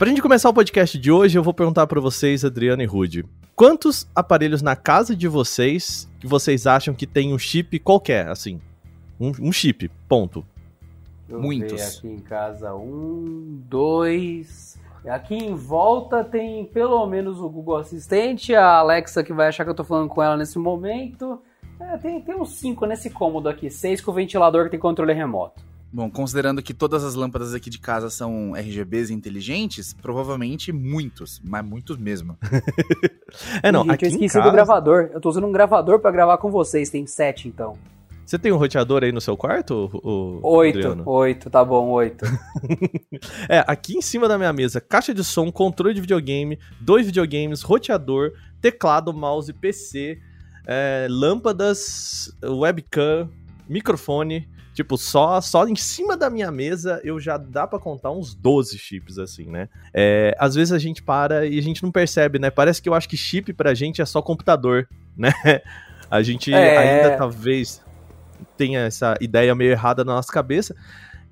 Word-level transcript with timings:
Pra 0.00 0.08
gente 0.08 0.22
começar 0.22 0.48
o 0.48 0.54
podcast 0.54 0.98
de 0.98 1.12
hoje, 1.12 1.36
eu 1.36 1.42
vou 1.42 1.52
perguntar 1.52 1.86
para 1.86 2.00
vocês, 2.00 2.42
Adriano 2.42 2.80
e 2.80 2.86
Rude. 2.86 3.22
Quantos 3.54 4.08
aparelhos 4.14 4.62
na 4.62 4.74
casa 4.74 5.14
de 5.14 5.28
vocês 5.28 6.10
que 6.18 6.26
vocês 6.26 6.66
acham 6.66 6.94
que 6.94 7.06
tem 7.06 7.34
um 7.34 7.38
chip 7.38 7.78
qualquer, 7.80 8.26
assim? 8.28 8.62
Um, 9.20 9.30
um 9.38 9.52
chip, 9.52 9.90
ponto. 10.08 10.42
Deixa 11.28 11.42
Muitos. 11.42 11.98
aqui 11.98 12.08
em 12.08 12.18
casa, 12.18 12.74
um, 12.74 13.60
dois. 13.68 14.80
Aqui 15.04 15.34
em 15.34 15.54
volta 15.54 16.24
tem 16.24 16.64
pelo 16.64 17.06
menos 17.06 17.38
o 17.38 17.50
Google 17.50 17.76
Assistente, 17.76 18.54
a 18.54 18.76
Alexa 18.76 19.22
que 19.22 19.34
vai 19.34 19.48
achar 19.48 19.64
que 19.64 19.70
eu 19.70 19.76
tô 19.76 19.84
falando 19.84 20.08
com 20.08 20.22
ela 20.22 20.34
nesse 20.34 20.58
momento. 20.58 21.42
É, 21.78 21.98
tem, 21.98 22.22
tem 22.22 22.34
uns 22.34 22.52
cinco 22.54 22.86
nesse 22.86 23.10
cômodo 23.10 23.50
aqui, 23.50 23.68
seis 23.68 24.00
com 24.00 24.12
o 24.12 24.14
ventilador 24.14 24.64
que 24.64 24.70
tem 24.70 24.80
controle 24.80 25.12
remoto. 25.12 25.60
Bom, 25.92 26.08
considerando 26.08 26.62
que 26.62 26.72
todas 26.72 27.02
as 27.02 27.16
lâmpadas 27.16 27.52
aqui 27.52 27.68
de 27.68 27.78
casa 27.80 28.08
são 28.10 28.54
RGBs 28.54 29.10
inteligentes, 29.10 29.92
provavelmente 29.92 30.70
muitos, 30.70 31.40
mas 31.42 31.64
muitos 31.64 31.96
mesmo. 31.96 32.38
é, 33.60 33.72
não, 33.72 33.82
Gente, 33.82 33.92
aqui 33.92 34.04
eu 34.04 34.10
esqueci 34.10 34.34
casa... 34.34 34.48
do 34.48 34.52
gravador. 34.52 35.10
Eu 35.12 35.20
tô 35.20 35.28
usando 35.28 35.48
um 35.48 35.52
gravador 35.52 35.98
para 35.98 36.12
gravar 36.12 36.38
com 36.38 36.48
vocês, 36.48 36.90
tem 36.90 37.06
sete 37.08 37.48
então. 37.48 37.76
Você 38.24 38.38
tem 38.38 38.52
um 38.52 38.56
roteador 38.56 39.02
aí 39.02 39.10
no 39.10 39.20
seu 39.20 39.36
quarto? 39.36 39.90
O, 40.04 40.38
oito, 40.58 40.78
Adriano? 40.78 41.02
oito, 41.04 41.50
tá 41.50 41.64
bom, 41.64 41.88
oito. 41.88 42.24
é, 43.50 43.64
aqui 43.66 43.96
em 43.96 44.00
cima 44.00 44.28
da 44.28 44.38
minha 44.38 44.52
mesa, 44.52 44.80
caixa 44.80 45.12
de 45.12 45.24
som, 45.24 45.50
controle 45.50 45.92
de 45.92 46.00
videogame, 46.00 46.56
dois 46.80 47.06
videogames, 47.06 47.62
roteador, 47.62 48.30
teclado, 48.60 49.12
mouse, 49.12 49.52
PC, 49.52 50.20
é, 50.64 51.08
lâmpadas, 51.10 52.32
webcam, 52.40 53.28
microfone, 53.68 54.48
Tipo, 54.80 54.96
só, 54.96 55.42
só 55.42 55.68
em 55.68 55.76
cima 55.76 56.16
da 56.16 56.30
minha 56.30 56.50
mesa 56.50 57.02
eu 57.04 57.20
já 57.20 57.36
dá 57.36 57.66
para 57.66 57.78
contar 57.78 58.12
uns 58.12 58.34
12 58.34 58.78
chips, 58.78 59.18
assim, 59.18 59.44
né? 59.44 59.68
É, 59.92 60.34
às 60.38 60.54
vezes 60.54 60.72
a 60.72 60.78
gente 60.78 61.02
para 61.02 61.44
e 61.44 61.58
a 61.58 61.62
gente 61.62 61.82
não 61.82 61.92
percebe, 61.92 62.38
né? 62.38 62.50
Parece 62.50 62.80
que 62.80 62.88
eu 62.88 62.94
acho 62.94 63.06
que 63.06 63.14
chip 63.14 63.52
pra 63.52 63.74
gente 63.74 64.00
é 64.00 64.06
só 64.06 64.22
computador, 64.22 64.88
né? 65.14 65.34
A 66.10 66.22
gente 66.22 66.50
é... 66.54 66.78
ainda 66.78 67.18
talvez 67.18 67.82
tenha 68.56 68.80
essa 68.80 69.18
ideia 69.20 69.54
meio 69.54 69.70
errada 69.70 70.02
na 70.02 70.14
nossa 70.14 70.32
cabeça. 70.32 70.74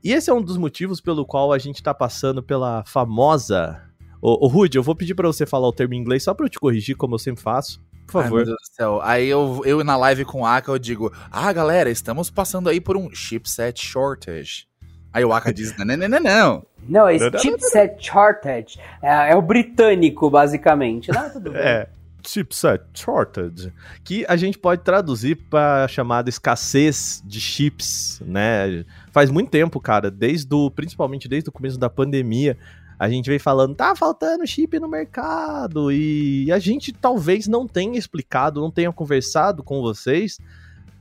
E 0.05 0.13
esse 0.13 0.29
é 0.29 0.35
um 0.35 0.43
dos 0.43 0.59
motivos 0.59 1.01
pelo 1.01 1.25
qual 1.25 1.51
a 1.51 1.57
gente 1.57 1.83
tá 1.83 1.95
passando 1.95 2.43
pela 2.43 2.85
famosa. 2.85 3.81
Ô, 4.21 4.45
ô 4.45 4.47
Rude, 4.47 4.77
eu 4.77 4.83
vou 4.83 4.95
pedir 4.95 5.15
para 5.15 5.27
você 5.27 5.47
falar 5.47 5.67
o 5.69 5.73
termo 5.73 5.95
em 5.95 5.99
inglês 5.99 6.23
só 6.23 6.35
pra 6.35 6.45
eu 6.45 6.51
te 6.51 6.61
corrigir, 6.61 6.97
como 6.97 7.15
eu 7.15 7.19
sempre 7.19 7.43
faço. 7.43 7.81
Por 8.09 8.23
favor. 8.23 8.39
Ai, 8.41 8.45
meu 8.45 8.45
Deus 8.47 8.57
do 8.57 8.75
céu. 8.75 9.01
Aí 9.03 9.29
eu, 9.29 9.63
eu 9.65 9.85
na 9.85 9.97
live 9.97 10.25
com 10.25 10.41
o 10.41 10.47
Aka 10.47 10.73
eu 10.73 10.79
digo: 10.79 11.13
Ah, 11.31 11.53
galera, 11.53 11.91
estamos 11.91 12.31
passando 12.31 12.69
aí 12.69 12.81
por 12.81 12.97
um 12.97 13.15
chipset 13.15 13.85
shortage. 13.85 14.67
Aí 15.13 15.25
o 15.25 15.33
Aka 15.33 15.53
diz: 15.53 15.77
Não, 15.77 15.85
não, 15.85 16.09
não, 16.09 16.21
não. 16.21 16.67
Não, 16.89 17.11
esse 17.11 17.31
chipset 17.39 18.05
shortage 18.05 18.81
é, 19.03 19.33
é, 19.33 19.37
o 19.37 19.43
britânico, 19.43 20.31
basicamente. 20.31 21.13
Não, 21.13 21.31
tudo 21.31 21.53
bem. 21.53 21.61
É. 21.63 21.89
Chipset 22.27 22.83
shortage, 22.93 23.73
que 24.05 24.27
a 24.29 24.37
gente 24.37 24.59
pode 24.59 24.83
traduzir 24.83 25.37
para 25.49 25.87
chamada 25.89 26.29
escassez 26.29 27.23
de 27.25 27.41
chips, 27.41 28.21
né? 28.27 28.85
Faz 29.13 29.31
muito 29.31 29.51
tempo, 29.51 29.81
cara, 29.81 30.11
desde 30.11 30.53
o, 30.53 30.69
principalmente 30.69 31.29
desde 31.29 31.49
o 31.49 31.53
começo 31.53 31.79
da 31.79 31.89
pandemia, 31.89 32.59
a 32.99 33.09
gente 33.09 33.31
vem 33.31 33.39
falando, 33.39 33.75
tá 33.75 33.95
faltando 33.95 34.47
chip 34.47 34.79
no 34.81 34.89
mercado, 34.89 35.93
e 35.93 36.51
a 36.51 36.59
gente 36.59 36.93
talvez 36.93 37.47
não 37.47 37.67
tenha 37.67 37.99
explicado, 37.99 38.61
não 38.61 38.71
tenha 38.71 38.93
conversado 38.93 39.63
com 39.63 39.81
vocês 39.81 40.39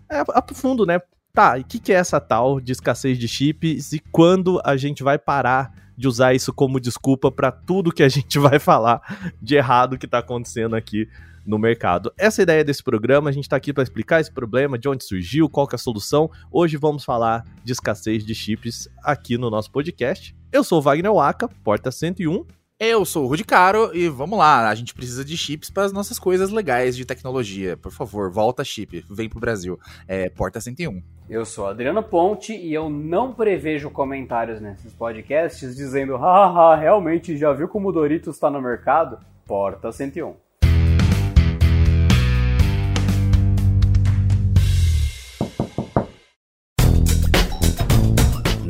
é, 0.10 0.20
a 0.20 0.44
fundo, 0.54 0.86
né? 0.86 1.02
Tá, 1.34 1.58
e 1.58 1.62
o 1.62 1.66
que, 1.66 1.80
que 1.80 1.94
é 1.94 1.96
essa 1.96 2.20
tal 2.20 2.60
de 2.60 2.72
escassez 2.72 3.18
de 3.18 3.28
chips 3.28 3.94
e 3.94 4.00
quando 4.00 4.62
a 4.64 4.76
gente 4.76 5.04
vai 5.04 5.20
parar 5.20 5.72
de 5.96 6.08
usar 6.08 6.34
isso 6.34 6.54
como 6.54 6.80
desculpa 6.80 7.32
para 7.32 7.52
tudo 7.52 7.92
que 7.92 8.04
a 8.04 8.10
gente 8.10 8.38
vai 8.40 8.60
falar 8.60 9.34
de 9.42 9.56
errado 9.56 9.98
que 9.98 10.08
tá 10.08 10.20
acontecendo 10.20 10.76
aqui 10.76 11.08
no 11.48 11.58
mercado. 11.58 12.14
Essa 12.18 12.42
é 12.42 12.44
a 12.44 12.44
ideia 12.44 12.64
desse 12.66 12.84
programa, 12.84 13.30
a 13.30 13.34
gente 13.34 13.46
está 13.46 13.56
aqui 13.56 13.72
para 13.72 13.82
explicar 13.82 14.20
esse 14.20 14.32
problema, 14.32 14.78
de 14.78 14.90
onde 14.90 15.06
surgiu, 15.06 15.50
qual 15.50 15.66
que 15.66 15.74
é 15.74 15.78
a 15.78 15.80
solução. 15.80 16.30
Hoje 16.52 16.76
vamos 16.76 17.06
falar 17.06 17.44
de 17.64 17.72
escassez 17.72 18.26
de 18.26 18.36
chips 18.36 18.90
aqui 19.02 19.38
no 19.38 19.50
nosso 19.50 19.72
podcast. 19.72 20.36
Eu 20.52 20.64
sou 20.64 20.80
o 20.80 20.82
Wagner 20.82 21.14
Waka, 21.14 21.48
porta 21.64 21.90
101. 21.90 22.46
Eu 22.80 23.06
sou 23.06 23.24
o 23.24 23.28
Rudi 23.28 23.44
Caro 23.44 23.90
e 23.92 24.08
vamos 24.08 24.38
lá, 24.38 24.70
a 24.70 24.76
gente 24.76 24.94
precisa 24.94 25.26
de 25.26 25.36
chips 25.36 25.68
para 25.68 25.86
as 25.86 25.92
nossas 25.92 26.20
coisas 26.20 26.52
legais 26.52 26.96
de 26.96 27.06
tecnologia. 27.06 27.76
Por 27.76 27.92
favor, 27.92 28.30
volta 28.30 28.64
chip, 28.64 29.04
vem 29.10 29.28
pro 29.28 29.40
Brasil. 29.40 29.80
É 30.08 30.30
porta 30.30 30.62
101. 30.62 31.02
Eu 31.28 31.44
sou 31.44 31.66
Adriano 31.66 32.04
Ponte 32.04 32.54
e 32.54 32.72
eu 32.74 32.88
não 32.88 33.34
prevejo 33.34 33.90
comentários 33.90 34.62
nesses 34.62 34.94
podcasts 34.94 35.76
dizendo 35.76 36.18
haha, 36.18 36.76
realmente 36.76 37.36
já 37.36 37.52
viu 37.52 37.68
como 37.68 37.90
o 37.90 37.92
Doritos 37.92 38.36
está 38.36 38.52
no 38.52 38.62
mercado? 38.62 39.18
Porta 39.48 39.92
101. 39.92 40.47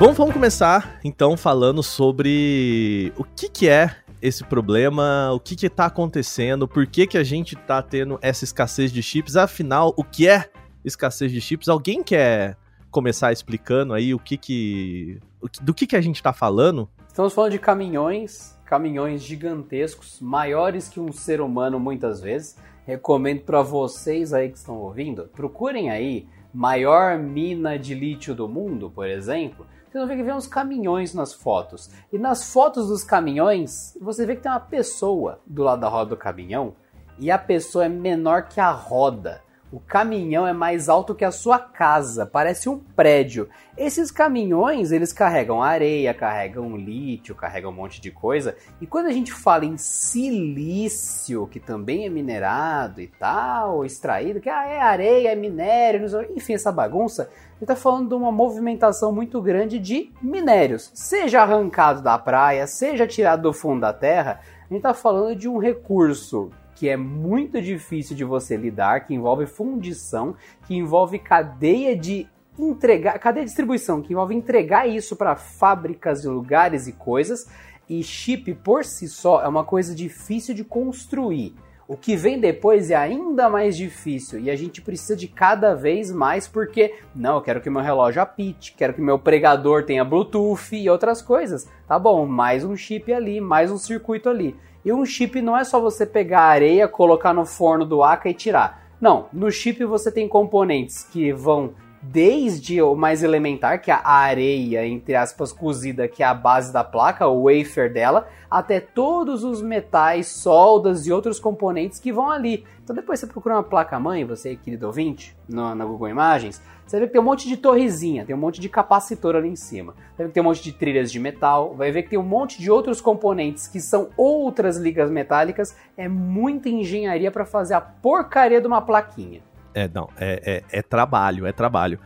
Bom, 0.00 0.14
vamos 0.14 0.32
começar 0.32 0.98
então 1.04 1.36
falando 1.36 1.82
sobre 1.82 3.12
o 3.18 3.22
que, 3.22 3.50
que 3.50 3.68
é 3.68 3.94
esse 4.22 4.42
problema, 4.42 5.30
o 5.30 5.38
que 5.38 5.54
que 5.54 5.68
tá 5.68 5.84
acontecendo, 5.84 6.66
por 6.66 6.86
que 6.86 7.06
que 7.06 7.18
a 7.18 7.22
gente 7.22 7.54
tá 7.54 7.82
tendo 7.82 8.18
essa 8.22 8.42
escassez 8.42 8.90
de 8.90 9.02
chips, 9.02 9.36
afinal, 9.36 9.92
o 9.98 10.02
que 10.02 10.26
é 10.26 10.48
escassez 10.82 11.30
de 11.30 11.38
chips? 11.38 11.68
Alguém 11.68 12.02
quer 12.02 12.56
começar 12.90 13.30
explicando 13.30 13.92
aí 13.92 14.14
o 14.14 14.18
que 14.18 14.38
que 14.38 15.20
do 15.60 15.74
que 15.74 15.86
que 15.86 15.96
a 15.96 16.00
gente 16.00 16.22
tá 16.22 16.32
falando? 16.32 16.88
Estamos 17.06 17.34
falando 17.34 17.52
de 17.52 17.58
caminhões, 17.58 18.58
caminhões 18.64 19.22
gigantescos, 19.22 20.18
maiores 20.18 20.88
que 20.88 20.98
um 20.98 21.12
ser 21.12 21.42
humano 21.42 21.78
muitas 21.78 22.22
vezes. 22.22 22.56
Recomendo 22.86 23.42
para 23.42 23.60
vocês 23.60 24.32
aí 24.32 24.48
que 24.48 24.56
estão 24.56 24.78
ouvindo, 24.78 25.28
procurem 25.34 25.90
aí 25.90 26.26
maior 26.54 27.18
mina 27.18 27.78
de 27.78 27.94
lítio 27.94 28.34
do 28.34 28.48
mundo, 28.48 28.90
por 28.90 29.06
exemplo, 29.06 29.66
você 29.98 30.06
vê 30.06 30.16
que 30.16 30.22
vê 30.22 30.32
uns 30.32 30.46
caminhões 30.46 31.14
nas 31.14 31.32
fotos. 31.32 31.90
E 32.12 32.18
nas 32.18 32.52
fotos 32.52 32.88
dos 32.88 33.02
caminhões, 33.02 33.96
você 34.00 34.24
vê 34.24 34.36
que 34.36 34.42
tem 34.42 34.50
uma 34.50 34.60
pessoa 34.60 35.40
do 35.46 35.62
lado 35.62 35.80
da 35.80 35.88
roda 35.88 36.10
do 36.10 36.16
caminhão 36.16 36.74
e 37.18 37.30
a 37.30 37.38
pessoa 37.38 37.84
é 37.84 37.88
menor 37.88 38.48
que 38.48 38.60
a 38.60 38.70
roda. 38.70 39.42
O 39.72 39.78
caminhão 39.78 40.44
é 40.44 40.52
mais 40.52 40.88
alto 40.88 41.14
que 41.14 41.24
a 41.24 41.30
sua 41.30 41.56
casa, 41.56 42.26
parece 42.26 42.68
um 42.68 42.76
prédio. 42.76 43.48
Esses 43.78 44.10
caminhões, 44.10 44.90
eles 44.90 45.12
carregam 45.12 45.62
areia, 45.62 46.12
carregam 46.12 46.76
lítio, 46.76 47.36
carregam 47.36 47.70
um 47.70 47.74
monte 47.74 48.00
de 48.00 48.10
coisa. 48.10 48.56
E 48.80 48.86
quando 48.86 49.06
a 49.06 49.12
gente 49.12 49.32
fala 49.32 49.64
em 49.64 49.76
silício, 49.76 51.46
que 51.46 51.60
também 51.60 52.04
é 52.04 52.10
minerado 52.10 53.00
e 53.00 53.06
tal, 53.06 53.84
extraído, 53.84 54.40
que 54.40 54.48
ah, 54.48 54.66
é 54.66 54.80
areia, 54.80 55.28
é 55.28 55.36
minério, 55.36 56.04
enfim, 56.34 56.54
essa 56.54 56.72
bagunça, 56.72 57.30
ele 57.54 57.62
está 57.62 57.76
falando 57.76 58.08
de 58.08 58.14
uma 58.14 58.32
movimentação 58.32 59.12
muito 59.12 59.40
grande 59.40 59.78
de 59.78 60.10
minérios, 60.20 60.90
seja 60.94 61.42
arrancado 61.42 62.02
da 62.02 62.18
praia, 62.18 62.66
seja 62.66 63.06
tirado 63.06 63.42
do 63.42 63.52
fundo 63.52 63.82
da 63.82 63.92
terra. 63.92 64.40
A 64.42 64.64
gente 64.64 64.78
está 64.78 64.94
falando 64.94 65.36
de 65.36 65.48
um 65.48 65.58
recurso 65.58 66.50
que 66.80 66.88
é 66.88 66.96
muito 66.96 67.60
difícil 67.60 68.16
de 68.16 68.24
você 68.24 68.56
lidar, 68.56 69.00
que 69.00 69.12
envolve 69.12 69.44
fundição, 69.44 70.34
que 70.66 70.74
envolve 70.74 71.18
cadeia 71.18 71.94
de 71.94 72.26
entregar, 72.58 73.18
cadeia 73.18 73.44
de 73.44 73.50
distribuição, 73.50 74.00
que 74.00 74.14
envolve 74.14 74.34
entregar 74.34 74.88
isso 74.88 75.14
para 75.14 75.36
fábricas, 75.36 76.24
lugares 76.24 76.86
e 76.86 76.94
coisas. 76.94 77.46
E 77.86 78.02
chip 78.02 78.54
por 78.54 78.82
si 78.86 79.08
só 79.08 79.42
é 79.42 79.46
uma 79.46 79.62
coisa 79.62 79.94
difícil 79.94 80.54
de 80.54 80.64
construir. 80.64 81.54
O 81.86 81.98
que 81.98 82.16
vem 82.16 82.40
depois 82.40 82.90
é 82.90 82.96
ainda 82.96 83.50
mais 83.50 83.76
difícil 83.76 84.40
e 84.40 84.48
a 84.48 84.56
gente 84.56 84.80
precisa 84.80 85.14
de 85.14 85.28
cada 85.28 85.74
vez 85.74 86.10
mais 86.10 86.48
porque, 86.48 86.94
não, 87.14 87.34
eu 87.34 87.42
quero 87.42 87.60
que 87.60 87.68
meu 87.68 87.82
relógio 87.82 88.22
apite, 88.22 88.72
quero 88.74 88.94
que 88.94 89.02
meu 89.02 89.18
pregador 89.18 89.84
tenha 89.84 90.02
Bluetooth 90.02 90.74
e 90.74 90.88
outras 90.88 91.20
coisas. 91.20 91.68
Tá 91.86 91.98
bom, 91.98 92.24
mais 92.24 92.64
um 92.64 92.74
chip 92.74 93.12
ali, 93.12 93.38
mais 93.38 93.70
um 93.70 93.76
circuito 93.76 94.30
ali. 94.30 94.56
E 94.84 94.92
um 94.92 95.04
chip 95.04 95.40
não 95.42 95.56
é 95.56 95.64
só 95.64 95.80
você 95.80 96.06
pegar 96.06 96.42
areia, 96.42 96.88
colocar 96.88 97.34
no 97.34 97.44
forno 97.44 97.84
do 97.84 98.02
Aka 98.02 98.30
e 98.30 98.34
tirar. 98.34 98.90
Não, 99.00 99.26
no 99.32 99.50
chip 99.50 99.84
você 99.84 100.10
tem 100.10 100.28
componentes 100.28 101.04
que 101.04 101.32
vão 101.32 101.74
desde 102.02 102.80
o 102.80 102.94
mais 102.94 103.22
elementar, 103.22 103.80
que 103.82 103.90
é 103.90 103.94
a 103.94 104.10
areia, 104.10 104.86
entre 104.86 105.14
aspas, 105.14 105.52
cozida, 105.52 106.08
que 106.08 106.22
é 106.22 106.26
a 106.26 106.32
base 106.32 106.72
da 106.72 106.82
placa, 106.82 107.26
o 107.26 107.44
wafer 107.44 107.92
dela, 107.92 108.26
até 108.50 108.80
todos 108.80 109.44
os 109.44 109.60
metais, 109.60 110.28
soldas 110.28 111.06
e 111.06 111.12
outros 111.12 111.38
componentes 111.38 112.00
que 112.00 112.10
vão 112.10 112.30
ali. 112.30 112.64
Então 112.82 112.96
depois 112.96 113.20
você 113.20 113.26
procura 113.26 113.56
uma 113.56 113.62
placa-mãe, 113.62 114.24
você, 114.24 114.56
querido 114.56 114.86
ouvinte, 114.86 115.36
na 115.46 115.84
Google 115.84 116.08
Imagens, 116.08 116.60
você 116.90 116.98
vê 116.98 117.06
que 117.06 117.12
tem 117.12 117.20
um 117.20 117.24
monte 117.24 117.46
de 117.46 117.56
torrezinha, 117.56 118.24
tem 118.24 118.34
um 118.34 118.38
monte 118.38 118.60
de 118.60 118.68
capacitor 118.68 119.36
ali 119.36 119.48
em 119.48 119.54
cima. 119.54 119.94
Você 120.16 120.24
vê 120.24 120.28
que 120.28 120.34
tem 120.34 120.42
um 120.42 120.46
monte 120.46 120.60
de 120.60 120.72
trilhas 120.72 121.12
de 121.12 121.20
metal, 121.20 121.72
vai 121.72 121.92
ver 121.92 122.02
que 122.02 122.10
tem 122.10 122.18
um 122.18 122.24
monte 122.24 122.60
de 122.60 122.68
outros 122.68 123.00
componentes 123.00 123.68
que 123.68 123.80
são 123.80 124.10
outras 124.16 124.76
ligas 124.76 125.08
metálicas. 125.08 125.76
É 125.96 126.08
muita 126.08 126.68
engenharia 126.68 127.30
para 127.30 127.46
fazer 127.46 127.74
a 127.74 127.80
porcaria 127.80 128.60
de 128.60 128.66
uma 128.66 128.82
plaquinha. 128.82 129.40
É, 129.72 129.86
não, 129.86 130.08
é, 130.18 130.64
é, 130.72 130.78
é 130.80 130.82
trabalho, 130.82 131.46
é 131.46 131.52
trabalho. 131.52 132.00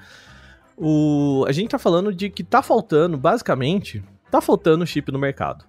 O, 0.77 1.47
a 1.49 1.53
gente 1.53 1.71
tá 1.71 1.79
falando 1.79 2.13
de 2.13 2.29
que 2.29 2.45
tá 2.45 2.61
faltando, 2.61 3.17
basicamente, 3.17 4.05
tá 4.31 4.43
faltando 4.43 4.87
chip 4.87 5.11
no 5.11 5.19
mercado. 5.19 5.65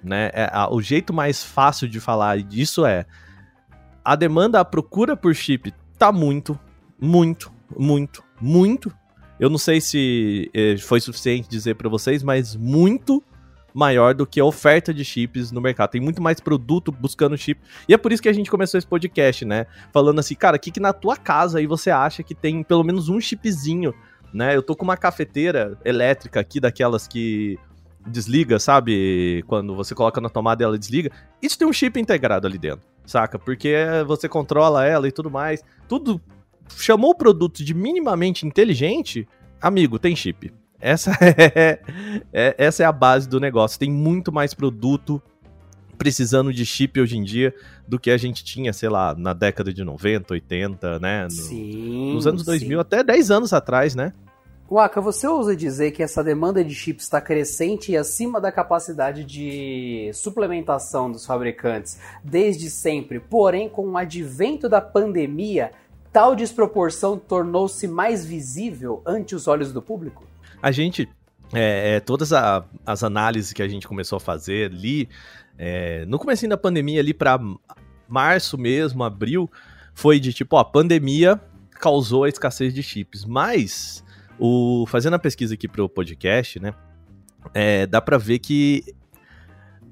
Né? 0.00 0.30
É, 0.32 0.48
a, 0.52 0.72
o 0.72 0.80
jeito 0.80 1.12
mais 1.12 1.42
fácil 1.42 1.88
de 1.88 1.98
falar 1.98 2.40
disso 2.40 2.86
é 2.86 3.04
a 4.04 4.14
demanda, 4.14 4.60
a 4.60 4.64
procura 4.64 5.16
por 5.16 5.34
chip 5.34 5.74
tá 5.98 6.12
muito, 6.12 6.56
muito, 7.00 7.50
muito, 7.76 8.22
muito. 8.40 8.92
Eu 9.38 9.48
não 9.48 9.58
sei 9.58 9.80
se 9.80 10.50
eh, 10.52 10.76
foi 10.78 11.00
suficiente 11.00 11.48
dizer 11.48 11.74
para 11.74 11.88
vocês, 11.88 12.22
mas 12.22 12.54
muito 12.54 13.22
maior 13.74 14.14
do 14.14 14.26
que 14.26 14.40
a 14.40 14.44
oferta 14.44 14.92
de 14.92 15.04
chips 15.04 15.50
no 15.50 15.60
mercado. 15.60 15.90
Tem 15.90 16.00
muito 16.00 16.20
mais 16.20 16.40
produto 16.40 16.92
buscando 16.92 17.36
chip. 17.36 17.60
E 17.88 17.94
é 17.94 17.98
por 17.98 18.12
isso 18.12 18.22
que 18.22 18.28
a 18.28 18.32
gente 18.32 18.50
começou 18.50 18.78
esse 18.78 18.86
podcast, 18.86 19.44
né? 19.44 19.66
Falando 19.92 20.18
assim, 20.18 20.34
cara, 20.34 20.56
o 20.56 20.60
que, 20.60 20.70
que 20.70 20.80
na 20.80 20.92
tua 20.92 21.16
casa 21.16 21.58
aí 21.58 21.66
você 21.66 21.90
acha 21.90 22.22
que 22.22 22.34
tem 22.34 22.62
pelo 22.62 22.84
menos 22.84 23.08
um 23.08 23.20
chipzinho, 23.20 23.94
né? 24.32 24.56
Eu 24.56 24.62
tô 24.62 24.76
com 24.76 24.84
uma 24.84 24.96
cafeteira 24.96 25.78
elétrica 25.84 26.40
aqui, 26.40 26.60
daquelas 26.60 27.06
que 27.06 27.58
desliga, 28.06 28.58
sabe? 28.58 29.44
Quando 29.46 29.74
você 29.74 29.94
coloca 29.94 30.20
na 30.20 30.28
tomada 30.28 30.64
ela 30.64 30.78
desliga. 30.78 31.10
Isso 31.40 31.58
tem 31.58 31.68
um 31.68 31.72
chip 31.72 31.98
integrado 32.00 32.46
ali 32.46 32.58
dentro, 32.58 32.86
saca? 33.04 33.38
Porque 33.38 33.74
você 34.06 34.28
controla 34.28 34.86
ela 34.86 35.06
e 35.06 35.12
tudo 35.12 35.30
mais. 35.30 35.62
Tudo 35.88 36.20
chamou 36.76 37.10
o 37.10 37.14
produto 37.14 37.64
de 37.64 37.74
minimamente 37.74 38.46
inteligente, 38.46 39.28
amigo, 39.60 39.98
tem 39.98 40.14
chip. 40.16 40.52
Essa 40.80 41.12
é, 41.20 41.80
é, 42.32 42.54
essa 42.58 42.82
é 42.82 42.86
a 42.86 42.92
base 42.92 43.28
do 43.28 43.38
negócio. 43.38 43.78
Tem 43.78 43.90
muito 43.90 44.32
mais 44.32 44.54
produto 44.54 45.22
precisando 45.98 46.50
de 46.50 46.64
chip 46.64 46.98
hoje 46.98 47.18
em 47.18 47.22
dia 47.22 47.54
do 47.86 47.98
que 47.98 48.10
a 48.10 48.16
gente 48.16 48.42
tinha, 48.42 48.72
sei 48.72 48.88
lá, 48.88 49.14
na 49.14 49.34
década 49.34 49.70
de 49.70 49.84
90, 49.84 50.32
80, 50.32 50.98
né? 50.98 51.24
No, 51.24 51.30
sim. 51.30 52.14
Nos 52.14 52.26
anos 52.26 52.42
2000, 52.42 52.70
sim. 52.70 52.80
até 52.80 53.04
10 53.04 53.30
anos 53.30 53.52
atrás, 53.52 53.94
né? 53.94 54.14
Waka, 54.70 55.00
você 55.00 55.26
ousa 55.26 55.56
dizer 55.56 55.90
que 55.90 56.00
essa 56.00 56.22
demanda 56.22 56.64
de 56.64 56.72
chips 56.74 57.04
está 57.04 57.20
crescente 57.20 57.90
e 57.90 57.96
acima 57.96 58.40
da 58.40 58.52
capacidade 58.52 59.24
de 59.24 60.10
suplementação 60.14 61.10
dos 61.10 61.26
fabricantes 61.26 61.98
desde 62.22 62.70
sempre, 62.70 63.18
porém, 63.18 63.68
com 63.68 63.90
o 63.90 63.98
advento 63.98 64.68
da 64.68 64.80
pandemia, 64.80 65.72
tal 66.12 66.34
desproporção 66.34 67.18
tornou-se 67.18 67.86
mais 67.86 68.24
visível 68.24 69.02
ante 69.06 69.34
os 69.34 69.46
olhos 69.46 69.72
do 69.72 69.80
público? 69.80 70.24
A 70.62 70.70
gente, 70.70 71.08
é, 71.52 71.96
é, 71.96 72.00
todas 72.00 72.32
a, 72.32 72.64
as 72.84 73.02
análises 73.02 73.52
que 73.52 73.62
a 73.62 73.68
gente 73.68 73.86
começou 73.86 74.16
a 74.16 74.20
fazer 74.20 74.70
ali, 74.70 75.08
é, 75.56 76.04
no 76.06 76.18
começo 76.18 76.46
da 76.48 76.56
pandemia, 76.56 77.00
ali 77.00 77.14
para 77.14 77.38
março 78.08 78.58
mesmo, 78.58 79.04
abril, 79.04 79.50
foi 79.94 80.18
de 80.18 80.32
tipo, 80.32 80.56
ó, 80.56 80.60
a 80.60 80.64
pandemia 80.64 81.40
causou 81.72 82.24
a 82.24 82.28
escassez 82.28 82.74
de 82.74 82.82
chips, 82.82 83.24
mas 83.24 84.04
o 84.38 84.84
fazendo 84.86 85.14
a 85.14 85.18
pesquisa 85.18 85.54
aqui 85.54 85.68
pro 85.68 85.88
podcast, 85.88 86.60
né, 86.60 86.74
é, 87.54 87.86
dá 87.86 88.00
para 88.00 88.18
ver 88.18 88.38
que 88.38 88.84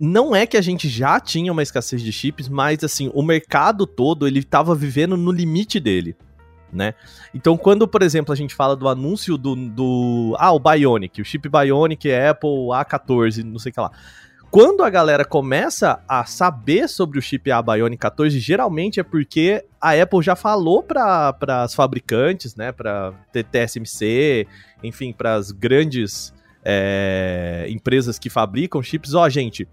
não 0.00 0.34
é 0.34 0.46
que 0.46 0.56
a 0.56 0.60
gente 0.60 0.88
já 0.88 1.18
tinha 1.20 1.52
uma 1.52 1.62
escassez 1.62 2.02
de 2.02 2.12
chips, 2.12 2.48
mas 2.48 2.82
assim, 2.84 3.10
o 3.14 3.22
mercado 3.22 3.86
todo 3.86 4.26
ele 4.26 4.40
estava 4.40 4.74
vivendo 4.74 5.16
no 5.16 5.32
limite 5.32 5.80
dele, 5.80 6.16
né? 6.72 6.94
Então, 7.34 7.56
quando, 7.56 7.88
por 7.88 8.02
exemplo, 8.02 8.32
a 8.32 8.36
gente 8.36 8.54
fala 8.54 8.76
do 8.76 8.88
anúncio 8.88 9.36
do, 9.36 9.56
do 9.56 10.36
ah, 10.38 10.52
o 10.52 10.60
Bionic, 10.60 11.20
o 11.20 11.24
chip 11.24 11.48
Bionic 11.48 12.12
Apple 12.12 12.68
A14, 12.70 13.42
não 13.42 13.58
sei 13.58 13.70
o 13.70 13.72
que 13.74 13.80
lá. 13.80 13.90
Quando 14.50 14.82
a 14.82 14.88
galera 14.88 15.26
começa 15.26 16.02
a 16.08 16.24
saber 16.24 16.88
sobre 16.88 17.18
o 17.18 17.22
chip 17.22 17.50
A 17.50 17.60
Bionic 17.60 18.00
14, 18.00 18.38
geralmente 18.38 18.98
é 18.98 19.02
porque 19.02 19.62
a 19.78 19.92
Apple 19.92 20.22
já 20.22 20.34
falou 20.34 20.82
para 20.82 21.36
as 21.62 21.74
fabricantes, 21.74 22.56
né, 22.56 22.72
para 22.72 23.12
TSMC, 23.32 24.46
enfim, 24.82 25.12
para 25.12 25.34
as 25.34 25.50
grandes 25.50 26.32
é, 26.64 27.66
empresas 27.68 28.18
que 28.18 28.30
fabricam 28.30 28.82
chips, 28.82 29.12
ó, 29.12 29.26
oh, 29.26 29.28
gente, 29.28 29.68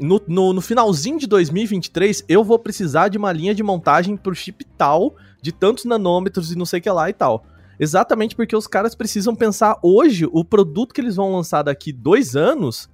no, 0.00 0.20
no, 0.26 0.52
no, 0.54 0.60
finalzinho 0.60 1.18
de 1.18 1.26
2023, 1.26 2.24
eu 2.28 2.42
vou 2.42 2.58
precisar 2.58 3.08
de 3.08 3.18
uma 3.18 3.32
linha 3.32 3.54
de 3.54 3.62
montagem 3.62 4.16
pro 4.16 4.34
chip 4.34 4.64
tal, 4.76 5.14
de 5.42 5.52
tantos 5.52 5.84
nanômetros 5.84 6.50
e 6.50 6.56
não 6.56 6.64
sei 6.64 6.80
o 6.80 6.82
que 6.82 6.90
lá 6.90 7.10
e 7.10 7.12
tal. 7.12 7.44
Exatamente 7.78 8.34
porque 8.34 8.56
os 8.56 8.66
caras 8.66 8.94
precisam 8.94 9.34
pensar 9.34 9.78
hoje 9.82 10.28
o 10.32 10.44
produto 10.44 10.94
que 10.94 11.00
eles 11.00 11.16
vão 11.16 11.32
lançar 11.32 11.62
daqui 11.62 11.92
dois 11.92 12.34
anos 12.34 12.88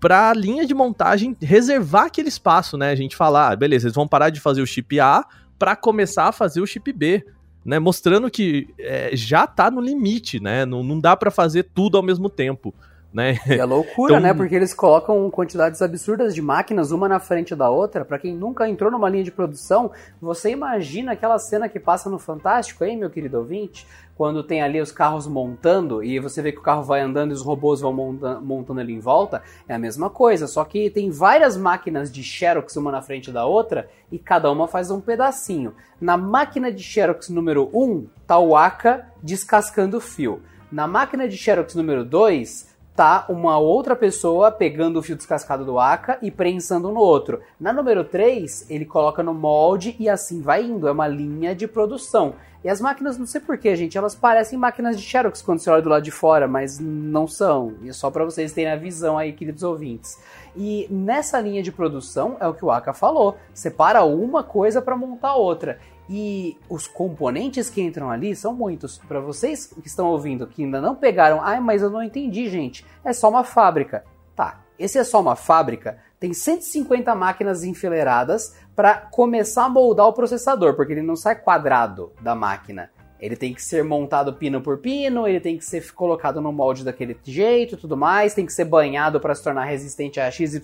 para 0.00 0.30
a 0.30 0.34
linha 0.34 0.66
de 0.66 0.74
montagem 0.74 1.36
reservar 1.40 2.06
aquele 2.06 2.28
espaço, 2.28 2.76
né? 2.76 2.90
A 2.90 2.96
gente 2.96 3.14
falar, 3.14 3.52
ah, 3.52 3.56
beleza, 3.56 3.86
eles 3.86 3.94
vão 3.94 4.08
parar 4.08 4.30
de 4.30 4.40
fazer 4.40 4.60
o 4.60 4.66
chip 4.66 4.98
A 4.98 5.24
para 5.58 5.76
começar 5.76 6.26
a 6.26 6.32
fazer 6.32 6.60
o 6.60 6.66
chip 6.66 6.92
B, 6.92 7.24
né? 7.64 7.78
Mostrando 7.78 8.28
que 8.28 8.68
é, 8.78 9.10
já 9.14 9.46
tá 9.46 9.70
no 9.70 9.80
limite, 9.80 10.40
né? 10.40 10.66
Não, 10.66 10.82
não 10.82 10.98
dá 10.98 11.16
para 11.16 11.30
fazer 11.30 11.68
tudo 11.72 11.96
ao 11.96 12.02
mesmo 12.02 12.28
tempo 12.28 12.74
né? 13.12 13.38
E 13.46 13.54
é 13.54 13.64
loucura, 13.64 14.14
então... 14.16 14.20
né? 14.20 14.34
Porque 14.34 14.54
eles 14.54 14.72
colocam 14.72 15.30
quantidades 15.30 15.82
absurdas 15.82 16.34
de 16.34 16.40
máquinas 16.40 16.90
uma 16.90 17.08
na 17.08 17.20
frente 17.20 17.54
da 17.54 17.68
outra. 17.68 18.04
Para 18.04 18.18
quem 18.18 18.34
nunca 18.34 18.68
entrou 18.68 18.90
numa 18.90 19.08
linha 19.08 19.24
de 19.24 19.30
produção, 19.30 19.90
você 20.20 20.50
imagina 20.50 21.12
aquela 21.12 21.38
cena 21.38 21.68
que 21.68 21.78
passa 21.78 22.08
no 22.08 22.18
Fantástico, 22.18 22.84
hein, 22.84 22.96
meu 22.96 23.10
querido 23.10 23.38
ouvinte? 23.38 23.86
Quando 24.16 24.42
tem 24.42 24.62
ali 24.62 24.80
os 24.80 24.92
carros 24.92 25.26
montando 25.26 26.02
e 26.04 26.18
você 26.20 26.42
vê 26.42 26.52
que 26.52 26.58
o 26.58 26.62
carro 26.62 26.82
vai 26.82 27.00
andando 27.00 27.30
e 27.30 27.34
os 27.34 27.42
robôs 27.42 27.80
vão 27.80 27.92
monta 27.92 28.40
montando 28.40 28.80
ali 28.80 28.92
em 28.92 29.00
volta, 29.00 29.42
é 29.66 29.74
a 29.74 29.78
mesma 29.78 30.10
coisa, 30.10 30.46
só 30.46 30.64
que 30.64 30.90
tem 30.90 31.10
várias 31.10 31.56
máquinas 31.56 32.12
de 32.12 32.22
Xerox 32.22 32.76
uma 32.76 32.92
na 32.92 33.02
frente 33.02 33.32
da 33.32 33.46
outra 33.46 33.88
e 34.12 34.18
cada 34.18 34.50
uma 34.50 34.68
faz 34.68 34.90
um 34.90 35.00
pedacinho. 35.00 35.74
Na 36.00 36.16
máquina 36.16 36.70
de 36.70 36.82
Xerox 36.82 37.30
número 37.30 37.70
1, 37.72 38.06
tá 38.26 38.38
o 38.38 38.54
Aka 38.54 39.08
descascando 39.22 40.00
fio. 40.00 40.42
Na 40.70 40.86
máquina 40.86 41.26
de 41.26 41.36
Xerox 41.36 41.74
número 41.74 42.04
2, 42.04 42.71
tá 42.94 43.24
uma 43.28 43.58
outra 43.58 43.96
pessoa 43.96 44.50
pegando 44.50 44.98
o 44.98 45.02
fio 45.02 45.16
descascado 45.16 45.64
do 45.64 45.78
Aka 45.78 46.18
e 46.20 46.30
prensando 46.30 46.90
no 46.90 47.00
outro. 47.00 47.40
Na 47.58 47.72
número 47.72 48.04
3, 48.04 48.70
ele 48.70 48.84
coloca 48.84 49.22
no 49.22 49.32
molde 49.32 49.96
e 49.98 50.08
assim 50.08 50.40
vai 50.40 50.62
indo, 50.62 50.86
é 50.86 50.92
uma 50.92 51.08
linha 51.08 51.54
de 51.54 51.66
produção. 51.66 52.34
E 52.64 52.68
as 52.68 52.80
máquinas, 52.80 53.18
não 53.18 53.26
sei 53.26 53.40
porquê, 53.40 53.74
gente, 53.74 53.98
elas 53.98 54.14
parecem 54.14 54.56
máquinas 54.56 54.96
de 54.96 55.02
Xerox 55.02 55.42
quando 55.42 55.58
você 55.58 55.68
olha 55.68 55.82
do 55.82 55.88
lado 55.88 56.02
de 56.04 56.12
fora, 56.12 56.46
mas 56.46 56.78
não 56.78 57.26
são. 57.26 57.74
E 57.82 57.88
é 57.88 57.92
só 57.92 58.08
para 58.08 58.24
vocês 58.24 58.52
terem 58.52 58.70
a 58.70 58.76
visão 58.76 59.18
aí, 59.18 59.32
queridos 59.32 59.64
ouvintes. 59.64 60.16
E 60.54 60.86
nessa 60.88 61.40
linha 61.40 61.60
de 61.60 61.72
produção 61.72 62.36
é 62.38 62.46
o 62.46 62.54
que 62.54 62.64
o 62.64 62.70
Aka 62.70 62.92
falou: 62.92 63.36
separa 63.52 64.04
uma 64.04 64.44
coisa 64.44 64.80
para 64.80 64.96
montar 64.96 65.34
outra. 65.34 65.80
E 66.14 66.58
os 66.68 66.86
componentes 66.86 67.70
que 67.70 67.80
entram 67.80 68.10
ali 68.10 68.36
são 68.36 68.52
muitos. 68.52 68.98
Para 68.98 69.18
vocês 69.18 69.66
que 69.66 69.88
estão 69.88 70.08
ouvindo 70.08 70.46
que 70.46 70.62
ainda 70.62 70.78
não 70.78 70.94
pegaram, 70.94 71.40
ah, 71.42 71.58
mas 71.58 71.80
eu 71.80 71.88
não 71.88 72.02
entendi, 72.02 72.50
gente. 72.50 72.84
É 73.02 73.14
só 73.14 73.30
uma 73.30 73.42
fábrica. 73.42 74.04
Tá, 74.36 74.60
esse 74.78 74.98
é 74.98 75.04
só 75.04 75.22
uma 75.22 75.36
fábrica. 75.36 75.96
Tem 76.20 76.34
150 76.34 77.14
máquinas 77.14 77.64
enfileiradas 77.64 78.54
para 78.76 78.94
começar 78.94 79.64
a 79.64 79.68
moldar 79.70 80.06
o 80.06 80.12
processador, 80.12 80.76
porque 80.76 80.92
ele 80.92 81.00
não 81.00 81.16
sai 81.16 81.34
quadrado 81.36 82.12
da 82.20 82.34
máquina. 82.34 82.90
Ele 83.22 83.36
tem 83.36 83.54
que 83.54 83.62
ser 83.62 83.84
montado 83.84 84.32
pino 84.32 84.60
por 84.60 84.78
pino, 84.78 85.28
ele 85.28 85.38
tem 85.38 85.56
que 85.56 85.64
ser 85.64 85.92
colocado 85.92 86.40
no 86.40 86.52
molde 86.52 86.84
daquele 86.84 87.16
jeito, 87.22 87.76
tudo 87.76 87.96
mais, 87.96 88.34
tem 88.34 88.44
que 88.44 88.52
ser 88.52 88.64
banhado 88.64 89.20
para 89.20 89.32
se 89.32 89.44
tornar 89.44 89.62
resistente 89.62 90.18
a 90.18 90.28
XYZ. 90.28 90.60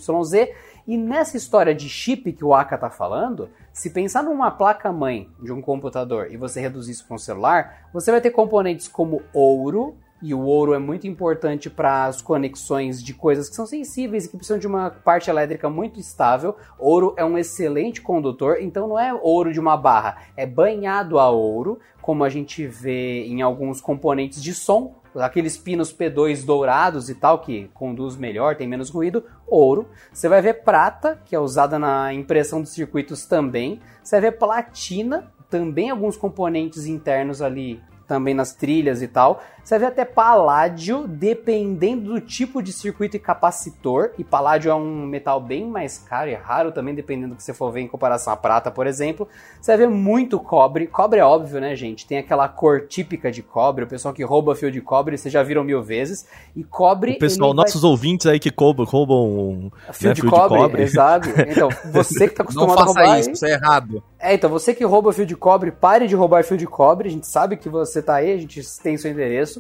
E 0.85 0.97
nessa 0.97 1.37
história 1.37 1.73
de 1.73 1.89
chip 1.89 2.33
que 2.33 2.45
o 2.45 2.53
Aka 2.53 2.77
tá 2.77 2.91
falando, 2.91 3.49
se 3.73 3.91
pensar 3.91 4.25
numa 4.25 4.51
placa-mãe 4.51 5.31
de 5.41 5.53
um 5.53 5.63
computador 5.63 6.33
e 6.33 6.37
você 6.37 6.61
reduzir 6.61 6.91
isso 6.91 7.07
para 7.07 7.15
um 7.15 7.19
celular, 7.19 7.89
você 7.95 8.11
vai 8.11 8.21
ter 8.21 8.33
componentes 8.33 8.89
como 8.89 9.23
ouro, 9.33 9.97
e 10.23 10.35
o 10.35 10.41
ouro 10.41 10.75
é 10.75 10.79
muito 10.79 11.07
importante 11.07 11.71
para 11.71 12.07
as 12.07 12.21
conexões 12.21 13.03
de 13.03 13.15
coisas 13.15 13.49
que 13.49 13.55
são 13.55 13.67
sensíveis 13.67 14.25
e 14.25 14.29
que 14.29 14.37
precisam 14.37 14.59
de 14.59 14.67
uma 14.67 14.91
parte 14.91 15.31
elétrica 15.31 15.71
muito 15.71 16.01
estável. 16.01 16.57
Ouro 16.79 17.15
é 17.17 17.25
um 17.25 17.39
excelente 17.39 18.01
condutor, 18.01 18.59
então 18.61 18.89
não 18.89 18.99
é 18.99 19.13
ouro 19.15 19.53
de 19.53 19.61
uma 19.61 19.77
barra, 19.77 20.19
é 20.37 20.45
banhado 20.45 21.19
a 21.19 21.31
ouro, 21.31 21.79
como 22.01 22.25
a 22.25 22.29
gente 22.29 22.67
vê 22.67 23.27
em 23.27 23.43
alguns 23.43 23.81
componentes 23.81 24.43
de 24.43 24.55
som, 24.55 24.95
aqueles 25.15 25.57
pinos 25.57 25.93
P2 25.93 26.45
dourados 26.45 27.09
e 27.11 27.15
tal, 27.15 27.41
que 27.41 27.71
conduz 27.75 28.17
melhor, 28.17 28.57
tem 28.57 28.67
menos 28.67 28.91
ruído, 28.91 29.25
ouro. 29.47 29.89
Você 30.13 30.29
vai 30.29 30.41
ver 30.41 30.63
prata, 30.63 31.21
que 31.25 31.35
é 31.35 31.39
usada 31.39 31.79
na 31.79 32.13
impressão 32.13 32.61
dos 32.61 32.71
circuitos 32.71 33.27
também. 33.27 33.81
Você 34.03 34.21
vai 34.21 34.31
ver 34.31 34.39
platina, 34.39 35.31
também 35.51 35.91
alguns 35.91 36.17
componentes 36.17 36.87
internos 36.87 37.41
ali 37.41 37.81
também 38.07 38.35
nas 38.35 38.55
trilhas 38.55 39.03
e 39.03 39.09
tal. 39.09 39.43
Você 39.69 39.79
vê 39.79 39.85
até 39.85 40.03
paládio, 40.03 41.07
dependendo 41.07 42.15
do 42.15 42.23
tipo 42.23 42.63
de 42.63 42.73
circuito 42.73 43.19
e 43.19 43.21
capacitor. 43.21 44.13
E 44.17 44.25
paládio 44.25 44.71
é 44.71 44.75
um 44.75 45.05
metal 45.05 45.39
bem 45.43 45.67
mais 45.67 45.99
caro 45.99 46.31
e 46.31 46.35
raro 46.35 46.73
também, 46.73 46.95
dependendo 46.95 47.35
do 47.35 47.37
que 47.37 47.43
você 47.43 47.53
for 47.53 47.71
ver 47.71 47.83
em 47.83 47.87
comparação 47.87 48.33
à 48.33 48.37
prata, 48.37 48.71
por 48.71 48.87
exemplo. 48.87 49.29
Você 49.61 49.77
vê 49.77 49.87
muito 49.87 50.41
cobre. 50.41 50.87
Cobre 50.87 51.21
é 51.21 51.23
óbvio, 51.23 51.61
né, 51.61 51.77
gente? 51.77 52.07
Tem 52.07 52.17
aquela 52.17 52.49
cor 52.49 52.87
típica 52.87 53.31
de 53.31 53.43
cobre. 53.43 53.85
O 53.85 53.87
pessoal 53.87 54.15
que 54.15 54.25
rouba 54.25 54.55
fio 54.55 54.73
de 54.73 54.81
cobre, 54.81 55.19
vocês 55.19 55.31
já 55.31 55.43
viram 55.43 55.63
mil 55.63 55.83
vezes. 55.83 56.27
E 56.57 56.65
cobre. 56.65 57.17
O 57.17 57.19
pessoal, 57.19 57.53
nossos 57.53 57.83
vai... 57.83 57.91
ouvintes 57.91 58.27
aí 58.27 58.41
que 58.41 58.51
roubam, 58.59 58.87
roubam 58.87 59.71
fio, 59.93 60.09
né, 60.09 60.15
de, 60.15 60.23
fio 60.23 60.31
cobre, 60.31 60.57
de 60.57 60.65
cobre. 60.65 60.83
Exato. 60.83 61.29
Então, 61.47 61.69
você 61.93 62.27
que 62.27 62.35
tá 62.35 62.43
acostumado 62.43 62.71
Não 62.71 62.87
faça 62.87 63.01
a 63.01 63.03
roubar. 63.03 63.21
Isso, 63.21 63.33
isso 63.33 63.45
é 63.45 63.53
errado. 63.53 64.03
É, 64.19 64.35
então 64.35 64.49
você 64.49 64.75
que 64.75 64.85
rouba 64.85 65.13
fio 65.13 65.27
de 65.27 65.37
cobre, 65.37 65.71
pare 65.71 66.09
de 66.09 66.17
roubar 66.17 66.43
fio 66.43 66.57
de 66.57 66.67
cobre. 66.67 67.09
A 67.09 67.13
gente 67.13 67.27
sabe 67.27 67.57
que 67.57 67.69
você 67.69 68.01
tá 68.01 68.15
aí, 68.15 68.33
a 68.33 68.39
gente 68.39 68.63
tem 68.83 68.97
seu 68.97 69.11
endereço. 69.11 69.58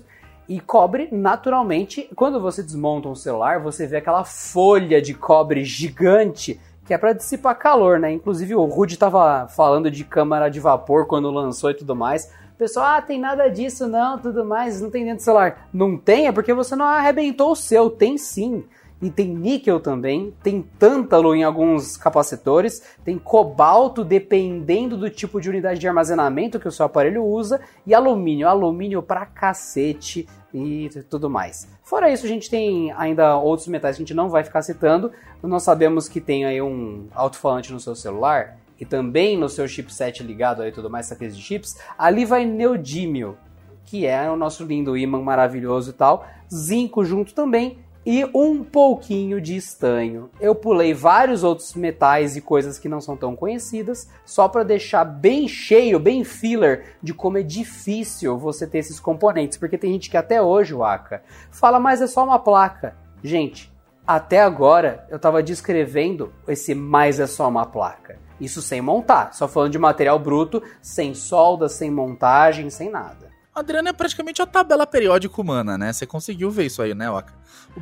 E 0.48 0.60
cobre, 0.60 1.08
naturalmente, 1.12 2.08
quando 2.16 2.40
você 2.40 2.62
desmonta 2.62 3.08
um 3.08 3.14
celular, 3.14 3.60
você 3.60 3.86
vê 3.86 3.98
aquela 3.98 4.24
folha 4.24 5.02
de 5.02 5.12
cobre 5.12 5.62
gigante 5.64 6.58
que 6.86 6.94
é 6.94 6.96
para 6.96 7.12
dissipar 7.12 7.58
calor, 7.58 8.00
né? 8.00 8.10
Inclusive 8.10 8.54
o 8.54 8.64
Rude 8.64 8.96
tava 8.96 9.46
falando 9.48 9.90
de 9.90 10.04
câmara 10.04 10.48
de 10.48 10.58
vapor 10.58 11.06
quando 11.06 11.30
lançou 11.30 11.70
e 11.70 11.74
tudo 11.74 11.94
mais. 11.94 12.32
Pessoal, 12.56 12.86
ah, 12.86 13.02
tem 13.02 13.20
nada 13.20 13.46
disso 13.48 13.86
não, 13.86 14.18
tudo 14.18 14.42
mais, 14.42 14.80
não 14.80 14.90
tem 14.90 15.04
dentro 15.04 15.18
do 15.18 15.22
celular. 15.22 15.68
Não 15.70 15.98
tem, 15.98 16.28
é 16.28 16.32
porque 16.32 16.54
você 16.54 16.74
não 16.74 16.86
arrebentou 16.86 17.52
o 17.52 17.56
seu, 17.56 17.90
tem 17.90 18.16
sim 18.16 18.64
e 19.00 19.10
tem 19.10 19.28
níquel 19.28 19.78
também, 19.78 20.34
tem 20.42 20.60
tântalo 20.78 21.34
em 21.34 21.44
alguns 21.44 21.96
capacitores, 21.96 22.82
tem 23.04 23.16
cobalto 23.16 24.02
dependendo 24.04 24.96
do 24.96 25.08
tipo 25.08 25.40
de 25.40 25.48
unidade 25.48 25.78
de 25.78 25.86
armazenamento 25.86 26.58
que 26.58 26.66
o 26.66 26.72
seu 26.72 26.86
aparelho 26.86 27.24
usa 27.24 27.60
e 27.86 27.94
alumínio, 27.94 28.48
alumínio 28.48 29.00
pra 29.00 29.24
cacete 29.24 30.26
e 30.52 30.90
tudo 31.08 31.30
mais. 31.30 31.68
Fora 31.82 32.10
isso, 32.10 32.26
a 32.26 32.28
gente 32.28 32.50
tem 32.50 32.92
ainda 32.92 33.36
outros 33.36 33.68
metais 33.68 33.96
que 33.96 34.02
a 34.02 34.04
gente 34.04 34.14
não 34.14 34.28
vai 34.28 34.42
ficar 34.42 34.62
citando. 34.62 35.12
Nós 35.42 35.62
sabemos 35.62 36.08
que 36.08 36.20
tem 36.20 36.44
aí 36.44 36.60
um 36.60 37.06
alto-falante 37.14 37.72
no 37.72 37.78
seu 37.78 37.94
celular 37.94 38.58
e 38.80 38.84
também 38.84 39.36
no 39.36 39.48
seu 39.48 39.68
chipset 39.68 40.22
ligado 40.22 40.62
aí 40.62 40.72
tudo 40.72 40.90
mais, 40.90 41.10
essa 41.10 41.28
de 41.28 41.40
chips. 41.40 41.78
Ali 41.96 42.24
vai 42.24 42.44
neodímio, 42.44 43.36
que 43.84 44.06
é 44.06 44.28
o 44.28 44.36
nosso 44.36 44.64
lindo 44.64 44.96
ímã 44.96 45.20
maravilhoso 45.22 45.90
e 45.90 45.94
tal. 45.94 46.26
Zinco 46.52 47.04
junto 47.04 47.32
também 47.34 47.78
e 48.10 48.24
um 48.34 48.64
pouquinho 48.64 49.38
de 49.38 49.54
estanho. 49.54 50.30
Eu 50.40 50.54
pulei 50.54 50.94
vários 50.94 51.44
outros 51.44 51.74
metais 51.74 52.36
e 52.36 52.40
coisas 52.40 52.78
que 52.78 52.88
não 52.88 53.02
são 53.02 53.18
tão 53.18 53.36
conhecidas, 53.36 54.08
só 54.24 54.48
para 54.48 54.62
deixar 54.62 55.04
bem 55.04 55.46
cheio, 55.46 56.00
bem 56.00 56.24
filler 56.24 56.96
de 57.02 57.12
como 57.12 57.36
é 57.36 57.42
difícil 57.42 58.38
você 58.38 58.66
ter 58.66 58.78
esses 58.78 58.98
componentes, 58.98 59.58
porque 59.58 59.76
tem 59.76 59.92
gente 59.92 60.08
que 60.08 60.16
até 60.16 60.40
hoje, 60.40 60.72
Waka, 60.72 61.22
fala, 61.50 61.78
mas 61.78 62.00
é 62.00 62.06
só 62.06 62.24
uma 62.24 62.38
placa. 62.38 62.96
Gente, 63.22 63.70
até 64.06 64.40
agora 64.40 65.06
eu 65.10 65.16
estava 65.16 65.42
descrevendo 65.42 66.32
esse 66.48 66.74
mais 66.74 67.20
é 67.20 67.26
só 67.26 67.46
uma 67.46 67.66
placa. 67.66 68.18
Isso 68.40 68.62
sem 68.62 68.80
montar, 68.80 69.34
só 69.34 69.46
falando 69.46 69.72
de 69.72 69.78
material 69.78 70.18
bruto, 70.18 70.62
sem 70.80 71.12
solda, 71.12 71.68
sem 71.68 71.90
montagem, 71.90 72.70
sem 72.70 72.88
nada. 72.88 73.27
Adriano 73.58 73.88
é 73.88 73.92
praticamente 73.92 74.40
a 74.40 74.46
tabela 74.46 74.86
periódica 74.86 75.40
humana, 75.40 75.76
né? 75.76 75.92
Você 75.92 76.06
conseguiu 76.06 76.50
ver 76.50 76.66
isso 76.66 76.82
aí, 76.82 76.94
né, 76.94 77.10
Waka? 77.10 77.32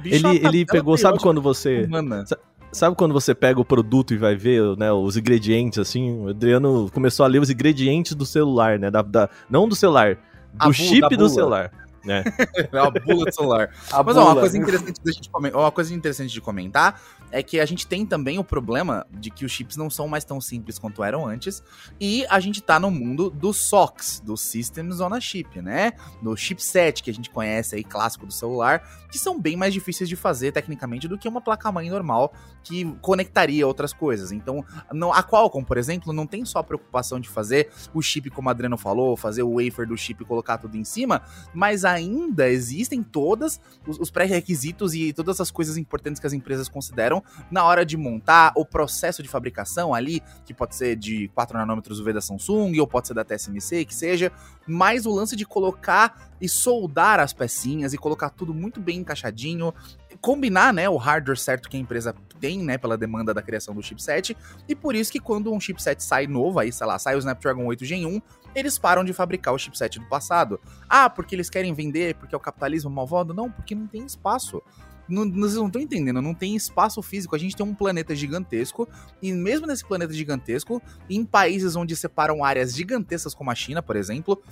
ele, 0.05 0.27
é 0.27 0.47
ele 0.47 0.67
pegou, 0.67 0.97
sabe 0.97 1.19
quando 1.19 1.41
você. 1.41 1.85
Humana. 1.85 2.25
Sabe 2.73 2.95
quando 2.97 3.13
você 3.13 3.35
pega 3.35 3.61
o 3.61 3.65
produto 3.65 4.13
e 4.13 4.19
vai 4.19 4.37
ver 4.37 4.77
né, 4.77 4.93
os 4.93 5.17
ingredientes, 5.17 5.79
assim? 5.79 6.21
O 6.21 6.29
Adriano 6.29 6.91
começou 6.93 7.25
a 7.25 7.29
ler 7.29 7.41
os 7.41 7.49
ingredientes 7.49 8.13
do 8.15 8.27
celular, 8.27 8.79
né? 8.79 8.91
Da, 8.91 9.03
da 9.03 9.31
não 9.49 9.69
do 9.69 9.75
celular, 9.75 10.19
do 10.53 10.73
chip 10.73 11.17
do 11.17 11.29
celular. 11.29 11.71
Né? 12.05 12.23
é 12.55 12.79
a 12.79 12.91
bula 12.91 13.25
do 13.25 13.35
celular. 13.35 13.71
A 13.91 14.03
Mas 14.03 14.17
ó, 14.17 14.33
uma 14.33 14.41
coisa 14.41 14.57
interessante 14.57 15.21
de 15.21 15.31
uma 15.33 15.73
coisa 15.73 15.95
interessante 15.95 16.33
de 16.33 16.41
comentar 16.41 17.01
é 17.31 17.43
que 17.43 17.61
a 17.61 17.67
gente 17.67 17.87
tem 17.87 18.07
também 18.07 18.39
o 18.39 18.45
problema 18.45 19.07
de 19.11 19.31
que 19.31 19.45
os 19.45 19.53
chips 19.53 19.77
não 19.77 19.91
são 19.91 20.09
mais 20.09 20.25
tão 20.25 20.41
simples 20.41 20.79
quanto 20.79 21.03
eram 21.03 21.27
antes, 21.27 21.63
e 22.01 22.25
a 22.29 22.41
gente 22.41 22.63
tá 22.63 22.79
no 22.79 22.91
mundo 22.91 23.31
dos 23.31 23.57
SOCs, 23.57 24.21
dos 24.21 24.41
Systems 24.41 25.01
on 25.01 25.15
a 25.15 25.21
Chip, 25.21 25.61
né? 25.61 25.93
No 26.23 26.37
chipset 26.37 27.03
que 27.03 27.11
a 27.11 27.15
gente 27.15 27.31
conhece 27.31 27.75
aí, 27.75 27.85
clássico 27.85 28.27
do 28.27 28.33
celular, 28.33 29.07
que 29.11 29.19
são 29.19 29.41
bem 29.41 29.57
mais 29.57 29.73
difíceis 29.73 30.09
de 30.09 30.17
fazer 30.17 30.53
tecnicamente 30.53 31.09
do 31.09 31.19
que 31.19 31.29
uma 31.29 31.41
placa-mãe 31.41 31.89
normal 31.91 32.33
que 32.63 32.85
conectaria 33.01 33.67
outras 33.67 33.93
coisas. 33.93 34.33
Então, 34.33 34.65
não, 34.93 35.13
a 35.13 35.23
Qualcomm, 35.23 35.65
por 35.65 35.79
exemplo, 35.79 36.13
não 36.13 36.27
tem 36.27 36.45
só 36.45 36.59
a 36.59 36.65
preocupação 36.65 37.21
de 37.21 37.29
fazer 37.29 37.71
o 37.95 38.03
chip, 38.03 38.29
como 38.31 38.49
o 38.49 38.51
Adriano 38.51 38.77
falou, 38.77 39.17
fazer 39.17 39.43
o 39.43 39.55
wafer 39.55 39.87
do 39.87 39.97
chip 39.97 40.23
e 40.23 40.27
colocar 40.27 40.59
tudo 40.59 40.77
em 40.77 40.85
cima, 40.85 41.23
mas 41.55 41.85
ainda 41.85 42.49
existem 42.49 43.03
todas 43.03 43.61
os, 43.87 43.99
os 43.99 44.11
pré-requisitos 44.11 44.95
e 44.95 45.13
todas 45.13 45.41
as 45.41 45.51
coisas 45.51 45.77
importantes 45.77 46.21
que 46.21 46.27
as 46.27 46.33
empresas 46.33 46.69
consideram 46.69 47.16
na 47.51 47.65
hora 47.65 47.85
de 47.85 47.97
montar 47.97 48.53
o 48.57 48.65
processo 48.65 49.23
de 49.23 49.29
fabricação 49.29 49.95
ali, 49.95 50.23
que 50.45 50.55
pode 50.55 50.75
ser 50.75 50.97
de 50.97 51.29
4 51.29 51.57
nanômetros 51.59 52.01
UV 52.01 52.13
da 52.13 52.21
Samsung, 52.21 52.79
ou 52.79 52.87
pode 52.87 53.09
ser 53.09 53.15
da 53.15 53.25
TSMC, 53.25 53.85
que 53.85 53.95
seja, 53.95 54.33
mas 54.67 55.07
o 55.07 55.11
lance 55.11 55.37
de 55.37 55.45
colocar 55.45 56.31
e 56.41 56.49
soldar 56.49 57.21
as 57.21 57.33
pecinhas 57.33 57.93
e 57.93 57.99
colocar 57.99 58.31
tudo 58.31 58.53
muito 58.53 58.81
bem 58.81 58.99
encaixadinho, 58.99 59.73
combinar, 60.21 60.73
né, 60.73 60.89
o 60.89 60.97
hardware 60.97 61.39
certo 61.39 61.69
que 61.69 61.77
a 61.77 61.81
empresa 61.81 62.15
tem, 62.41 62.63
né, 62.63 62.77
pela 62.79 62.97
demanda 62.97 63.33
da 63.33 63.43
criação 63.43 63.75
do 63.75 63.83
chipset, 63.83 64.37
e 64.69 64.75
por 64.75 64.95
isso 64.95 65.13
que 65.13 65.21
quando 65.21 65.53
um 65.53 65.61
chipset 65.61 66.03
sai 66.03 66.27
novo, 66.27 66.59
aí, 66.59 66.73
sei 66.73 66.87
lá, 66.87 66.99
sai 66.99 67.17
o 67.17 67.19
Snapdragon 67.19 67.65
8 67.67 67.85
Gen 67.85 68.07
1, 68.07 68.21
eles 68.55 68.79
param 68.79 69.05
de 69.05 69.13
fabricar 69.13 69.53
o 69.53 69.59
chipset 69.59 69.99
do 69.99 70.09
passado. 70.09 70.59
Ah, 70.89 71.11
porque 71.11 71.35
eles 71.35 71.51
querem 71.51 71.75
vender, 71.75 72.15
porque 72.15 72.35
é 72.35 72.39
o 72.39 72.41
capitalismo 72.41 72.91
malvado? 72.91 73.35
Não, 73.35 73.51
porque 73.51 73.75
não 73.75 73.87
tem 73.87 74.05
espaço. 74.07 74.63
Não, 75.09 75.31
vocês 75.31 75.55
não 75.55 75.67
estão 75.67 75.81
entendendo, 75.81 76.21
não 76.21 76.35
tem 76.35 76.57
espaço 76.57 77.01
físico. 77.03 77.35
A 77.35 77.39
gente 77.39 77.57
tem 77.57 77.65
um 77.65 77.75
planeta 77.75 78.15
gigantesco, 78.15 78.89
e 79.23 79.33
mesmo 79.33 79.67
nesse 79.67 79.85
planeta 79.85 80.13
gigantesco, 80.13 80.83
em 81.09 81.25
países 81.25 81.77
onde 81.77 81.95
separam 81.95 82.45
áreas 82.45 82.75
gigantescas 82.75 83.35
como 83.35 83.51
a 83.51 83.55
China, 83.55 83.83
por 83.83 83.97
exemplo, 83.97 84.43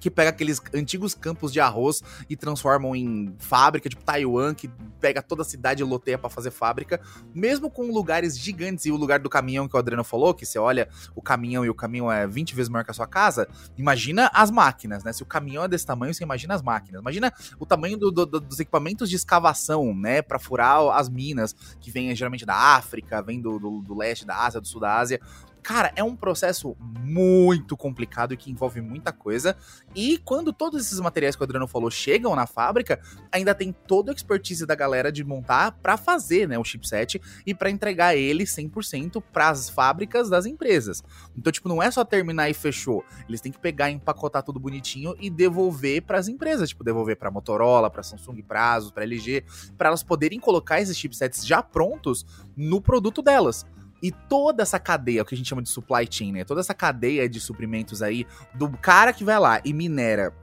que 0.00 0.10
pega 0.10 0.30
aqueles 0.30 0.60
antigos 0.74 1.14
campos 1.14 1.52
de 1.52 1.60
arroz 1.60 2.02
e 2.28 2.36
transformam 2.36 2.94
em 2.94 3.34
fábrica, 3.38 3.88
tipo 3.88 4.02
Taiwan, 4.02 4.54
que 4.54 4.68
pega 5.00 5.22
toda 5.22 5.42
a 5.42 5.44
cidade 5.44 5.82
e 5.82 5.84
loteia 5.84 6.18
para 6.18 6.30
fazer 6.30 6.50
fábrica, 6.50 7.00
mesmo 7.34 7.70
com 7.70 7.84
lugares 7.90 8.38
gigantes 8.38 8.86
e 8.86 8.90
o 8.90 8.96
lugar 8.96 9.20
do 9.20 9.28
caminhão 9.28 9.68
que 9.68 9.76
o 9.76 9.78
Adriano 9.78 10.04
falou, 10.04 10.34
que 10.34 10.44
você 10.44 10.58
olha 10.58 10.88
o 11.14 11.22
caminhão 11.22 11.64
e 11.64 11.70
o 11.70 11.74
caminhão 11.74 12.10
é 12.10 12.26
20 12.26 12.54
vezes 12.54 12.68
maior 12.68 12.84
que 12.84 12.90
a 12.90 12.94
sua 12.94 13.06
casa, 13.06 13.48
imagina 13.76 14.30
as 14.32 14.50
máquinas, 14.50 15.04
né? 15.04 15.12
Se 15.12 15.22
o 15.22 15.26
caminhão 15.26 15.64
é 15.64 15.68
desse 15.68 15.86
tamanho, 15.86 16.12
você 16.12 16.24
imagina 16.24 16.54
as 16.54 16.62
máquinas. 16.62 17.00
Imagina 17.00 17.32
o 17.58 17.66
tamanho 17.66 17.96
do, 17.96 18.10
do, 18.10 18.26
dos 18.26 18.60
equipamentos 18.60 19.08
de 19.08 19.16
escavação, 19.16 19.94
né? 19.94 20.22
Para 20.22 20.38
furar 20.38 20.76
as 20.90 21.08
minas, 21.08 21.54
que 21.80 21.90
vêm 21.90 22.14
geralmente 22.14 22.44
da 22.44 22.54
África, 22.54 23.22
vem 23.22 23.40
do, 23.40 23.58
do, 23.58 23.80
do 23.80 23.96
leste 23.96 24.26
da 24.26 24.36
Ásia, 24.36 24.60
do 24.60 24.66
sul 24.66 24.80
da 24.80 24.98
Ásia. 24.98 25.20
Cara, 25.66 25.92
é 25.96 26.04
um 26.04 26.14
processo 26.14 26.76
muito 26.78 27.76
complicado 27.76 28.32
e 28.32 28.36
que 28.36 28.52
envolve 28.52 28.80
muita 28.80 29.12
coisa. 29.12 29.56
E 29.96 30.16
quando 30.18 30.52
todos 30.52 30.80
esses 30.80 31.00
materiais 31.00 31.34
que 31.34 31.42
o 31.42 31.44
Adriano 31.44 31.66
falou 31.66 31.90
chegam 31.90 32.36
na 32.36 32.46
fábrica, 32.46 33.00
ainda 33.32 33.52
tem 33.52 33.72
toda 33.72 34.12
a 34.12 34.14
expertise 34.14 34.64
da 34.64 34.76
galera 34.76 35.10
de 35.10 35.24
montar 35.24 35.72
para 35.72 35.96
fazer, 35.96 36.46
né, 36.46 36.56
o 36.56 36.62
chipset 36.62 37.20
e 37.44 37.52
para 37.52 37.68
entregar 37.68 38.14
ele 38.14 38.44
100% 38.44 39.20
para 39.32 39.48
as 39.48 39.68
fábricas 39.68 40.30
das 40.30 40.46
empresas. 40.46 41.02
Então, 41.36 41.52
tipo, 41.52 41.68
não 41.68 41.82
é 41.82 41.90
só 41.90 42.04
terminar 42.04 42.48
e 42.48 42.54
fechou. 42.54 43.04
Eles 43.28 43.40
têm 43.40 43.50
que 43.50 43.58
pegar, 43.58 43.90
empacotar 43.90 44.44
tudo 44.44 44.60
bonitinho 44.60 45.16
e 45.18 45.28
devolver 45.28 46.00
para 46.02 46.16
as 46.16 46.28
empresas, 46.28 46.68
tipo, 46.68 46.84
devolver 46.84 47.16
para 47.16 47.28
Motorola, 47.28 47.90
para 47.90 48.04
Samsung, 48.04 48.40
para 48.40 48.74
Asus, 48.74 48.92
para 48.92 49.02
LG, 49.02 49.42
para 49.76 49.88
elas 49.88 50.04
poderem 50.04 50.38
colocar 50.38 50.80
esses 50.80 50.96
chipsets 50.96 51.44
já 51.44 51.60
prontos 51.60 52.24
no 52.56 52.80
produto 52.80 53.20
delas. 53.20 53.66
E 54.02 54.10
toda 54.10 54.62
essa 54.62 54.78
cadeia, 54.78 55.22
o 55.22 55.24
que 55.24 55.34
a 55.34 55.38
gente 55.38 55.48
chama 55.48 55.62
de 55.62 55.68
supply 55.68 56.06
chain, 56.10 56.32
né? 56.32 56.44
Toda 56.44 56.60
essa 56.60 56.74
cadeia 56.74 57.28
de 57.28 57.40
suprimentos 57.40 58.02
aí, 58.02 58.26
do 58.54 58.70
cara 58.70 59.12
que 59.12 59.24
vai 59.24 59.38
lá 59.38 59.60
e 59.64 59.72
minera 59.72 60.34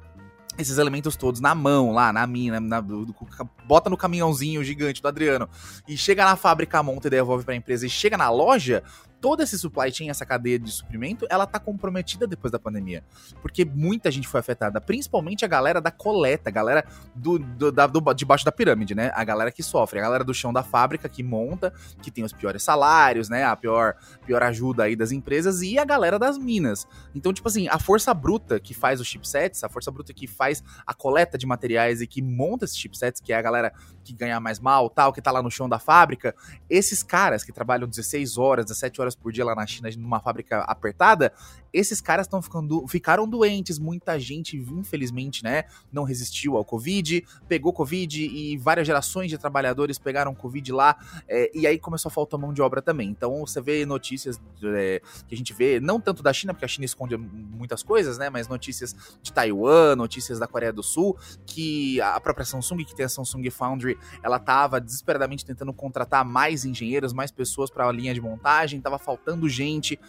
esses 0.58 0.78
elementos 0.78 1.16
todos 1.16 1.42
na 1.42 1.56
mão, 1.56 1.92
lá 1.92 2.14
na 2.14 2.26
mina, 2.28 2.60
na, 2.60 2.82
bota 3.66 3.90
no 3.90 3.98
caminhãozinho 3.98 4.64
gigante 4.64 5.02
do 5.02 5.08
Adriano 5.08 5.50
e 5.88 5.98
chega 5.98 6.24
na 6.24 6.36
fábrica, 6.36 6.82
monta 6.84 7.08
e 7.08 7.12
devolve 7.12 7.44
para 7.44 7.54
a 7.54 7.58
empresa 7.58 7.86
e 7.86 7.90
chega 7.90 8.18
na 8.18 8.30
loja, 8.30 8.84
toda 9.24 9.42
essa 9.42 9.58
supply 9.58 9.90
chain, 9.90 10.10
essa 10.10 10.26
cadeia 10.26 10.60
de 10.60 10.70
suprimento, 10.70 11.26
ela 11.30 11.48
tá 11.48 11.58
comprometida 11.58 12.28
depois 12.28 12.52
da 12.52 12.60
pandemia. 12.60 13.06
Porque 13.42 13.64
muita 13.64 14.12
gente 14.12 14.28
foi 14.28 14.42
afetada, 14.42 14.82
principalmente 14.82 15.46
a 15.46 15.48
galera 15.48 15.80
da 15.80 15.90
coleta, 15.90 16.50
a 16.50 16.52
galera 16.52 16.86
do, 17.16 17.40
do, 17.40 17.72
da, 17.72 17.88
do, 17.88 18.02
debaixo 18.14 18.44
da 18.44 18.52
pirâmide, 18.52 18.94
né? 18.94 19.14
A 19.16 19.24
galera 19.24 19.50
que 19.50 19.64
sofre, 19.64 19.98
a 19.98 20.02
galera 20.02 20.26
do 20.26 20.34
chão 20.34 20.52
da 20.52 20.62
fábrica 20.62 21.08
que 21.08 21.24
monta, 21.24 21.72
que 22.02 22.12
tem 22.12 22.22
os 22.22 22.34
piores 22.34 22.64
salários, 22.64 23.30
né? 23.30 23.46
A 23.46 23.56
pior, 23.56 23.96
pior 24.26 24.44
ajuda 24.44 24.84
aí 24.84 24.96
das 24.98 25.14
empresas 25.14 25.62
e 25.62 25.80
a 25.80 25.86
galera 25.86 26.20
das 26.20 26.38
minas. 26.38 26.86
Então, 27.16 27.32
tipo 27.32 27.48
assim, 27.48 27.70
a 27.70 27.80
força 27.80 28.14
bruta 28.14 28.60
que 28.60 28.74
faz 28.74 29.00
os 29.00 29.08
chipsets, 29.08 29.64
a 29.64 29.70
força 29.70 29.90
bruta 29.90 30.14
que 30.14 30.28
faz 30.28 30.62
a 30.86 30.94
coleta 30.94 31.38
de 31.38 31.48
materiais 31.48 32.02
e 32.02 32.08
que 32.08 32.22
monta 32.22 32.66
esses 32.66 32.78
chipsets, 32.78 33.22
que 33.22 33.32
é 33.32 33.38
a 33.38 33.42
galera 33.42 33.72
que 34.04 34.12
ganha 34.12 34.38
mais 34.42 34.60
mal, 34.60 34.90
tal, 34.90 35.14
que 35.14 35.22
tá 35.22 35.32
lá 35.32 35.42
no 35.42 35.50
chão 35.50 35.70
da 35.70 35.80
fábrica, 35.80 36.36
esses 36.70 37.02
caras 37.02 37.42
que 37.42 37.54
trabalham 37.54 37.88
16 37.88 38.38
horas, 38.38 38.66
17 38.66 39.00
horas 39.00 39.13
horas 39.14 39.16
por 39.16 39.32
dia 39.32 39.46
lá 39.46 39.56
na 39.56 39.66
China, 39.66 39.90
numa 39.98 40.20
fábrica 40.20 40.62
apertada, 40.62 41.32
esses 41.74 42.00
caras 42.00 42.28
estão 42.28 42.42
ficando 42.42 42.88
ficaram 42.88 43.28
doentes, 43.28 43.80
muita 43.80 44.20
gente, 44.20 44.56
infelizmente, 44.58 45.44
né, 45.44 45.64
não 45.92 46.04
resistiu 46.04 46.56
ao 46.56 46.64
Covid, 46.64 47.26
pegou 47.48 47.74
Covid 47.74 48.24
e 48.24 48.56
várias 48.58 48.86
gerações 48.86 49.30
de 49.30 49.38
trabalhadores 49.38 49.98
pegaram 49.98 50.36
Covid 50.36 50.72
lá, 50.72 50.96
é, 51.28 51.50
e 51.54 51.66
aí 51.66 51.80
começou 51.80 52.10
a 52.10 52.12
faltar 52.12 52.40
mão 52.40 52.54
de 52.54 52.62
obra 52.62 52.82
também. 52.82 53.10
Então 53.10 53.40
você 53.40 53.60
vê 53.60 53.86
notícias 53.86 54.40
é, 54.64 55.02
que 55.28 55.34
a 55.34 55.38
gente 55.38 55.54
vê, 55.54 55.80
não 55.80 56.00
tanto 56.00 56.22
da 56.22 56.32
China, 56.32 56.54
porque 56.54 56.66
a 56.66 56.68
China 56.68 56.86
esconde 56.86 57.18
muitas 57.18 57.82
coisas, 57.82 58.18
né, 58.18 58.30
mas 58.30 58.48
notícias 58.48 58.96
de 59.22 59.34
Taiwan, 59.34 59.96
notícias 59.96 60.38
da 60.38 60.48
Coreia 60.48 60.72
do 60.72 60.84
Sul, 60.84 61.18
que 61.46 62.00
a 62.02 62.20
própria 62.20 62.46
Samsung, 62.46 62.86
que 62.86 62.96
tem 62.96 63.06
a 63.06 63.10
Samsung 63.10 63.50
Foundry, 63.50 63.98
ela 64.22 64.38
tava 64.38 64.80
desesperadamente 64.80 65.44
tentando 65.44 65.74
contratar 65.74 66.24
mais 66.24 66.66
engenheiros, 66.66 67.14
mais 67.14 67.32
pessoas 67.32 67.70
para 67.72 67.88
a 67.88 67.92
linha 67.92 68.14
de 68.14 68.22
montagem, 68.22 68.80
tava 68.80 69.00
faltando 69.00 69.50
gente 69.50 70.00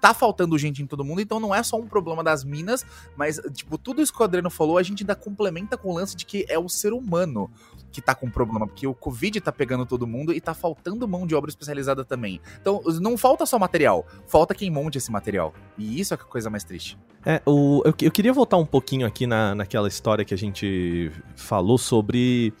tá 0.00 0.14
faltando 0.14 0.58
gente 0.58 0.82
em 0.82 0.86
todo 0.86 1.04
mundo, 1.04 1.20
então 1.20 1.38
não 1.38 1.54
é 1.54 1.62
só 1.62 1.76
um 1.76 1.86
problema 1.86 2.22
das 2.22 2.44
minas, 2.44 2.84
mas, 3.16 3.40
tipo, 3.52 3.76
tudo 3.76 4.00
isso 4.00 4.12
que 4.12 4.20
o 4.20 4.24
Adriano 4.24 4.50
falou, 4.50 4.78
a 4.78 4.82
gente 4.82 5.02
ainda 5.02 5.14
complementa 5.14 5.76
com 5.76 5.90
o 5.90 5.94
lance 5.94 6.16
de 6.16 6.24
que 6.24 6.46
é 6.48 6.58
o 6.58 6.68
ser 6.68 6.92
humano 6.92 7.50
que 7.90 8.02
tá 8.02 8.14
com 8.14 8.30
problema, 8.30 8.66
porque 8.66 8.86
o 8.86 8.94
Covid 8.94 9.40
tá 9.40 9.50
pegando 9.50 9.86
todo 9.86 10.06
mundo 10.06 10.32
e 10.32 10.40
tá 10.40 10.54
faltando 10.54 11.08
mão 11.08 11.26
de 11.26 11.34
obra 11.34 11.48
especializada 11.48 12.04
também. 12.04 12.40
Então, 12.60 12.82
não 13.00 13.16
falta 13.16 13.46
só 13.46 13.58
material, 13.58 14.06
falta 14.26 14.54
quem 14.54 14.70
monte 14.70 14.98
esse 14.98 15.10
material. 15.10 15.54
E 15.76 15.98
isso 15.98 16.12
é 16.12 16.16
a 16.16 16.18
coisa 16.18 16.50
mais 16.50 16.64
triste. 16.64 16.98
É, 17.24 17.40
o, 17.46 17.82
eu, 17.84 17.94
eu 18.02 18.10
queria 18.10 18.32
voltar 18.32 18.56
um 18.56 18.66
pouquinho 18.66 19.06
aqui 19.06 19.26
na, 19.26 19.54
naquela 19.54 19.88
história 19.88 20.24
que 20.24 20.34
a 20.34 20.38
gente 20.38 21.10
falou 21.34 21.78
sobre. 21.78 22.52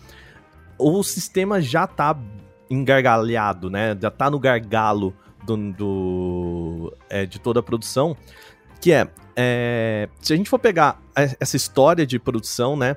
O 0.78 1.02
sistema 1.02 1.60
já 1.60 1.86
tá 1.86 2.16
engargalhado, 2.70 3.70
né? 3.70 3.96
Já 4.00 4.10
tá 4.10 4.30
no 4.30 4.38
gargalo 4.38 5.14
do, 5.44 5.72
do 5.72 6.96
é, 7.08 7.26
de 7.26 7.38
toda 7.38 7.60
a 7.60 7.62
produção, 7.62 8.16
que 8.80 8.92
é, 8.92 9.08
é, 9.36 10.08
se 10.20 10.32
a 10.32 10.36
gente 10.36 10.50
for 10.50 10.58
pegar 10.58 11.00
essa 11.14 11.56
história 11.56 12.06
de 12.06 12.18
produção, 12.18 12.76
né, 12.76 12.96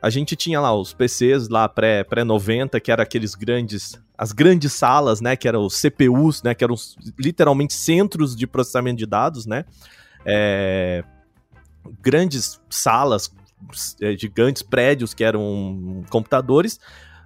a 0.00 0.10
gente 0.10 0.36
tinha 0.36 0.60
lá 0.60 0.74
os 0.74 0.92
PCs 0.92 1.48
lá 1.48 1.68
pré, 1.68 2.04
pré 2.04 2.24
90, 2.24 2.78
que 2.80 2.90
eram 2.90 3.02
aqueles 3.02 3.34
grandes, 3.34 4.00
as 4.16 4.32
grandes 4.32 4.72
salas, 4.72 5.20
né, 5.20 5.34
que 5.36 5.48
eram 5.48 5.64
os 5.64 5.80
CPUs, 5.80 6.42
né, 6.42 6.54
que 6.54 6.62
eram 6.62 6.76
literalmente 7.18 7.74
centros 7.74 8.36
de 8.36 8.46
processamento 8.46 8.98
de 8.98 9.06
dados, 9.06 9.44
né, 9.44 9.64
é, 10.24 11.02
grandes 12.00 12.60
salas, 12.70 13.32
é, 14.00 14.16
gigantes 14.16 14.62
prédios 14.62 15.12
que 15.14 15.24
eram 15.24 16.04
computadores, 16.10 16.78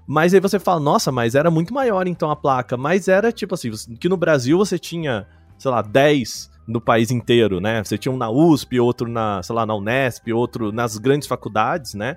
mas 0.06 0.34
aí 0.34 0.40
você 0.40 0.58
fala, 0.58 0.80
nossa, 0.80 1.12
mas 1.12 1.34
era 1.34 1.50
muito 1.50 1.72
maior 1.72 2.06
então 2.06 2.30
a 2.30 2.36
placa. 2.36 2.76
Mas 2.76 3.08
era 3.08 3.30
tipo 3.30 3.54
assim, 3.54 3.70
que 3.98 4.08
no 4.08 4.16
Brasil 4.16 4.58
você 4.58 4.78
tinha, 4.78 5.26
sei 5.56 5.70
lá, 5.70 5.82
10 5.82 6.50
no 6.66 6.80
país 6.80 7.10
inteiro, 7.10 7.60
né? 7.60 7.82
Você 7.82 7.98
tinha 7.98 8.12
um 8.12 8.16
na 8.16 8.30
USP, 8.30 8.78
outro 8.80 9.08
na, 9.08 9.42
sei 9.42 9.54
lá, 9.54 9.66
na 9.66 9.74
Unesp, 9.74 10.32
outro 10.32 10.72
nas 10.72 10.98
grandes 10.98 11.28
faculdades, 11.28 11.94
né? 11.94 12.16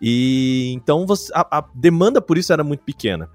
E 0.00 0.72
então 0.74 1.06
você, 1.06 1.32
a, 1.34 1.58
a 1.58 1.64
demanda 1.74 2.20
por 2.20 2.38
isso 2.38 2.52
era 2.52 2.62
muito 2.62 2.84
pequena. 2.84 3.28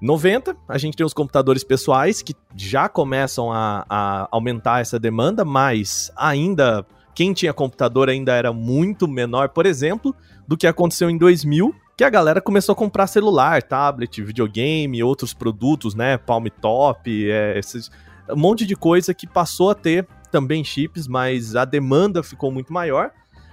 90, 0.00 0.56
a 0.66 0.78
gente 0.78 0.96
tem 0.96 1.04
os 1.04 1.12
computadores 1.12 1.62
pessoais 1.62 2.22
que 2.22 2.34
já 2.56 2.88
começam 2.88 3.52
a, 3.52 3.84
a 3.88 4.28
aumentar 4.30 4.80
essa 4.80 4.98
demanda, 4.98 5.44
mas 5.44 6.10
ainda 6.16 6.86
quem 7.14 7.34
tinha 7.34 7.52
computador 7.52 8.08
ainda 8.08 8.32
era 8.32 8.50
muito 8.50 9.06
menor, 9.06 9.50
por 9.50 9.66
exemplo, 9.66 10.14
do 10.48 10.56
que 10.56 10.66
aconteceu 10.66 11.10
em 11.10 11.18
2000, 11.18 11.74
que 12.00 12.04
a 12.04 12.08
galera 12.08 12.40
começou 12.40 12.72
a 12.72 12.76
comprar 12.76 13.06
celular, 13.06 13.62
tablet, 13.62 14.22
videogame, 14.22 15.02
outros 15.02 15.34
produtos, 15.34 15.94
né? 15.94 16.16
Palm 16.16 16.46
Top, 16.46 17.30
é, 17.30 17.58
esses, 17.58 17.90
um 18.30 18.38
monte 18.38 18.64
de 18.64 18.74
coisa 18.74 19.12
que 19.12 19.26
passou 19.26 19.68
a 19.68 19.74
ter 19.74 20.08
também 20.32 20.64
chips, 20.64 21.06
mas 21.06 21.54
a 21.54 21.66
demanda 21.66 22.22
ficou 22.22 22.50
muito 22.50 22.72
maior. 22.72 23.10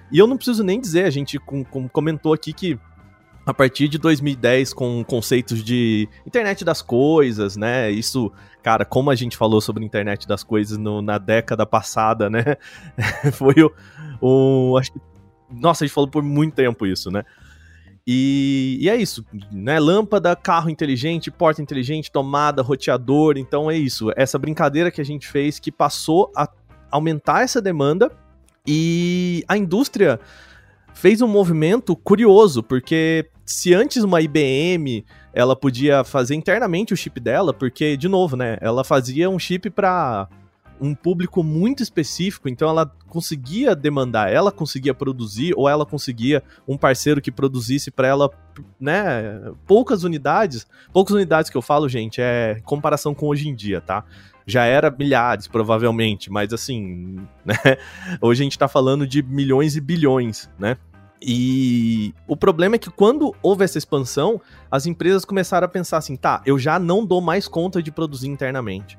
E 0.09 0.17
eu 0.17 0.25
não 0.25 0.37
preciso 0.37 0.63
nem 0.63 0.79
dizer, 0.79 1.03
a 1.03 1.09
gente 1.09 1.37
com, 1.37 1.61
com, 1.65 1.89
comentou 1.89 2.31
aqui 2.31 2.53
que 2.53 2.79
a 3.45 3.53
partir 3.53 3.89
de 3.89 3.97
2010, 3.97 4.73
com 4.73 5.03
conceitos 5.03 5.61
de 5.61 6.07
internet 6.25 6.63
das 6.63 6.81
coisas, 6.81 7.57
né? 7.57 7.91
Isso, 7.91 8.31
cara, 8.63 8.85
como 8.85 9.11
a 9.11 9.15
gente 9.15 9.35
falou 9.35 9.59
sobre 9.59 9.83
internet 9.83 10.25
das 10.25 10.41
coisas 10.41 10.77
no, 10.77 11.01
na 11.01 11.17
década 11.17 11.65
passada, 11.65 12.29
né? 12.29 12.55
Foi 13.33 13.55
o, 13.61 13.73
o. 14.21 14.77
Acho 14.77 14.93
que. 14.93 15.01
Nossa, 15.51 15.83
a 15.83 15.85
gente 15.85 15.93
falou 15.93 16.09
por 16.09 16.23
muito 16.23 16.55
tempo 16.55 16.85
isso, 16.85 17.11
né? 17.11 17.25
E, 18.09 18.77
e, 18.79 18.89
é 18.89 18.95
isso, 18.95 19.25
né? 19.51 19.77
Lâmpada, 19.81 20.33
carro 20.33 20.69
inteligente, 20.69 21.29
porta 21.29 21.61
inteligente, 21.61 22.09
tomada, 22.09 22.61
roteador. 22.61 23.37
Então 23.37 23.69
é 23.69 23.75
isso. 23.75 24.13
Essa 24.15 24.39
brincadeira 24.39 24.89
que 24.89 25.01
a 25.01 25.03
gente 25.03 25.27
fez 25.27 25.59
que 25.59 25.69
passou 25.69 26.31
a 26.33 26.47
aumentar 26.89 27.43
essa 27.43 27.61
demanda 27.61 28.09
e 28.65 29.43
a 29.45 29.57
indústria 29.57 30.21
fez 30.93 31.21
um 31.21 31.27
movimento 31.27 31.95
curioso, 31.97 32.63
porque 32.63 33.29
se 33.45 33.73
antes 33.73 34.03
uma 34.03 34.21
IBM 34.21 35.05
ela 35.33 35.55
podia 35.55 36.03
fazer 36.03 36.33
internamente 36.33 36.93
o 36.93 36.97
chip 36.97 37.19
dela, 37.19 37.53
porque 37.53 37.95
de 37.97 38.07
novo, 38.07 38.35
né, 38.37 38.57
ela 38.61 38.83
fazia 38.83 39.29
um 39.29 39.37
chip 39.37 39.69
para 39.69 40.27
um 40.79 40.93
público 40.93 41.43
muito 41.43 41.81
específico, 41.81 42.49
então 42.49 42.69
ela 42.69 42.85
conseguia 43.07 43.75
demandar, 43.75 44.31
ela 44.31 44.51
conseguia 44.51 44.93
produzir, 44.93 45.53
ou 45.55 45.67
ela 45.67 45.85
conseguia 45.85 46.43
um 46.67 46.77
parceiro 46.77 47.21
que 47.21 47.31
produzisse 47.31 47.91
para 47.91 48.07
ela, 48.07 48.29
né, 48.79 49.51
poucas 49.65 50.03
unidades. 50.03 50.67
Poucas 50.93 51.15
unidades 51.15 51.49
que 51.49 51.57
eu 51.57 51.61
falo, 51.61 51.87
gente, 51.87 52.21
é 52.21 52.61
comparação 52.63 53.13
com 53.13 53.27
hoje 53.27 53.49
em 53.49 53.55
dia, 53.55 53.81
tá? 53.81 54.03
Já 54.45 54.65
era 54.65 54.89
milhares, 54.89 55.47
provavelmente, 55.47 56.31
mas 56.31 56.53
assim, 56.53 57.17
né? 57.43 57.55
Hoje 58.21 58.41
a 58.41 58.45
gente 58.45 58.57
tá 58.57 58.67
falando 58.67 59.05
de 59.05 59.21
milhões 59.21 59.75
e 59.75 59.81
bilhões, 59.81 60.49
né? 60.57 60.77
E 61.21 62.13
o 62.27 62.37
problema 62.37 62.75
é 62.75 62.79
que 62.79 62.91
quando 62.91 63.35
houve 63.41 63.63
essa 63.63 63.77
expansão, 63.77 64.39
as 64.69 64.85
empresas 64.85 65.25
começaram 65.25 65.65
a 65.65 65.69
pensar 65.69 65.97
assim, 65.97 66.15
tá, 66.15 66.41
eu 66.45 66.59
já 66.59 66.77
não 66.77 67.05
dou 67.05 67.21
mais 67.21 67.47
conta 67.47 67.81
de 67.81 67.91
produzir 67.91 68.27
internamente. 68.27 68.97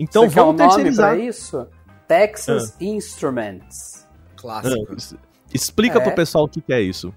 Então 0.00 0.22
Você 0.22 0.34
vamos 0.34 0.56
quer 0.56 0.64
um 0.64 0.68
terceirizar. 0.68 1.10
Nome 1.10 1.20
pra 1.20 1.28
isso? 1.28 1.68
Texas 2.08 2.70
ah. 2.70 2.84
Instruments. 2.84 4.08
Clássico. 4.34 4.86
Ah, 4.90 5.18
explica 5.52 5.98
é. 5.98 6.00
pro 6.00 6.14
pessoal 6.14 6.44
o 6.44 6.48
que, 6.48 6.62
que 6.62 6.72
é 6.72 6.80
isso. 6.80 7.12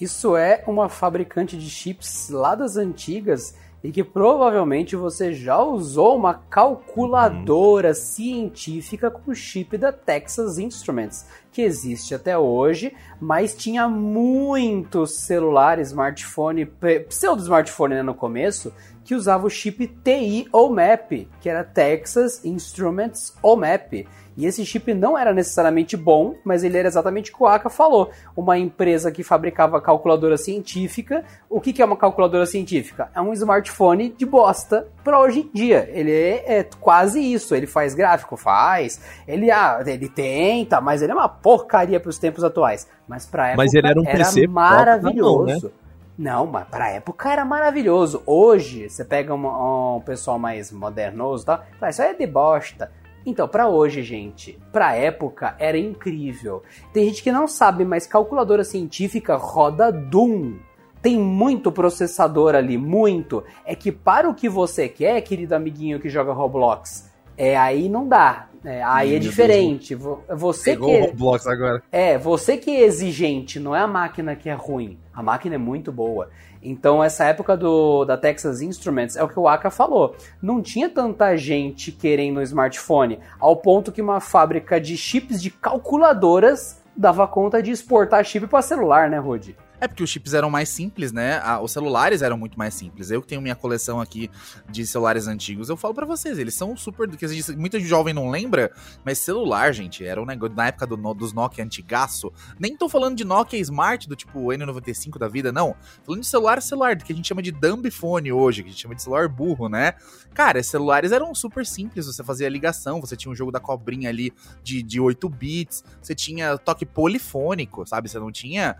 Isso 0.00 0.36
é 0.36 0.64
uma 0.66 0.88
fabricante 0.88 1.56
de 1.56 1.70
chips 1.70 2.28
lá 2.30 2.56
das 2.56 2.76
antigas 2.76 3.54
e 3.84 3.92
que 3.92 4.02
provavelmente 4.02 4.96
você 4.96 5.32
já 5.32 5.62
usou 5.62 6.16
uma 6.16 6.34
calculadora 6.34 7.90
uhum. 7.90 7.94
científica 7.94 9.10
com 9.10 9.30
o 9.30 9.34
chip 9.34 9.76
da 9.76 9.92
Texas 9.92 10.58
Instruments, 10.58 11.26
que 11.52 11.62
existe 11.62 12.14
até 12.14 12.36
hoje, 12.36 12.94
mas 13.20 13.54
tinha 13.54 13.86
muitos 13.86 15.20
celulares, 15.20 15.88
smartphone, 15.88 16.66
pseudo-smartphone 17.08 17.96
né, 17.96 18.02
no 18.02 18.14
começo, 18.14 18.72
que 19.04 19.14
usava 19.14 19.46
o 19.46 19.50
chip 19.50 19.86
TI 19.86 20.48
OMAP, 20.52 21.28
que 21.40 21.48
era 21.48 21.62
Texas 21.62 22.44
Instruments 22.44 23.34
OMAP. 23.42 24.06
E 24.36 24.46
esse 24.46 24.64
chip 24.66 24.92
não 24.92 25.16
era 25.16 25.32
necessariamente 25.32 25.96
bom, 25.96 26.34
mas 26.44 26.64
ele 26.64 26.76
era 26.76 26.88
exatamente 26.88 27.30
o 27.30 27.36
que 27.36 27.42
o 27.42 27.46
Aka 27.46 27.70
falou. 27.70 28.10
Uma 28.36 28.58
empresa 28.58 29.12
que 29.12 29.22
fabricava 29.22 29.80
calculadora 29.80 30.36
científica. 30.36 31.24
O 31.48 31.60
que, 31.60 31.72
que 31.72 31.80
é 31.80 31.84
uma 31.84 31.96
calculadora 31.96 32.44
científica? 32.44 33.08
É 33.14 33.20
um 33.20 33.32
smartphone 33.32 34.08
de 34.10 34.26
bosta 34.26 34.88
para 35.04 35.20
hoje 35.20 35.40
em 35.40 35.50
dia. 35.52 35.88
Ele 35.92 36.10
é, 36.10 36.58
é, 36.58 36.68
quase 36.80 37.20
isso. 37.20 37.54
Ele 37.54 37.66
faz 37.66 37.94
gráfico, 37.94 38.36
faz. 38.36 39.00
Ele, 39.28 39.50
ah, 39.50 39.80
ele 39.86 40.08
tenta, 40.08 40.80
mas 40.80 41.00
ele 41.00 41.12
é 41.12 41.14
uma 41.14 41.28
porcaria 41.28 42.00
para 42.00 42.10
os 42.10 42.18
tempos 42.18 42.42
atuais. 42.42 42.88
Mas 43.06 43.26
para 43.26 43.48
época 43.48 43.62
mas 43.62 43.72
ele 43.72 43.86
era, 43.86 44.00
um 44.00 44.04
era 44.04 44.18
PC 44.18 44.46
maravilhoso. 44.48 45.46
Mão, 45.46 45.70
né? 45.70 45.83
Não, 46.16 46.46
mas 46.46 46.68
pra 46.68 46.90
época 46.90 47.32
era 47.32 47.44
maravilhoso. 47.44 48.22
Hoje, 48.24 48.88
você 48.88 49.04
pega 49.04 49.34
um, 49.34 49.96
um 49.96 50.00
pessoal 50.00 50.38
mais 50.38 50.70
modernoso 50.70 51.42
e 51.42 51.46
tal, 51.46 51.64
fala, 51.78 51.90
isso 51.90 52.02
aí 52.02 52.10
é 52.10 52.14
de 52.14 52.26
bosta. 52.26 52.92
Então, 53.26 53.48
para 53.48 53.68
hoje, 53.68 54.02
gente, 54.02 54.58
pra 54.70 54.94
época 54.94 55.56
era 55.58 55.78
incrível. 55.78 56.62
Tem 56.92 57.06
gente 57.06 57.22
que 57.22 57.32
não 57.32 57.48
sabe, 57.48 57.84
mas 57.84 58.06
calculadora 58.06 58.62
científica 58.62 59.34
roda 59.36 59.90
Doom. 59.90 60.58
Tem 61.00 61.18
muito 61.18 61.72
processador 61.72 62.54
ali, 62.54 62.78
muito. 62.78 63.42
É 63.64 63.74
que 63.74 63.90
para 63.90 64.28
o 64.28 64.34
que 64.34 64.48
você 64.48 64.88
quer, 64.88 65.20
querido 65.22 65.54
amiguinho 65.54 66.00
que 66.00 66.08
joga 66.08 66.32
Roblox, 66.32 67.10
é 67.36 67.56
aí 67.56 67.88
não 67.88 68.06
dá. 68.06 68.48
É, 68.64 68.82
aí 68.82 69.10
Meu 69.10 69.16
é 69.16 69.20
diferente. 69.20 69.94
Deus. 69.94 70.18
Você 70.28 70.70
Pegou 70.70 70.88
que 70.88 71.00
o 71.00 71.04
Roblox 71.06 71.46
agora. 71.46 71.82
É, 71.92 72.16
você 72.16 72.56
que 72.56 72.70
é 72.70 72.80
exigente, 72.82 73.60
não 73.60 73.76
é 73.76 73.80
a 73.80 73.86
máquina 73.86 74.34
que 74.34 74.48
é 74.48 74.54
ruim. 74.54 74.98
A 75.12 75.22
máquina 75.22 75.56
é 75.56 75.58
muito 75.58 75.92
boa. 75.92 76.30
Então, 76.62 77.04
essa 77.04 77.24
época 77.24 77.56
do, 77.56 78.06
da 78.06 78.16
Texas 78.16 78.62
Instruments 78.62 79.16
é 79.16 79.22
o 79.22 79.28
que 79.28 79.38
o 79.38 79.46
Aka 79.46 79.70
falou. 79.70 80.16
Não 80.40 80.62
tinha 80.62 80.88
tanta 80.88 81.36
gente 81.36 81.92
querendo 81.92 82.40
um 82.40 82.42
smartphone, 82.42 83.20
ao 83.38 83.54
ponto 83.56 83.92
que 83.92 84.00
uma 84.00 84.18
fábrica 84.18 84.80
de 84.80 84.96
chips 84.96 85.42
de 85.42 85.50
calculadoras 85.50 86.82
dava 86.96 87.28
conta 87.28 87.62
de 87.62 87.70
exportar 87.70 88.24
chip 88.24 88.46
para 88.46 88.62
celular, 88.62 89.10
né, 89.10 89.18
Rudy? 89.18 89.54
É 89.84 89.88
porque 89.88 90.02
os 90.02 90.08
chips 90.08 90.32
eram 90.32 90.48
mais 90.48 90.70
simples, 90.70 91.12
né? 91.12 91.42
os 91.62 91.70
celulares 91.70 92.22
eram 92.22 92.38
muito 92.38 92.58
mais 92.58 92.72
simples. 92.72 93.10
Eu 93.10 93.20
que 93.20 93.28
tenho 93.28 93.42
minha 93.42 93.54
coleção 93.54 94.00
aqui 94.00 94.30
de 94.70 94.86
celulares 94.86 95.26
antigos, 95.26 95.68
eu 95.68 95.76
falo 95.76 95.92
para 95.92 96.06
vocês, 96.06 96.38
eles 96.38 96.54
são 96.54 96.74
super. 96.74 97.06
Que 97.06 97.26
muita 97.54 97.78
jovem 97.78 98.14
não 98.14 98.30
lembra, 98.30 98.72
mas 99.04 99.18
celular, 99.18 99.74
gente, 99.74 100.02
era 100.02 100.22
um 100.22 100.24
negócio 100.24 100.56
na 100.56 100.68
época 100.68 100.86
do, 100.86 100.96
dos 101.12 101.34
Nokia 101.34 101.62
antigaço. 101.62 102.32
Nem 102.58 102.74
tô 102.74 102.88
falando 102.88 103.14
de 103.14 103.24
Nokia 103.24 103.60
Smart, 103.60 104.08
do 104.08 104.16
tipo 104.16 104.38
N95 104.46 105.18
da 105.18 105.28
vida, 105.28 105.52
não. 105.52 105.76
Falando 106.02 106.22
de 106.22 106.26
celular 106.26 106.62
celular, 106.62 106.96
que 106.96 107.12
a 107.12 107.16
gente 107.16 107.28
chama 107.28 107.42
de 107.42 107.52
dumb 107.52 107.90
phone 107.90 108.32
hoje, 108.32 108.62
que 108.62 108.70
a 108.70 108.72
gente 108.72 108.80
chama 108.80 108.94
de 108.94 109.02
celular 109.02 109.28
burro, 109.28 109.68
né? 109.68 109.92
Cara, 110.32 110.62
celulares 110.62 111.12
eram 111.12 111.34
super 111.34 111.66
simples, 111.66 112.06
você 112.06 112.24
fazia 112.24 112.48
ligação, 112.48 113.02
você 113.02 113.16
tinha 113.16 113.30
um 113.30 113.34
jogo 113.34 113.52
da 113.52 113.60
cobrinha 113.60 114.08
ali 114.08 114.32
de, 114.62 114.82
de 114.82 114.98
8 114.98 115.28
bits, 115.28 115.84
você 116.00 116.14
tinha 116.14 116.56
toque 116.56 116.86
polifônico, 116.86 117.86
sabe? 117.86 118.08
Você 118.08 118.18
não 118.18 118.32
tinha 118.32 118.76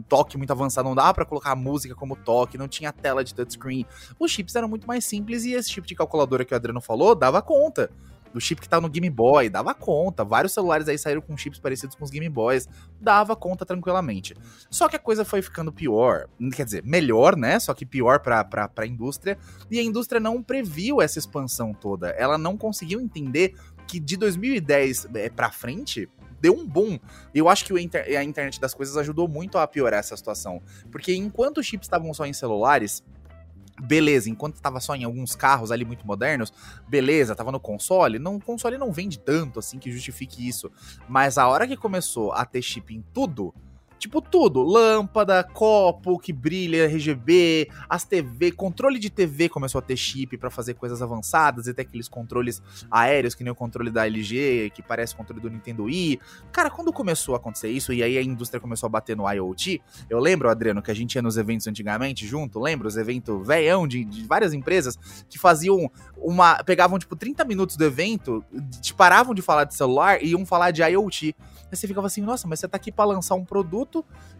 toque 0.00 0.36
muito 0.36 0.50
avançado, 0.50 0.88
não 0.88 0.94
dava 0.94 1.14
para 1.14 1.24
colocar 1.24 1.52
a 1.52 1.56
música 1.56 1.94
como 1.94 2.16
toque, 2.16 2.58
não 2.58 2.68
tinha 2.68 2.92
tela 2.92 3.24
de 3.24 3.34
touchscreen. 3.34 3.86
Os 4.18 4.30
chips 4.30 4.54
eram 4.54 4.68
muito 4.68 4.86
mais 4.86 5.04
simples 5.04 5.44
e 5.44 5.52
esse 5.52 5.70
tipo 5.70 5.86
de 5.86 5.94
calculadora 5.94 6.44
que 6.44 6.52
o 6.52 6.56
Adriano 6.56 6.80
falou 6.80 7.14
dava 7.14 7.42
conta. 7.42 7.90
Do 8.32 8.40
chip 8.40 8.60
que 8.60 8.68
tá 8.68 8.80
no 8.80 8.88
Game 8.88 9.10
Boy, 9.10 9.48
dava 9.48 9.74
conta. 9.74 10.24
Vários 10.24 10.52
celulares 10.52 10.88
aí 10.88 10.96
saíram 10.96 11.20
com 11.20 11.36
chips 11.36 11.58
parecidos 11.58 11.96
com 11.96 12.04
os 12.04 12.10
Game 12.10 12.28
Boys, 12.28 12.68
dava 13.00 13.34
conta 13.34 13.66
tranquilamente. 13.66 14.36
Só 14.70 14.88
que 14.88 14.96
a 14.96 15.00
coisa 15.00 15.24
foi 15.24 15.42
ficando 15.42 15.72
pior, 15.72 16.28
quer 16.54 16.64
dizer, 16.64 16.84
melhor, 16.84 17.36
né? 17.36 17.58
Só 17.58 17.74
que 17.74 17.84
pior 17.84 18.20
pra, 18.20 18.44
pra, 18.44 18.68
pra 18.68 18.86
indústria. 18.86 19.36
E 19.70 19.78
a 19.78 19.82
indústria 19.82 20.20
não 20.20 20.42
previu 20.42 21.02
essa 21.02 21.18
expansão 21.18 21.74
toda. 21.74 22.10
Ela 22.10 22.38
não 22.38 22.56
conseguiu 22.56 23.00
entender 23.00 23.54
que 23.90 23.98
de 23.98 24.16
2010 24.16 25.08
é, 25.14 25.28
pra 25.28 25.50
frente, 25.50 26.08
deu 26.40 26.54
um 26.54 26.64
boom. 26.64 26.96
Eu 27.34 27.48
acho 27.48 27.64
que 27.64 27.72
inter 27.80 28.16
a 28.16 28.22
internet 28.22 28.60
das 28.60 28.72
coisas 28.72 28.96
ajudou 28.96 29.26
muito 29.26 29.58
a 29.58 29.66
piorar 29.66 29.98
essa 29.98 30.16
situação. 30.16 30.62
Porque 30.92 31.12
enquanto 31.12 31.58
os 31.58 31.66
chips 31.66 31.86
estavam 31.86 32.14
só 32.14 32.24
em 32.24 32.32
celulares, 32.32 33.02
beleza, 33.82 34.30
enquanto 34.30 34.54
estava 34.54 34.78
só 34.78 34.94
em 34.94 35.02
alguns 35.02 35.34
carros 35.34 35.72
ali 35.72 35.84
muito 35.84 36.06
modernos, 36.06 36.52
beleza, 36.88 37.34
tava 37.34 37.50
no 37.50 37.58
console, 37.58 38.20
não, 38.20 38.36
o 38.36 38.40
console 38.40 38.78
não 38.78 38.92
vende 38.92 39.18
tanto 39.18 39.58
assim 39.58 39.80
que 39.80 39.90
justifique 39.90 40.46
isso. 40.46 40.70
Mas 41.08 41.36
a 41.36 41.48
hora 41.48 41.66
que 41.66 41.76
começou 41.76 42.30
a 42.30 42.44
ter 42.44 42.62
chip 42.62 42.94
em 42.94 43.04
tudo, 43.12 43.52
Tipo 44.00 44.22
tudo, 44.22 44.62
lâmpada, 44.62 45.44
copo 45.44 46.18
que 46.18 46.32
brilha, 46.32 46.86
RGB, 46.86 47.68
as 47.86 48.02
TV, 48.02 48.50
controle 48.50 48.98
de 48.98 49.10
TV 49.10 49.46
começou 49.46 49.78
a 49.78 49.82
ter 49.82 49.94
chip 49.94 50.38
para 50.38 50.48
fazer 50.48 50.72
coisas 50.72 51.02
avançadas, 51.02 51.68
até 51.68 51.82
aqueles 51.82 52.08
controles 52.08 52.62
aéreos, 52.90 53.34
que 53.34 53.44
nem 53.44 53.52
o 53.52 53.54
controle 53.54 53.90
da 53.90 54.06
LG, 54.06 54.72
que 54.74 54.82
parece 54.82 55.12
o 55.12 55.18
controle 55.18 55.42
do 55.42 55.50
Nintendo 55.50 55.84
Wii. 55.84 56.18
Cara, 56.50 56.70
quando 56.70 56.90
começou 56.94 57.34
a 57.34 57.36
acontecer 57.36 57.68
isso, 57.68 57.92
e 57.92 58.02
aí 58.02 58.16
a 58.16 58.22
indústria 58.22 58.58
começou 58.58 58.86
a 58.86 58.90
bater 58.90 59.14
no 59.14 59.30
IoT, 59.30 59.82
eu 60.08 60.18
lembro, 60.18 60.48
Adriano, 60.48 60.80
que 60.80 60.90
a 60.90 60.94
gente 60.94 61.16
ia 61.16 61.22
nos 61.22 61.36
eventos 61.36 61.66
antigamente 61.66 62.26
junto, 62.26 62.58
lembra? 62.58 62.88
Os 62.88 62.96
eventos 62.96 63.46
veião 63.46 63.86
de, 63.86 64.02
de 64.02 64.24
várias 64.24 64.54
empresas 64.54 64.98
que 65.28 65.38
faziam 65.38 65.90
uma. 66.16 66.64
pegavam, 66.64 66.98
tipo, 66.98 67.14
30 67.14 67.44
minutos 67.44 67.76
do 67.76 67.84
evento, 67.84 68.42
te 68.80 68.94
paravam 68.94 69.34
de 69.34 69.42
falar 69.42 69.64
de 69.64 69.74
celular 69.74 70.22
e 70.22 70.28
iam 70.28 70.46
falar 70.46 70.70
de 70.70 70.80
IoT. 70.80 71.34
Aí 71.70 71.76
você 71.76 71.86
ficava 71.86 72.06
assim, 72.06 72.22
nossa, 72.22 72.48
mas 72.48 72.58
você 72.58 72.66
tá 72.66 72.76
aqui 72.76 72.90
para 72.90 73.04
lançar 73.04 73.34
um 73.34 73.44
produto 73.44 73.89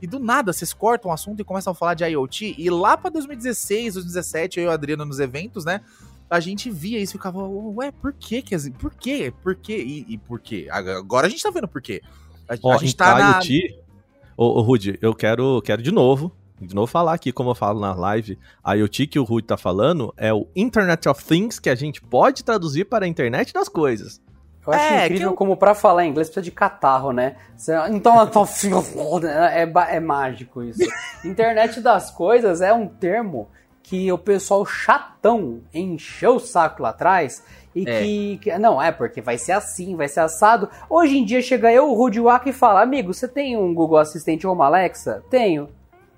e 0.00 0.06
do 0.06 0.18
nada 0.18 0.52
vocês 0.52 0.72
cortam 0.72 1.10
o 1.10 1.14
assunto 1.14 1.40
e 1.40 1.44
começam 1.44 1.72
a 1.72 1.74
falar 1.74 1.94
de 1.94 2.04
IoT. 2.04 2.54
E 2.58 2.70
lá 2.70 2.96
para 2.96 3.10
2016, 3.10 3.94
2017, 3.94 4.60
eu 4.60 4.64
e 4.64 4.68
o 4.68 4.70
Adriano 4.70 5.04
nos 5.04 5.20
eventos, 5.20 5.64
né? 5.64 5.80
A 6.28 6.38
gente 6.38 6.70
via 6.70 6.98
isso 6.98 7.14
e 7.14 7.18
ficava, 7.18 7.42
ué, 7.42 7.90
por 7.90 8.12
quê? 8.12 8.42
Por 8.78 8.94
quê? 8.94 9.32
Por 9.42 9.54
quê? 9.56 9.82
E, 9.84 10.14
e 10.14 10.18
por 10.18 10.40
quê? 10.40 10.68
Agora 10.70 11.26
a 11.26 11.30
gente 11.30 11.42
tá 11.42 11.50
vendo 11.50 11.68
por 11.68 11.82
quê. 11.82 12.00
A, 12.48 12.54
Ó, 12.62 12.74
a 12.74 12.78
gente 12.78 12.96
tá 12.96 13.18
na... 13.18 13.32
IoT, 13.38 13.78
ô, 14.36 14.58
ô 14.58 14.62
Rudy, 14.62 14.98
eu 15.02 15.14
quero, 15.14 15.60
quero 15.62 15.82
de 15.82 15.90
novo 15.90 16.32
de 16.60 16.74
novo 16.74 16.86
falar 16.86 17.14
aqui, 17.14 17.32
como 17.32 17.50
eu 17.50 17.54
falo 17.54 17.80
na 17.80 17.94
live, 17.94 18.38
a 18.62 18.74
IoT 18.74 19.06
que 19.06 19.18
o 19.18 19.24
Rudy 19.24 19.46
tá 19.46 19.56
falando 19.56 20.12
é 20.16 20.32
o 20.32 20.46
Internet 20.54 21.08
of 21.08 21.24
Things 21.24 21.58
que 21.58 21.70
a 21.70 21.74
gente 21.74 22.02
pode 22.02 22.44
traduzir 22.44 22.84
para 22.84 23.06
a 23.06 23.08
internet 23.08 23.52
das 23.52 23.68
coisas. 23.68 24.20
Eu 24.66 24.72
acho 24.72 24.84
é, 24.84 25.04
incrível 25.06 25.30
eu... 25.30 25.34
como 25.34 25.56
para 25.56 25.74
falar 25.74 26.04
inglês 26.04 26.28
precisa 26.28 26.44
de 26.44 26.50
catarro, 26.50 27.12
né? 27.12 27.36
Então, 27.90 28.14
é, 29.26 29.96
é 29.96 30.00
mágico 30.00 30.62
isso. 30.62 30.82
Internet 31.24 31.80
das 31.80 32.10
coisas 32.10 32.60
é 32.60 32.72
um 32.72 32.86
termo 32.86 33.48
que 33.82 34.12
o 34.12 34.18
pessoal 34.18 34.64
chatão 34.64 35.62
encheu 35.72 36.36
o 36.36 36.40
saco 36.40 36.82
lá 36.82 36.90
atrás 36.90 37.42
e 37.74 37.88
é. 37.88 38.02
que, 38.02 38.38
que, 38.38 38.58
Não, 38.58 38.80
é 38.80 38.90
porque 38.90 39.20
vai 39.20 39.38
ser 39.38 39.52
assim, 39.52 39.96
vai 39.96 40.08
ser 40.08 40.20
assado. 40.20 40.68
Hoje 40.88 41.16
em 41.16 41.24
dia 41.24 41.40
chega 41.40 41.72
eu, 41.72 41.90
o 41.90 41.94
Rudy 41.94 42.20
Waka, 42.20 42.50
e 42.50 42.52
fala: 42.52 42.82
Amigo, 42.82 43.14
você 43.14 43.28
tem 43.28 43.56
um 43.56 43.72
Google 43.72 43.98
Assistente 43.98 44.46
ou 44.46 44.52
uma 44.52 44.66
Alexa? 44.66 45.22
Tenho. 45.30 45.68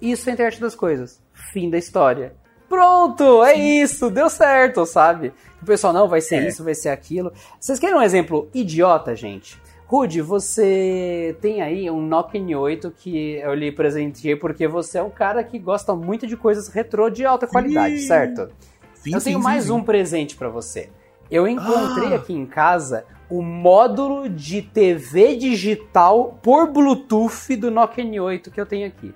Isso 0.01 0.29
é 0.29 0.33
a 0.33 0.35
internet 0.35 0.61
das 0.61 0.75
coisas. 0.75 1.21
Fim 1.53 1.71
da 1.71 1.79
história. 1.79 2.35
Pronto, 2.73 3.45
é 3.45 3.55
isso, 3.55 4.09
deu 4.09 4.31
certo, 4.31 4.87
sabe? 4.87 5.31
O 5.61 5.67
pessoal, 5.67 5.93
não, 5.93 6.09
vai 6.09 6.23
ser 6.23 6.37
é. 6.37 6.49
isso, 6.49 6.65
vai 6.65 6.75
ser 6.75 6.89
aquilo. 6.89 7.31
Vocês 7.61 7.79
querem 7.79 7.95
um 7.95 8.01
exemplo 8.01 8.49
idiota, 8.55 9.15
gente? 9.15 9.61
Rude, 9.85 10.23
você 10.23 11.37
tem 11.43 11.61
aí 11.61 11.91
um 11.91 12.01
Nokia 12.01 12.41
N8 12.41 12.91
que 12.97 13.35
eu 13.35 13.53
lhe 13.53 13.71
presenteei 13.71 14.37
porque 14.37 14.67
você 14.67 14.97
é 14.97 15.03
um 15.03 15.11
cara 15.11 15.45
que 15.45 15.59
gosta 15.59 15.95
muito 15.95 16.27
de 16.27 16.35
coisas 16.35 16.69
retrô 16.69 17.11
de 17.11 17.27
alta 17.27 17.47
qualidade, 17.47 17.99
sim. 17.99 18.07
certo? 18.07 18.49
Sim, 18.95 19.13
eu 19.13 19.21
tenho 19.21 19.39
sim, 19.39 19.45
mais 19.45 19.69
um 19.69 19.83
presente 19.83 20.35
para 20.35 20.49
você. 20.49 20.89
Eu 21.31 21.47
encontrei 21.47 22.15
ah. 22.15 22.17
aqui 22.17 22.33
em 22.33 22.47
casa 22.47 23.05
o 23.29 23.43
módulo 23.43 24.31
de 24.31 24.63
TV 24.63 25.37
digital 25.37 26.39
por 26.43 26.69
Bluetooth 26.69 27.55
do 27.55 27.71
Nokia 27.71 28.03
N8 28.03 28.51
que 28.51 28.59
eu 28.59 28.65
tenho 28.65 28.87
aqui. 28.87 29.15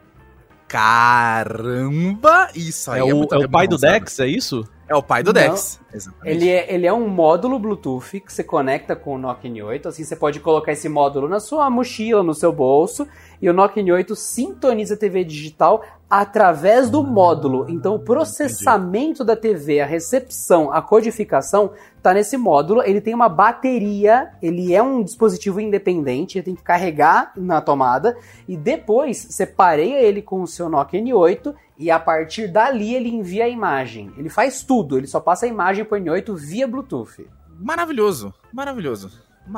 Caramba! 0.76 2.50
Isso 2.54 2.90
aí 2.90 3.00
é, 3.00 3.08
é 3.08 3.14
o, 3.14 3.26
é 3.32 3.38
o 3.38 3.48
pai 3.48 3.66
do 3.66 3.78
Dex, 3.78 4.20
é 4.20 4.26
isso? 4.26 4.68
É 4.86 4.94
o 4.94 5.02
pai 5.02 5.22
do 5.22 5.32
Não, 5.32 5.40
Dex. 5.40 5.80
Ele 6.22 6.50
é, 6.50 6.72
ele 6.72 6.86
é 6.86 6.92
um 6.92 7.08
módulo 7.08 7.58
Bluetooth 7.58 8.20
que 8.20 8.30
você 8.30 8.44
conecta 8.44 8.94
com 8.94 9.14
o 9.14 9.18
Nokia 9.18 9.50
N8. 9.50 9.86
Assim, 9.86 10.04
você 10.04 10.14
pode 10.14 10.38
colocar 10.38 10.72
esse 10.72 10.86
módulo 10.86 11.28
na 11.28 11.40
sua 11.40 11.70
mochila, 11.70 12.22
no 12.22 12.34
seu 12.34 12.52
bolso, 12.52 13.08
e 13.40 13.48
o 13.48 13.52
Nokia 13.52 13.82
N8 13.82 14.14
sintoniza 14.14 14.94
a 14.94 14.96
TV 14.96 15.24
digital 15.24 15.82
através 16.08 16.88
do 16.88 17.02
módulo. 17.02 17.66
Então, 17.68 17.96
o 17.96 17.98
processamento 17.98 19.24
da 19.24 19.34
TV, 19.34 19.80
a 19.80 19.86
recepção, 19.86 20.72
a 20.72 20.80
codificação 20.80 21.72
está 21.96 22.14
nesse 22.14 22.36
módulo. 22.36 22.82
Ele 22.82 23.00
tem 23.00 23.12
uma 23.12 23.28
bateria, 23.28 24.30
ele 24.40 24.72
é 24.72 24.82
um 24.82 25.02
dispositivo 25.02 25.60
independente, 25.60 26.38
ele 26.38 26.44
tem 26.44 26.54
que 26.54 26.62
carregar 26.62 27.32
na 27.36 27.60
tomada 27.60 28.16
e 28.46 28.56
depois 28.56 29.26
você 29.28 29.44
pareia 29.44 30.00
ele 30.00 30.22
com 30.22 30.42
o 30.42 30.46
seu 30.46 30.68
Nokia 30.68 31.00
N8 31.02 31.54
e 31.78 31.90
a 31.90 31.98
partir 31.98 32.48
dali 32.48 32.94
ele 32.94 33.08
envia 33.08 33.44
a 33.44 33.48
imagem. 33.48 34.12
Ele 34.16 34.28
faz 34.28 34.62
tudo, 34.62 34.96
ele 34.96 35.06
só 35.06 35.18
passa 35.18 35.46
a 35.46 35.48
imagem 35.48 35.84
para 35.84 35.98
o 35.98 36.00
N8 36.00 36.34
via 36.36 36.68
Bluetooth. 36.68 37.26
Maravilhoso, 37.58 38.32
maravilhoso. 38.52 39.10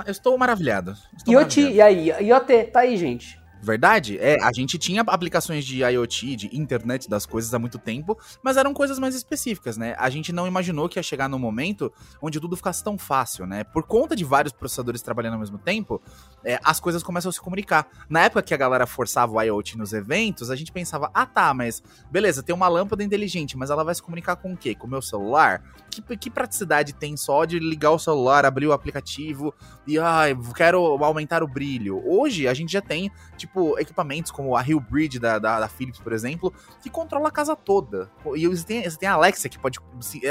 Eu 0.07 0.13
estou 0.13 0.37
maravilhado. 0.37 0.95
Estou 1.17 1.33
IoT, 1.35 1.61
maravilhado. 1.61 1.75
e 1.75 2.13
aí? 2.13 2.29
IoT, 2.29 2.65
tá 2.65 2.81
aí, 2.81 2.97
gente. 2.97 3.39
Verdade? 3.61 4.19
É, 4.19 4.37
a 4.43 4.53
gente 4.53 4.79
tinha 4.79 5.03
aplicações 5.03 5.65
de 5.65 5.83
IoT, 5.83 6.37
de 6.37 6.57
internet 6.57 7.09
das 7.09 7.27
coisas 7.27 7.53
há 7.53 7.59
muito 7.59 7.79
tempo, 7.79 8.17
mas 8.43 8.57
eram 8.57 8.73
coisas 8.73 8.99
mais 8.99 9.15
específicas, 9.15 9.77
né? 9.77 9.95
A 9.99 10.09
gente 10.09 10.33
não 10.33 10.47
imaginou 10.47 10.89
que 10.89 10.99
ia 10.99 11.03
chegar 11.03 11.29
num 11.29 11.39
momento 11.39 11.93
onde 12.23 12.41
tudo 12.41 12.57
ficasse 12.57 12.83
tão 12.83 12.97
fácil, 12.97 13.47
né? 13.47 13.65
Por 13.65 13.83
conta 13.83 14.15
de 14.15 14.25
vários 14.25 14.53
processadores 14.53 15.03
trabalhando 15.03 15.35
ao 15.35 15.41
mesmo 15.41 15.59
tempo, 15.59 16.01
é, 16.45 16.59
as 16.65 16.79
coisas 16.79 17.03
começam 17.03 17.31
a 17.31 17.33
se 17.33 17.41
comunicar. 17.41 17.89
Na 18.09 18.25
época 18.25 18.43
que 18.43 18.55
a 18.55 18.57
galera 18.57 18.87
forçava 18.87 19.33
o 19.33 19.43
IoT 19.43 19.77
nos 19.77 19.93
eventos, 19.93 20.51
a 20.51 20.57
gente 20.57 20.73
pensava, 20.73 21.11
ah 21.13 21.27
tá, 21.27 21.53
mas 21.53 21.83
beleza, 22.11 22.43
tem 22.43 22.55
uma 22.55 22.69
lâmpada 22.69 23.03
inteligente, 23.03 23.57
mas 23.57 23.71
ela 23.71 23.83
vai 23.83 23.95
se 23.95 24.03
comunicar 24.03 24.37
com 24.37 24.53
o 24.53 24.57
quê? 24.57 24.75
Com 24.75 24.87
o 24.87 24.91
meu 24.91 25.03
celular? 25.03 25.63
Que, 25.91 26.17
que 26.17 26.31
praticidade 26.31 26.93
tem 26.93 27.17
só 27.17 27.45
de 27.45 27.59
ligar 27.59 27.91
o 27.91 27.99
celular, 27.99 28.45
abrir 28.45 28.67
o 28.67 28.73
aplicativo 28.73 29.53
e, 29.87 29.99
ai, 29.99 30.33
ah, 30.33 30.55
quero 30.55 30.81
aumentar 31.03 31.43
o 31.43 31.49
brilho? 31.49 32.03
Hoje 32.07 32.47
a 32.47 32.55
gente 32.55 32.73
já 32.73 32.81
tem, 32.81 33.11
tipo, 33.37 33.48
tipo, 33.49 33.79
equipamentos 33.79 34.31
como 34.31 34.57
a 34.57 34.63
Hill 34.67 34.81
Bridge 34.81 35.19
da, 35.19 35.39
da, 35.39 35.61
da, 35.61 35.69
Philips, 35.69 35.99
por 35.99 36.13
exemplo, 36.13 36.53
que 36.81 36.91
controla 36.91 37.29
a 37.29 37.31
casa 37.31 37.57
toda. 37.57 38.11
E 38.37 38.47
você 38.47 38.65
tem, 38.65 38.83
você 38.85 38.97
tem 38.97 39.09
a 39.09 39.15
Alexa 39.15 39.49
que 39.49 39.59
pode. 39.59 39.79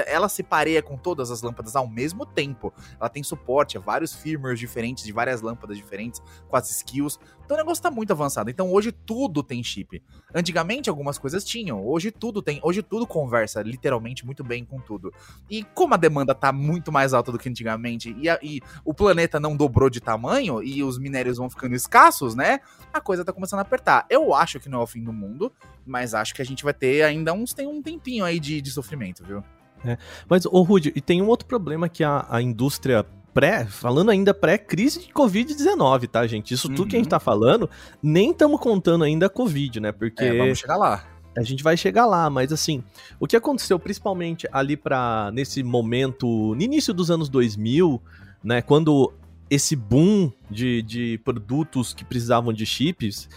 Ela 0.06 0.30
se 0.30 0.44
pareia 0.44 0.82
com 0.82 0.98
todas 0.98 1.32
as 1.32 1.42
lâmpadas 1.42 1.76
ao 1.76 1.88
mesmo 1.88 2.26
tempo. 2.26 2.74
Ela 3.00 3.10
tem 3.10 3.24
suporte 3.24 3.78
a 3.78 3.82
vários 3.82 4.14
firmwares 4.14 4.60
diferentes, 4.60 5.04
de 5.04 5.12
várias 5.12 5.42
lâmpadas 5.42 5.76
diferentes, 5.76 6.22
com 6.48 6.56
as 6.56 6.70
skills. 6.70 7.20
Então 7.48 7.56
o 7.56 7.60
negócio 7.62 7.82
tá 7.82 7.90
muito 7.90 8.12
avançado. 8.12 8.50
Então 8.50 8.70
hoje 8.74 8.92
tudo 8.92 9.42
tem 9.42 9.64
chip. 9.64 10.04
Antigamente 10.36 10.90
algumas 10.90 11.18
coisas 11.18 11.46
tinham, 11.46 11.88
hoje 11.88 12.12
tudo 12.12 12.42
tem. 12.42 12.60
Hoje 12.62 12.84
tudo 12.84 13.08
conversa 13.08 13.62
literalmente 13.62 14.26
muito 14.26 14.44
bem 14.44 14.66
com 14.66 14.82
tudo. 14.82 15.14
E 15.50 15.64
como 15.64 15.94
a 15.94 15.98
demanda 15.98 16.36
tá 16.36 16.52
muito 16.52 16.92
mais 16.92 17.14
alta 17.14 17.32
do 17.32 17.40
que 17.40 17.48
antigamente 17.48 18.14
e, 18.20 18.28
a, 18.28 18.38
e 18.44 18.60
o 18.84 18.94
planeta 18.94 19.40
não 19.40 19.56
dobrou 19.56 19.90
de 19.90 20.02
tamanho 20.02 20.62
e 20.62 20.84
os 20.84 21.00
minérios 21.00 21.38
vão 21.38 21.50
ficando 21.50 21.74
escassos, 21.74 22.36
né? 22.36 22.60
A 22.92 23.00
coisa 23.00 23.24
tá 23.24 23.32
começando 23.32 23.60
a 23.60 23.62
apertar. 23.62 24.06
Eu 24.10 24.34
acho 24.34 24.60
que 24.60 24.68
não 24.68 24.82
é 24.82 24.84
o 24.84 24.88
fim 24.88 25.02
do 25.02 25.14
mundo, 25.14 25.50
mas 25.86 26.14
acho 26.14 26.36
que 26.36 26.42
a 26.42 26.46
gente 26.46 26.66
vai 26.66 26.74
ter 26.74 27.04
ainda 27.04 27.32
uns 27.32 27.54
tem 27.54 27.66
um 27.66 27.82
tempinho 27.82 28.26
aí 28.26 28.42
de, 28.42 28.60
de 28.60 28.72
sofrimento, 28.72 29.24
viu? 29.24 29.42
É. 29.86 29.98
Mas, 30.28 30.46
ô 30.46 30.64
Rudy, 30.64 30.92
e 30.94 31.00
tem 31.00 31.22
um 31.22 31.28
outro 31.28 31.48
problema 31.48 31.88
que 31.88 32.04
a, 32.04 32.26
a 32.30 32.42
indústria 32.42 33.06
pré, 33.38 33.66
falando 33.66 34.10
ainda 34.10 34.34
pré-crise 34.34 35.02
de 35.02 35.14
Covid-19, 35.14 36.08
tá, 36.08 36.26
gente? 36.26 36.56
Isso 36.56 36.68
uhum. 36.70 36.74
tudo 36.74 36.90
que 36.90 36.96
a 36.96 37.00
gente 37.00 37.06
uhum. 37.06 37.12
tá 37.12 37.20
falando, 37.20 37.70
nem 38.02 38.32
estamos 38.32 38.60
contando 38.60 39.04
ainda 39.04 39.28
a 39.28 39.30
Covid, 39.30 39.80
né? 39.80 39.92
Porque. 39.92 40.24
É, 40.24 40.36
vamos 40.36 40.58
chegar 40.58 40.76
lá. 40.76 41.06
A 41.38 41.44
gente 41.44 41.64
vai 41.64 41.78
chegar 41.78 42.08
lá, 42.08 42.32
mas 42.32 42.52
assim, 42.52 42.84
o 43.20 43.28
que 43.28 43.36
aconteceu 43.36 43.78
principalmente 43.78 44.48
ali 44.52 44.76
para 44.76 45.30
nesse 45.32 45.62
momento, 45.62 46.56
no 46.56 46.62
início 46.64 46.96
dos 46.96 47.12
anos 47.12 47.30
2000, 47.30 48.02
né, 48.44 48.60
quando 48.64 49.14
esse 49.48 49.76
boom 49.76 50.32
de, 50.50 50.82
de 50.82 51.22
produtos 51.24 51.94
que 51.94 52.04
precisavam 52.04 52.52
de 52.52 52.66
chips, 52.66 53.30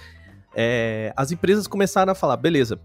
é, 0.57 1.13
as 1.15 1.31
empresas 1.31 1.67
começaram 1.67 2.11
a 2.11 2.15
falar, 2.15 2.39
beleza, 2.39 2.81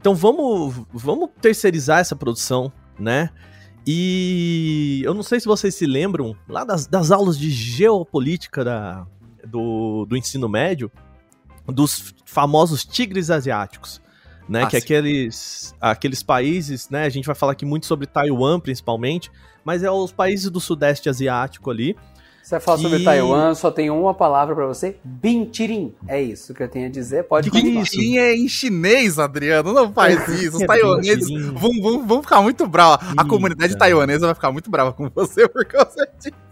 então 0.00 0.14
vamos, 0.14 0.74
vamos 0.94 1.28
terceirizar 1.42 1.98
essa 1.98 2.16
produção, 2.16 2.72
né? 2.98 3.28
E 3.86 5.02
eu 5.04 5.12
não 5.12 5.22
sei 5.22 5.40
se 5.40 5.46
vocês 5.46 5.74
se 5.74 5.86
lembram, 5.86 6.34
lá 6.48 6.64
das, 6.64 6.86
das 6.86 7.10
aulas 7.10 7.38
de 7.38 7.50
geopolítica 7.50 8.64
da, 8.64 9.06
do, 9.46 10.06
do 10.06 10.16
ensino 10.16 10.48
médio, 10.48 10.90
dos 11.66 12.14
famosos 12.24 12.84
tigres 12.84 13.30
asiáticos, 13.30 14.00
né? 14.48 14.62
Ah, 14.62 14.66
que 14.66 14.76
aqueles, 14.76 15.74
aqueles 15.80 16.22
países, 16.22 16.88
né? 16.88 17.04
A 17.04 17.08
gente 17.08 17.26
vai 17.26 17.34
falar 17.34 17.52
aqui 17.52 17.64
muito 17.64 17.86
sobre 17.86 18.06
Taiwan, 18.06 18.58
principalmente, 18.58 19.30
mas 19.64 19.82
é 19.82 19.90
os 19.90 20.12
países 20.12 20.50
do 20.50 20.60
sudeste 20.60 21.08
asiático 21.08 21.70
ali, 21.70 21.96
você 22.44 22.60
fala 22.60 22.76
que... 22.76 22.84
sobre 22.84 23.02
Taiwan, 23.02 23.54
só 23.54 23.70
tem 23.70 23.88
uma 23.88 24.12
palavra 24.12 24.54
para 24.54 24.66
você: 24.66 24.96
Bintirim. 25.02 25.94
É 26.06 26.20
isso 26.20 26.52
que 26.52 26.62
eu 26.62 26.68
tenho 26.68 26.86
a 26.86 26.90
dizer. 26.90 27.24
Pode 27.24 27.50
Bintirim 27.50 28.18
é 28.18 28.36
em 28.36 28.46
chinês, 28.46 29.18
Adriano. 29.18 29.72
Não 29.72 29.90
faz 29.90 30.28
isso. 30.42 30.56
Os 30.56 30.62
é 30.62 30.66
taiwaneses 30.66 31.30
vão, 31.46 31.70
vão, 31.80 32.06
vão 32.06 32.22
ficar 32.22 32.42
muito 32.42 32.66
bravos. 32.66 33.06
A 33.16 33.24
comunidade 33.24 33.78
taiwanesa 33.78 34.26
vai 34.26 34.34
ficar 34.34 34.52
muito 34.52 34.70
brava 34.70 34.92
com 34.92 35.08
você 35.08 35.48
por 35.48 35.64
causa 35.64 36.06
disso 36.20 36.44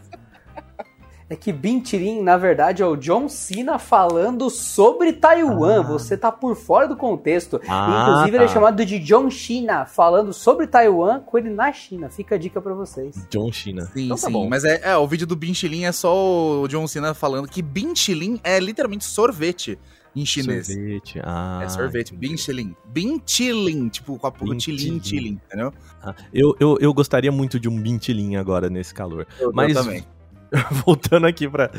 é 1.33 1.37
que 1.37 1.51
Bintirin, 1.51 2.21
na 2.21 2.37
verdade, 2.37 2.83
é 2.83 2.87
o 2.87 2.95
John 2.95 3.27
Cena 3.27 3.79
falando 3.79 4.51
sobre 4.51 5.15
Taiwan. 5.15 5.81
Ah. 5.81 5.83
Você 5.83 6.15
tá 6.15 6.31
por 6.31 6.55
fora 6.55 6.87
do 6.87 6.95
contexto. 6.95 7.59
Ah, 7.67 8.03
Inclusive, 8.03 8.31
tá. 8.33 8.37
ele 8.37 8.45
é 8.45 8.49
chamado 8.49 8.85
de 8.85 8.99
John 8.99 9.31
China, 9.31 9.87
falando 9.87 10.31
sobre 10.31 10.67
Taiwan 10.67 11.21
com 11.21 11.39
ele 11.39 11.49
na 11.49 11.73
China. 11.73 12.11
Fica 12.11 12.35
a 12.35 12.39
dica 12.39 12.61
para 12.61 12.75
vocês. 12.75 13.27
John 13.31 13.51
China. 13.51 13.87
Sim, 13.95 14.05
então, 14.05 14.17
tá 14.19 14.27
sim. 14.27 14.33
Bom. 14.33 14.47
Mas 14.47 14.63
é, 14.65 14.81
é, 14.85 14.97
o 14.99 15.07
vídeo 15.07 15.27
do 15.27 15.35
Binchilin 15.35 15.85
é 15.85 15.93
só 15.93 16.15
o 16.15 16.69
John 16.69 16.87
Cena 16.87 17.15
falando 17.15 17.49
que 17.49 17.63
Binchilin 17.63 18.39
é 18.45 18.61
literalmente 18.61 19.07
sorvete 19.07 19.79
em 20.15 20.27
chinês. 20.27 20.67
Sorvete, 20.67 21.19
ah. 21.25 21.63
É 21.65 21.69
sorvete, 21.71 22.15
Binchilin. 22.15 22.77
Binchilin, 22.85 23.89
tipo 23.89 24.19
com 24.19 24.27
a 24.27 24.31
Binchilin, 24.31 25.03
chilin, 25.03 25.41
entendeu? 25.47 25.73
Ah, 26.03 26.15
eu, 26.31 26.55
eu, 26.61 26.77
eu 26.79 26.93
gostaria 26.93 27.33
muito 27.33 27.59
de 27.59 27.71
um 27.71 27.81
Binchilin 27.81 28.37
agora 28.37 28.69
nesse 28.69 28.93
calor. 28.93 29.27
Eu, 29.41 29.51
Mas, 29.51 29.75
eu 29.75 29.83
também. 29.83 30.05
voltando 30.85 31.27
aqui 31.27 31.49
para 31.49 31.71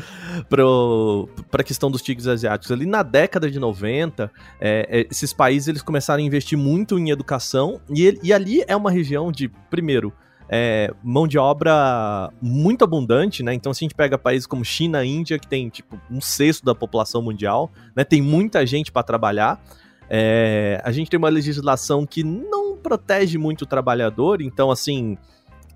a 1.52 1.62
questão 1.62 1.90
dos 1.90 2.02
tigres 2.02 2.26
asiáticos, 2.26 2.72
ali 2.72 2.86
na 2.86 3.02
década 3.02 3.50
de 3.50 3.58
90, 3.58 4.30
é, 4.60 4.86
é, 4.90 5.06
esses 5.10 5.32
países 5.32 5.68
eles 5.68 5.82
começaram 5.82 6.22
a 6.22 6.26
investir 6.26 6.58
muito 6.58 6.98
em 6.98 7.10
educação, 7.10 7.80
e, 7.88 8.18
e 8.22 8.32
ali 8.32 8.64
é 8.66 8.74
uma 8.76 8.90
região 8.90 9.30
de, 9.30 9.48
primeiro, 9.70 10.12
é, 10.48 10.92
mão 11.02 11.26
de 11.26 11.38
obra 11.38 12.30
muito 12.40 12.84
abundante, 12.84 13.42
né? 13.42 13.54
Então, 13.54 13.72
se 13.72 13.82
a 13.82 13.84
gente 13.84 13.94
pega 13.94 14.18
países 14.18 14.46
como 14.46 14.64
China, 14.64 15.04
Índia, 15.04 15.38
que 15.38 15.46
tem 15.46 15.68
tipo 15.68 15.98
um 16.10 16.20
sexto 16.20 16.64
da 16.64 16.74
população 16.74 17.22
mundial, 17.22 17.72
né? 17.96 18.04
Tem 18.04 18.20
muita 18.20 18.66
gente 18.66 18.92
para 18.92 19.02
trabalhar. 19.02 19.62
É, 20.08 20.82
a 20.84 20.92
gente 20.92 21.10
tem 21.10 21.16
uma 21.16 21.30
legislação 21.30 22.04
que 22.04 22.22
não 22.22 22.76
protege 22.76 23.38
muito 23.38 23.62
o 23.62 23.66
trabalhador, 23.66 24.42
então, 24.42 24.70
assim, 24.70 25.16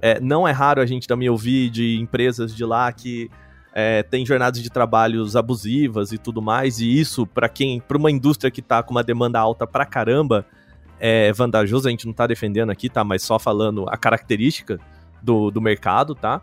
é, 0.00 0.20
não 0.20 0.46
é 0.46 0.52
raro 0.52 0.80
a 0.80 0.86
gente 0.86 1.06
também 1.06 1.28
ouvir 1.28 1.70
de 1.70 1.98
empresas 1.98 2.54
de 2.54 2.64
lá 2.64 2.90
que 2.92 3.30
é, 3.74 4.02
tem 4.02 4.24
jornadas 4.24 4.62
de 4.62 4.70
trabalhos 4.70 5.36
abusivas 5.36 6.12
e 6.12 6.18
tudo 6.18 6.42
mais, 6.42 6.80
e 6.80 6.98
isso, 6.98 7.26
para 7.26 7.48
quem, 7.48 7.80
para 7.80 7.96
uma 7.96 8.10
indústria 8.10 8.50
que 8.50 8.62
tá 8.62 8.82
com 8.82 8.90
uma 8.92 9.04
demanda 9.04 9.38
alta 9.38 9.66
pra 9.66 9.84
caramba, 9.84 10.44
é 10.98 11.32
vantajoso, 11.32 11.86
a 11.86 11.90
gente 11.90 12.06
não 12.06 12.12
tá 12.12 12.26
defendendo 12.26 12.70
aqui, 12.70 12.88
tá? 12.88 13.04
Mas 13.04 13.22
só 13.22 13.38
falando 13.38 13.86
a 13.88 13.96
característica 13.96 14.80
do, 15.22 15.50
do 15.50 15.60
mercado, 15.60 16.14
tá? 16.14 16.40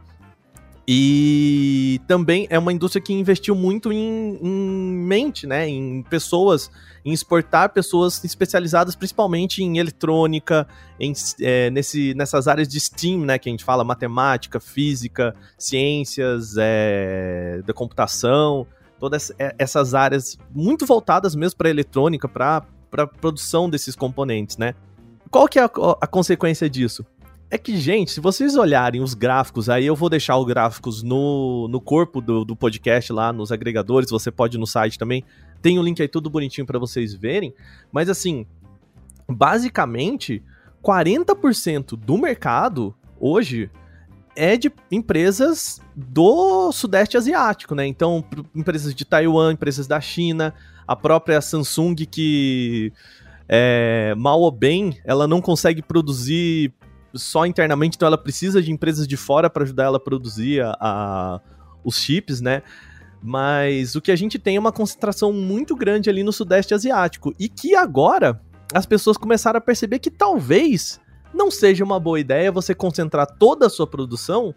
E 0.88 2.00
também 2.08 2.45
é 2.50 2.60
uma 2.60 2.71
indústria 2.71 3.02
que 3.02 3.12
investiu 3.12 3.56
muito 3.56 3.91
em, 3.91 4.38
em, 4.39 4.93
mente, 4.93 5.48
né? 5.48 5.67
Em 5.67 6.04
pessoas, 6.04 6.69
em 7.04 7.12
exportar 7.12 7.74
pessoas 7.74 8.24
especializadas 8.24 8.95
principalmente 8.95 9.63
em 9.63 9.80
eletrônica, 9.80 10.67
em, 11.00 11.12
é, 11.41 11.71
nesse, 11.71 12.13
nessas 12.13 12.48
áreas 12.48 12.67
de 12.67 12.80
STEAM, 12.80 13.26
né? 13.26 13.39
Que 13.39 13.50
a 13.50 13.52
gente 13.52 13.63
fala 13.63 13.84
matemática, 13.84 14.60
física, 14.60 15.36
ciências, 15.58 16.56
é, 16.58 17.63
da 17.65 17.74
computação, 17.74 18.67
todas 19.00 19.32
é, 19.39 19.56
essas 19.58 19.95
áreas 19.95 20.38
muito 20.54 20.86
voltadas 20.86 21.34
mesmo 21.36 21.58
para 21.58 21.69
eletrônica, 21.69 22.30
para 22.30 22.63
a 22.91 23.08
produção 23.08 23.71
desses 23.71 23.95
componentes, 23.95 24.58
né? 24.58 24.76
Qual 25.32 25.48
que 25.48 25.58
é 25.58 25.63
a, 25.63 25.69
a 26.00 26.06
consequência 26.06 26.69
disso? 26.69 27.04
É 27.49 27.58
que, 27.58 27.77
gente, 27.77 28.12
se 28.12 28.19
vocês 28.19 28.55
olharem 28.55 29.01
os 29.01 29.13
gráficos, 29.13 29.69
aí 29.69 29.86
eu 29.86 29.95
vou 29.95 30.10
deixar 30.10 30.38
os 30.38 30.45
gráficos 30.45 31.03
no, 31.03 31.67
no 31.67 31.79
corpo 31.79 32.19
do, 32.19 32.43
do 32.43 32.55
podcast 32.55 33.13
lá, 33.13 33.31
nos 33.31 33.51
agregadores, 33.51 34.10
você 34.10 34.31
pode 34.31 34.58
ir 34.58 34.60
no 34.60 34.65
site 34.65 34.97
também. 34.97 35.23
Tem 35.62 35.77
o 35.77 35.81
um 35.81 35.84
link 35.84 36.01
aí 36.01 36.08
tudo 36.08 36.29
bonitinho 36.29 36.65
para 36.65 36.79
vocês 36.79 37.13
verem. 37.13 37.53
Mas 37.91 38.10
assim, 38.10 38.47
basicamente, 39.29 40.43
40% 40.84 41.95
do 41.95 42.17
mercado 42.17 42.95
hoje 43.19 43.69
é 44.36 44.58
de 44.58 44.71
empresas 44.91 45.79
do 45.95 46.71
Sudeste 46.71 47.15
Asiático, 47.15 47.73
né? 47.73 47.86
Então, 47.88 48.23
empresas 48.53 48.93
de 48.93 49.05
Taiwan, 49.05 49.53
empresas 49.53 49.88
da 49.88 50.01
China, 50.01 50.53
a 50.88 50.95
própria 50.95 51.39
Samsung 51.39 51.95
que 51.95 52.91
é, 53.47 54.13
mal 54.17 54.41
ou 54.41 54.51
bem, 54.51 54.99
ela 55.05 55.27
não 55.27 55.41
consegue 55.41 55.81
produzir 55.81 56.73
só 57.15 57.45
internamente, 57.45 57.95
então 57.95 58.08
ela 58.08 58.17
precisa 58.17 58.62
de 58.62 58.71
empresas 58.71 59.08
de 59.08 59.17
fora 59.17 59.49
para 59.49 59.63
ajudar 59.63 59.86
ela 59.86 59.97
a 59.97 59.99
produzir 59.99 60.62
a, 60.62 60.75
a, 60.80 61.41
os 61.84 61.97
chips, 61.97 62.41
né? 62.41 62.62
Mas 63.21 63.95
o 63.95 64.01
que 64.01 64.12
a 64.12 64.15
gente 64.15 64.38
tem 64.38 64.56
é 64.56 64.60
uma 64.60 64.71
concentração 64.71 65.34
muito 65.34 65.75
grande 65.75 66.10
ali 66.10 66.23
no 66.23 66.32
Sudeste 66.32 66.73
Asiático 66.73 67.34
e 67.39 67.49
que 67.49 67.75
agora 67.75 68.39
as 68.73 68.86
pessoas 68.86 69.17
começaram 69.17 69.58
a 69.58 69.62
perceber 69.62 69.99
que 69.99 70.12
talvez 70.12 70.99
não 71.34 71.49
seja 71.49 71.84
uma 71.84 71.99
boa 71.99 72.19
ideia 72.19 72.51
você 72.51 72.73
concentrar 72.73 73.28
toda 73.38 73.65
a 73.65 73.69
sua 73.69 73.88
produção 73.88 74.54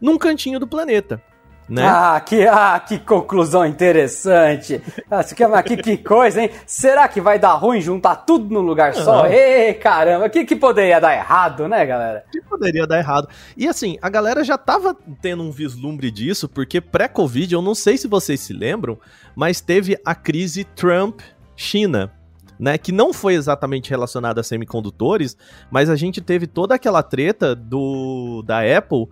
num 0.00 0.18
cantinho 0.18 0.60
do 0.60 0.66
planeta. 0.66 1.22
Né? 1.70 1.86
Ah, 1.86 2.20
que, 2.20 2.44
ah, 2.48 2.80
que 2.80 2.98
conclusão 2.98 3.64
interessante. 3.64 4.82
Ah, 5.08 5.22
que, 5.62 5.76
que 5.76 5.96
coisa, 5.98 6.42
hein? 6.42 6.50
Será 6.66 7.06
que 7.06 7.20
vai 7.20 7.38
dar 7.38 7.52
ruim 7.52 7.80
juntar 7.80 8.16
tudo 8.16 8.52
num 8.52 8.60
lugar 8.60 8.92
só? 8.92 9.26
Ei, 9.28 9.74
caramba, 9.74 10.28
que, 10.28 10.44
que 10.44 10.56
poderia 10.56 11.00
dar 11.00 11.14
errado, 11.14 11.68
né, 11.68 11.86
galera? 11.86 12.24
Que 12.32 12.40
poderia 12.40 12.88
dar 12.88 12.98
errado. 12.98 13.28
E 13.56 13.68
assim, 13.68 13.96
a 14.02 14.08
galera 14.08 14.42
já 14.42 14.58
tava 14.58 14.96
tendo 15.22 15.44
um 15.44 15.52
vislumbre 15.52 16.10
disso, 16.10 16.48
porque 16.48 16.80
pré-Covid, 16.80 17.54
eu 17.54 17.62
não 17.62 17.76
sei 17.76 17.96
se 17.96 18.08
vocês 18.08 18.40
se 18.40 18.52
lembram, 18.52 18.98
mas 19.36 19.60
teve 19.60 19.96
a 20.04 20.12
crise 20.12 20.64
Trump-China. 20.64 22.12
Né, 22.58 22.76
que 22.76 22.92
não 22.92 23.10
foi 23.10 23.32
exatamente 23.36 23.88
relacionada 23.88 24.42
a 24.42 24.44
semicondutores, 24.44 25.34
mas 25.70 25.88
a 25.88 25.96
gente 25.96 26.20
teve 26.20 26.46
toda 26.46 26.74
aquela 26.74 27.02
treta 27.02 27.54
do 27.54 28.42
da 28.42 28.58
Apple 28.60 29.08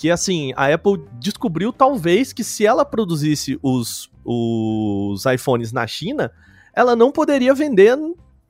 que 0.00 0.10
assim, 0.10 0.50
a 0.56 0.72
Apple 0.72 1.04
descobriu 1.20 1.74
talvez 1.74 2.32
que 2.32 2.42
se 2.42 2.64
ela 2.64 2.86
produzisse 2.86 3.60
os, 3.62 4.10
os 4.24 5.26
iPhones 5.26 5.72
na 5.72 5.86
China, 5.86 6.32
ela 6.74 6.96
não 6.96 7.12
poderia 7.12 7.52
vender 7.52 7.98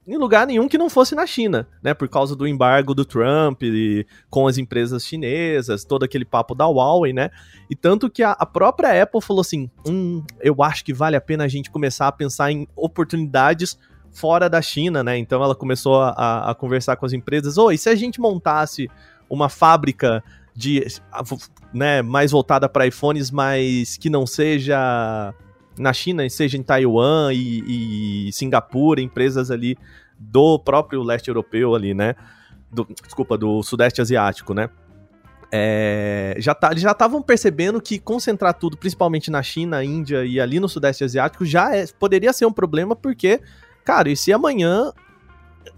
em 0.07 0.17
lugar 0.17 0.47
nenhum 0.47 0.69
que 0.69 0.79
não 0.79 0.89
fosse 0.89 1.13
na 1.13 1.27
China, 1.27 1.67
né? 1.83 1.93
Por 1.93 2.09
causa 2.09 2.37
do 2.37 2.47
embargo 2.47 2.95
do 2.95 3.05
Trump 3.05 3.65
e, 3.65 4.07
com 4.31 4.47
as 4.47 4.59
empresas 4.59 5.05
chinesas, 5.05 5.85
todo 5.85 6.05
aquele 6.05 6.25
papo 6.25 6.55
da 6.55 6.69
Huawei, 6.69 7.13
né? 7.13 7.31
E 7.69 7.75
tanto 7.75 8.09
que 8.09 8.23
a, 8.23 8.31
a, 8.31 8.47
própria 8.47 9.03
Apple 9.03 9.21
falou 9.21 9.41
assim: 9.41 9.69
hum, 9.85 10.23
eu 10.41 10.63
acho 10.63 10.85
que 10.85 10.95
vale 10.95 11.17
a 11.17 11.21
pena 11.21 11.43
a 11.43 11.49
gente 11.49 11.69
começar 11.69 12.07
a 12.07 12.13
pensar 12.13 12.53
em 12.53 12.69
oportunidades 12.77 13.77
fora 14.13 14.49
da 14.49 14.63
China, 14.63 15.03
né? 15.03 15.19
Então 15.19 15.43
ela 15.43 15.57
começou 15.57 16.01
a, 16.01 16.49
a 16.49 16.55
conversar 16.55 16.95
com 16.95 17.07
as 17.07 17.13
empresas: 17.13 17.59
oi, 17.59 17.77
se 17.77 17.89
a 17.89 17.97
gente 17.97 18.21
montasse 18.21 18.89
uma 19.29 19.49
fábrica 19.49 20.23
de 20.55 20.85
né, 21.73 22.03
mais 22.03 22.31
voltada 22.31 22.69
para 22.69 22.87
iPhones, 22.87 23.31
mas 23.31 23.97
que 23.97 24.11
não 24.11 24.27
seja 24.27 25.35
na 25.79 25.93
China, 25.93 26.29
seja 26.29 26.59
em 26.59 26.63
Taiwan 26.63 27.33
e, 27.33 28.27
e, 28.29 28.33
Singapura, 28.33 29.01
empresas 29.01 29.51
ali 29.51 29.77
do 30.19 30.59
próprio 30.59 31.03
leste 31.03 31.29
europeu 31.29 31.75
ali, 31.75 31.95
né? 31.95 32.15
Do, 32.71 32.87
desculpa, 33.03 33.39
do 33.39 33.63
sudeste 33.63 34.01
asiático, 34.01 34.53
né? 34.53 34.69
É, 35.53 36.37
já 36.39 36.55
tá, 36.55 36.71
eles 36.71 36.83
já 36.83 36.93
estavam 36.93 37.21
percebendo 37.21 37.81
que 37.81 37.99
concentrar 37.99 38.55
tudo, 38.55 38.77
principalmente 38.77 39.31
na 39.31 39.43
China, 39.43 39.83
Índia 39.83 40.25
e 40.25 40.39
ali 40.39 40.61
no 40.61 40.69
sudeste 40.69 41.03
asiático, 41.03 41.45
já 41.45 41.75
é, 41.75 41.87
poderia 41.99 42.33
ser 42.33 42.47
um 42.47 42.53
problema, 42.53 42.95
porque, 42.95 43.41
cara, 43.85 44.09
e 44.09 44.17
se 44.17 44.33
amanhã 44.33 44.93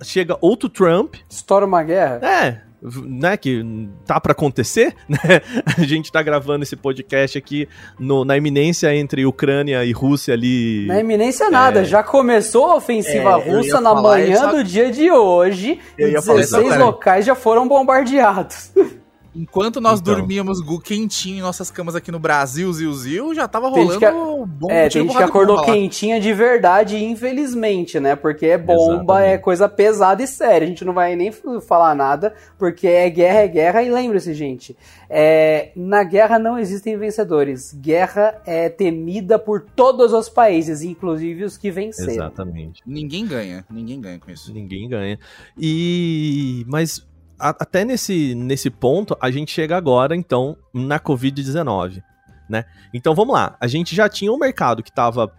chega 0.03 0.37
outro 0.41 0.69
Trump. 0.69 1.15
Estoura 1.31 1.65
uma 1.65 1.83
guerra? 1.83 2.21
É, 2.27 2.63
né, 2.83 3.37
que 3.37 3.65
tá 4.05 4.21
para 4.21 4.33
acontecer, 4.33 4.95
né? 5.09 5.41
A 5.79 5.83
gente 5.83 6.11
tá 6.11 6.23
gravando 6.23 6.65
esse 6.65 6.77
podcast 6.77 7.39
aqui 7.39 7.69
no, 7.99 8.25
na 8.25 8.37
iminência 8.37 8.95
entre 8.95 9.25
Ucrânia 9.25 9.85
e 9.85 9.93
Rússia 9.93 10.35
ali. 10.35 10.87
Na 10.87 11.01
iminência 11.01 11.49
nada, 11.51 11.81
é... 11.81 11.85
já 11.85 12.03
começou 12.03 12.67
a 12.67 12.77
ofensiva 12.77 13.41
é, 13.41 13.51
russa 13.51 13.81
na 13.81 13.95
manhã 13.95 14.51
do 14.51 14.65
dia 14.65 14.91
de 14.91 15.11
hoje 15.11 15.79
eu 15.97 16.09
e 16.09 16.13
16 16.13 16.79
locais 16.79 17.25
já 17.25 17.35
foram 17.35 17.69
bombardeados. 17.69 18.73
Enquanto 19.35 19.81
nós 19.81 20.01
então. 20.01 20.15
dormíamos 20.15 20.59
quentinho 20.85 21.39
em 21.39 21.41
nossas 21.41 21.71
camas 21.71 21.97
aqui 21.97 22.13
no 22.13 22.19
Brasil, 22.19 22.71
Zil 22.73 22.93
Zil, 22.93 23.35
já 23.35 23.49
tava 23.49 23.69
rolando 23.69 23.99
que, 23.99 24.11
bom 24.47 24.71
É, 24.71 24.89
tem 24.89 25.03
gente 25.03 25.17
que 25.17 25.23
acordou 25.23 25.63
quentinha 25.63 26.21
de 26.21 26.33
verdade, 26.35 27.03
infelizmente, 27.03 27.99
né? 27.99 28.15
Porque 28.15 28.47
é 28.47 28.59
bomba, 28.59 29.15
Exatamente. 29.15 29.35
é 29.35 29.39
coisa 29.39 29.69
pesada 29.69 30.23
e 30.23 30.27
séria. 30.27 30.67
A 30.67 30.69
gente 30.69 30.85
não 30.85 30.93
vai 30.93 31.17
nem 31.17 31.33
falar 31.67 31.95
nada, 31.95 32.35
porque 32.59 32.87
é 32.87 33.09
guerra, 33.09 33.41
é 33.41 33.49
guerra. 33.49 33.83
E 33.83 33.91
lembre-se, 33.91 34.35
gente, 34.35 34.77
é, 35.09 35.71
na 35.75 36.05
guerra 36.05 36.39
não 36.39 36.59
existem 36.59 36.97
vencedores. 36.99 37.73
Guerra 37.73 38.41
é 38.45 38.69
temida 38.69 39.39
por 39.39 39.63
todos 39.63 40.13
os 40.13 40.29
países, 40.29 40.83
inclusive 40.83 41.45
os 41.45 41.57
que 41.57 41.71
venceram. 41.71 42.13
Exatamente. 42.13 42.83
Ninguém 42.87 43.27
ganha, 43.27 43.65
ninguém 43.71 44.01
ganha 44.01 44.19
com 44.19 44.31
isso. 44.31 44.53
Ninguém 44.53 44.89
ganha. 44.89 45.19
E... 45.59 46.65
Mas 46.69 47.07
até 47.43 47.85
nesse, 47.85 48.35
nesse 48.35 48.71
ponto, 48.71 49.17
a 49.21 49.31
gente 49.31 49.51
chega 49.51 49.77
agora, 49.77 50.15
então, 50.15 50.57
na 50.73 51.01
Covid-19, 51.01 52.03
né? 52.49 52.65
Então, 52.95 53.15
vamos 53.15 53.35
lá. 53.35 53.57
A 53.61 53.67
gente 53.67 53.97
já 53.97 54.09
tinha 54.09 54.33
um 54.33 54.39
mercado 54.39 54.83
que 54.83 54.91
estava 54.91 55.33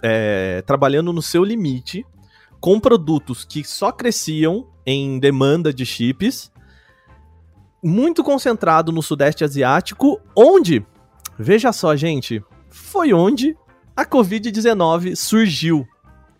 é, 0.00 0.62
trabalhando 0.62 1.12
no 1.12 1.20
seu 1.20 1.42
limite, 1.42 2.06
com 2.60 2.78
produtos 2.78 3.44
que 3.44 3.64
só 3.64 3.90
cresciam 3.90 4.68
em 4.86 5.18
demanda 5.18 5.72
de 5.72 5.84
chips, 5.84 6.52
muito 7.82 8.22
concentrado 8.22 8.92
no 8.92 9.02
Sudeste 9.02 9.42
Asiático, 9.42 10.20
onde, 10.36 10.86
veja 11.36 11.72
só, 11.72 11.96
gente, 11.96 12.40
foi 12.70 13.12
onde 13.12 13.56
a 13.96 14.06
Covid-19 14.06 15.16
surgiu, 15.16 15.86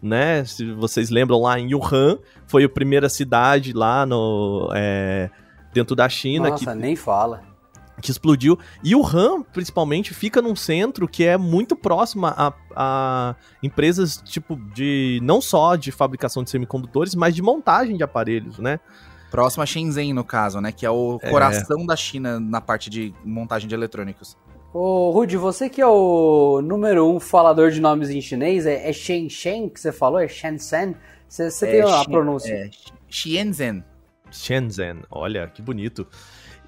né? 0.03 0.45
Se 0.45 0.73
vocês 0.73 1.11
lembram 1.11 1.41
lá 1.41 1.59
em 1.59 1.75
Wuhan, 1.75 2.19
foi 2.47 2.65
a 2.65 2.69
primeira 2.69 3.09
cidade 3.09 3.73
lá 3.73 4.05
no 4.05 4.71
é, 4.75 5.31
dentro 5.73 5.95
da 5.95 6.09
China 6.09 6.51
Nossa, 6.51 6.73
que 6.73 6.75
nem 6.75 6.97
fala 6.97 7.53
que 8.03 8.11
explodiu. 8.11 8.59
E 8.83 8.95
RAM, 9.01 9.43
principalmente, 9.43 10.13
fica 10.13 10.43
num 10.43 10.57
centro 10.57 11.09
que 11.09 11.25
é 11.25 11.39
muito 11.39 11.75
próximo 11.77 12.27
a, 12.27 12.53
a, 12.75 13.37
empresas, 13.63 14.21
tipo, 14.25 14.57
de. 14.75 15.21
não 15.23 15.41
só 15.41 15.77
de 15.77 15.93
fabricação 15.93 16.43
de 16.43 16.51
semicondutores, 16.51 17.15
mas 17.15 17.35
de 17.35 17.41
montagem 17.41 17.97
de 17.97 18.03
aparelhos, 18.03 18.59
né? 18.59 18.81
Próximo 19.31 19.63
a 19.63 19.67
Shenzhen, 19.67 20.13
no 20.13 20.25
caso, 20.25 20.61
né? 20.61 20.73
Que 20.73 20.85
é 20.85 20.91
o 20.91 21.19
é. 21.23 21.31
coração 21.31 21.87
da 21.87 21.97
China 21.97 22.39
na 22.39 22.61
parte 22.61 22.91
de 22.91 23.15
montagem 23.25 23.69
de 23.69 23.75
eletrônicos. 23.75 24.37
Ô, 24.75 25.11
Rudy, 25.11 25.37
você 25.37 25.69
que 25.69 25.83
é 25.83 25.87
o 25.87 26.63
número 26.63 27.07
um 27.07 27.21
falador 27.21 27.71
de 27.71 27.81
nomes 27.81 28.09
em 28.09 28.23
chinês, 28.23 28.65
é, 28.65 28.89
é 28.89 28.93
Shenzhen 28.93 29.69
que 29.69 29.79
você 29.79 29.93
falou? 29.93 30.19
É 30.19 30.27
Shenzhen? 30.27 30.97
Você, 31.29 31.51
você 31.51 31.67
é, 31.67 31.71
tem 31.71 31.83
a 31.83 32.05
pronúncia? 32.05 32.55
É, 32.55 32.71
Shenzhen. 33.07 33.85
Shenzhen, 34.31 35.03
olha, 35.11 35.47
que 35.49 35.61
bonito. 35.61 36.07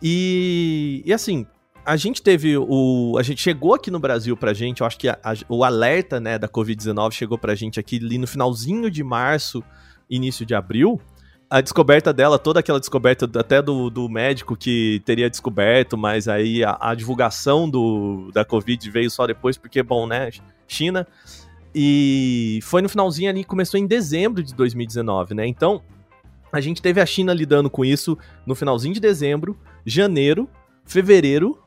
E, 0.03 1.03
e 1.07 1.15
assim, 1.15 1.47
a 1.85 1.97
gente 1.97 2.21
teve 2.21 2.59
o. 2.59 3.17
A 3.19 3.23
gente 3.23 3.41
chegou 3.41 3.73
aqui 3.73 3.91
no 3.91 3.99
Brasil 3.99 4.37
pra 4.37 4.53
gente, 4.53 4.83
eu 4.83 4.87
acho 4.87 4.99
que 4.99 5.09
a, 5.09 5.19
a, 5.25 5.33
o 5.49 5.65
alerta 5.65 6.21
né, 6.21 6.39
da 6.39 6.47
Covid-19 6.49 7.13
chegou 7.13 7.39
pra 7.39 7.55
gente 7.55 7.81
aqui 7.81 7.97
ali 7.97 8.19
no 8.19 8.27
finalzinho 8.27 8.91
de 8.91 9.03
março, 9.03 9.65
início 10.11 10.45
de 10.45 10.55
abril 10.55 11.01
a 11.49 11.61
descoberta 11.61 12.13
dela, 12.13 12.39
toda 12.39 12.61
aquela 12.61 12.81
descoberta 12.81 13.29
até 13.39 13.61
do, 13.61 13.91
do 13.91 14.09
médico 14.09 14.57
que 14.57 15.01
teria 15.05 15.31
descoberto, 15.31 15.97
mas 15.97 16.27
aí 16.27 16.65
a, 16.65 16.77
a, 16.81 16.95
divulgação 16.95 17.69
do, 17.69 18.31
da 18.33 18.45
Covid 18.45 18.91
veio 18.91 19.11
só 19.11 19.27
depois, 19.27 19.57
porque, 19.57 19.83
bom, 19.83 20.07
né, 20.07 20.31
China. 20.67 21.07
E 21.75 22.61
foi 22.63 22.83
no 22.83 22.89
finalzinho 22.89 23.31
ali, 23.31 23.45
começou 23.45 23.79
em 23.79 23.87
dezembro 23.87 24.43
de 24.43 24.55
2019, 24.55 25.35
né? 25.35 25.47
Então, 25.47 25.83
a 26.53 26.61
gente 26.61 26.81
teve 26.81 27.01
a 27.01 27.07
China 27.07 27.35
lidando 27.35 27.69
com 27.69 27.85
isso 27.85 28.17
no 28.47 28.55
finalzinho 28.55 28.95
de 28.95 29.01
dezembro, 29.01 29.59
janeiro, 29.85 30.49
fevereiro, 30.85 31.59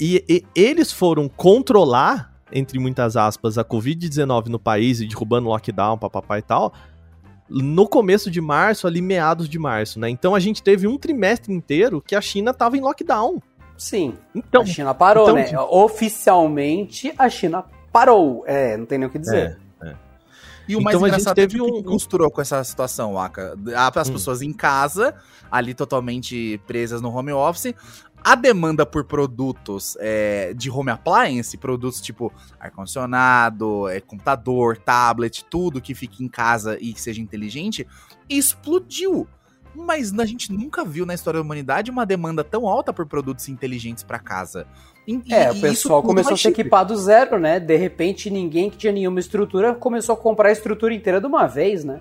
e, 0.00 0.24
e 0.28 0.44
eles 0.54 0.92
foram 0.92 1.28
controlar, 1.28 2.34
entre 2.52 2.78
muitas 2.78 3.16
aspas, 3.16 3.56
a 3.56 3.64
Covid-19 3.64 4.48
no 4.48 4.58
país 4.58 5.00
e 5.00 5.06
derrubando 5.06 5.48
lockdown, 5.48 5.96
papapá 5.96 6.38
e 6.38 6.42
tal, 6.42 6.72
no 7.48 7.88
começo 7.88 8.30
de 8.30 8.40
março, 8.40 8.86
ali 8.86 9.00
meados 9.00 9.48
de 9.48 9.58
março, 9.58 10.00
né? 10.00 10.10
Então 10.10 10.34
a 10.34 10.40
gente 10.40 10.62
teve 10.62 10.86
um 10.86 10.98
trimestre 10.98 11.52
inteiro 11.52 12.02
que 12.02 12.14
a 12.14 12.20
China 12.20 12.52
tava 12.52 12.76
em 12.76 12.80
lockdown. 12.80 13.40
Sim. 13.76 14.14
Então, 14.34 14.62
a 14.62 14.66
China 14.66 14.94
parou, 14.94 15.24
então, 15.24 15.36
né? 15.36 15.44
De... 15.44 15.56
Oficialmente 15.56 17.12
a 17.18 17.28
China 17.28 17.64
parou. 17.92 18.42
É, 18.46 18.76
não 18.76 18.86
tem 18.86 18.98
nem 18.98 19.08
o 19.08 19.10
que 19.10 19.18
dizer. 19.18 19.58
É, 19.82 19.88
é. 19.88 19.94
E 20.68 20.74
o 20.74 20.80
mais 20.80 20.96
então, 20.96 21.06
engraçado 21.06 21.38
a 21.38 21.42
gente 21.42 21.50
teve 21.50 21.62
é 21.62 21.70
que 21.70 21.78
um... 21.78 21.82
costurou 21.82 22.30
com 22.30 22.40
essa 22.40 22.62
situação, 22.64 23.18
Aka. 23.18 23.56
As 23.94 24.08
hum. 24.08 24.14
pessoas 24.14 24.42
em 24.42 24.52
casa, 24.52 25.14
ali 25.50 25.74
totalmente 25.74 26.60
presas 26.66 27.00
no 27.00 27.14
home 27.14 27.32
office, 27.32 27.74
a 28.26 28.34
demanda 28.34 28.84
por 28.84 29.04
produtos 29.04 29.96
é, 30.00 30.52
de 30.52 30.68
home 30.68 30.90
appliance, 30.90 31.56
produtos 31.56 32.00
tipo 32.00 32.32
ar-condicionado, 32.58 33.88
é, 33.88 34.00
computador, 34.00 34.76
tablet, 34.76 35.44
tudo 35.44 35.80
que 35.80 35.94
fique 35.94 36.24
em 36.24 36.28
casa 36.28 36.76
e 36.80 36.92
que 36.92 37.00
seja 37.00 37.22
inteligente, 37.22 37.86
explodiu. 38.28 39.28
Mas 39.72 40.12
a 40.18 40.24
gente 40.24 40.52
nunca 40.52 40.84
viu 40.84 41.06
na 41.06 41.14
história 41.14 41.38
da 41.38 41.44
humanidade 41.44 41.88
uma 41.88 42.04
demanda 42.04 42.42
tão 42.42 42.66
alta 42.66 42.92
por 42.92 43.06
produtos 43.06 43.48
inteligentes 43.48 44.02
para 44.02 44.18
casa. 44.18 44.66
E, 45.06 45.22
é, 45.32 45.52
o 45.52 45.60
pessoal 45.60 46.02
começou 46.02 46.34
a 46.34 46.36
se 46.36 46.48
equipar 46.48 46.84
do 46.84 46.96
zero, 46.96 47.38
né? 47.38 47.60
De 47.60 47.76
repente, 47.76 48.28
ninguém 48.28 48.68
que 48.68 48.76
tinha 48.76 48.92
nenhuma 48.92 49.20
estrutura 49.20 49.72
começou 49.72 50.14
a 50.16 50.18
comprar 50.18 50.48
a 50.48 50.52
estrutura 50.52 50.92
inteira 50.92 51.20
de 51.20 51.26
uma 51.28 51.46
vez, 51.46 51.84
né? 51.84 52.00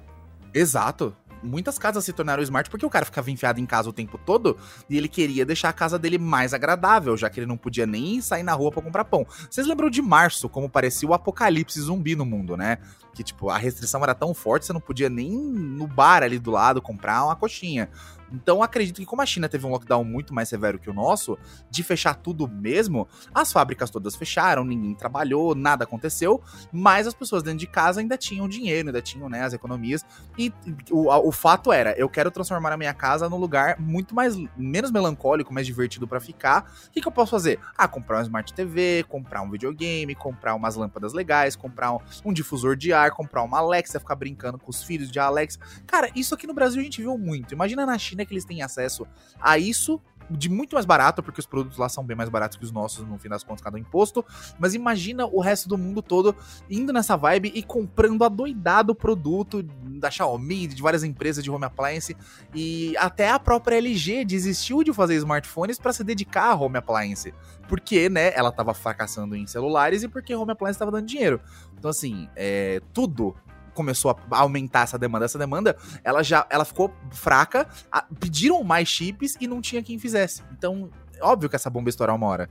Exato 0.51 1.15
muitas 1.43 1.77
casas 1.77 2.03
se 2.03 2.13
tornaram 2.13 2.41
smart 2.43 2.69
porque 2.69 2.85
o 2.85 2.89
cara 2.89 3.05
ficava 3.05 3.29
enfiado 3.31 3.59
em 3.59 3.65
casa 3.65 3.89
o 3.89 3.93
tempo 3.93 4.17
todo 4.17 4.57
e 4.89 4.97
ele 4.97 5.07
queria 5.07 5.45
deixar 5.45 5.69
a 5.69 5.73
casa 5.73 5.97
dele 5.97 6.17
mais 6.17 6.53
agradável, 6.53 7.15
já 7.17 7.29
que 7.29 7.39
ele 7.39 7.47
não 7.47 7.57
podia 7.57 7.85
nem 7.85 8.21
sair 8.21 8.43
na 8.43 8.53
rua 8.53 8.71
para 8.71 8.81
comprar 8.81 9.05
pão. 9.05 9.25
Vocês 9.49 9.67
lembram 9.67 9.89
de 9.89 10.01
março, 10.01 10.49
como 10.49 10.69
parecia 10.69 11.07
o 11.07 11.13
apocalipse 11.13 11.79
zumbi 11.79 12.15
no 12.15 12.25
mundo, 12.25 12.55
né? 12.57 12.77
Que, 13.13 13.23
tipo, 13.23 13.49
a 13.49 13.57
restrição 13.57 14.03
era 14.03 14.13
tão 14.13 14.33
forte, 14.33 14.65
você 14.65 14.73
não 14.73 14.81
podia 14.81 15.09
nem 15.09 15.31
no 15.31 15.87
bar 15.87 16.21
ali 16.21 16.37
do 16.37 16.51
lado 16.51 16.81
comprar 16.81 17.23
uma 17.23 17.35
coxinha. 17.35 17.89
Então 18.31 18.61
acredito 18.63 18.97
que 18.97 19.05
como 19.05 19.21
a 19.21 19.25
China 19.25 19.47
teve 19.49 19.65
um 19.65 19.69
lockdown 19.69 20.03
muito 20.03 20.33
mais 20.33 20.49
severo 20.49 20.79
que 20.79 20.89
o 20.89 20.93
nosso, 20.93 21.37
de 21.69 21.83
fechar 21.83 22.15
tudo 22.15 22.47
mesmo, 22.47 23.07
as 23.33 23.51
fábricas 23.51 23.89
todas 23.89 24.15
fecharam, 24.15 24.63
ninguém 24.63 24.93
trabalhou, 24.95 25.55
nada 25.55 25.83
aconteceu, 25.83 26.41
mas 26.71 27.07
as 27.07 27.13
pessoas 27.13 27.43
dentro 27.43 27.59
de 27.59 27.67
casa 27.67 27.99
ainda 27.99 28.17
tinham 28.17 28.47
dinheiro, 28.47 28.89
ainda 28.89 29.01
tinham 29.01 29.29
né, 29.29 29.43
as 29.43 29.53
economias. 29.53 30.05
E 30.37 30.53
o, 30.91 31.09
o 31.09 31.31
fato 31.31 31.71
era, 31.71 31.97
eu 31.97 32.09
quero 32.09 32.31
transformar 32.31 32.71
a 32.71 32.77
minha 32.77 32.93
casa 32.93 33.29
num 33.29 33.37
lugar 33.37 33.79
muito 33.79 34.15
mais 34.15 34.35
menos 34.57 34.91
melancólico, 34.91 35.53
mais 35.53 35.65
divertido 35.65 36.07
para 36.07 36.19
ficar. 36.19 36.71
O 36.87 36.91
que, 36.91 37.01
que, 37.01 37.07
eu 37.07 37.11
posso 37.11 37.31
fazer? 37.31 37.59
Ah, 37.77 37.87
comprar 37.87 38.19
um 38.19 38.21
Smart 38.21 38.53
TV, 38.53 39.05
comprar 39.07 39.41
um 39.41 39.49
videogame, 39.49 40.13
comprar 40.15 40.55
umas 40.55 40.75
lâmpadas 40.75 41.13
legais, 41.13 41.55
comprar 41.55 41.93
um, 41.93 41.99
um 42.25 42.33
difusor 42.33 42.75
de 42.75 42.93
ar, 42.93 43.11
comprar 43.11 43.43
uma 43.43 43.59
Alexa, 43.59 43.99
ficar 43.99 44.15
brincando 44.15 44.57
com 44.57 44.69
os 44.69 44.83
filhos 44.83 45.11
de 45.11 45.19
Alexa. 45.19 45.59
Cara, 45.85 46.09
isso 46.15 46.33
aqui 46.33 46.47
no 46.47 46.53
Brasil 46.53 46.81
a 46.81 46.83
gente 46.83 47.01
viu 47.01 47.17
muito. 47.17 47.53
Imagina 47.53 47.85
na 47.85 47.97
China 47.97 48.14
China 48.15 48.25
que 48.25 48.33
eles 48.33 48.45
têm 48.45 48.61
acesso 48.61 49.05
a 49.39 49.57
isso 49.57 50.01
de 50.29 50.49
muito 50.49 50.73
mais 50.73 50.85
barato, 50.85 51.21
porque 51.21 51.39
os 51.39 51.45
produtos 51.45 51.77
lá 51.77 51.87
são 51.87 52.03
bem 52.03 52.17
mais 52.17 52.29
baratos 52.29 52.57
que 52.57 52.63
os 52.63 52.71
nossos, 52.71 53.07
no 53.07 53.17
fim 53.19 53.29
das 53.29 53.43
contas, 53.43 53.61
cada 53.61 53.77
imposto. 53.77 54.25
Mas 54.57 54.73
imagina 54.73 55.25
o 55.25 55.39
resto 55.39 55.69
do 55.69 55.77
mundo 55.77 56.01
todo 56.01 56.35
indo 56.69 56.91
nessa 56.91 57.15
vibe 57.15 57.51
e 57.53 57.61
comprando 57.61 58.23
adoidado 58.23 58.95
produto 58.95 59.61
da 59.63 60.09
Xiaomi, 60.09 60.67
de 60.67 60.81
várias 60.81 61.03
empresas 61.03 61.43
de 61.43 61.51
home 61.51 61.65
appliance. 61.65 62.15
E 62.53 62.95
até 62.97 63.29
a 63.29 63.39
própria 63.39 63.77
LG 63.77 64.25
desistiu 64.25 64.83
de 64.83 64.91
fazer 64.93 65.15
smartphones 65.15 65.77
para 65.77 65.93
se 65.93 66.03
dedicar 66.03 66.51
a 66.51 66.55
home 66.55 66.77
appliance. 66.77 67.33
Porque, 67.67 68.09
né, 68.09 68.31
ela 68.33 68.51
tava 68.51 68.73
fracassando 68.73 69.35
em 69.35 69.45
celulares 69.45 70.03
e 70.03 70.07
porque 70.07 70.33
home 70.33 70.51
appliance 70.51 70.75
estava 70.75 70.91
dando 70.91 71.05
dinheiro. 71.05 71.39
Então, 71.77 71.91
assim, 71.91 72.27
é, 72.35 72.81
tudo 72.93 73.35
começou 73.75 74.17
a 74.31 74.39
aumentar 74.39 74.83
essa 74.83 74.97
demanda, 74.97 75.25
essa 75.25 75.37
demanda, 75.37 75.75
ela 76.03 76.23
já 76.23 76.47
ela 76.49 76.65
ficou 76.65 76.91
fraca, 77.11 77.67
a, 77.91 78.03
pediram 78.19 78.63
mais 78.63 78.87
chips 78.87 79.35
e 79.39 79.47
não 79.47 79.61
tinha 79.61 79.83
quem 79.83 79.99
fizesse. 79.99 80.41
Então, 80.57 80.89
óbvio 81.21 81.49
que 81.49 81.55
essa 81.55 81.69
bomba 81.69 81.89
estourar 81.89 82.15
uma 82.15 82.27
hora. 82.27 82.49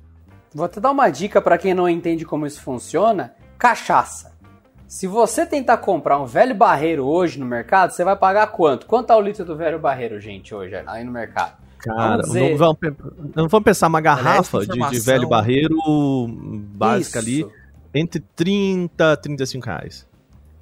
Vou 0.54 0.68
te 0.68 0.78
dar 0.78 0.92
uma 0.92 1.10
dica 1.10 1.42
para 1.42 1.58
quem 1.58 1.74
não 1.74 1.88
entende 1.88 2.24
como 2.24 2.46
isso 2.46 2.62
funciona: 2.62 3.34
cachaça. 3.58 4.34
Se 4.86 5.06
você 5.08 5.44
tentar 5.44 5.78
comprar 5.78 6.18
um 6.20 6.26
velho 6.26 6.54
barreiro 6.54 7.04
hoje 7.04 7.40
no 7.40 7.46
mercado, 7.46 7.90
você 7.90 8.04
vai 8.04 8.14
pagar 8.14 8.46
quanto? 8.48 8.86
Quanto 8.86 9.08
tá 9.08 9.16
o 9.16 9.20
litro 9.20 9.44
do 9.44 9.56
velho 9.56 9.78
barreiro, 9.78 10.20
gente, 10.20 10.54
hoje 10.54 10.76
aí 10.86 11.02
no 11.02 11.10
mercado? 11.10 11.64
Cara, 11.78 12.22
vamos 12.22 12.26
dizer... 12.26 12.50
não, 12.50 12.56
vamos, 12.56 12.78
não 13.34 13.48
vamos 13.48 13.64
pensar 13.64 13.88
uma 13.88 14.00
garrafa 14.00 14.60
de, 14.64 14.90
de, 14.90 15.00
velho 15.00 15.28
barreiro 15.28 15.76
básica 16.28 17.18
Isso. 17.18 17.46
ali 17.46 17.46
entre 17.94 18.20
30 18.34 19.12
e 19.12 19.16
35 19.16 19.66
reais. 19.66 20.06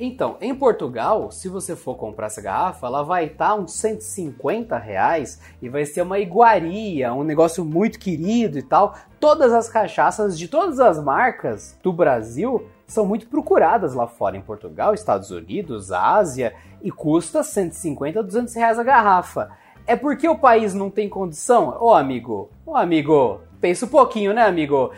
Então, 0.00 0.36
em 0.40 0.54
Portugal, 0.54 1.30
se 1.30 1.48
você 1.48 1.76
for 1.76 1.96
comprar 1.96 2.26
essa 2.26 2.40
garrafa, 2.40 2.86
ela 2.86 3.02
vai 3.02 3.26
estar 3.26 3.50
tá 3.50 3.54
uns 3.54 3.72
150 3.74 4.76
reais 4.78 5.40
e 5.60 5.68
vai 5.68 5.84
ser 5.84 6.02
uma 6.02 6.18
iguaria, 6.18 7.12
um 7.12 7.22
negócio 7.22 7.64
muito 7.64 7.98
querido 7.98 8.58
e 8.58 8.62
tal. 8.62 8.96
Todas 9.20 9.52
as 9.52 9.68
cachaças 9.68 10.36
de 10.38 10.48
todas 10.48 10.80
as 10.80 11.02
marcas 11.02 11.78
do 11.82 11.92
Brasil 11.92 12.66
são 12.86 13.06
muito 13.06 13.26
procuradas 13.26 13.94
lá 13.94 14.06
fora, 14.06 14.36
em 14.36 14.42
Portugal, 14.42 14.92
Estados 14.92 15.30
Unidos, 15.30 15.92
Ásia, 15.92 16.54
e 16.82 16.90
custa 16.90 17.42
150, 17.42 18.22
200 18.22 18.54
reais 18.54 18.78
a 18.78 18.82
garrafa. 18.82 19.50
É 19.86 19.94
porque 19.94 20.28
o 20.28 20.38
país 20.38 20.74
não 20.74 20.90
tem 20.90 21.08
condição? 21.08 21.76
Ô 21.80 21.92
amigo, 21.92 22.50
ô 22.66 22.76
amigo, 22.76 23.40
pensa 23.60 23.86
um 23.86 23.88
pouquinho, 23.88 24.32
né, 24.32 24.42
amigo? 24.42 24.90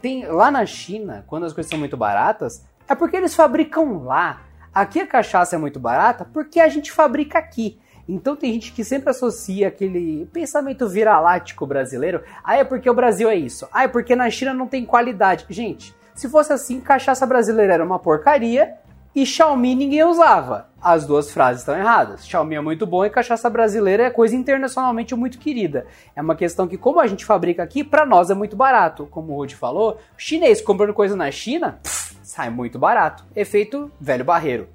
Tem, 0.00 0.26
lá 0.26 0.50
na 0.50 0.64
China, 0.66 1.24
quando 1.26 1.44
as 1.44 1.52
coisas 1.52 1.70
são 1.70 1.78
muito 1.78 1.96
baratas, 1.96 2.64
é 2.88 2.94
porque 2.94 3.16
eles 3.16 3.34
fabricam 3.34 4.04
lá. 4.04 4.42
Aqui 4.74 5.00
a 5.00 5.06
cachaça 5.06 5.56
é 5.56 5.58
muito 5.58 5.80
barata 5.80 6.24
porque 6.24 6.60
a 6.60 6.68
gente 6.68 6.92
fabrica 6.92 7.38
aqui. 7.38 7.78
Então 8.08 8.36
tem 8.36 8.52
gente 8.52 8.72
que 8.72 8.84
sempre 8.84 9.10
associa 9.10 9.68
aquele 9.68 10.26
pensamento 10.32 10.88
viralático 10.88 11.66
brasileiro. 11.66 12.22
Ah, 12.44 12.56
é 12.56 12.64
porque 12.64 12.88
o 12.88 12.94
Brasil 12.94 13.28
é 13.28 13.34
isso. 13.34 13.68
Ah, 13.72 13.84
é 13.84 13.88
porque 13.88 14.14
na 14.14 14.30
China 14.30 14.54
não 14.54 14.66
tem 14.68 14.84
qualidade. 14.84 15.44
Gente, 15.48 15.94
se 16.14 16.28
fosse 16.28 16.52
assim, 16.52 16.80
cachaça 16.80 17.26
brasileira 17.26 17.74
era 17.74 17.84
uma 17.84 17.98
porcaria 17.98 18.74
e 19.16 19.24
Xiaomi 19.24 19.74
ninguém 19.74 20.04
usava. 20.04 20.68
As 20.78 21.06
duas 21.06 21.30
frases 21.30 21.62
estão 21.62 21.74
erradas. 21.74 22.28
Xiaomi 22.28 22.54
é 22.54 22.60
muito 22.60 22.86
bom 22.86 23.02
e 23.02 23.08
cachaça 23.08 23.48
brasileira 23.48 24.02
é 24.02 24.10
coisa 24.10 24.36
internacionalmente 24.36 25.14
muito 25.14 25.38
querida. 25.38 25.86
É 26.14 26.20
uma 26.20 26.36
questão 26.36 26.68
que, 26.68 26.76
como 26.76 27.00
a 27.00 27.06
gente 27.06 27.24
fabrica 27.24 27.62
aqui, 27.62 27.82
para 27.82 28.04
nós 28.04 28.28
é 28.28 28.34
muito 28.34 28.54
barato. 28.54 29.06
Como 29.10 29.32
o 29.32 29.36
Rudy 29.36 29.56
falou, 29.56 29.92
o 29.92 29.98
chinês 30.18 30.60
comprando 30.60 30.92
coisa 30.92 31.16
na 31.16 31.30
China, 31.30 31.80
pff, 31.82 32.14
sai 32.22 32.50
muito 32.50 32.78
barato. 32.78 33.24
Efeito 33.34 33.90
velho 33.98 34.22
barreiro. 34.22 34.68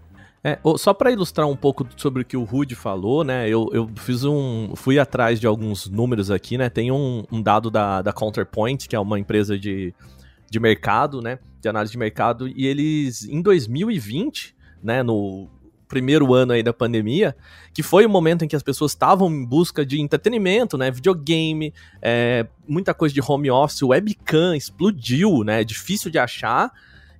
É, 0.43 0.57
só 0.75 0.91
para 0.91 1.11
ilustrar 1.11 1.47
um 1.47 1.55
pouco 1.55 1.85
sobre 1.95 2.23
o 2.23 2.25
que 2.25 2.35
o 2.35 2.43
Rude 2.43 2.73
falou, 2.73 3.23
né? 3.23 3.47
Eu, 3.47 3.69
eu 3.71 3.87
fiz 3.95 4.23
um. 4.23 4.73
fui 4.75 4.97
atrás 4.97 5.39
de 5.39 5.45
alguns 5.45 5.87
números 5.87 6.31
aqui, 6.31 6.57
né? 6.57 6.67
Tem 6.67 6.91
um, 6.91 7.23
um 7.31 7.43
dado 7.43 7.69
da, 7.69 8.01
da 8.01 8.11
Counterpoint, 8.11 8.89
que 8.89 8.95
é 8.95 8.99
uma 8.99 9.19
empresa 9.19 9.55
de, 9.55 9.93
de 10.49 10.59
mercado, 10.59 11.21
né? 11.21 11.37
De 11.62 11.70
análise 11.70 11.91
de 11.91 11.97
mercado, 11.97 12.47
e 12.47 12.66
eles, 12.66 13.24
em 13.24 13.41
2020, 13.41 14.55
né? 14.84 15.03
No 15.03 15.49
primeiro 15.88 16.34
ano 16.34 16.53
aí 16.53 16.64
da 16.64 16.72
pandemia, 16.72 17.36
que 17.74 17.84
foi 17.84 18.05
o 18.05 18.09
momento 18.09 18.45
em 18.45 18.47
que 18.47 18.55
as 18.55 18.64
pessoas 18.64 18.91
estavam 18.93 19.30
em 19.30 19.45
busca 19.45 19.86
de 19.86 19.99
entretenimento, 19.99 20.78
né? 20.78 20.89
Videogame, 20.89 21.74
é, 22.01 22.47
muita 22.66 22.93
coisa 22.93 23.14
de 23.14 23.22
home 23.22 23.51
office, 23.51 23.82
webcam 23.84 24.55
explodiu, 24.55 25.43
né? 25.43 25.66
Difícil 25.66 26.09
de 26.09 26.18
achar 26.18 26.72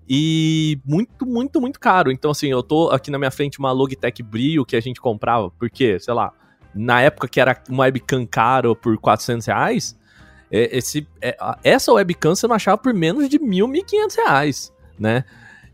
e 0.08 0.80
muito, 0.86 1.26
muito, 1.26 1.60
muito 1.60 1.80
caro. 1.80 2.12
Então, 2.12 2.32
assim, 2.32 2.48
eu 2.48 2.64
tô 2.64 2.90
aqui 2.90 3.12
na 3.12 3.18
minha 3.18 3.32
frente 3.32 3.60
uma 3.60 3.72
Logitech 3.72 4.24
Brio 4.24 4.66
que 4.66 4.76
a 4.76 4.82
gente 4.82 5.02
comprava, 5.02 5.52
porque, 5.52 6.00
sei 6.00 6.14
lá, 6.14 6.32
na 6.74 7.02
época 7.02 7.28
que 7.28 7.40
era 7.40 7.62
uma 7.70 7.84
webcam 7.84 8.26
caro 8.26 8.76
por 8.76 8.98
400 8.98 9.48
reais, 9.48 9.98
é, 10.52 10.78
esse, 10.78 11.08
é, 11.22 11.38
essa 11.64 11.94
webcam 11.94 12.36
você 12.36 12.46
não 12.48 12.56
achava 12.56 12.78
por 12.78 12.94
menos 12.94 13.30
de 13.30 13.40
mil, 13.40 13.68
mil 13.68 13.86
quinhentos 13.86 14.16
reais, 14.16 14.74
né? 15.00 15.24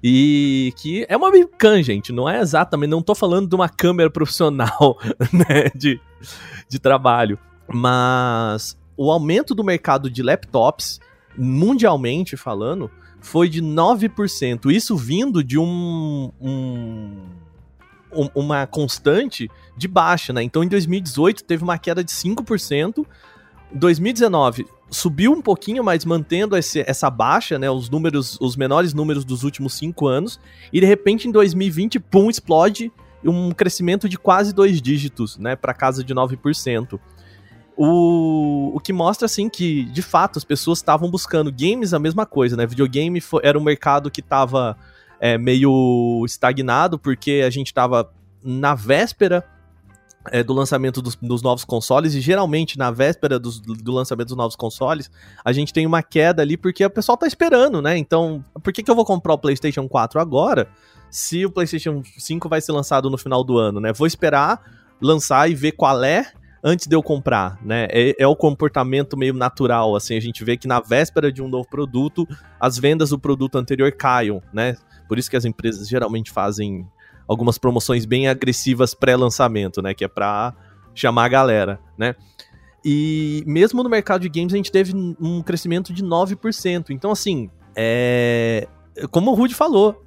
E 0.03 0.71
que 0.77 1.05
é 1.09 1.17
uma 1.17 1.29
webcam, 1.29 1.81
gente, 1.81 2.13
não 2.13 2.29
é 2.29 2.39
exatamente, 2.39 2.91
não 2.91 3.01
tô 3.01 3.15
falando 3.15 3.49
de 3.49 3.55
uma 3.55 3.67
câmera 3.67 4.09
profissional, 4.09 4.99
né, 5.33 5.69
de, 5.75 5.99
de 6.69 6.79
trabalho, 6.79 7.39
mas 7.67 8.77
o 8.95 9.11
aumento 9.11 9.55
do 9.55 9.63
mercado 9.63 10.09
de 10.09 10.21
laptops, 10.21 10.99
mundialmente 11.35 12.37
falando, 12.37 12.91
foi 13.19 13.49
de 13.49 13.61
9%. 13.61 14.71
Isso 14.71 14.95
vindo 14.95 15.43
de 15.43 15.57
um, 15.57 16.31
um, 16.39 18.29
uma 18.33 18.65
constante 18.67 19.49
de 19.75 19.87
baixa, 19.87 20.31
né? 20.31 20.41
Então 20.43 20.63
em 20.63 20.67
2018 20.67 21.43
teve 21.43 21.63
uma 21.63 21.77
queda 21.77 22.03
de 22.03 22.11
5%. 22.11 23.05
2019 23.73 24.65
subiu 24.89 25.33
um 25.33 25.41
pouquinho, 25.41 25.83
mas 25.83 26.05
mantendo 26.05 26.55
esse, 26.55 26.83
essa 26.87 27.09
baixa, 27.09 27.59
né? 27.59 27.69
Os 27.69 27.89
números, 27.89 28.37
os 28.39 28.55
menores 28.55 28.93
números 28.93 29.25
dos 29.25 29.43
últimos 29.43 29.73
cinco 29.73 30.07
anos. 30.07 30.39
E 30.71 30.79
de 30.79 30.85
repente 30.85 31.27
em 31.27 31.31
2020, 31.31 31.99
pum, 31.99 32.29
explode 32.29 32.91
um 33.23 33.51
crescimento 33.51 34.07
de 34.07 34.17
quase 34.17 34.53
dois 34.53 34.81
dígitos, 34.81 35.37
né? 35.37 35.55
Para 35.55 35.73
casa 35.73 36.03
de 36.03 36.13
9%. 36.13 36.99
O, 37.75 38.71
o 38.75 38.79
que 38.79 38.91
mostra, 38.91 39.25
assim, 39.25 39.49
que 39.49 39.83
de 39.85 40.01
fato 40.01 40.39
as 40.39 40.43
pessoas 40.43 40.79
estavam 40.79 41.11
buscando 41.11 41.51
games, 41.51 41.93
a 41.93 41.99
mesma 41.99 42.25
coisa, 42.25 42.55
né? 42.55 42.65
Videogame 42.65 43.21
foi, 43.21 43.41
era 43.43 43.57
um 43.57 43.63
mercado 43.63 44.09
que 44.09 44.21
estava 44.21 44.77
é, 45.19 45.37
meio 45.37 46.23
estagnado, 46.25 46.97
porque 46.97 47.43
a 47.45 47.49
gente 47.49 47.67
estava 47.67 48.11
na 48.43 48.73
véspera 48.73 49.43
é, 50.31 50.43
do 50.43 50.53
lançamento 50.53 51.01
dos, 51.01 51.15
dos, 51.15 51.41
novos 51.41 51.63
consoles, 51.63 52.13
e 52.13 52.21
geralmente 52.21 52.77
na 52.77 52.91
véspera 52.91 53.39
dos, 53.39 53.59
do 53.59 53.91
lançamento 53.91 54.29
dos 54.29 54.37
novos 54.37 54.55
consoles, 54.55 55.09
a 55.43 55.51
gente 55.51 55.73
tem 55.73 55.85
uma 55.85 56.03
queda 56.03 56.41
ali 56.41 56.57
porque 56.57 56.85
o 56.85 56.89
pessoal 56.89 57.17
tá 57.17 57.27
esperando, 57.27 57.81
né? 57.81 57.97
Então, 57.97 58.43
por 58.63 58.71
que, 58.73 58.83
que 58.83 58.91
eu 58.91 58.95
vou 58.95 59.05
comprar 59.05 59.33
o 59.33 59.37
PlayStation 59.37 59.87
4 59.87 60.19
agora 60.19 60.67
se 61.09 61.45
o 61.45 61.51
PlayStation 61.51 62.01
5 62.17 62.49
vai 62.49 62.61
ser 62.61 62.71
lançado 62.71 63.09
no 63.09 63.17
final 63.17 63.43
do 63.43 63.57
ano, 63.57 63.79
né? 63.79 63.93
Vou 63.93 64.07
esperar 64.07 64.61
lançar 65.01 65.49
e 65.49 65.55
ver 65.55 65.73
qual 65.73 66.03
é 66.03 66.31
antes 66.63 66.87
de 66.87 66.95
eu 66.95 67.03
comprar, 67.03 67.57
né? 67.63 67.87
É, 67.89 68.15
é, 68.19 68.27
o 68.27 68.35
comportamento 68.35 69.15
meio 69.15 69.33
natural, 69.33 69.95
assim, 69.95 70.17
a 70.17 70.19
gente 70.19 70.43
vê 70.43 70.57
que 70.57 70.67
na 70.67 70.79
véspera 70.79 71.31
de 71.31 71.41
um 71.41 71.47
novo 71.47 71.67
produto, 71.69 72.27
as 72.59 72.77
vendas 72.77 73.11
do 73.11 73.19
produto 73.19 73.57
anterior 73.57 73.91
caiam, 73.91 74.41
né? 74.51 74.75
Por 75.07 75.17
isso 75.17 75.29
que 75.29 75.37
as 75.37 75.45
empresas 75.45 75.87
geralmente 75.87 76.31
fazem 76.31 76.85
algumas 77.27 77.57
promoções 77.57 78.05
bem 78.05 78.27
agressivas 78.27 78.93
pré-lançamento, 78.93 79.81
né? 79.81 79.93
Que 79.93 80.05
é 80.05 80.07
pra 80.07 80.53
chamar 80.93 81.25
a 81.25 81.29
galera, 81.29 81.79
né? 81.97 82.15
E 82.83 83.43
mesmo 83.45 83.83
no 83.83 83.89
mercado 83.89 84.21
de 84.21 84.29
games 84.29 84.53
a 84.53 84.57
gente 84.57 84.71
teve 84.71 84.93
um 85.19 85.41
crescimento 85.41 85.93
de 85.93 86.03
9%. 86.03 86.89
Então, 86.89 87.11
assim, 87.11 87.49
é... 87.75 88.67
como 89.11 89.31
o 89.31 89.33
Rude 89.33 89.53
falou, 89.53 90.05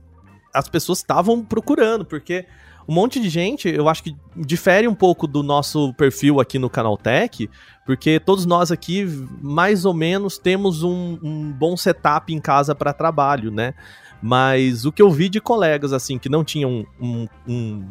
as 0.54 0.68
pessoas 0.68 0.98
estavam 0.98 1.44
procurando, 1.44 2.04
porque 2.04 2.46
um 2.88 2.94
monte 2.94 3.20
de 3.20 3.28
gente, 3.28 3.68
eu 3.68 3.88
acho 3.88 4.02
que 4.02 4.16
difere 4.36 4.88
um 4.88 4.94
pouco 4.94 5.26
do 5.26 5.42
nosso 5.42 5.94
perfil 5.94 6.40
aqui 6.40 6.58
no 6.58 6.68
Canal 6.68 6.96
Tech, 6.96 7.48
porque 7.86 8.18
todos 8.18 8.46
nós 8.46 8.72
aqui, 8.72 9.04
mais 9.40 9.84
ou 9.84 9.94
menos, 9.94 10.38
temos 10.38 10.82
um, 10.82 11.18
um 11.22 11.52
bom 11.52 11.76
setup 11.76 12.32
em 12.32 12.40
casa 12.40 12.74
para 12.74 12.92
trabalho, 12.92 13.50
né? 13.50 13.74
Mas 14.22 14.84
o 14.84 14.92
que 14.92 15.00
eu 15.00 15.10
vi 15.10 15.28
de 15.28 15.40
colegas, 15.40 15.92
assim, 15.92 16.18
que 16.18 16.28
não 16.28 16.44
tinham 16.44 16.86
um, 17.00 17.26
um 17.48 17.84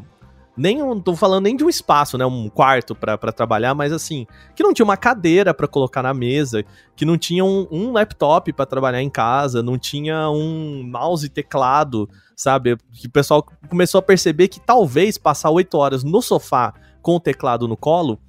nem 0.59 0.84
um, 0.84 0.99
tô 0.99 1.15
falando 1.15 1.45
nem 1.45 1.55
de 1.55 1.63
um 1.63 1.69
espaço, 1.69 2.17
né, 2.17 2.25
um 2.25 2.49
quarto 2.49 2.93
para 2.93 3.32
trabalhar, 3.32 3.73
mas 3.73 3.93
assim, 3.93 4.27
que 4.53 4.61
não 4.61 4.73
tinha 4.73 4.84
uma 4.84 4.97
cadeira 4.97 5.53
para 5.53 5.69
colocar 5.69 6.03
na 6.03 6.13
mesa, 6.13 6.65
que 6.97 7.05
não 7.05 7.17
tinha 7.17 7.45
um, 7.45 7.65
um 7.71 7.93
laptop 7.93 8.51
para 8.51 8.65
trabalhar 8.65 9.01
em 9.01 9.09
casa, 9.09 9.63
não 9.63 9.77
tinha 9.77 10.30
um 10.30 10.84
mouse 10.84 11.25
e 11.25 11.30
teclado, 11.30 12.09
sabe? 12.36 12.75
Que 12.91 13.07
o 13.07 13.11
pessoal 13.11 13.45
começou 13.69 13.99
a 13.99 14.01
perceber 14.01 14.49
que 14.49 14.59
talvez 14.59 15.17
passar 15.17 15.49
oito 15.49 15.77
horas 15.77 16.03
no 16.03 16.21
sofá 16.21 16.73
com 17.01 17.15
o 17.15 17.19
teclado 17.21 17.65
no 17.65 17.77
colo 17.77 18.19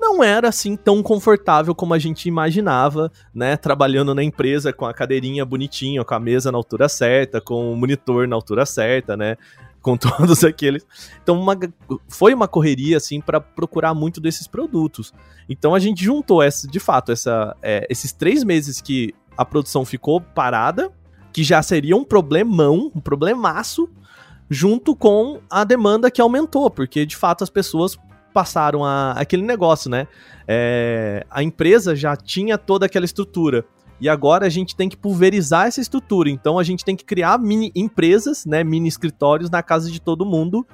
não 0.00 0.24
era 0.24 0.48
assim 0.48 0.76
tão 0.76 1.02
confortável 1.02 1.74
como 1.74 1.94
a 1.94 1.98
gente 1.98 2.26
imaginava, 2.26 3.12
né? 3.34 3.56
Trabalhando 3.56 4.14
na 4.14 4.22
empresa 4.24 4.72
com 4.72 4.86
a 4.86 4.94
cadeirinha 4.94 5.44
bonitinha, 5.44 6.04
com 6.04 6.14
a 6.14 6.18
mesa 6.18 6.50
na 6.50 6.58
altura 6.58 6.88
certa, 6.88 7.40
com 7.40 7.72
o 7.72 7.76
monitor 7.76 8.26
na 8.26 8.34
altura 8.34 8.64
certa, 8.64 9.16
né? 9.16 9.36
com 9.82 9.96
todos 9.98 10.44
aqueles. 10.44 10.86
Então, 11.22 11.40
uma, 11.40 11.58
foi 12.08 12.34
uma 12.34 12.48
correria, 12.48 12.96
assim, 12.96 13.20
para 13.20 13.40
procurar 13.40 13.94
muito 13.94 14.20
desses 14.20 14.46
produtos. 14.46 15.12
Então, 15.48 15.74
a 15.74 15.78
gente 15.78 16.04
juntou, 16.04 16.42
essa, 16.42 16.68
de 16.68 16.78
fato, 16.78 17.12
essa, 17.12 17.56
é, 17.62 17.86
esses 17.88 18.12
três 18.12 18.44
meses 18.44 18.80
que 18.80 19.14
a 19.36 19.44
produção 19.44 19.84
ficou 19.84 20.20
parada, 20.20 20.92
que 21.32 21.42
já 21.42 21.62
seria 21.62 21.96
um 21.96 22.04
problemão, 22.04 22.90
um 22.94 23.00
problemaço, 23.00 23.88
junto 24.48 24.96
com 24.96 25.40
a 25.48 25.64
demanda 25.64 26.10
que 26.10 26.20
aumentou, 26.20 26.70
porque, 26.70 27.06
de 27.06 27.16
fato, 27.16 27.44
as 27.44 27.50
pessoas 27.50 27.96
passaram 28.32 28.84
a, 28.84 29.12
aquele 29.12 29.42
negócio, 29.42 29.90
né? 29.90 30.06
É, 30.46 31.24
a 31.30 31.42
empresa 31.42 31.94
já 31.94 32.16
tinha 32.16 32.56
toda 32.56 32.86
aquela 32.86 33.04
estrutura. 33.04 33.64
E 34.00 34.08
agora 34.08 34.46
a 34.46 34.48
gente 34.48 34.74
tem 34.74 34.88
que 34.88 34.96
pulverizar 34.96 35.66
essa 35.66 35.80
estrutura. 35.80 36.30
Então 36.30 36.58
a 36.58 36.62
gente 36.64 36.84
tem 36.84 36.96
que 36.96 37.04
criar 37.04 37.38
mini 37.38 37.70
empresas, 37.74 38.46
né, 38.46 38.64
mini 38.64 38.88
escritórios 38.88 39.50
na 39.50 39.62
casa 39.62 39.90
de 39.90 40.00
todo 40.00 40.24
mundo. 40.24 40.66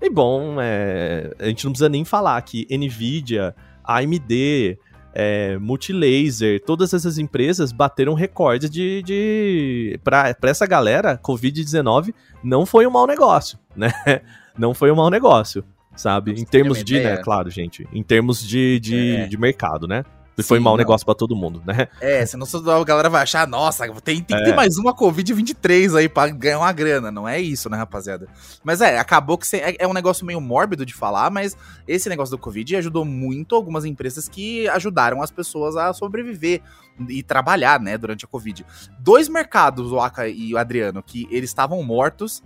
E 0.00 0.10
bom, 0.10 0.56
é, 0.60 1.34
a 1.38 1.46
gente 1.46 1.64
não 1.64 1.72
precisa 1.72 1.88
nem 1.88 2.04
falar 2.04 2.40
que 2.42 2.66
Nvidia, 2.70 3.54
AMD, 3.82 4.78
é, 5.14 5.56
Multilaser, 5.56 6.62
todas 6.62 6.92
essas 6.92 7.16
empresas 7.16 7.72
bateram 7.72 8.12
recordes 8.12 8.68
de. 8.68 9.02
de 9.02 9.98
para 10.04 10.36
essa 10.42 10.66
galera, 10.66 11.18
Covid-19 11.18 12.12
não 12.44 12.66
foi 12.66 12.86
um 12.86 12.90
mau 12.90 13.06
negócio, 13.06 13.58
né? 13.74 13.90
Não 14.58 14.72
foi 14.72 14.90
um 14.90 14.94
mau 14.94 15.10
negócio, 15.10 15.62
sabe? 15.96 16.32
Em 16.32 16.44
termos 16.44 16.84
de, 16.84 17.00
né, 17.00 17.16
claro, 17.18 17.50
gente, 17.50 17.88
em 17.92 18.02
termos 18.02 18.46
de, 18.46 18.78
de, 18.80 19.16
é. 19.16 19.26
de 19.26 19.38
mercado, 19.38 19.86
né? 19.88 20.04
E 20.38 20.42
foi 20.42 20.60
mau 20.60 20.76
negócio 20.76 21.04
para 21.04 21.14
todo 21.14 21.34
mundo, 21.34 21.62
né? 21.64 21.88
É, 21.98 22.24
senão 22.26 22.46
a 22.46 22.84
galera 22.84 23.08
vai 23.08 23.22
achar, 23.22 23.46
nossa, 23.48 23.88
tem, 24.02 24.22
tem 24.22 24.36
é. 24.36 24.40
que 24.40 24.44
ter 24.50 24.54
mais 24.54 24.76
uma 24.76 24.94
Covid-23 24.94 25.96
aí 25.96 26.08
pra 26.10 26.28
ganhar 26.28 26.58
uma 26.58 26.72
grana. 26.72 27.10
Não 27.10 27.26
é 27.26 27.40
isso, 27.40 27.70
né, 27.70 27.76
rapaziada? 27.78 28.28
Mas 28.62 28.82
é, 28.82 28.98
acabou 28.98 29.38
que 29.38 29.56
é, 29.56 29.76
é 29.78 29.88
um 29.88 29.94
negócio 29.94 30.26
meio 30.26 30.40
mórbido 30.40 30.84
de 30.84 30.92
falar, 30.92 31.30
mas 31.30 31.56
esse 31.88 32.08
negócio 32.10 32.36
do 32.36 32.40
Covid 32.40 32.76
ajudou 32.76 33.04
muito 33.04 33.54
algumas 33.54 33.86
empresas 33.86 34.28
que 34.28 34.68
ajudaram 34.68 35.22
as 35.22 35.30
pessoas 35.30 35.74
a 35.74 35.94
sobreviver 35.94 36.60
e 37.08 37.22
trabalhar, 37.22 37.80
né, 37.80 37.96
durante 37.96 38.26
a 38.26 38.28
Covid. 38.28 38.64
Dois 38.98 39.28
mercados, 39.30 39.90
o 39.90 40.00
Aka 40.00 40.28
e 40.28 40.52
o 40.52 40.58
Adriano, 40.58 41.02
que 41.02 41.26
eles 41.30 41.48
estavam 41.48 41.82
mortos, 41.82 42.42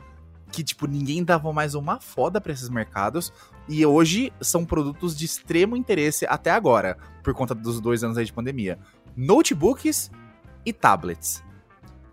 que, 0.50 0.62
tipo, 0.62 0.86
ninguém 0.86 1.22
dava 1.24 1.52
mais 1.52 1.74
uma 1.74 2.00
foda 2.00 2.40
pra 2.40 2.52
esses 2.52 2.68
mercados. 2.68 3.32
E 3.68 3.84
hoje 3.86 4.32
são 4.40 4.64
produtos 4.64 5.16
de 5.16 5.24
extremo 5.24 5.76
interesse 5.76 6.26
até 6.26 6.50
agora, 6.50 6.96
por 7.22 7.32
conta 7.34 7.54
dos 7.54 7.80
dois 7.80 8.02
anos 8.02 8.18
aí 8.18 8.24
de 8.24 8.32
pandemia. 8.32 8.78
Notebooks 9.16 10.10
e 10.64 10.72
tablets. 10.72 11.42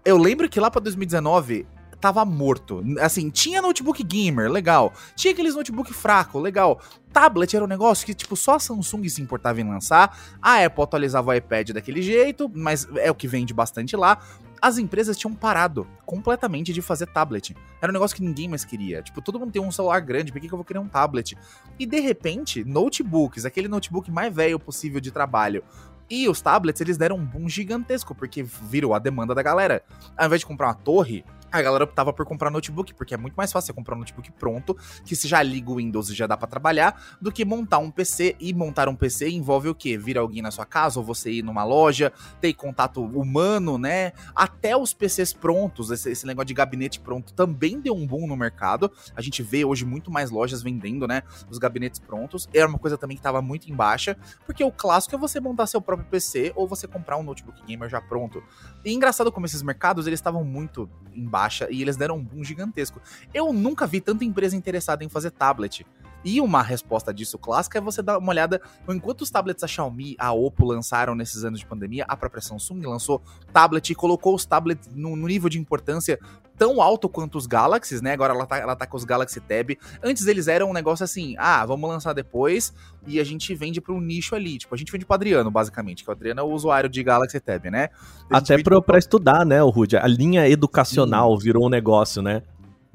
Eu 0.06 0.18
lembro 0.18 0.48
que 0.48 0.60
lá 0.60 0.72
pra 0.72 0.80
2019 0.80 1.66
tava 2.00 2.24
morto. 2.24 2.84
Assim, 3.02 3.30
tinha 3.30 3.62
notebook 3.62 4.04
gamer, 4.04 4.50
legal. 4.50 4.94
Tinha 5.16 5.34
aqueles 5.34 5.56
notebook 5.56 5.94
fraco, 5.94 6.40
legal. 6.40 6.80
Tablet 7.12 7.56
era 7.56 7.66
um 7.66 7.68
negócio 7.68 8.06
que, 8.06 8.14
tipo, 8.14 8.36
só 8.36 8.56
a 8.56 8.60
Samsung 8.60 9.10
se 9.10 9.22
importava 9.22 9.60
em 9.60 9.68
lançar. 9.68 10.18
A 10.42 10.64
Apple 10.64 10.84
atualizava 10.84 11.32
o 11.32 11.34
iPad 11.34 11.72
daquele 11.72 12.02
jeito, 12.02 12.50
mas 12.54 12.88
é 12.98 13.10
o 13.10 13.16
que 13.16 13.28
vende 13.28 13.54
bastante 13.54 13.96
lá 13.96 14.20
as 14.62 14.78
empresas 14.78 15.18
tinham 15.18 15.34
parado 15.34 15.88
completamente 16.05 16.74
de 16.74 16.82
fazer 16.82 17.08
tablet. 17.08 17.55
Era 17.82 17.91
um 17.91 17.93
negócio 17.93 18.16
que 18.16 18.24
ninguém 18.24 18.47
mais 18.47 18.66
queria. 18.66 19.01
Tipo, 19.01 19.22
todo 19.22 19.39
mundo 19.39 19.51
tem 19.51 19.62
um 19.62 19.72
celular 19.72 19.99
grande, 19.99 20.32
por 20.32 20.39
que, 20.41 20.47
que 20.47 20.53
eu 20.53 20.58
vou 20.58 20.66
querer 20.66 20.80
um 20.80 20.88
tablet? 20.88 21.38
E 21.80 21.86
de 21.86 21.99
repente, 21.99 22.64
notebooks, 22.64 23.45
aquele 23.45 23.68
notebook 23.68 24.12
mais 24.12 24.34
velho 24.34 24.60
possível 24.60 24.99
de 24.99 25.12
trabalho, 25.12 25.64
e 26.10 26.30
os 26.30 26.39
tablets, 26.39 26.80
eles 26.80 26.97
deram 26.97 27.18
um 27.18 27.26
boom 27.26 27.49
gigantesco, 27.49 28.16
porque 28.16 28.41
virou 28.41 28.93
a 28.93 28.99
demanda 28.99 29.36
da 29.36 29.43
galera. 29.43 29.84
Ao 30.16 30.26
invés 30.26 30.39
de 30.39 30.45
comprar 30.45 30.68
uma 30.68 30.74
torre, 30.74 31.26
a 31.52 31.62
galera 31.62 31.84
optava 31.84 32.12
por 32.12 32.26
comprar 32.26 32.50
notebook, 32.50 32.93
porque 32.93 33.14
é 33.14 33.18
muito 33.18 33.36
mais 33.36 33.52
fácil 33.52 33.68
você 33.68 33.74
comprar 33.74 33.95
um 33.95 34.00
notebook 34.00 34.32
pronto, 34.34 34.76
que 35.06 35.16
se 35.16 35.28
já 35.28 35.41
liga 35.41 35.72
o 35.72 35.76
Windows 35.76 36.10
e 36.10 36.16
já 36.16 36.28
dá 36.28 36.36
para 36.36 36.48
trabalhar, 36.48 37.18
do 37.22 37.32
que 37.32 37.45
montar 37.45 37.80
um 37.80 37.89
PC. 37.89 38.36
E 38.39 38.54
montar 38.54 38.89
um 38.89 38.95
PC 38.95 39.30
envolve 39.30 39.70
o 39.70 39.76
quê? 39.76 39.98
Vir 39.98 40.18
alguém 40.18 40.41
na 40.41 40.52
sua 40.52 40.66
casa, 40.66 41.00
ou 41.00 41.06
você 41.06 41.32
ir 41.32 41.43
numa 41.43 41.64
loja, 41.64 42.12
ter 42.41 42.54
contato 42.54 43.04
humano, 43.04 43.78
né? 43.78 44.12
Até 44.36 44.76
os 44.76 44.93
PCs 44.93 45.34
prontos, 45.34 45.91
esse, 45.91 46.12
esse 46.12 46.26
negócio 46.26 46.48
de 46.48 46.54
gabinete 46.54 47.00
pronto 47.00 47.34
também 47.34 47.80
deu 47.80 47.93
um 47.93 48.06
boom 48.06 48.28
no 48.28 48.36
mercado. 48.36 48.91
A 49.16 49.22
gente 49.22 49.41
vê 49.41 49.64
hoje 49.64 49.86
muito 49.86 50.12
mais 50.12 50.30
lojas 50.30 50.62
vendendo, 50.62 51.08
né? 51.08 51.24
Os 51.50 51.58
gabinetes 51.58 52.00
prontos. 52.00 52.48
Era 52.54 52.68
uma 52.68 52.80
coisa 52.80 52.98
também 52.98 53.16
que 53.16 53.20
estava 53.20 53.41
muito 53.41 53.72
em 53.72 53.76
baixa, 53.76 54.18
porque 54.45 54.64
o 54.64 54.72
clássico 54.72 55.16
é 55.16 55.18
você 55.18 55.39
montar 55.39 55.68
seu 55.68 55.82
próprio 55.82 56.08
PC 56.10 56.52
ou 56.56 56.68
você 56.68 56.88
comprar 56.88 57.18
um 57.18 57.24
notebook 57.24 57.62
gamer 57.66 57.89
já 57.89 58.02
pronto. 58.02 58.43
E 58.84 58.93
engraçado 58.93 59.32
como 59.32 59.45
esses 59.45 59.62
mercados, 59.62 60.08
eles 60.08 60.20
estavam 60.20 60.43
muito 60.43 60.89
em 61.14 61.26
baixa 61.26 61.47
e 61.70 61.82
eles 61.82 61.98
deram 61.98 62.18
um 62.18 62.24
boom 62.24 62.43
gigantesco. 62.43 63.02
Eu 63.34 63.52
nunca 63.54 63.88
vi 63.88 64.02
tanta 64.02 64.24
empresa 64.26 64.56
interessada 64.56 65.04
em 65.04 65.10
fazer 65.10 65.32
tablet. 65.32 65.86
E 66.24 66.41
uma 66.41 66.61
resposta 66.61 67.13
disso 67.13 67.38
clássica 67.38 67.78
é 67.78 67.82
você 67.82 68.01
dar 68.01 68.18
uma 68.18 68.30
olhada 68.30 68.61
enquanto 68.89 69.22
os 69.22 69.30
tablets 69.30 69.63
a 69.63 69.68
Xiaomi, 69.68 70.15
a 70.18 70.32
Oppo 70.34 70.65
lançaram 70.65 71.15
nesses 71.15 71.43
anos 71.43 71.59
de 71.59 71.65
pandemia, 71.65 72.05
a 72.07 72.18
própria 72.18 72.41
Samsung 72.41 72.82
lançou 72.82 73.22
tablet 73.53 73.89
e 73.89 73.95
colocou 73.95 74.36
os 74.36 74.45
tablets 74.45 74.89
no, 74.93 75.15
no 75.15 75.28
nível 75.28 75.49
de 75.49 75.59
importância 75.59 76.20
tão 76.57 76.82
alto 76.82 77.07
quanto 77.07 77.38
os 77.38 77.45
Galaxies, 77.45 78.01
né? 78.01 78.13
Agora 78.13 78.34
ela 78.34 78.45
tá, 78.45 78.57
ela 78.57 78.76
tá 78.76 78.88
com 78.88 78.97
os 78.97 79.03
Galaxy 79.03 79.39
Tab. 79.39 79.78
Antes 80.03 80.26
eles 80.26 80.47
eram 80.47 80.72
um 80.72 80.74
negócio 80.74 81.03
assim, 81.03 81.36
ah, 81.38 81.65
vamos 81.65 81.88
lançar 81.89 82.13
depois 82.13 82.74
e 83.05 83.20
a 83.20 83.24
gente 83.24 83.53
vende 83.53 83.80
para 83.80 83.93
um 83.93 84.01
nicho 84.01 84.36
ali. 84.36 84.57
Tipo, 84.57 84.74
a 84.74 84.78
gente 84.78 84.91
vende 84.91 85.05
pro 85.05 85.13
Adriano, 85.13 85.51
basicamente, 85.51 86.03
que 86.03 86.09
o 86.09 86.11
Adriano 86.11 86.41
é 86.41 86.43
o 86.43 86.47
usuário 86.47 86.89
de 86.89 87.01
Galaxy 87.03 87.39
Tab, 87.39 87.65
né? 87.65 87.89
Até 88.30 88.61
pra, 88.61 88.82
pra 88.82 88.97
estudar, 88.97 89.45
né, 89.45 89.61
o 89.61 89.70
Rude? 89.70 89.97
A 89.97 90.07
linha 90.07 90.49
educacional 90.49 91.38
Sim. 91.38 91.43
virou 91.43 91.65
um 91.68 91.70
negócio, 91.70 92.22
né? 92.22 92.41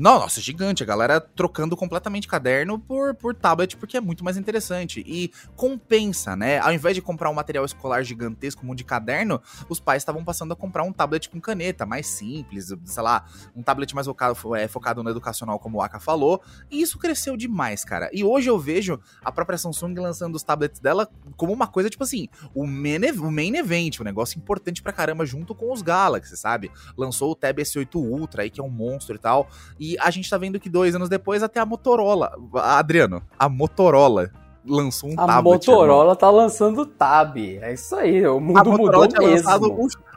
Não, 0.03 0.19
nossa, 0.19 0.41
é 0.41 0.43
gigante. 0.43 0.83
A 0.83 0.87
galera 0.87 1.21
trocando 1.21 1.77
completamente 1.77 2.27
caderno 2.27 2.77
por, 2.77 3.15
por 3.15 3.37
tablet, 3.37 3.77
porque 3.77 3.97
é 3.97 4.01
muito 4.01 4.25
mais 4.25 4.37
interessante. 4.37 5.01
E 5.07 5.31
compensa, 5.55 6.35
né? 6.35 6.59
Ao 6.59 6.73
invés 6.73 6.97
de 6.97 7.01
comprar 7.01 7.31
um 7.31 7.35
material 7.35 7.65
escolar 7.65 8.03
gigantesco, 8.03 8.63
como 8.63 8.75
de 8.75 8.83
caderno, 8.83 9.41
os 9.69 9.79
pais 9.79 10.03
estavam 10.03 10.25
passando 10.25 10.51
a 10.55 10.57
comprar 10.57 10.83
um 10.83 10.93
tablet 10.93 11.31
com 11.31 11.41
caneta, 11.41 11.87
mais 11.87 12.09
simples, 12.09 12.75
sei 12.85 13.01
lá, 13.01 13.27
um 13.55 13.63
tablet 13.63 13.95
mais 13.95 14.09
focado, 14.09 14.57
é, 14.57 14.67
focado 14.67 15.05
no 15.05 15.09
educacional, 15.09 15.57
como 15.61 15.79
o 15.79 15.83
Aka 15.83 16.01
falou. 16.01 16.43
E 16.69 16.83
isso 16.83 16.99
cresceu 16.99 17.37
demais, 17.37 17.85
cara. 17.85 18.11
E 18.13 18.25
hoje 18.25 18.51
eu 18.51 18.59
vejo 18.59 18.99
a 19.25 19.31
própria 19.31 19.57
Samsung 19.57 19.95
lançando 20.01 20.35
os 20.35 20.43
tablets 20.43 20.81
dela 20.81 21.09
como 21.37 21.53
uma 21.53 21.69
coisa, 21.69 21.89
tipo 21.89 22.03
assim, 22.03 22.29
o 22.53 22.67
main, 22.67 22.99
o 23.21 23.31
main 23.31 23.55
event, 23.55 24.01
um 24.01 24.05
negócio 24.05 24.37
importante 24.37 24.83
pra 24.83 24.93
caramba, 24.93 25.25
junto 25.25 25.55
com 25.55 25.73
os 25.73 25.81
Galaxy, 25.81 26.37
sabe? 26.37 26.73
Lançou 26.97 27.31
o 27.31 27.37
Tab 27.37 27.57
S8 27.57 27.95
Ultra 27.95 28.43
aí, 28.43 28.51
que 28.51 28.61
é 28.61 28.65
um 28.65 28.69
monstro 28.69 29.15
e 29.15 29.19
tal. 29.21 29.49
E 29.79 29.92
a 30.01 30.11
gente 30.11 30.29
tá 30.29 30.39
vendo 30.39 30.61
que 30.61 30.69
dois 30.69 30.95
anos 30.95 31.09
depois 31.09 31.43
até 31.43 31.61
a 31.61 31.67
Motorola, 31.67 32.33
Adriano, 32.55 33.23
a 33.39 33.49
Motorola 33.49 34.31
lançou 34.65 35.11
um 35.11 35.15
a 35.15 35.27
tablet. 35.27 35.39
A 35.39 35.43
Motorola 35.43 36.03
irmão. 36.03 36.17
tá 36.17 36.31
lançando 36.31 36.87
Tab. 36.87 37.37
É 37.37 37.73
isso 37.73 37.95
aí, 37.97 38.27
o 38.27 38.41
mundo 38.41 38.73
mudou 38.73 39.09
mesmo. 39.19 39.49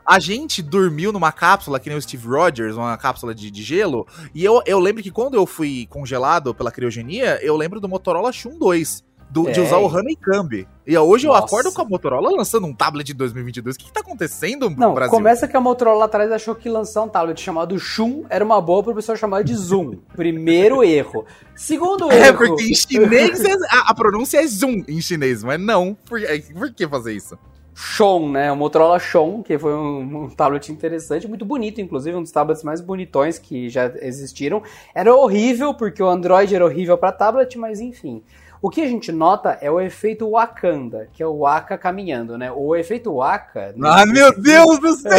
A 0.06 0.20
gente 0.20 0.62
dormiu 0.62 1.12
numa 1.12 1.32
cápsula, 1.32 1.80
que 1.80 1.90
nem 1.90 1.98
o 1.98 2.02
Steve 2.02 2.28
Rogers, 2.28 2.76
uma 2.76 2.96
cápsula 2.96 3.34
de, 3.34 3.50
de 3.50 3.64
gelo. 3.64 4.06
E 4.36 4.46
eu, 4.46 4.62
eu 4.66 4.80
lembro 4.80 5.02
que 5.02 5.10
quando 5.10 5.34
eu 5.34 5.48
fui 5.48 5.88
congelado 5.90 6.54
pela 6.54 6.72
criogenia, 6.72 7.40
eu 7.44 7.58
lembro 7.58 7.80
do 7.80 7.90
Motorola 7.90 8.32
Shun 8.32 8.60
2 8.60 9.04
do, 9.30 9.50
é. 9.50 9.52
de 9.52 9.62
usar 9.62 9.78
o 9.78 9.88
Honeycomb. 9.88 10.68
E 10.88 10.98
hoje 10.98 11.26
Nossa. 11.26 11.40
eu 11.40 11.44
acordo 11.44 11.72
com 11.72 11.82
a 11.82 11.86
Motorola 11.86 12.30
lançando 12.30 12.68
um 12.68 12.74
tablet 12.74 13.08
de 13.08 13.14
2022. 13.14 13.76
O 13.76 13.80
que, 13.80 13.86
que 13.86 13.92
tá 13.92 14.02
acontecendo 14.02 14.70
no 14.70 14.76
Não, 14.76 14.94
Brasil? 14.94 15.12
Começa 15.12 15.48
que 15.48 15.58
a 15.58 15.60
Motorola 15.60 16.00
lá 16.00 16.06
atrás 16.06 16.32
achou 16.32 16.54
que 16.54 16.70
lançar 16.70 17.02
um 17.02 17.10
tablet 17.10 17.40
chamado 17.42 17.78
Shun 17.80 18.24
era 18.30 18.46
uma 18.46 18.62
boa 18.62 18.84
pro 18.84 18.94
pessoal 18.94 19.18
chamar 19.18 19.44
de 19.44 19.56
Zoom. 19.56 19.96
Primeiro 20.16 20.84
erro. 20.84 21.26
Segundo 21.56 22.10
é, 22.14 22.18
erro. 22.18 22.26
É, 22.26 22.34
porque 22.34 22.64
em 22.64 22.76
chinês 22.76 23.44
é, 23.44 23.54
a, 23.70 23.92
a, 23.92 23.96
pronúncia 23.96 24.38
é 24.38 24.48
Zoom 24.48 24.84
em 24.88 25.02
chinês, 25.02 25.44
mas 25.44 25.60
não. 25.60 25.98
Por, 26.06 26.20
por 26.54 26.72
que 26.72 26.88
fazer 26.88 27.14
isso? 27.14 27.38
Shon, 27.78 28.32
né? 28.32 28.50
O 28.50 28.56
Motorola 28.56 28.98
Shon, 28.98 29.44
que 29.44 29.60
foi 29.60 29.74
um, 29.74 30.24
um, 30.24 30.30
tablet 30.30 30.72
interessante, 30.72 31.28
muito 31.28 31.44
bonito, 31.44 31.82
inclusive, 31.82 32.16
um 32.16 32.22
dos 32.22 32.32
tablets 32.32 32.64
mais 32.64 32.80
bonitões 32.80 33.38
que 33.38 33.68
já 33.68 33.92
existiram. 34.02 34.64
Era 34.94 35.14
horrível, 35.14 35.74
porque 35.74 36.02
o 36.02 36.08
Android 36.08 36.56
era 36.56 36.64
horrível 36.64 36.98
para 36.98 37.12
tablet, 37.12 37.58
mas 37.58 37.82
enfim. 37.82 38.24
O 38.62 38.70
que 38.70 38.82
a 38.82 38.88
gente 38.88 39.12
nota 39.12 39.58
é 39.62 39.70
o 39.70 39.80
efeito 39.80 40.30
Wakanda, 40.32 41.10
que 41.14 41.22
é 41.22 41.28
o 41.28 41.40
Waka 41.40 41.78
caminhando, 41.78 42.38
né? 42.38 42.52
O 42.52 42.76
efeito 42.76 43.16
Waka. 43.16 43.76
Ah, 43.84 44.06
meu 44.06 44.38
Deus 44.40 44.80
do 44.80 44.94
céu! 44.94 45.12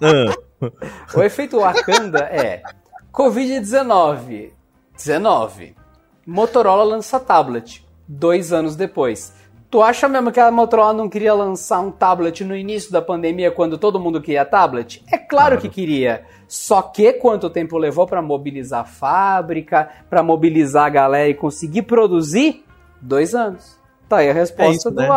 o 1.14 1.22
efeito 1.22 1.60
Wakanda 1.60 2.20
é 2.20 2.62
Covid-19, 3.12 4.52
19. 4.96 5.76
Motorola 6.26 6.84
lança 6.84 7.20
tablet, 7.20 7.86
dois 8.08 8.52
anos 8.52 8.76
depois. 8.76 9.34
Tu 9.70 9.82
acha 9.82 10.08
mesmo 10.08 10.30
que 10.30 10.38
a 10.38 10.50
Motorola 10.50 10.92
não 10.92 11.08
queria 11.08 11.34
lançar 11.34 11.80
um 11.80 11.90
tablet 11.90 12.44
no 12.44 12.56
início 12.56 12.92
da 12.92 13.02
pandemia 13.02 13.50
quando 13.50 13.76
todo 13.76 13.98
mundo 13.98 14.22
queria 14.22 14.44
tablet? 14.44 15.04
É 15.12 15.18
claro 15.18 15.58
que 15.58 15.68
queria. 15.68 16.24
Só 16.54 16.80
que 16.82 17.14
quanto 17.14 17.50
tempo 17.50 17.76
levou 17.76 18.06
para 18.06 18.22
mobilizar 18.22 18.82
a 18.82 18.84
fábrica, 18.84 19.88
para 20.08 20.22
mobilizar 20.22 20.86
a 20.86 20.88
galera 20.88 21.28
e 21.28 21.34
conseguir 21.34 21.82
produzir? 21.82 22.64
Dois 23.02 23.34
anos. 23.34 23.76
Tá 24.08 24.18
aí 24.18 24.30
a 24.30 24.32
resposta 24.32 24.70
é 24.70 24.76
isso, 24.76 24.88
do 24.88 25.00
né? 25.00 25.08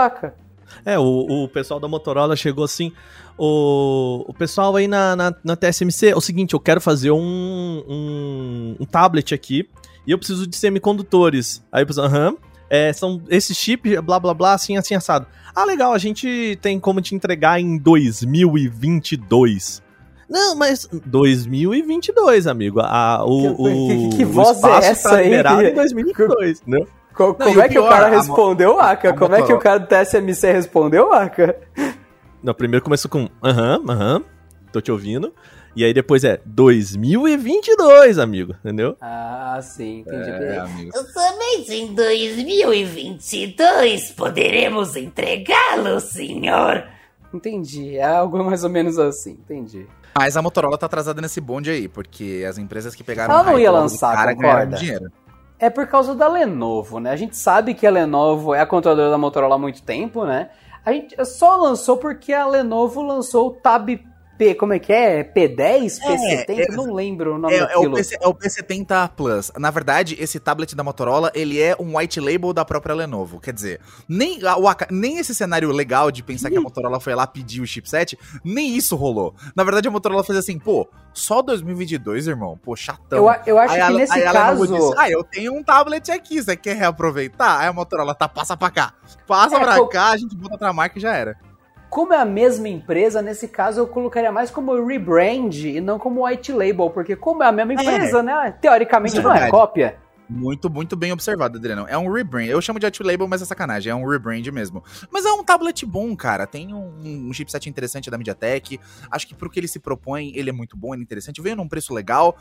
É, 0.84 0.98
o, 0.98 1.44
o 1.44 1.48
pessoal 1.48 1.80
da 1.80 1.88
Motorola 1.88 2.36
chegou 2.36 2.66
assim. 2.66 2.92
O, 3.38 4.26
o 4.28 4.34
pessoal 4.34 4.76
aí 4.76 4.88
na, 4.88 5.16
na, 5.16 5.32
na 5.44 5.56
TSMC, 5.56 6.08
é 6.08 6.16
o 6.16 6.22
seguinte, 6.22 6.56
eu 6.56 6.60
quero 6.60 6.82
fazer 6.82 7.12
um, 7.12 7.84
um, 7.88 8.76
um 8.80 8.86
tablet 8.86 9.36
aqui 9.36 9.70
e 10.08 10.12
eu 10.12 10.18
preciso 10.18 10.48
de 10.48 10.58
semicondutores. 10.58 11.64
Aí 11.72 11.84
o 11.84 11.88
pessoal, 11.88 12.08
aham, 12.08 12.36
é, 12.68 12.92
são 12.92 13.22
esses 13.30 13.56
chips, 13.56 14.02
blá 14.02 14.20
blá 14.20 14.34
blá, 14.34 14.56
assim, 14.56 14.76
assim, 14.76 14.96
assado. 14.96 15.28
Ah, 15.56 15.66
legal, 15.66 15.94
a 15.94 16.00
gente 16.00 16.58
tem 16.64 16.80
como 16.80 17.00
te 17.00 17.14
entregar 17.14 17.62
em 17.62 17.78
2022. 17.78 19.86
Não, 20.30 20.56
mas 20.56 20.88
2022, 21.06 22.48
amigo. 22.48 22.82
A, 22.82 23.24
o, 23.24 23.56
que, 23.56 24.10
que, 24.10 24.18
que 24.18 24.26
o 24.26 24.30
voz 24.30 24.62
é 24.64 24.88
essa 24.88 25.10
tá 25.10 25.18
aí? 25.18 25.34
em 25.70 25.74
2022, 25.74 26.64
né? 26.68 26.80
Co 27.14 27.34
como 27.34 27.56
não, 27.56 27.62
é 27.62 27.70
que 27.70 27.80
o 27.80 27.90
cara 27.90 28.10
respondeu, 28.10 28.80
Aka? 28.80 29.12
Como 29.14 29.34
é 29.34 29.42
que 29.42 29.52
o 29.52 29.58
cara 29.58 29.80
do 29.80 29.88
TSMC 29.88 30.52
respondeu, 30.52 31.12
Aka? 31.12 31.56
Não, 32.44 32.54
primeiro 32.54 32.84
começou 32.84 33.10
com 33.10 33.28
aham, 33.44 33.82
aham, 33.90 34.24
tô 34.72 34.80
te 34.80 34.92
ouvindo. 34.92 35.34
E 35.76 35.84
aí 35.84 35.92
depois 35.94 36.24
é 36.24 36.40
2022, 36.46 38.18
amigo, 38.18 38.56
entendeu? 38.60 38.96
Ah, 39.00 39.60
sim, 39.62 40.00
entendi. 40.00 40.30
É, 40.30 40.66
Somente 40.92 41.72
em 41.72 41.94
2022 41.94 44.12
poderemos 44.12 44.96
entregá-lo, 44.96 46.00
senhor. 46.00 46.84
Entendi, 47.34 47.98
é 47.98 48.06
algo 48.06 48.42
mais 48.44 48.64
ou 48.64 48.70
menos 48.70 48.98
assim, 48.98 49.32
entendi. 49.32 49.88
Mas 50.18 50.36
a 50.36 50.42
Motorola 50.42 50.78
tá 50.78 50.86
atrasada 50.86 51.22
nesse 51.22 51.40
bonde 51.40 51.70
aí, 51.70 51.88
porque 51.88 52.46
as 52.48 52.58
empresas 52.58 52.96
que 52.96 53.04
pegaram 53.04 53.34
Ela 53.34 53.44
não 53.44 53.60
ia 53.60 53.72
lançar, 53.72 54.16
cara 54.16 54.36
concorda? 54.36 54.78
dinheiro. 54.78 55.12
É 55.60 55.70
por 55.70 55.88
causa 55.88 56.14
da 56.14 56.28
Lenovo, 56.28 57.00
né? 57.00 57.12
A 57.12 57.16
gente 57.16 57.36
sabe 57.36 57.74
que 57.74 57.86
a 57.86 57.92
Lenovo 57.92 58.54
é 58.54 58.62
a 58.62 58.66
controladora 58.66 59.10
da 59.10 59.18
Motorola 59.18 59.56
há 59.56 59.58
muito 59.58 59.82
tempo, 59.82 60.24
né? 60.24 60.50
A 60.86 60.92
gente 60.94 61.16
só 61.26 61.56
lançou 61.58 61.98
porque 61.98 62.32
a 62.32 62.48
Lenovo 62.48 63.02
lançou 63.02 63.48
o 63.48 63.52
Tab 63.52 63.90
P, 64.38 64.54
como 64.56 64.74
é 64.74 64.80
que 64.80 64.94
é? 64.94 65.24
P10? 65.24 66.00
P70? 66.00 66.46
É, 66.50 66.72
não 66.72 66.94
lembro 66.94 67.36
o 67.36 67.38
nome 67.38 67.56
é, 67.56 67.60
daquilo. 67.62 67.98
É 67.98 68.02
o, 68.02 68.06
P, 68.06 68.18
é 68.22 68.28
o 68.28 68.34
P70 68.34 69.10
Plus. 69.16 69.52
Na 69.58 69.72
verdade, 69.72 70.16
esse 70.20 70.40
tablet 70.40 70.76
da 70.76 70.84
Motorola, 70.84 71.32
ele 71.34 71.60
é 71.60 71.76
um 71.80 71.98
white 71.98 72.20
label 72.20 72.54
da 72.54 72.64
própria 72.64 72.94
Lenovo. 72.94 73.40
Quer 73.40 73.54
dizer, 73.54 73.80
nem, 74.08 74.40
o, 74.44 74.76
nem 74.92 75.18
esse 75.18 75.34
cenário 75.34 75.72
legal 75.72 76.12
de 76.12 76.22
pensar 76.22 76.50
que 76.50 76.58
a 76.58 76.62
Motorola 76.62 77.00
foi 77.00 77.16
lá 77.16 77.26
pedir 77.26 77.62
o 77.62 77.68
chipset, 77.68 78.18
nem 78.44 78.76
isso 78.76 78.96
rolou. 78.96 79.34
Na 79.56 79.64
verdade, 79.64 79.88
a 79.88 79.92
Motorola 79.92 80.24
fez 80.24 80.38
assim, 80.38 80.60
pô, 80.60 80.88
só 81.14 81.42
2022, 81.42 82.28
irmão? 82.28 82.60
Pô, 82.62 82.76
chatão. 82.76 83.18
Eu, 83.18 83.36
eu 83.46 83.60
acho 83.60 83.74
aí 83.74 83.80
que 83.80 83.86
a, 83.86 83.90
nesse 83.90 84.22
caso... 84.22 84.68
Disse, 84.68 84.94
ah, 84.98 85.10
eu 85.10 85.24
tenho 85.24 85.54
um 85.54 85.64
tablet 85.64 86.12
aqui, 86.12 86.42
você 86.42 86.56
quer 86.56 86.76
reaproveitar? 86.76 87.62
Aí 87.62 87.68
a 87.68 87.74
Motorola, 87.74 88.14
tá, 88.14 88.28
passa 88.28 88.56
pra 88.56 88.70
cá. 88.70 88.94
Passa 89.26 89.58
é, 89.58 89.60
pra 89.60 89.88
cá, 89.88 90.10
a 90.10 90.18
gente 90.18 90.36
bota 90.36 90.54
outra 90.54 90.74
marca 90.74 90.98
e 91.00 91.02
já 91.02 91.16
era. 91.16 91.38
Como 91.90 92.14
é 92.14 92.18
a 92.18 92.26
mesma 92.26 92.68
empresa, 92.68 93.22
nesse 93.22 93.48
caso 93.48 93.82
eu 93.82 93.88
colocaria 93.88 94.32
mais 94.32 94.52
como 94.52 94.86
rebrand 94.86 95.54
e 95.54 95.80
não 95.80 95.98
como 95.98 96.26
white 96.26 96.52
label, 96.52 96.90
porque 96.90 97.16
como 97.16 97.44
é 97.44 97.48
a 97.48 97.52
mesma 97.52 97.74
é. 97.74 97.76
empresa, 97.76 98.20
é. 98.20 98.24
né? 98.24 98.54
Teoricamente 98.60 99.18
é 99.18 99.22
não 99.22 99.34
é 99.34 99.50
cópia. 99.50 99.98
Muito, 100.30 100.70
muito 100.70 100.96
bem 100.96 101.12
observado, 101.14 101.58
Adriano. 101.58 101.86
É 101.88 101.98
um 101.98 102.12
rebrand. 102.12 102.48
Eu 102.48 102.62
chamo 102.62 102.80
de 102.80 102.86
White 102.86 103.02
Label, 103.02 103.28
mas 103.28 103.42
é 103.42 103.46
sacanagem. 103.46 103.92
É 103.92 103.96
um 103.96 104.06
rebrand 104.06 104.46
mesmo. 104.52 104.84
Mas 105.10 105.26
é 105.26 105.32
um 105.32 105.44
tablet 105.44 105.86
bom, 105.86 106.16
cara. 106.16 106.46
Tem 106.46 106.74
um, 106.74 107.28
um 107.30 107.34
chipset 107.34 107.70
interessante 107.70 108.10
da 108.10 108.18
MediaTek. 108.18 108.80
Acho 109.10 109.28
que 109.28 109.34
pro 109.34 109.50
que 109.50 109.60
ele 109.60 109.68
se 109.68 109.80
propõe, 109.80 110.32
ele 110.36 110.50
é 110.50 110.54
muito 110.54 110.76
bom, 110.76 110.94
ele 110.94 111.02
é 111.02 111.04
interessante. 111.04 111.42
Veio 111.42 111.56
num 111.56 111.68
preço 111.68 111.94
legal. 111.94 112.38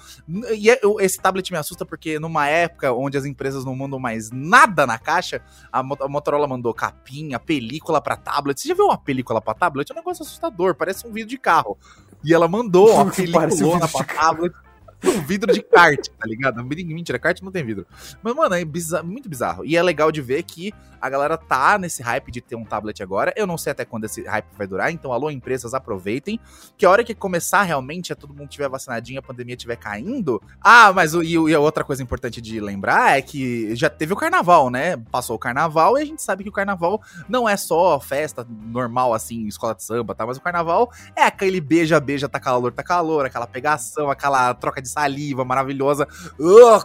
E 0.56 0.68
é, 0.68 0.80
esse 1.00 1.20
tablet 1.20 1.50
me 1.52 1.58
assusta 1.58 1.86
porque 1.86 2.18
numa 2.18 2.48
época 2.48 2.92
onde 2.92 3.16
as 3.16 3.24
empresas 3.24 3.64
não 3.64 3.76
mandam 3.76 4.00
mais 4.00 4.30
nada 4.32 4.86
na 4.86 4.98
caixa, 4.98 5.40
a, 5.72 5.78
a 5.78 6.08
Motorola 6.08 6.48
mandou 6.48 6.74
capinha, 6.74 7.38
película 7.38 8.00
para 8.00 8.16
tablet. 8.16 8.60
Você 8.60 8.68
já 8.68 8.74
viu 8.74 8.86
uma 8.86 8.98
película 8.98 9.40
para 9.40 9.54
tablet? 9.54 9.90
É 9.90 9.94
um 9.94 9.98
negócio 9.98 10.24
assustador, 10.24 10.74
parece 10.74 11.06
um 11.06 11.12
vídeo 11.12 11.28
de 11.28 11.38
carro. 11.38 11.78
E 12.24 12.34
ela 12.34 12.48
mandou 12.48 12.92
uma 12.92 13.10
película 13.12 13.46
um 13.46 13.78
pra 13.78 14.04
tablet 14.04 14.54
um 15.04 15.20
vidro 15.22 15.52
de 15.52 15.62
kart, 15.62 16.08
tá 16.08 16.26
ligado? 16.26 16.64
Mentira, 16.64 17.18
kart 17.18 17.40
não 17.42 17.52
tem 17.52 17.64
vidro. 17.64 17.86
Mas, 18.22 18.34
mano, 18.34 18.54
é 18.54 18.64
bizarro, 18.64 19.06
muito 19.06 19.28
bizarro. 19.28 19.64
E 19.64 19.76
é 19.76 19.82
legal 19.82 20.10
de 20.10 20.20
ver 20.22 20.42
que 20.42 20.72
a 21.00 21.08
galera 21.08 21.36
tá 21.36 21.78
nesse 21.78 22.02
hype 22.02 22.32
de 22.32 22.40
ter 22.40 22.56
um 22.56 22.64
tablet 22.64 23.02
agora. 23.02 23.32
Eu 23.36 23.46
não 23.46 23.58
sei 23.58 23.72
até 23.72 23.84
quando 23.84 24.04
esse 24.04 24.22
hype 24.22 24.46
vai 24.56 24.66
durar, 24.66 24.90
então, 24.90 25.12
alô, 25.12 25.30
empresas, 25.30 25.74
aproveitem. 25.74 26.40
Que 26.76 26.86
a 26.86 26.90
hora 26.90 27.04
que 27.04 27.14
começar 27.14 27.62
realmente, 27.62 28.12
a 28.12 28.16
todo 28.16 28.34
mundo 28.34 28.48
tiver 28.48 28.68
vacinadinho, 28.68 29.18
a 29.18 29.22
pandemia 29.22 29.56
tiver 29.56 29.76
caindo. 29.76 30.42
Ah, 30.60 30.92
mas 30.92 31.14
o, 31.14 31.22
e, 31.22 31.34
e 31.34 31.54
a 31.54 31.60
outra 31.60 31.84
coisa 31.84 32.02
importante 32.02 32.40
de 32.40 32.60
lembrar 32.60 33.18
é 33.18 33.22
que 33.22 33.74
já 33.76 33.90
teve 33.90 34.12
o 34.12 34.16
carnaval, 34.16 34.70
né? 34.70 34.96
Passou 35.10 35.36
o 35.36 35.38
carnaval 35.38 35.98
e 35.98 36.02
a 36.02 36.04
gente 36.04 36.22
sabe 36.22 36.42
que 36.42 36.48
o 36.48 36.52
carnaval 36.52 37.00
não 37.28 37.48
é 37.48 37.56
só 37.56 38.00
festa 38.00 38.46
normal, 38.48 39.12
assim, 39.12 39.46
escola 39.46 39.74
de 39.74 39.84
samba, 39.84 40.14
tá? 40.14 40.26
Mas 40.26 40.36
o 40.38 40.40
carnaval 40.40 40.90
é 41.14 41.22
aquele 41.22 41.60
beija-beija, 41.60 42.28
tá 42.28 42.40
calor, 42.40 42.72
tá 42.72 42.82
calor, 42.82 43.26
aquela 43.26 43.46
pegação, 43.46 44.10
aquela 44.10 44.54
troca 44.54 44.80
de 44.80 44.85
saliva 44.86 45.44
maravilhosa. 45.44 46.06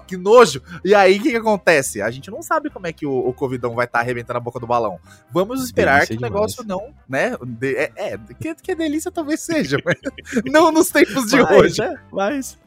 Que 0.08 0.18
nojo! 0.18 0.62
E 0.84 0.94
aí, 0.94 1.18
o 1.18 1.22
que, 1.22 1.32
que 1.32 1.38
acontece? 1.38 2.02
A 2.02 2.10
gente 2.12 2.30
não 2.30 2.42
sabe 2.42 2.70
como 2.70 2.88
é 2.88 2.94
que 2.94 3.06
o, 3.06 3.12
o 3.12 3.34
Covidão 3.34 3.76
vai 3.76 3.86
estar 3.86 4.00
tá 4.00 4.04
arrebentando 4.04 4.38
a 4.38 4.42
boca 4.42 4.60
do 4.60 4.68
balão. 4.68 5.00
Vamos 5.32 5.64
esperar 5.64 6.00
delícia 6.00 6.18
que 6.18 6.24
o 6.24 6.26
negócio 6.26 6.64
não, 6.66 6.94
né? 7.08 7.36
De, 7.46 7.76
é, 7.76 7.92
é 7.96 8.18
que, 8.40 8.56
que 8.56 8.76
delícia 8.76 9.12
talvez 9.12 9.42
seja, 9.42 9.78
mas 9.84 9.96
não 10.46 10.72
nos 10.72 10.90
tempos 10.90 11.28
de 11.28 11.42
mas, 11.42 11.52
hoje. 11.52 11.82
É, 11.82 11.96
mas. 12.12 12.58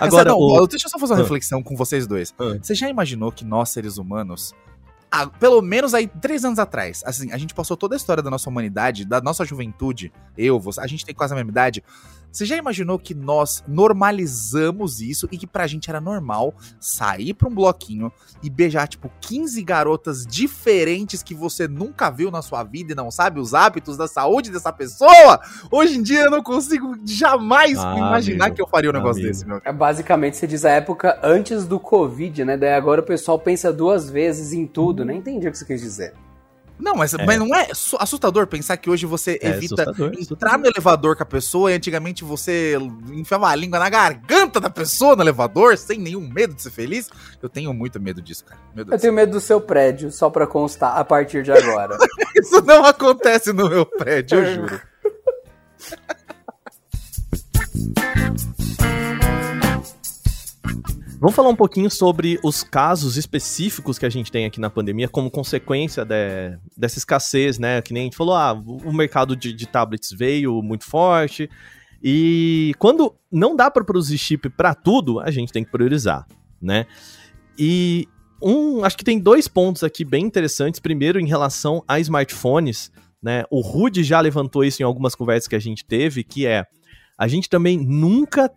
Agora, 0.00 0.30
não, 0.30 0.38
o... 0.38 0.66
deixa 0.66 0.86
eu 0.86 0.90
só 0.90 0.98
fazer 0.98 1.14
uma 1.14 1.20
ah. 1.20 1.22
reflexão 1.22 1.62
com 1.62 1.76
vocês 1.76 2.06
dois. 2.06 2.34
Ah. 2.38 2.58
Você 2.60 2.74
já 2.74 2.88
imaginou 2.88 3.32
que 3.32 3.44
nós, 3.44 3.70
seres 3.70 3.98
humanos, 3.98 4.54
ah, 5.10 5.26
pelo 5.26 5.62
menos 5.62 5.94
aí 5.94 6.06
três 6.06 6.44
anos 6.44 6.58
atrás, 6.58 7.02
assim, 7.04 7.32
a 7.32 7.38
gente 7.38 7.54
passou 7.54 7.76
toda 7.76 7.94
a 7.94 7.96
história 7.96 8.22
da 8.22 8.30
nossa 8.30 8.48
humanidade, 8.50 9.06
da 9.06 9.20
nossa 9.20 9.44
juventude, 9.44 10.12
eu, 10.36 10.60
você, 10.60 10.80
a 10.80 10.86
gente 10.86 11.04
tem 11.04 11.14
quase 11.14 11.32
a 11.32 11.36
mesma 11.36 11.50
idade, 11.50 11.82
você 12.30 12.44
já 12.44 12.56
imaginou 12.56 12.98
que 12.98 13.14
nós 13.14 13.64
normalizamos 13.66 15.00
isso 15.00 15.28
e 15.32 15.38
que 15.38 15.46
pra 15.46 15.66
gente 15.66 15.88
era 15.88 16.00
normal 16.00 16.54
sair 16.78 17.34
pra 17.34 17.48
um 17.48 17.54
bloquinho 17.54 18.12
e 18.42 18.50
beijar, 18.50 18.86
tipo, 18.86 19.10
15 19.20 19.62
garotas 19.62 20.26
diferentes 20.26 21.22
que 21.22 21.34
você 21.34 21.66
nunca 21.66 22.10
viu 22.10 22.30
na 22.30 22.42
sua 22.42 22.62
vida 22.62 22.92
e 22.92 22.96
não 22.96 23.10
sabe 23.10 23.40
os 23.40 23.54
hábitos 23.54 23.96
da 23.96 24.06
saúde 24.06 24.50
dessa 24.50 24.72
pessoa? 24.72 25.40
Hoje 25.70 25.98
em 25.98 26.02
dia 26.02 26.24
eu 26.24 26.30
não 26.30 26.42
consigo 26.42 26.96
jamais 27.04 27.78
ah, 27.78 27.94
imaginar 27.96 28.46
amigo, 28.46 28.56
que 28.56 28.62
eu 28.62 28.68
faria 28.68 28.90
um 28.90 28.92
negócio 28.92 29.20
amigo. 29.20 29.28
desse, 29.28 29.46
meu. 29.46 29.60
É 29.64 29.72
basicamente, 29.72 30.36
você 30.36 30.46
diz 30.46 30.64
a 30.64 30.70
época 30.70 31.18
antes 31.22 31.66
do 31.66 31.80
Covid, 31.80 32.44
né? 32.44 32.56
Daí 32.56 32.74
agora 32.74 33.00
o 33.00 33.04
pessoal 33.04 33.38
pensa 33.38 33.72
duas 33.72 34.08
vezes 34.08 34.52
em 34.52 34.66
tudo, 34.66 35.04
né? 35.04 35.14
Entendi 35.14 35.48
o 35.48 35.50
que 35.50 35.58
você 35.58 35.64
quis 35.64 35.80
dizer. 35.80 36.14
Não, 36.78 36.94
mas, 36.94 37.12
é. 37.14 37.24
mas 37.24 37.38
não 37.38 37.54
é 37.54 37.68
assustador 37.98 38.46
pensar 38.46 38.76
que 38.76 38.88
hoje 38.88 39.04
você 39.06 39.38
é 39.42 39.48
evita 39.48 39.82
assustador, 39.82 40.08
entrar 40.08 40.20
assustador. 40.20 40.58
no 40.58 40.66
elevador 40.66 41.16
com 41.16 41.22
a 41.22 41.26
pessoa 41.26 41.72
e 41.72 41.74
antigamente 41.74 42.24
você 42.24 42.76
enfiava 43.12 43.48
a 43.48 43.54
língua 43.54 43.78
na 43.78 43.88
garganta 43.88 44.60
da 44.60 44.70
pessoa 44.70 45.16
no 45.16 45.22
elevador 45.22 45.76
sem 45.76 45.98
nenhum 45.98 46.28
medo 46.28 46.54
de 46.54 46.62
ser 46.62 46.70
feliz? 46.70 47.10
Eu 47.42 47.48
tenho 47.48 47.74
muito 47.74 48.00
medo 48.00 48.22
disso, 48.22 48.44
cara. 48.44 48.60
Eu 48.76 48.98
tenho 48.98 49.12
medo 49.12 49.32
do 49.32 49.40
seu 49.40 49.60
prédio, 49.60 50.12
só 50.12 50.30
pra 50.30 50.46
constar, 50.46 50.96
a 50.96 51.04
partir 51.04 51.42
de 51.42 51.50
agora. 51.50 51.96
Isso 52.36 52.62
não 52.62 52.84
acontece 52.84 53.52
no 53.52 53.68
meu 53.68 53.84
prédio, 53.84 54.38
eu 54.38 54.54
juro. 54.54 54.80
Vamos 61.20 61.34
falar 61.34 61.48
um 61.48 61.56
pouquinho 61.56 61.90
sobre 61.90 62.38
os 62.44 62.62
casos 62.62 63.16
específicos 63.16 63.98
que 63.98 64.06
a 64.06 64.08
gente 64.08 64.30
tem 64.30 64.44
aqui 64.44 64.60
na 64.60 64.70
pandemia 64.70 65.08
como 65.08 65.28
consequência 65.28 66.04
de, 66.04 66.56
dessa 66.76 66.98
escassez, 66.98 67.58
né? 67.58 67.82
Que 67.82 67.92
nem 67.92 68.02
a 68.02 68.04
gente 68.04 68.16
falou, 68.16 68.36
ah, 68.36 68.52
o 68.52 68.92
mercado 68.92 69.34
de, 69.34 69.52
de 69.52 69.66
tablets 69.66 70.10
veio 70.12 70.62
muito 70.62 70.84
forte. 70.84 71.50
E 72.00 72.72
quando 72.78 73.16
não 73.32 73.56
dá 73.56 73.68
para 73.68 73.82
produzir 73.82 74.16
chip 74.16 74.48
para 74.50 74.74
tudo, 74.74 75.18
a 75.18 75.30
gente 75.32 75.52
tem 75.52 75.64
que 75.64 75.72
priorizar, 75.72 76.24
né? 76.62 76.86
E 77.58 78.06
um, 78.40 78.84
acho 78.84 78.96
que 78.96 79.04
tem 79.04 79.18
dois 79.18 79.48
pontos 79.48 79.82
aqui 79.82 80.04
bem 80.04 80.24
interessantes. 80.24 80.78
Primeiro, 80.78 81.18
em 81.18 81.26
relação 81.26 81.82
a 81.88 81.98
smartphones, 81.98 82.92
né? 83.20 83.42
O 83.50 83.60
Rude 83.60 84.04
já 84.04 84.20
levantou 84.20 84.64
isso 84.64 84.80
em 84.80 84.84
algumas 84.84 85.16
conversas 85.16 85.48
que 85.48 85.56
a 85.56 85.60
gente 85.60 85.84
teve, 85.84 86.22
que 86.22 86.46
é 86.46 86.64
a 87.18 87.26
gente 87.26 87.48
também 87.48 87.76
nunca 87.76 88.48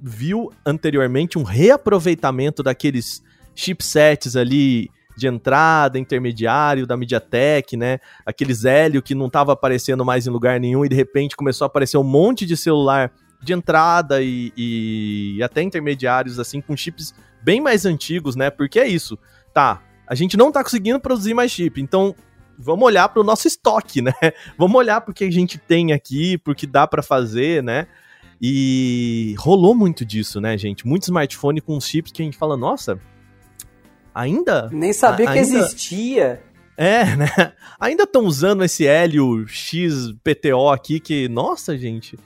viu 0.00 0.52
anteriormente 0.64 1.38
um 1.38 1.42
reaproveitamento 1.42 2.62
daqueles 2.62 3.22
chipsets 3.54 4.36
ali 4.36 4.90
de 5.16 5.26
entrada, 5.26 5.98
intermediário 5.98 6.86
da 6.86 6.96
MediaTek, 6.96 7.76
né? 7.76 7.98
Aqueles 8.24 8.64
Hélio 8.64 9.02
que 9.02 9.14
não 9.14 9.26
estava 9.26 9.52
aparecendo 9.52 10.04
mais 10.04 10.26
em 10.26 10.30
lugar 10.30 10.60
nenhum 10.60 10.84
e 10.84 10.88
de 10.88 10.94
repente 10.94 11.34
começou 11.34 11.64
a 11.64 11.66
aparecer 11.66 11.96
um 11.96 12.04
monte 12.04 12.44
de 12.44 12.56
celular 12.56 13.10
de 13.42 13.52
entrada 13.52 14.22
e, 14.22 14.52
e 14.56 15.42
até 15.42 15.62
intermediários 15.62 16.38
assim 16.38 16.60
com 16.60 16.76
chips 16.76 17.14
bem 17.42 17.60
mais 17.60 17.86
antigos, 17.86 18.36
né? 18.36 18.50
Porque 18.50 18.78
é 18.78 18.86
isso, 18.86 19.18
tá? 19.54 19.82
A 20.06 20.14
gente 20.14 20.36
não 20.36 20.52
tá 20.52 20.62
conseguindo 20.62 21.00
produzir 21.00 21.32
mais 21.32 21.50
chip, 21.50 21.80
então 21.80 22.14
vamos 22.58 22.84
olhar 22.84 23.08
para 23.08 23.20
o 23.20 23.24
nosso 23.24 23.48
estoque, 23.48 24.02
né? 24.02 24.12
Vamos 24.56 24.76
olhar 24.76 25.00
porque 25.00 25.24
a 25.24 25.30
gente 25.30 25.58
tem 25.58 25.92
aqui, 25.92 26.38
porque 26.38 26.66
dá 26.66 26.86
para 26.86 27.02
fazer, 27.02 27.62
né? 27.62 27.86
E 28.40 29.34
rolou 29.38 29.74
muito 29.74 30.04
disso, 30.04 30.40
né, 30.40 30.56
gente? 30.58 30.86
Muito 30.86 31.04
smartphone 31.04 31.60
com 31.60 31.80
chips 31.80 32.12
que 32.12 32.22
a 32.22 32.24
gente 32.24 32.36
fala, 32.36 32.56
nossa, 32.56 32.98
ainda. 34.14 34.68
Nem 34.72 34.92
sabia 34.92 35.28
a, 35.28 35.32
que 35.32 35.38
ainda... 35.38 35.58
existia. 35.58 36.42
É, 36.76 37.04
né? 37.16 37.28
Ainda 37.80 38.04
estão 38.04 38.24
usando 38.24 38.64
esse 38.64 38.86
Hélio 38.86 39.46
XPTO 39.48 40.70
aqui 40.70 41.00
que, 41.00 41.28
nossa, 41.28 41.76
gente. 41.76 42.18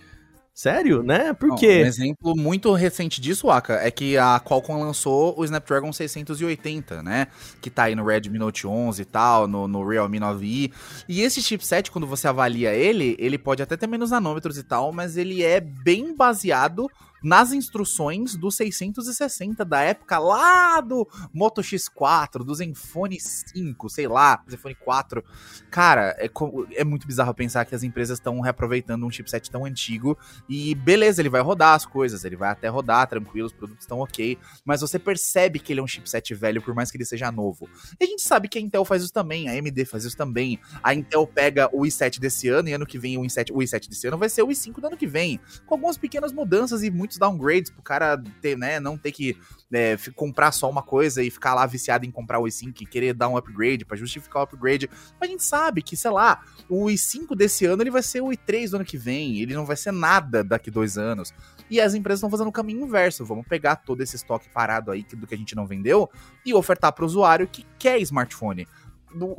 Sério, 0.61 1.03
né? 1.03 1.33
Por 1.33 1.55
quê? 1.55 1.83
Um 1.83 1.87
exemplo 1.87 2.37
muito 2.37 2.71
recente 2.75 3.19
disso, 3.19 3.49
Aka, 3.49 3.77
é 3.77 3.91
que 3.91 4.19
a 4.19 4.39
Qualcomm 4.39 4.79
lançou 4.79 5.35
o 5.41 5.43
Snapdragon 5.43 5.91
680, 5.91 7.03
né? 7.03 7.29
Que 7.63 7.71
tá 7.71 7.85
aí 7.85 7.95
no 7.95 8.05
Redmi 8.05 8.39
Note 8.39 8.67
11 8.67 9.01
e 9.01 9.05
tal, 9.07 9.49
no, 9.49 9.67
no 9.67 9.89
Realme 9.89 10.21
9i. 10.21 10.71
E 11.09 11.23
esse 11.23 11.41
chipset, 11.41 11.91
quando 11.91 12.07
você 12.07 12.29
avalia 12.29 12.75
ele, 12.75 13.17
ele 13.19 13.39
pode 13.39 13.63
até 13.63 13.75
ter 13.75 13.87
menos 13.87 14.11
nanômetros 14.11 14.59
e 14.59 14.63
tal, 14.63 14.93
mas 14.93 15.17
ele 15.17 15.43
é 15.43 15.61
bem 15.61 16.15
baseado 16.15 16.91
nas 17.23 17.53
instruções 17.53 18.37
do 18.37 18.51
660 18.51 19.65
da 19.65 19.81
época 19.83 20.19
lá 20.19 20.81
do 20.81 21.07
Moto 21.33 21.61
X4, 21.61 22.45
do 22.45 22.55
Zenfone 22.55 23.21
5, 23.21 23.89
sei 23.89 24.09
lá, 24.09 24.43
Zenfone 24.49 24.75
4. 24.75 25.25
Cara, 25.71 26.17
é, 26.19 26.31
é 26.75 26.85
muito 26.85 27.07
bizarro 27.07 27.35
pensar 27.35 27.65
que 27.65 27.75
as 27.75 27.83
empresas 27.83 28.19
estão 28.19 28.41
reaproveitando 28.41 29.07
um 29.07 29.11
chipset 29.11 29.51
tão 29.51 29.65
antigo 29.65 30.17
e 30.49 30.75
beleza, 30.75 31.21
ele 31.23 31.29
vai 31.29 31.41
rodar 31.41 31.75
as 31.75 31.87
coisas, 31.87 32.25
ele 32.25 32.37
vai 32.37 32.51
até 32.51 32.69
rodar 32.69 33.07
tranquilo, 33.07 33.47
os 33.47 33.53
produtos 33.53 33.85
estão 33.85 34.01
ok, 34.01 34.39
mas 34.65 34.81
você 34.81 34.99
percebe 34.99 35.59
que 35.59 35.73
ele 35.73 35.81
é 35.81 35.83
um 35.83 35.87
chipset 35.87 36.35
velho 36.35 36.63
por 36.63 36.75
mais 36.75 36.91
que 36.91 36.97
ele 36.97 37.05
seja 37.05 37.31
novo. 37.31 37.69
E 38.01 38.05
a 38.05 38.07
gente 38.07 38.23
sabe 38.23 38.49
que 38.49 38.59
a 38.59 38.61
Intel 38.61 38.85
faz 38.85 39.03
isso 39.03 39.13
também, 39.13 39.49
a 39.49 39.53
AMD 39.53 39.85
faz 39.85 40.05
isso 40.05 40.17
também. 40.17 40.59
A 40.83 40.95
Intel 40.95 41.27
pega 41.27 41.69
o 41.73 41.83
i7 41.83 42.19
desse 42.19 42.49
ano 42.49 42.69
e 42.69 42.73
ano 42.73 42.87
que 42.87 42.99
vem 42.99 43.17
o 43.19 43.23
i7, 43.23 43.51
o 43.53 43.59
i7 43.59 43.89
desse 43.89 44.07
ano 44.07 44.19
vai 44.19 44.29
ser 44.29 44.43
o 44.43 44.49
i5 44.49 44.81
do 44.81 44.87
ano 44.87 44.97
que 44.97 45.07
vem, 45.07 45.41
com 45.67 45.75
algumas 45.75 45.97
pequenas 45.97 46.33
mudanças 46.33 46.83
e 46.83 46.91
muito 46.91 47.10
muitos 47.11 47.19
downgrades 47.19 47.71
pro 47.71 47.83
cara 47.83 48.23
ter, 48.41 48.57
né, 48.57 48.79
não 48.79 48.97
ter 48.97 49.11
que 49.11 49.37
é, 49.73 49.97
comprar 50.15 50.53
só 50.53 50.71
uma 50.71 50.83
coisa 50.83 51.23
e 51.23 51.31
ficar 51.31 51.55
lá 51.55 51.67
viciado 51.67 52.07
em 52.07 52.11
comprar 52.11 52.39
o 52.39 52.45
i5 52.45 52.81
e 52.81 52.87
querer 52.87 53.15
dar 53.15 53.29
um 53.29 53.37
upgrade 53.37 53.85
para 53.85 53.97
justificar 53.97 54.43
o 54.43 54.45
upgrade. 54.45 54.89
Mas 55.19 55.29
a 55.29 55.33
gente 55.33 55.43
sabe 55.43 55.83
que, 55.83 55.97
sei 55.97 56.11
lá, 56.11 56.43
o 56.69 56.87
i5 56.87 57.37
desse 57.37 57.67
ano 57.67 57.83
ele 57.83 57.91
vai 57.91 58.03
ser 58.03 58.21
o 58.21 58.29
i3 58.29 58.71
do 58.71 58.77
ano 58.77 58.85
que 58.85 58.97
vem, 58.97 59.41
ele 59.41 59.55
não 59.55 59.67
vai 59.67 59.77
ser 59.77 59.93
nada 59.93 60.43
daqui 60.45 60.71
dois 60.71 60.97
anos. 60.97 61.33
E 61.69 61.81
as 61.81 61.95
empresas 61.95 62.19
estão 62.19 62.31
fazendo 62.31 62.49
o 62.49 62.53
caminho 62.53 62.85
inverso. 62.85 63.25
Vamos 63.25 63.47
pegar 63.47 63.77
todo 63.77 64.01
esse 64.01 64.17
estoque 64.17 64.49
parado 64.49 64.91
aí 64.91 65.05
do 65.15 65.25
que 65.25 65.35
a 65.35 65.39
gente 65.39 65.55
não 65.55 65.67
vendeu 65.67 66.11
e 66.45 66.53
ofertar 66.53 66.93
para 66.93 67.05
o 67.05 67.07
usuário 67.07 67.47
que 67.47 67.65
quer 67.79 68.01
smartphone 68.01 68.67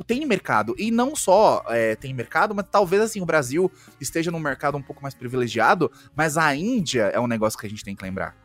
tem 0.06 0.24
mercado. 0.26 0.74
E 0.78 0.90
não 0.90 1.14
só 1.16 1.64
é, 1.68 1.96
tem 1.96 2.12
mercado, 2.12 2.54
mas 2.54 2.66
talvez 2.70 3.02
assim 3.02 3.20
o 3.20 3.26
Brasil 3.26 3.70
esteja 4.00 4.30
num 4.30 4.38
mercado 4.38 4.76
um 4.76 4.82
pouco 4.82 5.02
mais 5.02 5.14
privilegiado, 5.14 5.90
mas 6.14 6.36
a 6.36 6.54
Índia 6.54 7.04
é 7.14 7.20
um 7.20 7.26
negócio 7.26 7.58
que 7.58 7.66
a 7.66 7.70
gente 7.70 7.84
tem 7.84 7.96
que 7.96 8.02
lembrar. 8.02 8.36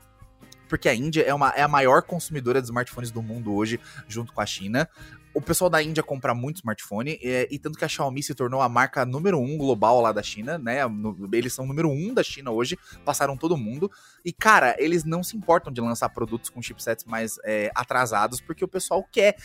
Porque 0.68 0.90
a 0.90 0.94
Índia 0.94 1.24
é, 1.24 1.34
uma, 1.34 1.50
é 1.52 1.62
a 1.62 1.68
maior 1.68 2.02
consumidora 2.02 2.62
de 2.62 2.68
smartphones 2.68 3.10
do 3.10 3.22
mundo 3.22 3.54
hoje, 3.54 3.80
junto 4.08 4.34
com 4.34 4.42
a 4.42 4.46
China 4.46 4.90
o 5.38 5.42
pessoal 5.42 5.70
da 5.70 5.84
Índia 5.84 6.02
compra 6.02 6.34
muito 6.34 6.56
smartphone, 6.56 7.20
e, 7.22 7.48
e, 7.52 7.60
tanto 7.60 7.78
que 7.78 7.86
a 7.86 7.88
Xiaomi 7.88 8.24
se 8.24 8.34
tornou 8.34 8.60
a 8.60 8.68
marca 8.68 9.06
número 9.06 9.40
um 9.40 9.56
global 9.56 10.02
lá 10.02 10.12
da 10.12 10.24
China, 10.24 10.58
né? 10.58 10.88
No, 10.88 11.30
eles 11.32 11.54
são 11.54 11.64
número 11.64 11.92
um 11.92 12.12
da 12.12 12.24
China 12.24 12.50
hoje, 12.50 12.76
passaram 13.06 13.38
todo 13.38 13.56
mundo. 13.56 13.92
E, 14.26 14.34
cara, 14.34 14.76
eles 14.80 15.04
não 15.04 15.22
se 15.22 15.38
importam 15.38 15.72
de 15.72 15.80
lançar 15.80 16.10
produtos 16.10 16.50
com 16.50 16.60
chipsets 16.60 17.06
mais 17.06 17.38
é, 17.44 17.70
atrasados, 17.76 18.42
porque 18.42 18.66
o 18.66 18.68
pessoal 18.68 19.08
quer 19.12 19.36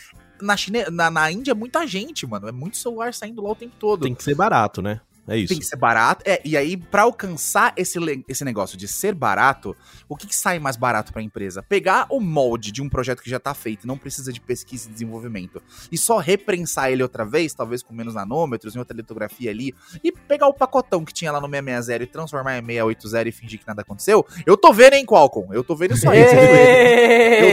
na 0.41 0.57
China, 0.57 0.89
na, 0.91 1.09
na 1.09 1.31
Índia 1.31 1.51
é 1.51 1.55
muita 1.55 1.85
gente, 1.87 2.25
mano. 2.25 2.47
É 2.47 2.51
muito 2.51 2.77
celular 2.77 3.13
saindo 3.13 3.41
lá 3.41 3.51
o 3.51 3.55
tempo 3.55 3.75
todo. 3.79 4.03
Tem 4.03 4.15
que 4.15 4.23
ser 4.23 4.35
barato, 4.35 4.81
né? 4.81 5.01
É 5.27 5.37
isso. 5.37 5.49
Tem 5.49 5.59
que 5.59 5.65
ser 5.65 5.77
barato. 5.77 6.23
É, 6.27 6.41
e 6.43 6.57
aí, 6.57 6.75
para 6.75 7.03
alcançar 7.03 7.73
esse, 7.77 7.97
esse 8.27 8.43
negócio 8.43 8.77
de 8.77 8.87
ser 8.87 9.15
barato, 9.15 9.75
o 10.07 10.17
que, 10.17 10.27
que 10.27 10.35
sai 10.35 10.59
mais 10.59 10.75
barato 10.75 11.13
para 11.13 11.21
a 11.21 11.23
empresa? 11.23 11.63
Pegar 11.63 12.07
o 12.09 12.19
molde 12.19 12.71
de 12.71 12.81
um 12.81 12.89
projeto 12.89 13.21
que 13.21 13.29
já 13.29 13.39
tá 13.39 13.53
feito, 13.53 13.87
não 13.87 13.97
precisa 13.97 14.33
de 14.33 14.41
pesquisa 14.41 14.89
e 14.89 14.91
desenvolvimento, 14.91 15.61
e 15.91 15.97
só 15.97 16.17
reprensar 16.17 16.91
ele 16.91 17.01
outra 17.01 17.23
vez, 17.23 17.53
talvez 17.53 17.81
com 17.81 17.93
menos 17.93 18.15
nanômetros, 18.15 18.75
em 18.75 18.79
outra 18.79 18.95
litografia 18.95 19.49
ali, 19.49 19.73
e 20.03 20.11
pegar 20.11 20.47
o 20.47 20.53
pacotão 20.53 21.05
que 21.05 21.13
tinha 21.13 21.31
lá 21.31 21.39
no 21.39 21.47
660 21.47 22.03
e 22.03 22.07
transformar 22.07 22.57
em 22.57 22.65
680 22.65 23.29
e 23.29 23.31
fingir 23.31 23.59
que 23.59 23.67
nada 23.67 23.81
aconteceu. 23.81 24.25
Eu 24.45 24.57
tô 24.57 24.73
vendo, 24.73 24.93
hein, 24.95 25.05
Qualcomm? 25.05 25.53
Eu 25.53 25.63
tô 25.63 25.75
vendo 25.75 25.93
isso 25.93 26.09
aí. 26.09 26.19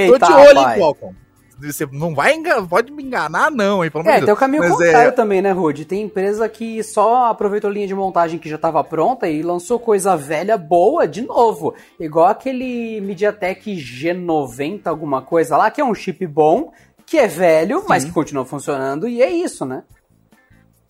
eu 0.09 0.19
tô 0.19 0.27
de 0.27 0.33
olho, 0.33 0.59
hein, 0.59 0.79
Qualcomm? 0.79 1.15
Você 1.63 1.87
não 1.93 2.15
vai 2.15 2.35
enganar, 2.35 2.67
pode 2.67 2.93
me 2.93 3.03
enganar, 3.03 3.51
não, 3.51 3.85
hein? 3.85 3.91
Pelo 3.91 4.09
é, 4.09 4.21
tem 4.21 4.33
o 4.33 4.37
caminho 4.37 4.63
Mas 4.63 4.73
contrário 4.73 5.09
é... 5.09 5.13
também, 5.13 5.43
né, 5.43 5.53
Rude? 5.53 5.85
Tem 5.85 6.03
empresa 6.03 6.49
que 6.49 6.83
só 6.83 7.27
aproveitou 7.27 7.71
a 7.71 7.73
linha 7.73 7.87
de 7.87 7.95
montagem 7.95 8.39
que 8.39 8.49
já 8.49 8.57
estava 8.57 8.83
pronta 8.83 9.29
e 9.29 9.43
lançou 9.43 9.79
coisa 9.79 10.17
velha 10.17 10.57
boa 10.57 11.07
de 11.07 11.23
novo. 11.23 11.75
Igual 11.99 12.27
aquele 12.27 13.01
MediaTek 13.01 13.75
G90, 13.77 14.87
alguma 14.87 15.23
coisa 15.23 15.57
lá, 15.57 15.71
que 15.71 15.81
é 15.81 15.85
um 15.85 15.95
chip 15.95 16.27
bom, 16.27 16.73
que 17.05 17.19
é 17.19 17.27
velho, 17.27 17.81
Sim. 17.81 17.87
mas 17.89 18.05
que 18.05 18.13
continua 18.13 18.45
funcionando, 18.45 19.09
e 19.09 19.23
é 19.23 19.31
isso, 19.31 19.65
né? 19.65 19.83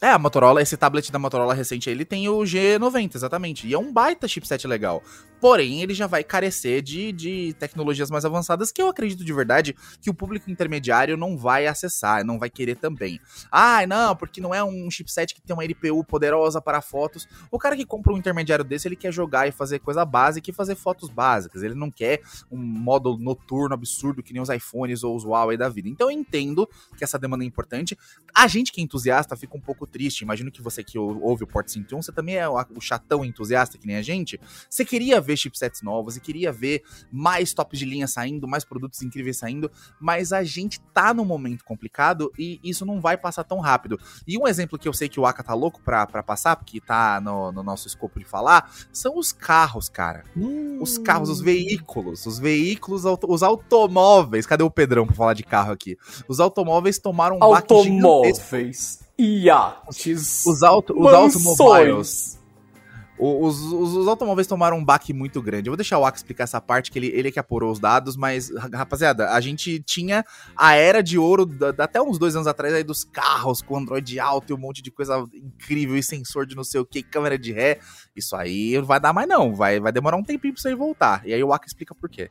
É, 0.03 0.09
a 0.09 0.19
Motorola, 0.19 0.63
esse 0.63 0.79
tablet 0.79 1.13
da 1.13 1.19
Motorola 1.19 1.53
recente, 1.53 1.91
ele 1.91 2.07
tem 2.07 2.27
o 2.27 2.39
G90, 2.39 3.17
exatamente. 3.17 3.67
E 3.67 3.75
é 3.75 3.79
um 3.79 3.93
baita 3.93 4.27
chipset 4.27 4.67
legal. 4.67 5.03
Porém, 5.39 5.83
ele 5.83 5.93
já 5.93 6.07
vai 6.07 6.25
carecer 6.25 6.81
de, 6.81 7.13
de 7.13 7.55
tecnologias 7.59 8.11
mais 8.11 8.25
avançadas 8.25 8.73
que 8.73 8.81
eu 8.81 8.89
acredito 8.89 9.23
de 9.23 9.33
verdade 9.33 9.75
que 10.01 10.09
o 10.09 10.15
público 10.15 10.51
intermediário 10.51 11.19
não 11.19 11.37
vai 11.37 11.67
acessar, 11.67 12.25
não 12.25 12.39
vai 12.39 12.49
querer 12.49 12.77
também. 12.77 13.21
Ah, 13.51 13.87
não, 13.87 14.17
porque 14.17 14.41
não 14.41 14.55
é 14.55 14.65
um 14.65 14.91
chipset 14.91 15.35
que 15.35 15.41
tem 15.41 15.55
uma 15.55 15.65
LPU 15.65 16.03
poderosa 16.05 16.63
para 16.63 16.81
fotos. 16.81 17.29
O 17.51 17.59
cara 17.59 17.77
que 17.77 17.85
compra 17.85 18.13
um 18.13 18.19
intermediário 18.19 18.65
desse, 18.65 18.89
ele 18.89 18.97
quer 18.97 19.13
jogar 19.13 19.49
e 19.49 19.53
fazer 19.53 19.81
coisa 19.81 20.05
básica 20.05 20.51
e 20.51 20.53
fazer 20.53 20.77
fotos 20.77 21.11
básicas. 21.11 21.63
Ele 21.63 21.75
não 21.75 21.91
quer 21.91 22.23
um 22.51 22.59
modo 22.59 23.19
noturno 23.19 23.75
absurdo 23.75 24.23
que 24.23 24.33
nem 24.33 24.41
os 24.41 24.49
iPhones 24.49 25.03
ou 25.03 25.15
os 25.15 25.25
Huawei 25.25 25.59
da 25.59 25.69
vida. 25.69 25.89
Então 25.91 26.11
eu 26.11 26.19
entendo 26.19 26.69
que 26.97 27.05
essa 27.05 27.19
demanda 27.19 27.45
é 27.45 27.47
importante. 27.47 27.99
A 28.35 28.47
gente 28.47 28.73
que 28.73 28.81
é 28.81 28.85
entusiasta 28.85 29.37
fica 29.37 29.57
um 29.57 29.61
pouco 29.61 29.90
triste. 29.91 30.23
Imagino 30.23 30.51
que 30.51 30.63
você 30.63 30.83
que 30.83 30.99
ouve 30.99 31.45
o 31.45 31.47
Port 31.47 31.69
101, 31.69 32.03
você 32.03 32.13
também 32.13 32.37
é 32.37 32.49
o 32.49 32.81
chatão 32.81 33.25
entusiasta 33.25 33.77
que 33.77 33.87
nem 33.87 33.97
a 33.97 34.03
gente. 34.03 34.41
Você 34.69 34.85
queria 34.85 35.21
ver 35.21 35.37
chipsets 35.37 35.83
novos 35.83 36.17
e 36.17 36.21
queria 36.21 36.53
ver 36.53 36.83
mais 37.13 37.53
tops 37.53 37.79
de 37.79 37.85
linha 37.85 38.07
saindo, 38.07 38.49
mais 38.49 38.65
produtos 38.65 39.03
incríveis 39.03 39.37
saindo, 39.37 39.71
mas 40.01 40.33
a 40.33 40.43
gente 40.43 40.81
tá 40.95 41.13
num 41.13 41.25
momento 41.25 41.65
complicado 41.65 42.33
e 42.39 42.61
isso 42.63 42.87
não 42.87 43.01
vai 43.01 43.17
passar 43.17 43.45
tão 43.45 43.59
rápido. 43.59 43.99
E 44.27 44.39
um 44.39 44.47
exemplo 44.47 44.79
que 44.79 44.89
eu 44.89 44.93
sei 44.93 45.09
que 45.09 45.21
o 45.21 45.27
Aka 45.27 45.43
tá 45.43 45.55
louco 45.55 45.81
pra, 45.83 46.07
pra 46.07 46.23
passar, 46.23 46.57
porque 46.57 46.81
tá 46.81 47.21
no, 47.21 47.53
no 47.53 47.63
nosso 47.63 47.87
escopo 47.87 48.19
de 48.19 48.25
falar, 48.25 48.73
são 48.93 49.19
os 49.19 49.33
carros, 49.33 49.89
cara. 49.89 50.25
Hum. 50.37 50.79
Os 50.81 50.99
carros, 50.99 51.29
os 51.29 51.41
veículos, 51.41 52.25
os 52.27 52.39
veículos, 52.39 53.03
os 53.05 53.43
automóveis. 53.43 54.47
Cadê 54.47 54.63
o 54.63 54.71
Pedrão 54.71 55.07
pra 55.07 55.15
falar 55.15 55.35
de 55.35 55.43
carro 55.43 55.73
aqui? 55.73 55.97
Os 56.29 56.41
automóveis 56.41 56.99
tomaram 56.99 57.37
um 57.37 57.41
Automóveis. 57.43 59.10
Iates. 59.21 60.45
Os, 60.47 60.63
auto, 60.63 60.95
os 60.99 61.13
automóveis 61.13 62.41
os, 63.21 63.61
os, 63.61 63.95
os, 63.95 64.09
automóveis 64.09 64.47
tomaram 64.47 64.79
um 64.79 64.85
baque 64.85 65.13
muito 65.13 65.43
grande. 65.43 65.69
Eu 65.69 65.73
vou 65.73 65.77
deixar 65.77 65.99
o 65.99 66.07
Ax 66.07 66.21
explicar 66.21 66.45
essa 66.45 66.61
parte, 66.61 66.91
que 66.91 66.99
ele, 66.99 67.09
ele 67.09 67.29
é 67.29 67.31
que 67.31 67.39
apurou 67.39 67.71
os 67.71 67.79
dados, 67.79 68.17
mas, 68.17 68.51
rapaziada, 68.73 69.31
a 69.31 69.41
gente 69.41 69.79
tinha 69.81 70.25
a 70.57 70.75
era 70.75 71.03
de 71.03 71.19
ouro, 71.19 71.45
da, 71.45 71.69
até 71.85 72.01
uns 72.01 72.19
dois 72.19 72.35
anos 72.35 72.47
atrás, 72.47 72.73
aí 72.73 72.83
dos 72.83 73.05
carros 73.05 73.61
com 73.61 73.77
Android 73.77 74.19
alto 74.19 74.51
e 74.51 74.55
um 74.55 74.59
monte 74.59 74.81
de 74.81 74.91
coisa 74.91 75.23
incrível, 75.35 75.97
e 75.97 76.03
sensor 76.03 76.47
de 76.47 76.57
não 76.57 76.65
sei 76.65 76.81
o 76.81 76.87
que, 76.87 77.03
câmera 77.03 77.39
de 77.39 77.53
ré. 77.53 77.79
Isso 78.17 78.35
aí 78.35 78.75
não 78.77 78.87
vai 78.87 78.99
dar 78.99 79.13
mais 79.13 79.29
não, 79.29 79.55
vai, 79.55 79.79
vai 79.79 79.93
demorar 79.93 80.17
um 80.17 80.25
tempinho 80.25 80.55
pra 80.55 80.63
você 80.63 80.75
voltar. 80.75 81.23
E 81.27 81.35
aí 81.35 81.45
o 81.45 81.53
Ax 81.53 81.69
explica 81.69 81.95
por 81.95 82.09
quê. 82.09 82.31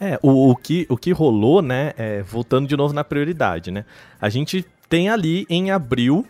É, 0.00 0.18
o, 0.20 0.50
o, 0.50 0.56
que, 0.56 0.84
o 0.88 0.96
que 0.96 1.12
rolou, 1.12 1.62
né, 1.62 1.92
é, 1.96 2.22
voltando 2.22 2.66
de 2.66 2.76
novo 2.76 2.92
na 2.92 3.04
prioridade, 3.04 3.70
né, 3.70 3.84
a 4.20 4.28
gente 4.28 4.66
tem 4.92 5.08
ali 5.08 5.46
em 5.48 5.70
abril 5.70 6.26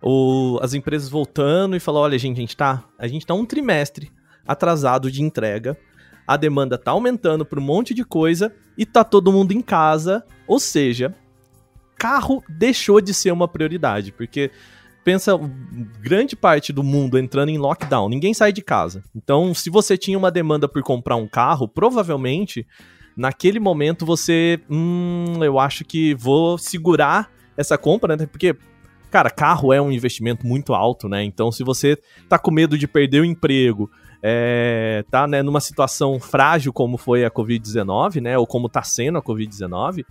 o, 0.00 0.60
as 0.62 0.72
empresas 0.72 1.08
voltando 1.08 1.74
e 1.74 1.80
falando: 1.80 2.04
olha, 2.04 2.16
gente, 2.16 2.36
a 2.36 2.40
gente 2.40 2.56
tá, 2.56 2.84
a 2.96 3.08
gente 3.08 3.26
tá 3.26 3.34
um 3.34 3.44
trimestre 3.44 4.12
atrasado 4.46 5.10
de 5.10 5.20
entrega, 5.20 5.76
a 6.24 6.36
demanda 6.36 6.78
tá 6.78 6.92
aumentando 6.92 7.44
por 7.44 7.58
um 7.58 7.62
monte 7.62 7.92
de 7.92 8.04
coisa 8.04 8.54
e 8.78 8.86
tá 8.86 9.02
todo 9.02 9.32
mundo 9.32 9.50
em 9.50 9.60
casa. 9.60 10.24
Ou 10.46 10.60
seja, 10.60 11.12
carro 11.98 12.40
deixou 12.48 13.00
de 13.00 13.12
ser 13.12 13.32
uma 13.32 13.48
prioridade, 13.48 14.12
porque 14.12 14.52
pensa 15.02 15.32
grande 16.00 16.36
parte 16.36 16.72
do 16.72 16.84
mundo 16.84 17.18
entrando 17.18 17.48
em 17.48 17.58
lockdown, 17.58 18.08
ninguém 18.08 18.32
sai 18.32 18.52
de 18.52 18.62
casa. 18.62 19.02
Então, 19.12 19.52
se 19.52 19.68
você 19.68 19.98
tinha 19.98 20.16
uma 20.16 20.30
demanda 20.30 20.68
por 20.68 20.84
comprar 20.84 21.16
um 21.16 21.26
carro, 21.26 21.66
provavelmente 21.66 22.64
naquele 23.16 23.58
momento 23.58 24.06
você, 24.06 24.60
hum, 24.70 25.42
eu 25.42 25.58
acho 25.58 25.84
que 25.84 26.14
vou 26.14 26.56
segurar 26.56 27.34
essa 27.56 27.78
compra, 27.78 28.16
né? 28.16 28.26
Porque 28.26 28.56
Cara, 29.14 29.30
carro 29.30 29.72
é 29.72 29.80
um 29.80 29.92
investimento 29.92 30.44
muito 30.44 30.74
alto, 30.74 31.08
né? 31.08 31.22
Então, 31.22 31.52
se 31.52 31.62
você 31.62 31.96
tá 32.28 32.36
com 32.36 32.50
medo 32.50 32.76
de 32.76 32.88
perder 32.88 33.20
o 33.20 33.24
emprego, 33.24 33.88
é, 34.20 35.04
tá 35.08 35.24
né, 35.28 35.40
numa 35.40 35.60
situação 35.60 36.18
frágil 36.18 36.72
como 36.72 36.98
foi 36.98 37.24
a 37.24 37.30
Covid-19, 37.30 38.20
né? 38.20 38.36
Ou 38.36 38.44
como 38.44 38.68
tá 38.68 38.82
sendo 38.82 39.16
a 39.16 39.22
Covid-19, 39.22 40.04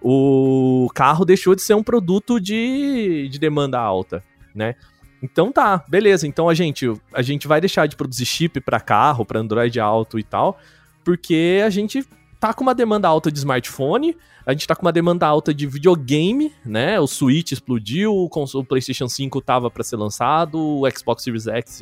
o 0.00 0.88
carro 0.94 1.24
deixou 1.24 1.56
de 1.56 1.62
ser 1.62 1.74
um 1.74 1.82
produto 1.82 2.38
de, 2.38 3.28
de 3.28 3.36
demanda 3.36 3.80
alta, 3.80 4.22
né? 4.54 4.76
Então 5.20 5.50
tá, 5.50 5.84
beleza. 5.88 6.24
Então 6.24 6.48
a 6.48 6.54
gente, 6.54 6.86
a 7.12 7.22
gente 7.22 7.48
vai 7.48 7.60
deixar 7.60 7.86
de 7.86 7.96
produzir 7.96 8.26
chip 8.26 8.60
para 8.60 8.78
carro, 8.78 9.24
para 9.24 9.40
Android 9.40 9.80
alto 9.80 10.20
e 10.20 10.22
tal, 10.22 10.56
porque 11.04 11.60
a 11.66 11.68
gente 11.68 12.06
tá 12.38 12.52
com 12.52 12.62
uma 12.62 12.74
demanda 12.74 13.08
alta 13.08 13.30
de 13.30 13.38
smartphone, 13.38 14.16
a 14.44 14.52
gente 14.52 14.66
tá 14.66 14.76
com 14.76 14.82
uma 14.82 14.92
demanda 14.92 15.26
alta 15.26 15.52
de 15.52 15.66
videogame, 15.66 16.52
né? 16.64 17.00
O 17.00 17.06
Switch 17.06 17.52
explodiu, 17.52 18.14
o, 18.14 18.64
PlayStation 18.64 19.08
5 19.08 19.40
tava 19.40 19.70
para 19.70 19.82
ser 19.82 19.96
lançado, 19.96 20.58
o 20.58 20.90
Xbox 20.90 21.22
Series 21.22 21.46
X 21.46 21.80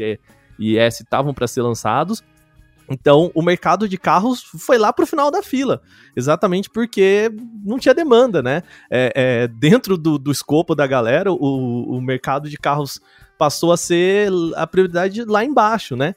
e 0.58 0.78
S 0.78 1.02
estavam 1.02 1.34
para 1.34 1.46
ser 1.46 1.62
lançados. 1.62 2.22
Então, 2.88 3.30
o 3.34 3.42
mercado 3.42 3.88
de 3.88 3.96
carros 3.96 4.42
foi 4.42 4.76
lá 4.76 4.92
pro 4.92 5.06
final 5.06 5.30
da 5.30 5.42
fila, 5.42 5.80
exatamente 6.14 6.68
porque 6.68 7.30
não 7.64 7.78
tinha 7.78 7.94
demanda, 7.94 8.42
né? 8.42 8.62
É, 8.90 9.12
é, 9.14 9.48
dentro 9.48 9.96
do, 9.96 10.18
do 10.18 10.30
escopo 10.30 10.74
da 10.74 10.86
galera, 10.86 11.32
o, 11.32 11.96
o 11.96 12.00
mercado 12.00 12.48
de 12.48 12.58
carros 12.58 13.00
passou 13.38 13.72
a 13.72 13.76
ser 13.76 14.30
a 14.54 14.66
prioridade 14.66 15.24
lá 15.24 15.44
embaixo, 15.44 15.96
né? 15.96 16.14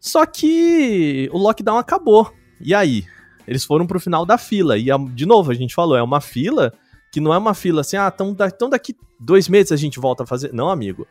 Só 0.00 0.26
que 0.26 1.30
o 1.32 1.38
lockdown 1.38 1.78
acabou. 1.78 2.32
E 2.60 2.74
aí? 2.74 3.06
Eles 3.46 3.64
foram 3.64 3.86
pro 3.86 4.00
final 4.00 4.24
da 4.24 4.38
fila. 4.38 4.76
E, 4.78 4.86
de 5.12 5.26
novo, 5.26 5.50
a 5.50 5.54
gente 5.54 5.74
falou, 5.74 5.96
é 5.96 6.02
uma 6.02 6.20
fila 6.20 6.72
que 7.12 7.20
não 7.20 7.32
é 7.32 7.38
uma 7.38 7.54
fila 7.54 7.82
assim, 7.82 7.96
ah, 7.96 8.10
então, 8.12 8.36
então 8.46 8.68
daqui 8.68 8.96
dois 9.20 9.48
meses 9.48 9.70
a 9.70 9.76
gente 9.76 10.00
volta 10.00 10.24
a 10.24 10.26
fazer. 10.26 10.52
Não, 10.52 10.68
amigo. 10.68 11.06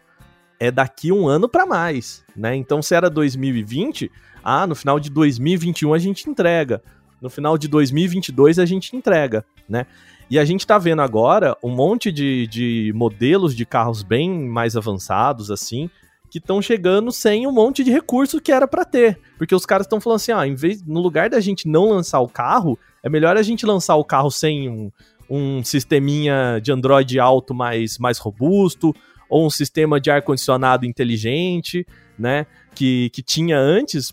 É 0.60 0.70
daqui 0.70 1.12
um 1.12 1.28
ano 1.28 1.48
para 1.48 1.66
mais, 1.66 2.24
né? 2.36 2.56
Então, 2.56 2.82
se 2.82 2.94
era 2.94 3.10
2020, 3.10 4.12
ah, 4.44 4.68
no 4.68 4.76
final 4.76 5.00
de 5.00 5.10
2021 5.10 5.94
a 5.94 5.98
gente 5.98 6.30
entrega. 6.30 6.82
No 7.22 7.30
final 7.30 7.58
de 7.58 7.68
2022 7.68 8.60
a 8.60 8.66
gente 8.66 8.96
entrega, 8.96 9.46
né? 9.68 9.86
E 10.30 10.38
a 10.38 10.46
gente 10.46 10.66
tá 10.66 10.78
vendo 10.78 11.02
agora 11.02 11.56
um 11.64 11.70
monte 11.70 12.12
de, 12.12 12.48
de 12.48 12.92
modelos 12.96 13.56
de 13.56 13.66
carros 13.66 14.04
bem 14.04 14.30
mais 14.48 14.76
avançados, 14.76 15.52
assim, 15.52 15.90
que 16.34 16.40
estão 16.40 16.60
chegando 16.64 17.12
sem 17.12 17.46
um 17.46 17.52
monte 17.52 17.84
de 17.84 17.92
recurso 17.92 18.42
que 18.42 18.52
era 18.52 18.68
para 18.68 18.84
ter. 18.84 19.20
Porque 19.38 19.54
os 19.54 19.68
caras 19.68 19.86
estão 19.86 20.02
falando 20.02 20.16
assim, 20.16 20.32
ah, 20.32 20.48
em 20.48 20.56
vez, 20.56 20.82
no 20.82 21.00
lugar 21.00 21.30
da 21.30 21.40
gente 21.40 21.68
não 21.68 21.90
lançar 21.90 22.20
o 22.22 22.28
carro, 22.28 22.76
é 23.04 23.08
melhor 23.10 23.38
a 23.38 23.44
gente 23.44 23.68
lançar 23.68 23.98
o 23.98 24.04
carro 24.04 24.32
sem 24.32 24.68
um, 24.68 24.92
um 25.30 25.64
sisteminha 25.64 26.60
de 26.60 26.72
Android 26.72 27.20
alto 27.20 27.54
mais, 27.54 28.00
mais 28.00 28.18
robusto, 28.18 28.96
ou 29.30 29.46
um 29.46 29.50
sistema 29.52 30.02
de 30.02 30.10
ar-condicionado 30.10 30.88
inteligente, 30.88 31.86
né, 32.18 32.48
que, 32.74 33.12
que 33.12 33.22
tinha 33.22 33.60
antes, 33.60 34.12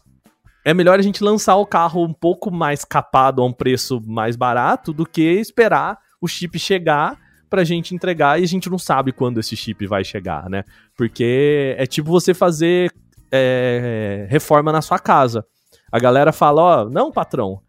é 0.63 0.75
melhor 0.75 0.99
a 0.99 1.03
gente 1.03 1.25
lançar 1.25 1.57
o 1.57 1.65
carro 1.65 2.05
um 2.05 2.13
pouco 2.13 2.51
mais 2.51 2.85
capado 2.85 3.41
a 3.41 3.47
um 3.47 3.53
preço 3.53 3.99
mais 4.07 4.37
barato 4.37 4.93
do 4.93 5.07
que 5.07 5.23
esperar 5.23 5.99
o 6.21 6.29
chip 6.29 6.59
chegar 6.59 7.19
pra 7.51 7.65
gente 7.65 7.95
entregar 7.95 8.41
e 8.41 8.45
a 8.45 8.47
gente 8.47 8.71
não 8.71 8.79
sabe 8.79 9.13
quando 9.13 9.41
esse 9.41 9.57
chip 9.57 9.87
vai 9.87 10.05
chegar, 10.05 10.49
né? 10.49 10.65
Porque 10.97 11.75
é 11.77 11.85
tipo 11.85 12.09
você 12.09 12.33
fazer 12.33 12.91
é, 13.31 14.27
reforma 14.31 14.73
na 14.73 14.81
sua 14.81 14.99
casa. 14.99 15.45
A 15.91 15.99
galera 15.99 16.33
fala, 16.33 16.63
ó, 16.63 16.89
não, 16.89 17.11
patrão, 17.11 17.61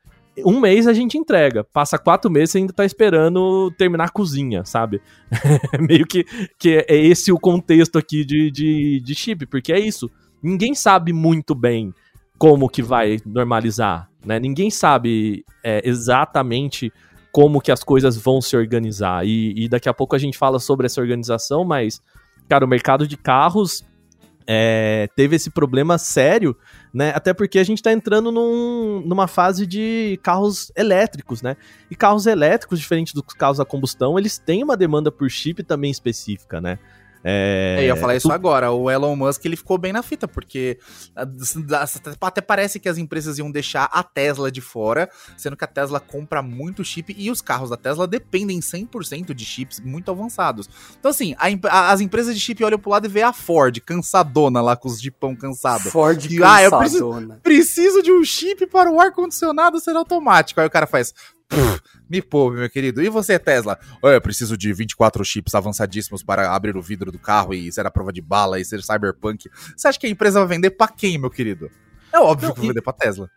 um 0.45 0.59
mês 0.59 0.87
a 0.87 0.93
gente 0.93 1.17
entrega. 1.17 1.63
Passa 1.63 1.97
quatro 1.97 2.29
meses 2.29 2.55
e 2.55 2.59
ainda 2.59 2.73
tá 2.73 2.85
esperando 2.85 3.71
terminar 3.77 4.05
a 4.05 4.09
cozinha, 4.09 4.63
sabe? 4.63 5.01
Meio 5.79 6.05
que, 6.05 6.23
que 6.57 6.85
é 6.87 6.95
esse 6.95 7.31
o 7.31 7.39
contexto 7.39 7.97
aqui 7.97 8.23
de, 8.23 8.51
de, 8.51 9.01
de 9.01 9.15
chip, 9.15 9.45
porque 9.47 9.73
é 9.73 9.79
isso. 9.79 10.09
Ninguém 10.41 10.73
sabe 10.73 11.11
muito 11.13 11.53
bem 11.53 11.93
como 12.37 12.69
que 12.69 12.81
vai 12.81 13.19
normalizar, 13.25 14.09
né? 14.25 14.39
Ninguém 14.39 14.71
sabe 14.71 15.43
é, 15.63 15.87
exatamente 15.87 16.91
como 17.31 17.61
que 17.61 17.71
as 17.71 17.83
coisas 17.83 18.17
vão 18.17 18.41
se 18.41 18.55
organizar. 18.55 19.25
E, 19.25 19.65
e, 19.65 19.69
daqui 19.69 19.87
a 19.87 19.93
pouco 19.93 20.15
a 20.15 20.19
gente 20.19 20.37
fala 20.37 20.59
sobre 20.59 20.85
essa 20.85 20.99
organização, 20.99 21.63
mas, 21.63 22.01
cara, 22.49 22.65
o 22.65 22.67
mercado 22.67 23.07
de 23.07 23.15
carros 23.15 23.85
é, 24.45 25.07
teve 25.15 25.35
esse 25.35 25.49
problema 25.49 25.97
sério, 25.97 26.55
né? 26.93 27.11
Até 27.15 27.33
porque 27.33 27.59
a 27.59 27.63
gente 27.63 27.77
está 27.77 27.91
entrando 27.91 28.31
num, 28.31 29.01
numa 29.05 29.27
fase 29.27 29.65
de 29.65 30.19
carros 30.21 30.71
elétricos, 30.75 31.41
né? 31.41 31.55
E 31.89 31.95
carros 31.95 32.25
elétricos, 32.25 32.79
diferente 32.79 33.13
dos 33.13 33.23
carros 33.33 33.59
a 33.59 33.65
combustão, 33.65 34.19
eles 34.19 34.37
têm 34.37 34.63
uma 34.63 34.75
demanda 34.75 35.11
por 35.11 35.29
chip 35.29 35.63
também 35.63 35.91
específica, 35.91 36.59
né? 36.59 36.79
É, 37.23 37.77
é, 37.79 37.83
eu 37.83 37.87
ia 37.87 37.95
falar 37.95 38.15
isso 38.15 38.27
tu... 38.27 38.33
agora. 38.33 38.71
O 38.71 38.89
Elon 38.89 39.15
Musk 39.15 39.45
ele 39.45 39.55
ficou 39.55 39.77
bem 39.77 39.93
na 39.93 40.01
fita, 40.01 40.27
porque 40.27 40.79
até 42.19 42.41
parece 42.41 42.79
que 42.79 42.89
as 42.89 42.97
empresas 42.97 43.37
iam 43.37 43.51
deixar 43.51 43.85
a 43.91 44.03
Tesla 44.03 44.51
de 44.51 44.61
fora, 44.61 45.09
sendo 45.37 45.55
que 45.55 45.63
a 45.63 45.67
Tesla 45.67 45.99
compra 45.99 46.41
muito 46.41 46.83
chip 46.83 47.15
e 47.17 47.29
os 47.29 47.41
carros 47.41 47.69
da 47.69 47.77
Tesla 47.77 48.07
dependem 48.07 48.59
100% 48.59 49.33
de 49.33 49.45
chips 49.45 49.79
muito 49.79 50.11
avançados. 50.11 50.69
Então, 50.99 51.11
assim, 51.11 51.35
a, 51.37 51.91
as 51.91 52.01
empresas 52.01 52.35
de 52.35 52.41
chip 52.41 52.63
olham 52.63 52.79
pro 52.79 52.91
lado 52.91 53.05
e 53.05 53.09
vê 53.09 53.21
a 53.21 53.33
Ford 53.33 53.79
cansadona 53.81 54.61
lá 54.61 54.75
com 54.75 54.87
os 54.87 55.01
de 55.01 55.11
pão 55.11 55.35
cansado. 55.35 55.89
Ford 55.89 56.23
e, 56.25 56.37
cansadona. 56.37 56.51
Ah, 56.51 56.63
eu 56.63 56.77
preciso, 56.77 57.39
preciso 57.41 58.03
de 58.03 58.11
um 58.11 58.23
chip 58.23 58.65
para 58.67 58.91
o 58.91 58.99
ar-condicionado 58.99 59.79
ser 59.79 59.95
automático. 59.95 60.59
Aí 60.59 60.67
o 60.67 60.71
cara 60.71 60.87
faz. 60.87 61.13
Me 62.09 62.21
poupe, 62.21 62.57
meu 62.57 62.69
querido. 62.69 63.01
E 63.01 63.09
você, 63.09 63.39
Tesla? 63.39 63.79
Eu 64.03 64.21
preciso 64.21 64.57
de 64.57 64.73
24 64.73 65.23
chips 65.23 65.55
avançadíssimos 65.55 66.23
para 66.23 66.53
abrir 66.53 66.75
o 66.75 66.81
vidro 66.81 67.11
do 67.11 67.19
carro 67.19 67.53
e 67.53 67.71
ser 67.71 67.85
a 67.85 67.91
prova 67.91 68.11
de 68.11 68.21
bala 68.21 68.59
e 68.59 68.65
ser 68.65 68.81
cyberpunk. 68.83 69.49
Você 69.75 69.87
acha 69.87 69.99
que 69.99 70.07
a 70.07 70.09
empresa 70.09 70.39
vai 70.39 70.47
vender 70.47 70.71
para 70.71 70.91
quem, 70.91 71.17
meu 71.17 71.29
querido? 71.29 71.69
É 72.11 72.19
óbvio 72.19 72.49
Não, 72.49 72.55
que 72.55 72.61
vai 72.61 72.69
vender 72.69 72.81
pra 72.81 72.93
Tesla. 72.93 73.29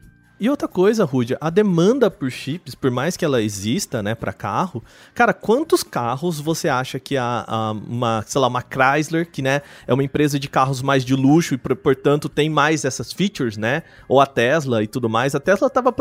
E 0.44 0.50
outra 0.50 0.68
coisa, 0.68 1.06
Rude, 1.06 1.38
a 1.40 1.48
demanda 1.48 2.10
por 2.10 2.30
chips, 2.30 2.74
por 2.74 2.90
mais 2.90 3.16
que 3.16 3.24
ela 3.24 3.40
exista, 3.40 4.02
né, 4.02 4.14
para 4.14 4.30
carro, 4.30 4.84
cara, 5.14 5.32
quantos 5.32 5.82
carros 5.82 6.38
você 6.38 6.68
acha 6.68 7.00
que 7.00 7.16
a, 7.16 7.46
a, 7.48 7.70
uma, 7.72 8.22
sei 8.26 8.38
lá, 8.38 8.48
uma 8.48 8.60
Chrysler, 8.60 9.26
que, 9.30 9.40
né, 9.40 9.62
é 9.86 9.94
uma 9.94 10.04
empresa 10.04 10.38
de 10.38 10.46
carros 10.46 10.82
mais 10.82 11.02
de 11.02 11.14
luxo 11.14 11.54
e, 11.54 11.56
portanto, 11.56 12.28
tem 12.28 12.50
mais 12.50 12.84
essas 12.84 13.10
features, 13.10 13.56
né, 13.56 13.84
ou 14.06 14.20
a 14.20 14.26
Tesla 14.26 14.82
e 14.82 14.86
tudo 14.86 15.08
mais, 15.08 15.34
a 15.34 15.40
Tesla 15.40 15.70
tava 15.70 15.94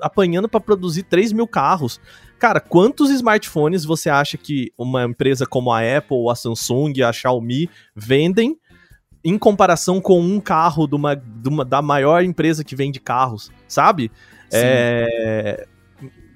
apanhando 0.00 0.48
para 0.48 0.60
produzir 0.60 1.02
3 1.02 1.32
mil 1.32 1.48
carros. 1.48 2.00
Cara, 2.38 2.60
quantos 2.60 3.10
smartphones 3.10 3.84
você 3.84 4.08
acha 4.08 4.38
que 4.38 4.72
uma 4.78 5.02
empresa 5.02 5.46
como 5.46 5.72
a 5.72 5.80
Apple, 5.80 6.30
a 6.30 6.36
Samsung, 6.36 7.02
a 7.02 7.12
Xiaomi 7.12 7.68
vendem 7.96 8.56
em 9.24 9.38
comparação 9.38 10.00
com 10.00 10.20
um 10.20 10.40
carro 10.40 10.86
de 10.86 10.94
uma, 10.94 11.14
de 11.14 11.48
uma, 11.48 11.64
da 11.64 11.82
maior 11.82 12.22
empresa 12.22 12.64
que 12.64 12.74
vende 12.74 12.98
carros, 12.98 13.50
sabe? 13.68 14.10
É, 14.52 15.66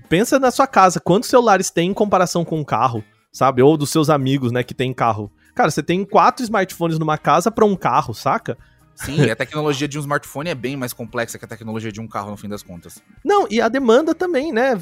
pensa 0.09 0.39
na 0.39 0.51
sua 0.51 0.67
casa, 0.67 1.01
quantos 1.01 1.29
celulares 1.29 1.71
tem 1.71 1.91
em 1.91 1.95
comparação 1.95 2.45
com 2.45 2.61
um 2.61 2.65
carro, 2.65 3.03
sabe? 3.33 3.63
Ou 3.63 3.77
dos 3.77 3.91
seus 3.91 4.11
amigos, 4.11 4.53
né, 4.53 4.63
que 4.63 4.75
tem 4.75 4.93
carro. 4.93 5.31
Cara, 5.55 5.71
você 5.71 5.83
tem 5.83 6.05
quatro 6.05 6.43
smartphones 6.43 6.99
numa 6.99 7.17
casa 7.17 7.51
para 7.51 7.65
um 7.65 7.77
carro, 7.77 8.13
saca? 8.13 8.59
Sim, 8.95 9.29
a 9.29 9.35
tecnologia 9.35 9.89
de 9.89 9.99
um 9.99 10.01
smartphone 10.01 10.51
é 10.51 10.55
bem 10.55 10.77
mais 10.77 10.93
complexa 10.93 11.37
que 11.39 11.45
a 11.45 11.49
tecnologia 11.49 11.91
de 11.91 12.01
um 12.01 12.07
carro, 12.07 12.31
no 12.31 12.37
fim 12.37 12.49
das 12.49 12.63
contas. 12.63 13.03
Não, 13.25 13.47
e 13.51 13.61
a 13.61 13.69
demanda 13.69 14.15
também, 14.15 14.53
né? 14.53 14.75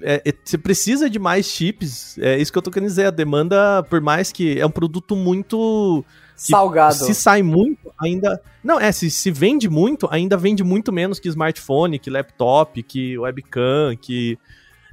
É, 0.00 0.22
é, 0.24 0.34
você 0.42 0.56
precisa 0.56 1.10
de 1.10 1.18
mais 1.18 1.46
chips. 1.46 2.16
É 2.18 2.38
isso 2.38 2.50
que 2.50 2.56
eu 2.56 2.62
tô 2.62 2.70
querendo 2.70 2.88
dizer. 2.88 3.06
A 3.06 3.10
demanda, 3.10 3.82
por 3.82 4.00
mais 4.00 4.32
que 4.32 4.58
é 4.58 4.64
um 4.64 4.70
produto 4.70 5.14
muito 5.14 6.04
Salgado. 6.40 6.94
Se 6.94 7.14
sai 7.14 7.42
muito, 7.42 7.92
ainda. 8.00 8.40
Não, 8.64 8.80
é, 8.80 8.90
se, 8.92 9.10
se 9.10 9.30
vende 9.30 9.68
muito, 9.68 10.08
ainda 10.10 10.38
vende 10.38 10.64
muito 10.64 10.90
menos 10.90 11.20
que 11.20 11.28
smartphone, 11.28 11.98
que 11.98 12.08
laptop, 12.08 12.82
que 12.82 13.18
webcam, 13.18 13.94
que 14.00 14.38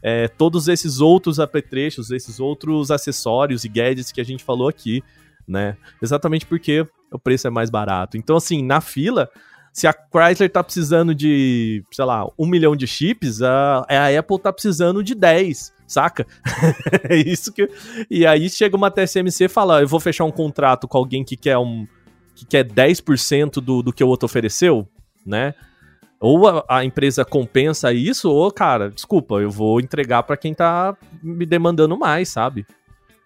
é, 0.03 0.27
todos 0.27 0.67
esses 0.67 0.99
outros 0.99 1.39
apetrechos, 1.39 2.11
esses 2.11 2.37
outros 2.41 2.91
acessórios 2.91 3.63
e 3.63 3.69
gadgets 3.69 4.11
que 4.11 4.19
a 4.19 4.25
gente 4.25 4.43
falou 4.43 4.67
aqui, 4.67 5.01
né? 5.47 5.77
Exatamente 6.01 6.45
porque 6.45 6.85
o 7.09 7.17
preço 7.17 7.47
é 7.47 7.49
mais 7.49 7.69
barato. 7.69 8.17
Então, 8.17 8.35
assim, 8.35 8.61
na 8.61 8.81
fila, 8.81 9.29
se 9.71 9.87
a 9.87 9.93
Chrysler 9.93 10.51
tá 10.51 10.61
precisando 10.61 11.15
de, 11.15 11.81
sei 11.93 12.03
lá, 12.03 12.27
um 12.37 12.45
milhão 12.45 12.75
de 12.75 12.85
chips, 12.85 13.41
a, 13.41 13.85
a 13.87 14.19
Apple 14.19 14.37
tá 14.37 14.51
precisando 14.51 15.01
de 15.01 15.15
10 15.15 15.76
saca? 15.87 16.27
é 17.09 17.15
isso 17.15 17.51
que. 17.51 17.69
E 18.09 18.25
aí 18.25 18.49
chega 18.49 18.75
uma 18.75 18.91
TSMC 18.91 19.45
e 19.45 19.49
fala: 19.49 19.81
eu 19.81 19.87
vou 19.87 19.99
fechar 19.99 20.25
um 20.25 20.31
contrato 20.31 20.87
com 20.87 20.97
alguém 20.97 21.23
que 21.23 21.37
quer 21.37 21.57
um. 21.57 21.87
que 22.35 22.45
quer 22.45 22.65
10% 22.65 23.53
do, 23.61 23.81
do 23.81 23.93
que 23.93 24.03
o 24.03 24.07
outro 24.07 24.25
ofereceu, 24.25 24.87
né? 25.25 25.55
Ou 26.19 26.47
a, 26.47 26.65
a, 26.67 26.83
empresa 26.83 27.23
compensa 27.23 27.93
isso, 27.93 28.29
ou, 28.29 28.51
cara, 28.51 28.89
desculpa, 28.89 29.35
eu 29.35 29.51
vou 29.51 29.79
entregar 29.79 30.23
para 30.23 30.35
quem 30.35 30.53
tá 30.53 30.97
me 31.21 31.45
demandando 31.45 31.97
mais, 31.97 32.29
sabe? 32.29 32.65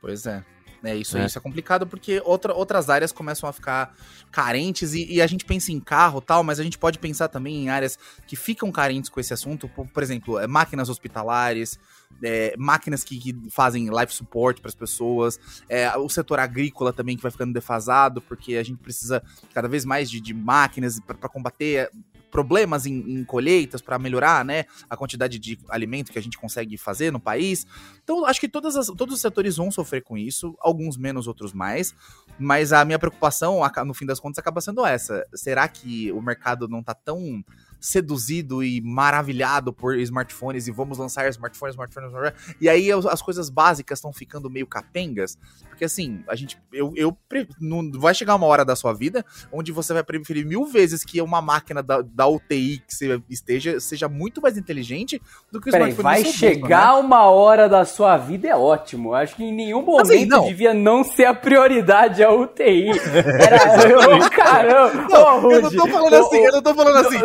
Pois 0.01 0.25
é. 0.25 0.43
É, 0.83 0.95
isso, 0.95 1.17
é. 1.17 1.25
isso 1.25 1.37
é 1.37 1.41
complicado 1.41 1.85
porque 1.85 2.21
outra, 2.25 2.53
outras 2.53 2.89
áreas 2.89 3.11
começam 3.11 3.47
a 3.47 3.53
ficar 3.53 3.95
carentes 4.31 4.93
e, 4.93 5.05
e, 5.13 5.21
a 5.21 5.27
gente 5.27 5.45
pensa 5.45 5.71
em 5.71 5.79
carro 5.79 6.19
tal, 6.19 6.43
mas 6.43 6.59
a 6.59 6.63
gente 6.63 6.77
pode 6.77 6.97
pensar 6.97 7.27
também 7.27 7.65
em 7.65 7.69
áreas 7.69 7.99
que 8.25 8.35
ficam 8.35 8.71
carentes 8.71 9.09
com 9.09 9.19
esse 9.19 9.33
assunto, 9.33 9.69
por, 9.69 9.87
por 9.87 10.01
exemplo, 10.01 10.39
é, 10.39 10.47
máquinas 10.47 10.89
hospitalares, 10.89 11.79
é, 12.23 12.55
máquinas 12.57 13.03
que, 13.03 13.19
que, 13.19 13.35
fazem 13.49 13.89
life 13.89 14.13
support 14.13 14.59
para 14.59 14.69
as 14.69 14.75
pessoas, 14.75 15.39
é, 15.67 15.95
o 15.97 16.09
setor 16.09 16.39
agrícola 16.39 16.93
também 16.93 17.15
que 17.15 17.23
vai 17.23 17.31
ficando 17.31 17.53
defasado, 17.53 18.21
porque 18.21 18.55
a 18.55 18.63
gente 18.63 18.79
precisa 18.79 19.23
cada 19.53 19.67
vez 19.67 19.85
mais 19.85 20.09
de, 20.09 20.19
de 20.19 20.33
máquinas 20.33 20.99
para 20.99 21.29
combater 21.29 21.89
problemas 22.31 22.85
em, 22.85 22.93
em 22.93 23.23
colheitas 23.25 23.81
para 23.81 23.99
melhorar, 23.99 24.43
né, 24.45 24.63
a 24.89 24.95
quantidade 24.95 25.37
de 25.37 25.59
alimento 25.69 26.11
que 26.11 26.17
a 26.17 26.21
gente 26.21 26.37
consegue 26.37 26.77
fazer 26.77 27.11
no 27.11 27.19
país. 27.19 27.67
Então, 28.03 28.25
acho 28.25 28.39
que 28.39 28.47
todas 28.47 28.75
as, 28.75 28.87
todos 28.87 29.15
os 29.15 29.21
setores 29.21 29.57
vão 29.57 29.69
sofrer 29.69 30.01
com 30.01 30.17
isso, 30.17 30.55
alguns 30.61 30.97
menos, 30.97 31.27
outros 31.27 31.51
mais. 31.53 31.93
Mas 32.39 32.71
a 32.71 32.83
minha 32.85 32.97
preocupação, 32.97 33.59
no 33.85 33.93
fim 33.93 34.05
das 34.05 34.19
contas, 34.19 34.39
acaba 34.39 34.61
sendo 34.61 34.85
essa. 34.85 35.23
Será 35.35 35.67
que 35.67 36.11
o 36.13 36.21
mercado 36.21 36.67
não 36.67 36.81
tá 36.81 36.93
tão 36.93 37.43
seduzido 37.81 38.63
e 38.63 38.79
maravilhado 38.79 39.73
por 39.73 39.97
smartphones 39.97 40.67
e 40.67 40.71
vamos 40.71 40.99
lançar 40.99 41.27
smartphones, 41.29 41.73
smartphones, 41.73 42.09
smartphones. 42.09 42.55
E 42.61 42.69
aí 42.69 42.91
as 42.91 43.21
coisas 43.21 43.49
básicas 43.49 43.97
estão 43.97 44.13
ficando 44.13 44.49
meio 44.49 44.67
capengas, 44.67 45.37
porque 45.67 45.85
assim, 45.85 46.23
a 46.27 46.35
gente 46.35 46.61
eu, 46.71 46.93
eu 46.95 47.17
não 47.59 47.91
vai 47.99 48.13
chegar 48.13 48.35
uma 48.35 48.45
hora 48.45 48.63
da 48.63 48.75
sua 48.75 48.93
vida 48.93 49.25
onde 49.51 49.71
você 49.71 49.93
vai 49.93 50.03
preferir 50.03 50.45
mil 50.45 50.65
vezes 50.65 51.03
que 51.03 51.19
uma 51.21 51.41
máquina 51.41 51.81
da, 51.81 52.01
da 52.01 52.27
UTI 52.27 52.83
que 52.87 52.95
você 52.95 53.21
esteja 53.27 53.79
seja 53.79 54.07
muito 54.07 54.39
mais 54.41 54.57
inteligente 54.57 55.19
do 55.51 55.59
que 55.59 55.69
o 55.69 55.71
Peraí, 55.71 55.89
smartphone. 55.89 56.23
Vai 56.23 56.33
chegar 56.33 56.93
né? 56.93 56.99
uma 56.99 57.23
hora 57.23 57.67
da 57.67 57.83
sua 57.83 58.15
vida 58.17 58.47
é 58.47 58.55
ótimo. 58.55 59.15
Acho 59.15 59.35
que 59.35 59.43
em 59.43 59.53
nenhum 59.53 59.79
assim, 59.79 59.91
momento 59.91 60.11
assim, 60.11 60.25
não. 60.25 60.45
devia 60.45 60.73
não 60.73 61.03
ser 61.03 61.25
a 61.25 61.33
prioridade 61.33 62.23
a 62.23 62.31
UTI. 62.31 62.89
Era, 63.41 64.25
oh, 64.25 64.29
caramba. 64.29 65.07
Não, 65.09 65.45
oh, 65.45 65.51
eu 65.51 65.61
não 65.63 65.71
tô 65.71 65.87
falando 65.87 66.13
oh, 66.13 66.25
assim, 66.27 66.37
eu 66.37 66.51
não 66.51 66.61
tô 66.61 66.75
falando 66.75 67.07
assim. 67.07 67.17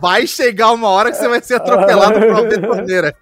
Vai 0.00 0.26
chegar 0.26 0.72
uma 0.72 0.88
hora 0.88 1.10
que 1.10 1.16
você 1.16 1.28
vai 1.28 1.42
ser 1.42 1.54
atropelado 1.54 2.14
por 2.20 2.28
uma 2.28 2.42
betoneira. 2.48 3.14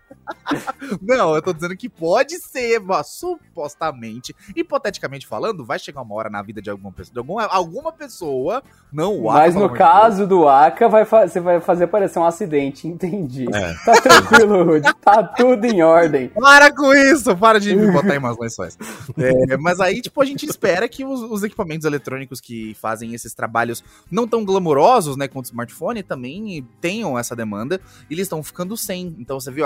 Não, 1.03 1.35
eu 1.35 1.43
tô 1.43 1.53
dizendo 1.53 1.77
que 1.77 1.89
pode 1.89 2.39
ser, 2.39 2.81
mas 2.81 3.09
supostamente, 3.09 4.35
hipoteticamente 4.55 5.27
falando, 5.27 5.65
vai 5.65 5.79
chegar 5.79 6.03
uma 6.03 6.15
hora 6.15 6.31
na 6.31 6.43
vida 6.43 6.61
de 6.61 6.71
alguma 6.71 6.93
pessoa, 6.93 7.13
de 7.13 7.19
alguma, 7.19 7.45
alguma 7.45 7.93
pessoa, 7.93 8.63
não 8.93 9.21
o 9.21 9.31
Aka. 9.31 9.41
Mas 9.41 9.55
no 9.55 9.71
caso 9.71 10.27
do 10.27 10.49
Aka, 10.49 10.89
vai 10.89 11.05
você 11.05 11.41
vai 11.41 11.61
fazer 11.61 11.87
parecer 11.87 12.19
um 12.19 12.25
acidente, 12.25 12.87
entendi. 12.87 13.47
É. 13.55 13.75
Tá 13.85 14.01
tranquilo, 14.01 14.65
Rudy, 14.65 14.95
tá 15.01 15.23
tudo 15.23 15.65
em 15.65 15.83
ordem. 15.83 16.29
Para 16.29 16.75
com 16.75 16.93
isso, 16.95 17.37
para 17.37 17.59
de 17.59 17.75
me 17.75 17.91
botar 17.91 18.15
em 18.15 18.19
umas 18.19 18.39
lençóis. 18.39 18.79
É, 19.17 19.57
mas 19.57 19.81
aí, 19.81 20.01
tipo, 20.01 20.21
a 20.21 20.25
gente 20.25 20.47
espera 20.47 20.89
que 20.89 21.05
os, 21.05 21.21
os, 21.23 21.43
equipamentos 21.43 21.85
eletrônicos 21.85 22.41
que 22.41 22.75
fazem 22.75 23.15
esses 23.15 23.35
trabalhos 23.35 23.83
não 24.11 24.27
tão 24.27 24.45
glamourosos, 24.45 25.17
né, 25.17 25.29
quanto 25.29 25.47
o 25.47 25.49
smartphone, 25.49 26.03
também 26.03 26.67
tenham 26.81 27.19
essa 27.19 27.35
demanda, 27.35 27.81
e 28.11 28.15
eles 28.15 28.25
estão 28.25 28.43
ficando 28.43 28.77
sem. 28.77 29.15
Então, 29.19 29.39
você 29.39 29.51
viu 29.51 29.65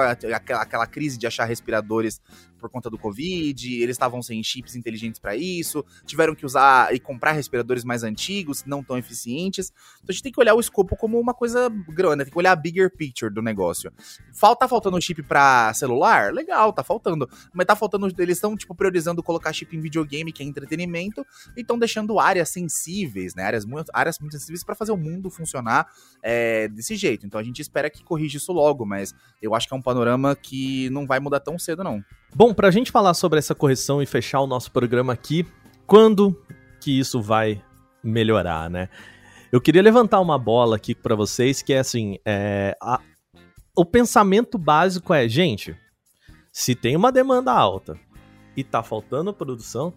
aquela, 0.53 0.87
crise 0.87 1.19
de 1.19 1.27
achar 1.27 1.45
respiradores 1.45 2.21
por 2.61 2.71
conta 2.71 2.91
do 2.91 2.99
Covid, 2.99 3.83
eles 3.83 3.95
estavam 3.95 4.23
sem 4.23 4.43
chips 4.43 4.77
inteligentes 4.77 5.19
para 5.19 5.35
isso, 5.35 5.85
tiveram 6.05 6.35
que 6.35 6.47
usar 6.47 6.95
e 6.95 7.01
comprar 7.01 7.33
respiradores 7.33 7.85
mais 7.85 8.03
antigos, 8.05 8.65
não 8.65 8.83
tão 8.85 8.99
eficientes. 8.99 9.73
Então 9.97 10.07
a 10.11 10.13
gente 10.13 10.23
tem 10.23 10.33
que 10.33 10.41
olhar 10.41 10.55
o 10.55 10.61
escopo 10.61 10.97
como 10.97 11.19
uma 11.19 11.35
coisa 11.35 11.69
grande, 11.89 12.17
né? 12.17 12.25
tem 12.25 12.33
que 12.33 12.39
olhar 12.39 12.53
a 12.53 12.57
bigger 12.57 12.95
picture 12.95 13.33
do 13.33 13.43
negócio. 13.43 13.93
Falta 14.33 14.61
tá 14.61 14.69
faltando 14.69 15.01
chip 15.01 15.23
para 15.23 15.73
celular? 15.75 16.33
Legal, 16.33 16.73
tá 16.73 16.85
faltando. 16.85 17.29
Mas 17.53 17.67
tá 17.67 17.75
faltando, 17.75 18.07
eles 18.19 18.37
estão 18.37 18.57
tipo 18.57 18.75
priorizando 18.75 19.23
colocar 19.23 19.53
chip 19.53 19.75
em 19.75 19.81
videogame, 19.81 20.33
que 20.33 20.43
é 20.43 20.47
entretenimento, 20.47 21.27
e 21.57 21.63
estão 21.63 21.79
deixando 21.79 22.19
áreas 22.21 22.51
sensíveis, 22.51 23.35
né? 23.35 23.45
Áreas 23.45 23.65
muito, 23.65 23.91
áreas 23.95 24.19
muito 24.19 24.33
sensíveis 24.33 24.63
para 24.63 24.75
fazer 24.75 24.93
o 24.93 24.97
mundo 24.97 25.31
funcionar 25.31 25.87
é, 26.23 26.69
desse 26.69 26.95
jeito. 26.97 27.27
Então 27.27 27.41
a 27.41 27.43
gente 27.43 27.63
espera 27.63 27.89
que 27.89 28.05
corrija 28.05 28.37
isso 28.37 28.53
logo, 28.53 28.85
mas 28.85 29.15
eu 29.41 29.55
acho 29.55 29.67
que 29.67 29.75
é 29.75 29.77
um 29.77 29.83
panorama 29.83 30.37
que 30.37 30.91
não 30.91 31.07
vai 31.07 31.21
mudar 31.21 31.41
tão 31.41 31.59
cedo, 31.59 31.83
não. 31.83 32.05
Bom, 32.35 32.55
para 32.55 32.69
a 32.69 32.71
gente 32.71 32.93
falar 32.93 33.15
sobre 33.15 33.39
essa 33.41 33.55
correção 33.55 34.01
e 34.01 34.07
fechar 34.07 34.41
o 34.41 34.47
nosso 34.47 34.71
programa 34.71 35.13
aqui, 35.13 35.45
quando 35.85 36.41
que 36.81 36.97
isso 36.99 37.21
vai 37.21 37.61
melhorar, 38.03 38.71
né? 38.71 38.89
Eu 39.51 39.61
queria 39.61 39.83
levantar 39.83 40.21
uma 40.21 40.39
bola 40.39 40.77
aqui 40.77 40.95
para 40.95 41.17
vocês 41.17 41.61
que 41.61 41.73
é 41.73 41.81
assim, 41.81 42.19
é, 42.25 42.77
a, 42.81 43.01
o 43.77 43.85
pensamento 43.85 44.57
básico 44.57 45.13
é, 45.13 45.29
gente, 45.29 45.77
se 46.53 46.75
tem 46.77 46.95
uma 46.95 47.11
demanda 47.11 47.53
alta 47.53 47.99
e 48.57 48.63
tá 48.63 48.81
faltando 48.81 49.35
produção, 49.35 49.93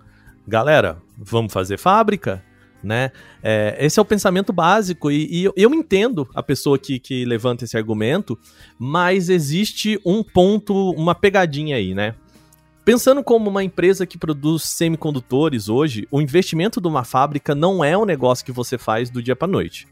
galera, 0.48 0.98
vamos 1.16 1.54
fazer 1.54 1.78
fábrica, 1.78 2.44
né? 2.84 3.12
É, 3.44 3.78
esse 3.80 4.00
é 4.00 4.02
o 4.02 4.06
pensamento 4.06 4.52
básico 4.52 5.12
e, 5.12 5.28
e 5.32 5.44
eu, 5.44 5.54
eu, 5.56 5.74
entendo 5.74 6.28
a 6.34 6.42
pessoa 6.42 6.80
que, 6.80 7.00
que 7.00 7.24
levanta 7.26 7.64
esse 7.64 7.78
argumento, 7.78 8.38
mas 8.78 9.30
existe 9.30 10.02
um 10.04 10.24
ponto, 10.24 10.90
uma 10.92 11.14
pegadinha 11.14 11.78
aí, 11.78 11.94
né? 11.94 12.16
Pensando 12.86 13.24
como 13.24 13.50
uma 13.50 13.64
empresa 13.64 14.06
que 14.06 14.18
produz 14.18 14.64
semicondutores 14.64 15.70
hoje, 15.70 16.06
o 16.12 16.20
investimento 16.20 16.82
de 16.82 16.88
uma 16.88 17.06
fábrica 17.06 17.56
não 17.56 17.82
é 17.82 17.98
um 17.98 18.04
negócio 18.04 18.44
que 18.44 18.52
você 18.52 18.78
faz 18.78 19.10
do 19.10 19.24
dia 19.24 19.38
para 19.38 19.48
noite. 19.48 19.88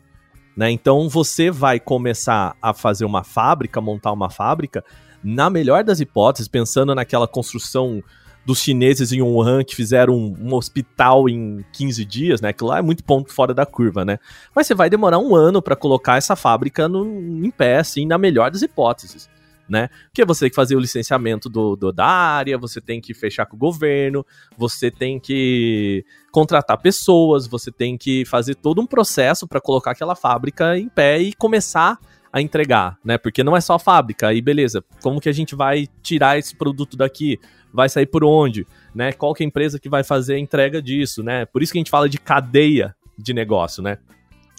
Né? 0.58 0.72
Então 0.72 1.08
você 1.08 1.50
vai 1.50 1.80
começar 1.80 2.54
a 2.62 2.74
fazer 2.74 3.06
uma 3.06 3.24
fábrica, 3.24 3.80
montar 3.80 4.12
uma 4.12 4.30
fábrica, 4.30 4.84
na 5.24 5.50
melhor 5.50 5.86
das 5.86 6.02
hipóteses, 6.02 6.50
pensando 6.50 6.94
naquela 6.94 7.30
construção 7.30 8.04
dos 8.46 8.60
chineses 8.60 9.14
em 9.14 9.22
Wuhan 9.22 9.64
que 9.64 9.76
fizeram 9.76 10.14
um, 10.14 10.36
um, 10.42 10.54
hospital 10.54 11.30
em 11.30 11.64
15 11.72 12.04
dias, 12.04 12.42
né? 12.42 12.52
Que 12.52 12.64
lá 12.64 12.80
é 12.80 12.82
muito 12.82 13.06
ponto 13.06 13.32
fora 13.32 13.54
da 13.54 13.66
curva, 13.66 14.04
né? 14.04 14.20
Mas 14.54 14.68
você 14.68 14.74
vai 14.74 14.90
demorar 14.90 15.20
um 15.20 15.34
ano 15.34 15.62
para 15.62 15.78
colocar 15.78 16.18
essa 16.18 16.36
fábrica 16.36 16.90
no, 16.90 17.06
em 17.06 17.52
pé, 17.52 17.78
assim, 17.78 18.06
na 18.06 18.18
melhor 18.18 18.52
das 18.52 18.64
hipóteses 18.64 19.30
né? 19.72 19.88
Porque 20.08 20.26
você 20.26 20.42
tem 20.42 20.50
que 20.50 20.56
fazer 20.56 20.76
o 20.76 20.80
licenciamento 20.82 21.48
do, 21.48 21.78
do, 21.78 21.94
da 21.94 22.06
área, 22.06 22.58
você 22.58 22.82
tem 22.82 23.00
que 23.00 23.14
fechar 23.14 23.46
com 23.46 23.56
o 23.56 23.60
governo, 23.60 24.26
você 24.58 24.92
tem 24.92 25.18
que 25.18 26.04
contratar 26.30 26.78
pessoas, 26.78 27.48
você 27.48 27.72
tem 27.72 27.98
que 27.98 28.26
fazer 28.26 28.56
todo 28.56 28.82
um 28.82 28.86
processo 28.86 29.48
para 29.48 29.62
colocar 29.62 29.92
aquela 29.92 30.14
fábrica 30.14 30.78
em 30.78 30.90
pé 30.90 31.20
e 31.22 31.32
começar 31.32 31.98
a 32.34 32.42
entregar, 32.42 32.98
né? 33.04 33.18
Porque 33.18 33.46
não 33.46 33.56
é 33.56 33.62
só 33.62 33.76
a 33.76 33.80
fábrica, 33.80 34.28
aí 34.28 34.42
beleza, 34.42 34.84
como 35.02 35.22
que 35.22 35.30
a 35.30 35.34
gente 35.34 35.56
vai 35.56 35.88
tirar 36.04 36.38
esse 36.38 36.54
produto 36.54 36.98
daqui? 36.98 37.40
Vai 37.74 37.88
sair 37.88 38.08
por 38.08 38.26
onde? 38.26 38.68
Né? 38.94 39.14
Qual 39.14 39.34
que 39.34 39.42
é 39.42 39.46
a 39.46 39.48
empresa 39.48 39.80
que 39.80 39.88
vai 39.88 40.04
fazer 40.04 40.36
a 40.36 40.40
entrega 40.40 40.82
disso, 40.82 41.24
né? 41.24 41.46
Por 41.46 41.64
isso 41.64 41.72
que 41.72 41.78
a 41.78 41.80
gente 41.80 41.92
fala 41.92 42.10
de 42.10 42.18
cadeia 42.18 42.94
de 43.18 43.34
negócio, 43.34 43.82
né? 43.82 44.00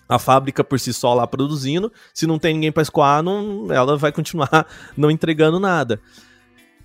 A 0.08 0.18
fábrica 0.18 0.62
por 0.62 0.78
si 0.78 0.92
só 0.92 1.14
lá 1.14 1.26
produzindo. 1.26 1.92
Se 2.12 2.26
não 2.26 2.38
tem 2.38 2.54
ninguém 2.54 2.72
para 2.72 2.82
escoar, 2.82 3.22
não, 3.22 3.66
ela 3.70 3.96
vai 3.96 4.12
continuar 4.12 4.66
não 4.96 5.10
entregando 5.10 5.58
nada. 5.58 6.00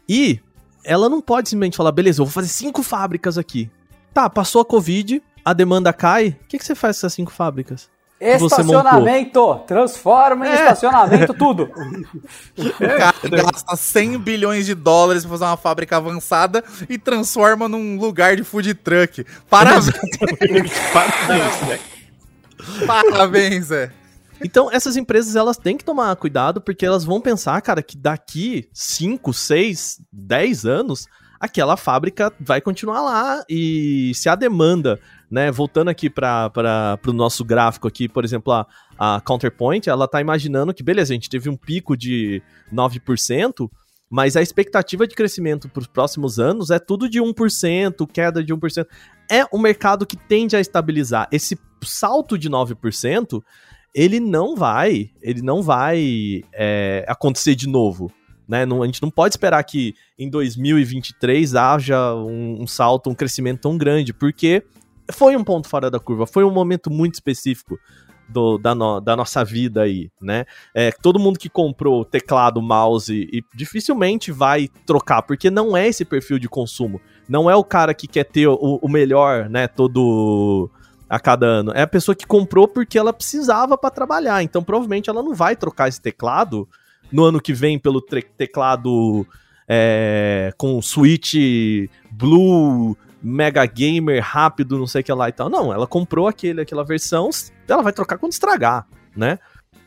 E 0.08 0.40
ela 0.84 1.10
não 1.10 1.22
pode 1.22 1.50
simplesmente 1.50 1.78
falar, 1.78 1.92
beleza, 1.92 2.22
eu 2.22 2.26
vou 2.26 2.32
fazer 2.32 2.48
cinco 2.48 2.82
fábricas 2.82 3.38
aqui. 3.38 3.70
Tá, 4.14 4.30
passou 4.30 4.62
a 4.62 4.66
Covid, 4.66 5.22
a 5.44 5.54
demanda 5.54 5.92
cai. 5.92 6.30
O 6.30 6.48
que, 6.48 6.58
que 6.58 6.66
você 6.66 6.74
faz 6.74 6.96
com 6.96 7.00
essas 7.00 7.14
cinco 7.14 7.32
fábricas? 7.32 7.90
Estacionamento! 8.20 9.56
Transforma 9.68 10.48
em 10.48 10.50
é. 10.50 10.56
estacionamento 10.56 11.34
tudo. 11.34 11.70
O 12.58 12.98
cara 12.98 13.16
gasta 13.30 13.76
100 13.76 14.18
bilhões 14.18 14.66
de 14.66 14.74
dólares 14.74 15.24
pra 15.24 15.32
fazer 15.32 15.44
uma 15.46 15.58
fábrica 15.58 15.98
avançada 15.98 16.64
e 16.90 16.98
transforma 16.98 17.68
num 17.70 18.00
lugar 18.00 18.36
de 18.36 18.44
food 18.44 18.74
truck. 18.74 19.24
Parabéns! 19.48 19.92
Parabéns, 20.92 21.56
velho. 21.68 21.97
Parabéns, 22.86 23.66
Zé. 23.66 23.92
Então, 24.44 24.72
essas 24.72 24.96
empresas, 24.96 25.36
elas 25.36 25.58
têm 25.58 25.78
que 25.78 25.84
tomar 25.84 26.16
cuidado, 26.16 26.62
porque 26.62 26.86
elas 26.86 27.04
vão 27.04 27.20
pensar, 27.20 27.60
cara, 27.62 27.82
que 27.82 27.98
daqui 27.98 28.70
5, 28.72 29.34
6, 29.34 30.02
10 30.12 30.66
anos, 30.66 31.08
aquela 31.40 31.76
fábrica 31.76 32.32
vai 32.40 32.62
continuar 32.62 33.02
lá. 33.02 33.44
E 33.50 34.12
se 34.14 34.30
a 34.30 34.36
demanda, 34.36 35.00
né, 35.30 35.52
voltando 35.52 35.90
aqui 35.90 36.10
para 36.10 36.52
o 37.08 37.14
nosso 37.14 37.44
gráfico 37.44 37.88
aqui, 37.88 38.08
por 38.08 38.24
exemplo, 38.24 38.54
a, 38.54 38.68
a 38.98 39.22
Counterpoint, 39.22 39.90
ela 39.90 40.08
tá 40.08 40.22
imaginando 40.22 40.74
que, 40.74 40.84
beleza, 40.84 41.14
a 41.14 41.16
gente 41.16 41.30
teve 41.30 41.50
um 41.50 41.58
pico 41.58 41.98
de 41.98 42.42
9%, 42.72 43.70
mas 44.10 44.38
a 44.38 44.42
expectativa 44.42 45.06
de 45.06 45.16
crescimento 45.16 45.68
para 45.68 45.82
os 45.82 45.88
próximos 45.88 46.40
anos 46.40 46.70
é 46.70 46.80
tudo 46.80 47.10
de 47.10 47.20
1%, 47.20 48.08
queda 48.12 48.44
de 48.44 48.54
1%. 48.54 48.86
É 49.30 49.46
um 49.54 49.60
mercado 49.60 50.06
que 50.06 50.16
tende 50.16 50.56
a 50.56 50.60
estabilizar. 50.60 51.28
Esse 51.32 51.58
salto 51.84 52.38
de 52.38 52.50
9%, 52.50 53.42
ele 53.94 54.20
não 54.20 54.56
vai, 54.56 55.10
ele 55.22 55.42
não 55.42 55.62
vai 55.62 56.44
é, 56.54 57.06
acontecer 57.08 57.56
de 57.56 57.68
novo. 57.68 58.12
Né? 58.48 58.66
Não, 58.66 58.82
a 58.82 58.86
gente 58.86 59.02
não 59.02 59.12
pode 59.12 59.34
esperar 59.34 59.62
que 59.64 59.94
em 60.18 60.30
2023 60.30 61.56
haja 61.56 62.16
um, 62.16 62.62
um 62.62 62.68
salto, 62.68 63.10
um 63.10 63.16
crescimento 63.16 63.62
tão 63.62 63.78
grande, 63.78 64.14
porque 64.14 64.64
foi 65.12 65.36
um 65.36 65.44
ponto 65.44 65.68
fora 65.68 65.92
da 65.92 66.00
curva, 66.00 66.26
foi 66.26 66.44
um 66.44 66.52
momento 66.52 66.90
muito 66.90 67.16
específico 67.16 67.78
do, 68.28 68.58
da, 68.58 68.76
no, 68.76 69.00
da, 69.00 69.16
nossa 69.16 69.44
vida 69.44 69.84
aí, 69.84 70.10
né? 70.22 70.46
É, 70.74 70.92
todo 70.92 71.20
mundo 71.20 71.40
que 71.40 71.50
comprou 71.50 72.04
teclado, 72.04 72.62
mouse 72.62 73.14
e, 73.14 73.42
dificilmente 73.56 74.32
vai 74.32 74.68
trocar, 74.86 75.22
porque 75.22 75.50
não 75.50 75.76
é 75.76 75.88
esse 75.88 76.04
perfil 76.04 76.38
de 76.38 76.50
consumo. 76.50 77.00
Não 77.28 77.50
é 77.50 77.56
o 77.56 77.64
cara 77.64 77.94
que 77.94 78.08
quer 78.08 78.24
ter 78.24 78.48
o, 78.48 78.80
o 78.82 78.90
melhor, 78.90 79.50
né? 79.50 79.68
Todo 79.68 80.70
a 81.10 81.20
cada 81.20 81.46
ano. 81.46 81.72
É 81.74 81.82
a 81.82 81.88
pessoa 81.88 82.16
que 82.16 82.26
comprou 82.26 82.68
porque 82.68 82.98
ela 82.98 83.14
precisava 83.14 83.78
para 83.78 83.90
trabalhar. 83.90 84.44
Então, 84.44 84.64
provavelmente, 84.64 85.10
ela 85.10 85.24
não 85.24 85.34
vai 85.34 85.56
trocar 85.56 85.88
esse 85.88 86.02
teclado 86.02 86.68
no 87.12 87.24
ano 87.24 87.42
que 87.42 87.54
vem 87.54 87.80
pelo 87.80 88.02
teclado 88.02 89.26
é, 89.68 90.54
com 90.58 90.82
switch 90.82 91.36
blue, 92.12 92.98
mega 93.22 93.66
gamer, 93.66 94.24
rápido, 94.24 94.78
não 94.78 94.88
sei 94.88 95.02
o 95.02 95.04
que 95.04 95.14
lá 95.14 95.30
e 95.30 95.32
tal. 95.32 95.50
Não, 95.50 95.74
ela 95.74 95.88
comprou 95.88 96.28
aquele, 96.28 96.62
aquela 96.62 96.84
versão, 96.84 97.30
ela 97.68 97.82
vai 97.82 97.94
trocar 97.94 98.18
quando 98.18 98.34
estragar, 98.34 98.88
né? 99.16 99.40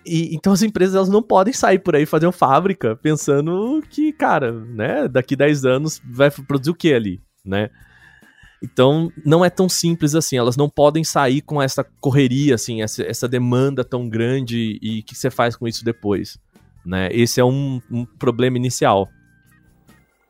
E, 0.04 0.34
então 0.34 0.52
as 0.52 0.62
empresas 0.62 0.94
elas 0.94 1.08
não 1.10 1.22
podem 1.22 1.52
sair 1.52 1.78
por 1.78 1.94
aí 1.94 2.06
fazer 2.06 2.24
uma 2.24 2.32
fábrica 2.32 2.96
pensando 2.96 3.82
que, 3.90 4.12
cara, 4.12 4.50
né, 4.50 5.06
daqui 5.06 5.36
10 5.36 5.66
anos 5.66 6.00
vai 6.02 6.30
produzir 6.30 6.70
o 6.70 6.74
que 6.74 6.94
ali, 6.94 7.20
né? 7.44 7.70
Então, 8.62 9.10
não 9.24 9.44
é 9.44 9.48
tão 9.48 9.68
simples 9.68 10.14
assim. 10.14 10.36
Elas 10.36 10.56
não 10.56 10.68
podem 10.68 11.02
sair 11.02 11.40
com 11.40 11.62
essa 11.62 11.82
correria, 12.00 12.54
assim, 12.54 12.82
essa, 12.82 13.02
essa 13.02 13.26
demanda 13.26 13.82
tão 13.82 14.08
grande 14.08 14.78
e 14.82 15.00
o 15.00 15.02
que 15.02 15.14
você 15.14 15.30
faz 15.30 15.56
com 15.56 15.66
isso 15.66 15.84
depois. 15.84 16.38
Né? 16.84 17.08
Esse 17.10 17.40
é 17.40 17.44
um, 17.44 17.80
um 17.90 18.04
problema 18.04 18.56
inicial. 18.56 19.08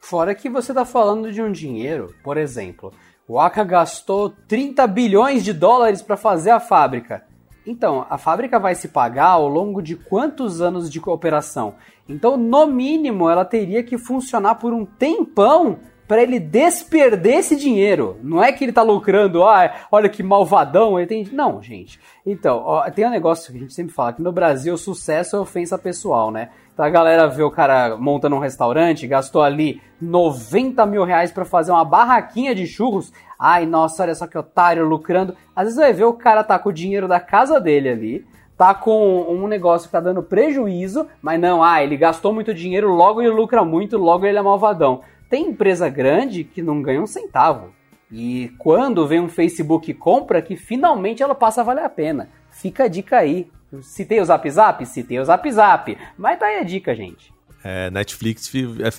Fora 0.01 0.35
que 0.35 0.49
você 0.49 0.73
está 0.73 0.85
falando 0.85 1.33
de 1.33 1.43
um 1.43 1.51
dinheiro, 1.53 2.15
por 2.23 2.37
exemplo, 2.37 2.93
o 3.29 3.39
Aka 3.39 3.65
gastou 3.65 4.31
30 4.49 4.87
bilhões 4.87 5.45
de 5.45 5.53
dólares 5.53 6.01
para 6.01 6.17
fazer 6.17 6.51
a 6.51 6.61
fábrica. 6.61 7.25
Então, 7.67 8.07
a 8.09 8.17
fábrica 8.17 8.59
vai 8.59 8.75
se 8.75 8.89
pagar 8.89 9.29
ao 9.29 9.47
longo 9.47 9.83
de 9.83 9.95
quantos 9.95 10.61
anos 10.61 10.91
de 10.91 10.99
cooperação? 10.99 11.75
Então, 12.09 12.37
no 12.37 12.67
mínimo, 12.67 13.29
ela 13.29 13.45
teria 13.45 13.83
que 13.83 13.99
funcionar 13.99 14.57
por 14.57 14.73
um 14.73 14.85
tempão 14.85 15.79
para 16.11 16.25
ele 16.25 16.41
desperder 16.41 17.37
esse 17.37 17.55
dinheiro. 17.55 18.19
Não 18.21 18.43
é 18.43 18.51
que 18.51 18.65
ele 18.65 18.73
tá 18.73 18.83
lucrando, 18.83 19.45
ah, 19.45 19.73
olha 19.93 20.09
que 20.09 20.25
malvadão, 20.25 20.99
ele 20.99 21.07
tem. 21.07 21.29
Não, 21.31 21.63
gente. 21.63 22.01
Então, 22.27 22.65
ó, 22.67 22.91
tem 22.91 23.07
um 23.07 23.11
negócio 23.11 23.53
que 23.53 23.59
a 23.59 23.61
gente 23.61 23.73
sempre 23.73 23.95
fala, 23.95 24.13
que 24.13 24.21
no 24.21 24.33
Brasil 24.33 24.77
sucesso 24.77 25.37
é 25.37 25.39
ofensa 25.39 25.79
pessoal, 25.79 26.33
né? 26.33 26.49
Então 26.75 26.85
a 26.85 26.91
galera 26.91 27.29
vê 27.29 27.45
o 27.45 27.51
cara 27.51 27.97
montando 27.97 28.35
um 28.35 28.41
restaurante, 28.41 29.07
gastou 29.07 29.41
ali 29.41 29.81
90 30.03 30.85
mil 30.85 31.05
reais 31.05 31.31
pra 31.31 31.45
fazer 31.45 31.71
uma 31.71 31.85
barraquinha 31.85 32.57
de 32.57 32.67
churros. 32.67 33.13
Ai, 33.39 33.65
nossa, 33.65 34.03
olha 34.03 34.15
só 34.17 34.27
que 34.27 34.37
otário 34.37 34.85
lucrando. 34.89 35.37
Às 35.55 35.67
vezes 35.67 35.79
vai 35.79 35.93
ver 35.93 36.07
o 36.07 36.15
cara 36.15 36.43
tá 36.43 36.59
com 36.59 36.71
o 36.71 36.73
dinheiro 36.73 37.07
da 37.07 37.21
casa 37.21 37.61
dele 37.61 37.89
ali, 37.89 38.27
tá 38.57 38.75
com 38.75 39.27
um 39.29 39.47
negócio 39.47 39.87
que 39.87 39.93
tá 39.93 40.01
dando 40.01 40.25
prejuízo, 40.25 41.07
mas 41.23 41.39
não, 41.39 41.63
ah, 41.63 41.81
ele 41.85 41.97
gastou 41.97 42.33
muito 42.33 42.53
dinheiro, 42.53 42.93
logo 42.93 43.23
ele 43.23 43.31
lucra 43.31 43.65
muito, 43.65 43.97
logo 43.97 44.27
ele 44.27 44.39
é 44.39 44.43
malvadão. 44.43 45.03
Tem 45.31 45.47
empresa 45.47 45.89
grande 45.89 46.45
que 46.45 46.61
não 46.61 46.83
ganha 46.83 47.01
um 47.01 47.07
centavo. 47.07 47.73
E 48.13 48.53
quando 48.59 49.07
vem 49.07 49.21
um 49.21 49.29
Facebook 49.29 49.95
compra, 49.95 50.43
que 50.43 50.57
finalmente 50.57 51.23
ela 51.23 51.35
passa 51.35 51.61
a 51.61 51.65
valer 51.65 51.85
a 51.85 51.89
pena. 51.89 52.29
Fica 52.51 52.85
a 52.85 52.89
dica 52.89 53.19
aí. 53.19 53.49
Citei 53.81 54.21
o 54.21 54.25
Zap 54.25 54.51
Zap? 54.51 54.85
Citei 54.85 55.21
o 55.21 55.25
Zap 55.25 55.49
Zap. 55.53 55.97
Mas 56.19 56.39
tá 56.39 56.47
aí 56.47 56.59
a 56.59 56.65
dica, 56.65 56.93
gente. 56.95 57.33
É, 57.63 57.91
Netflix, 57.91 58.51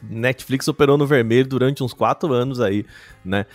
Netflix 0.09 0.67
operou 0.67 0.97
no 0.97 1.05
vermelho 1.05 1.47
durante 1.47 1.83
uns 1.83 1.93
quatro 1.93 2.31
anos 2.31 2.61
aí, 2.61 2.85
né? 3.25 3.45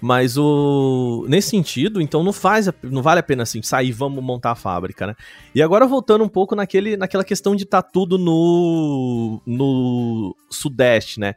Mas 0.00 0.36
o 0.36 1.24
nesse 1.28 1.50
sentido, 1.50 2.02
então 2.02 2.22
não 2.22 2.32
faz, 2.32 2.68
não 2.82 3.00
vale 3.00 3.20
a 3.20 3.22
pena 3.22 3.44
assim 3.44 3.62
sair, 3.62 3.92
vamos 3.92 4.22
montar 4.22 4.50
a 4.50 4.54
fábrica, 4.54 5.06
né? 5.06 5.14
E 5.54 5.62
agora 5.62 5.86
voltando 5.86 6.22
um 6.22 6.28
pouco 6.28 6.54
naquele, 6.54 6.96
naquela 6.96 7.24
questão 7.24 7.56
de 7.56 7.62
estar 7.62 7.80
tá 7.80 7.88
tudo 7.90 8.18
no 8.18 9.40
no 9.46 10.36
sudeste, 10.50 11.18
né? 11.18 11.34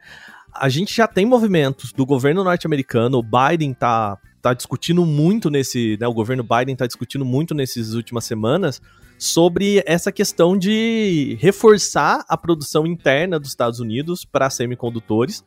A 0.54 0.70
gente 0.70 0.95
já 0.95 1.08
tem 1.08 1.26
movimentos 1.26 1.91
do 1.91 2.06
governo 2.06 2.43
norte-americano, 2.43 3.18
o 3.18 3.24
Biden 3.24 3.74
tá, 3.74 4.18
tá 4.41 4.54
discutindo 4.54 5.06
muito 5.06 5.50
nesse, 5.50 5.97
né, 6.00 6.08
o 6.08 6.14
governo 6.14 6.43
Biden 6.43 6.76
tá 6.76 6.88
discutindo 6.88 7.26
muito 7.26 7.54
nessas 7.54 7.93
últimas 7.93 8.26
semanas 8.26 8.82
sobre 9.18 9.84
essa 9.86 10.12
questão 10.12 10.58
de 10.58 11.38
reforçar 11.41 12.24
a 12.28 12.38
produção 12.38 12.88
interna 12.88 13.38
dos 13.38 13.50
Estados 13.50 13.80
Unidos 13.80 14.24
para 14.24 14.50
semicondutores 14.50 15.43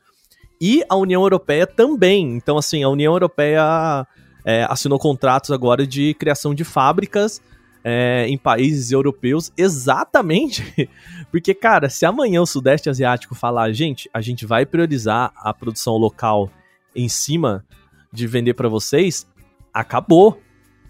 e 0.61 0.85
a 0.89 0.95
União 0.95 1.23
Europeia 1.23 1.67
também. 1.67 2.37
Então, 2.37 2.59
assim, 2.59 2.83
a 2.83 2.89
União 2.89 3.15
Europeia 3.15 4.07
é, 4.45 4.67
assinou 4.69 4.99
contratos 4.99 5.51
agora 5.51 5.87
de 5.87 6.15
criação 6.15 6.55
de 6.55 6.65
fábricas 6.65 7.41
é, 7.85 8.27
em 8.29 8.39
países 8.39 8.93
europeus 8.93 9.51
exatamente 9.57 10.89
porque, 11.33 11.55
cara, 11.55 11.89
se 11.89 12.05
amanhã 12.05 12.43
o 12.43 12.47
Sudeste 12.47 12.91
Asiático 12.91 13.35
falar, 13.35 13.73
gente, 13.73 14.09
a 14.13 14.21
gente 14.21 14.45
vai 14.45 14.67
priorizar 14.67 15.33
a 15.35 15.55
produção 15.55 15.95
local 15.95 16.51
em 16.95 17.09
cima 17.09 17.65
de 18.13 18.27
vender 18.27 18.53
para 18.53 18.69
vocês, 18.69 19.27
acabou. 19.73 20.39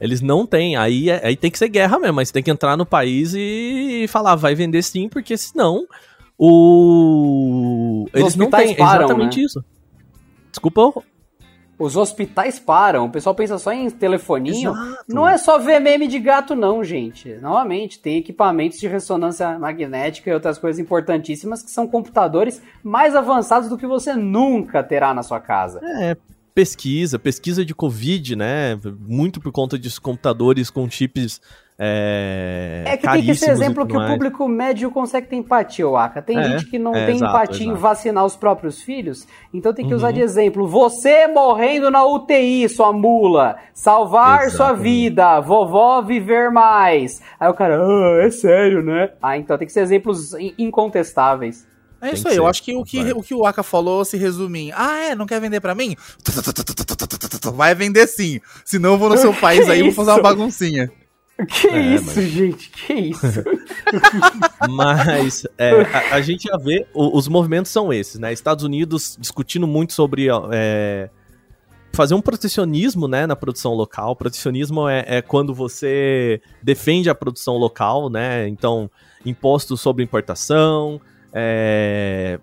Eles 0.01 0.21
não 0.21 0.45
têm. 0.45 0.75
Aí, 0.75 1.09
é, 1.09 1.25
aí 1.25 1.37
tem 1.37 1.49
que 1.49 1.59
ser 1.59 1.69
guerra 1.69 1.97
mesmo. 1.97 2.17
Mas 2.17 2.33
tem 2.33 2.43
que 2.43 2.51
entrar 2.51 2.77
no 2.77 2.85
país 2.85 3.35
e 3.37 4.07
falar, 4.09 4.35
vai 4.35 4.53
vender 4.53 4.83
sim, 4.83 5.09
porque 5.09 5.37
senão 5.39 5.87
o. 6.37 8.09
Eles 8.13 8.35
não 8.35 8.51
têm 8.51 8.75
param, 8.75 9.05
exatamente 9.05 9.39
né? 9.39 9.45
isso. 9.45 9.65
Desculpa, 10.51 11.05
os 11.83 11.97
hospitais 11.97 12.61
param, 12.61 13.07
o 13.07 13.11
pessoal 13.11 13.35
pensa 13.35 13.59
só 13.59 13.73
em 13.73 13.91
telefoninho. 13.91 14.71
Exato. 14.71 15.05
Não 15.09 15.29
é 15.29 15.37
só 15.37 15.59
ver 15.59 15.81
meme 15.81 16.07
de 16.07 16.21
gato, 16.21 16.55
não, 16.55 16.85
gente. 16.85 17.35
Novamente, 17.41 17.99
tem 17.99 18.19
equipamentos 18.19 18.79
de 18.79 18.87
ressonância 18.87 19.59
magnética 19.59 20.31
e 20.31 20.33
outras 20.33 20.59
coisas 20.59 20.79
importantíssimas 20.79 21.61
que 21.61 21.73
são 21.73 21.89
computadores 21.89 22.63
mais 22.85 23.17
avançados 23.17 23.69
do 23.69 23.77
que 23.77 23.85
você 23.85 24.15
nunca 24.15 24.81
terá 24.85 25.13
na 25.13 25.25
sua 25.25 25.41
casa. 25.41 25.81
É, 26.01 26.17
pesquisa, 26.55 27.19
pesquisa 27.19 27.65
de 27.65 27.75
Covid, 27.75 28.37
né? 28.37 28.79
Muito 29.01 29.41
por 29.41 29.51
conta 29.51 29.77
dos 29.77 29.99
computadores 29.99 30.71
com 30.71 30.89
chips 30.89 31.41
é, 31.85 32.85
é 32.87 32.97
que 32.97 33.09
tem 33.09 33.23
que 33.25 33.35
ser 33.35 33.51
exemplo 33.51 33.85
que 33.85 33.97
o 33.97 34.07
público 34.07 34.47
médio 34.47 34.89
consegue 34.89 35.27
ter 35.27 35.35
empatia, 35.35 35.89
Waka. 35.89 36.23
Tem 36.23 36.39
é, 36.39 36.45
gente 36.45 36.67
que 36.67 36.79
não 36.79 36.95
é, 36.95 37.07
tem 37.07 37.17
exato, 37.17 37.33
empatia 37.33 37.67
exato. 37.67 37.77
em 37.77 37.81
vacinar 37.81 38.25
os 38.25 38.37
próprios 38.37 38.81
filhos, 38.81 39.27
então 39.53 39.75
tem 39.75 39.85
que 39.85 39.91
uhum. 39.91 39.97
usar 39.97 40.13
de 40.13 40.21
exemplo. 40.21 40.69
Você 40.69 41.27
morrendo 41.27 41.91
na 41.91 42.07
UTI, 42.07 42.69
sua 42.69 42.93
mula. 42.93 43.57
Salvar 43.75 44.45
Exatamente. 44.45 44.57
sua 44.57 44.73
vida. 44.75 45.41
Vovó 45.41 46.01
viver 46.03 46.53
mais. 46.53 47.21
Aí 47.41 47.51
o 47.51 47.55
cara, 47.55 47.83
ah, 47.83 48.23
é 48.23 48.31
sério, 48.31 48.81
né? 48.81 49.11
Ah, 49.21 49.37
então 49.37 49.59
tem 49.59 49.67
que 49.67 49.73
ser 49.73 49.81
exemplos 49.81 50.35
incontestáveis. 50.57 51.67
É 52.01 52.07
Tem 52.07 52.15
isso 52.15 52.29
aí, 52.29 52.37
eu 52.37 52.47
acho 52.47 52.63
que 52.63 52.77
o 52.77 52.85
que, 52.85 53.13
o 53.13 53.23
que 53.23 53.35
o 53.35 53.45
Aka 53.45 53.65
falou 53.65 54.05
se 54.05 54.17
resume 54.17 54.69
em, 54.69 54.73
ah, 54.73 55.11
é, 55.11 55.15
não 55.17 55.27
quer 55.27 55.41
vender 55.41 55.61
para 55.61 55.75
mim? 55.75 55.97
Vai 57.55 57.75
vender 57.75 58.07
sim. 58.07 58.41
Senão 58.65 58.93
eu 58.93 58.99
vou 58.99 59.09
no 59.09 59.19
seu 59.19 59.35
país 59.41 59.69
aí 59.69 59.81
e 59.81 59.83
vou 59.83 59.93
fazer 59.93 60.11
uma 60.13 60.23
baguncinha. 60.23 60.91
Que 61.47 61.69
é, 61.69 61.95
isso, 61.95 62.17
mas... 62.17 62.29
gente? 62.29 62.71
Que 62.71 62.93
isso? 62.93 63.45
mas 64.71 65.47
é, 65.59 65.83
a, 65.83 66.17
a, 66.17 66.21
gente 66.21 66.45
já 66.45 66.57
vê, 66.57 66.87
o, 66.95 67.17
os 67.17 67.29
movimentos 67.29 67.71
são 67.71 67.93
esses, 67.93 68.19
né? 68.19 68.33
Estados 68.33 68.65
Unidos 68.65 69.17
discutindo 69.19 69.67
muito 69.67 69.93
sobre 69.93 70.29
é, 70.53 71.11
fazer 71.93 72.15
um 72.15 72.21
protecionismo 72.21 73.07
né, 73.07 73.27
na 73.27 73.37
produção 73.37 73.75
local. 73.75 74.17
Protecionismo 74.17 74.89
é, 74.89 75.05
é, 75.07 75.23
quando 75.23 75.55
você 75.55 76.41
defende 76.63 77.11
a 77.11 77.15
produção 77.15 77.57
local, 77.57 78.09
né? 78.09 78.49
Então, 78.49 78.91
impostos 79.25 79.81
sobre 79.81 80.03
importação, 80.03 81.01
é, 81.33 82.39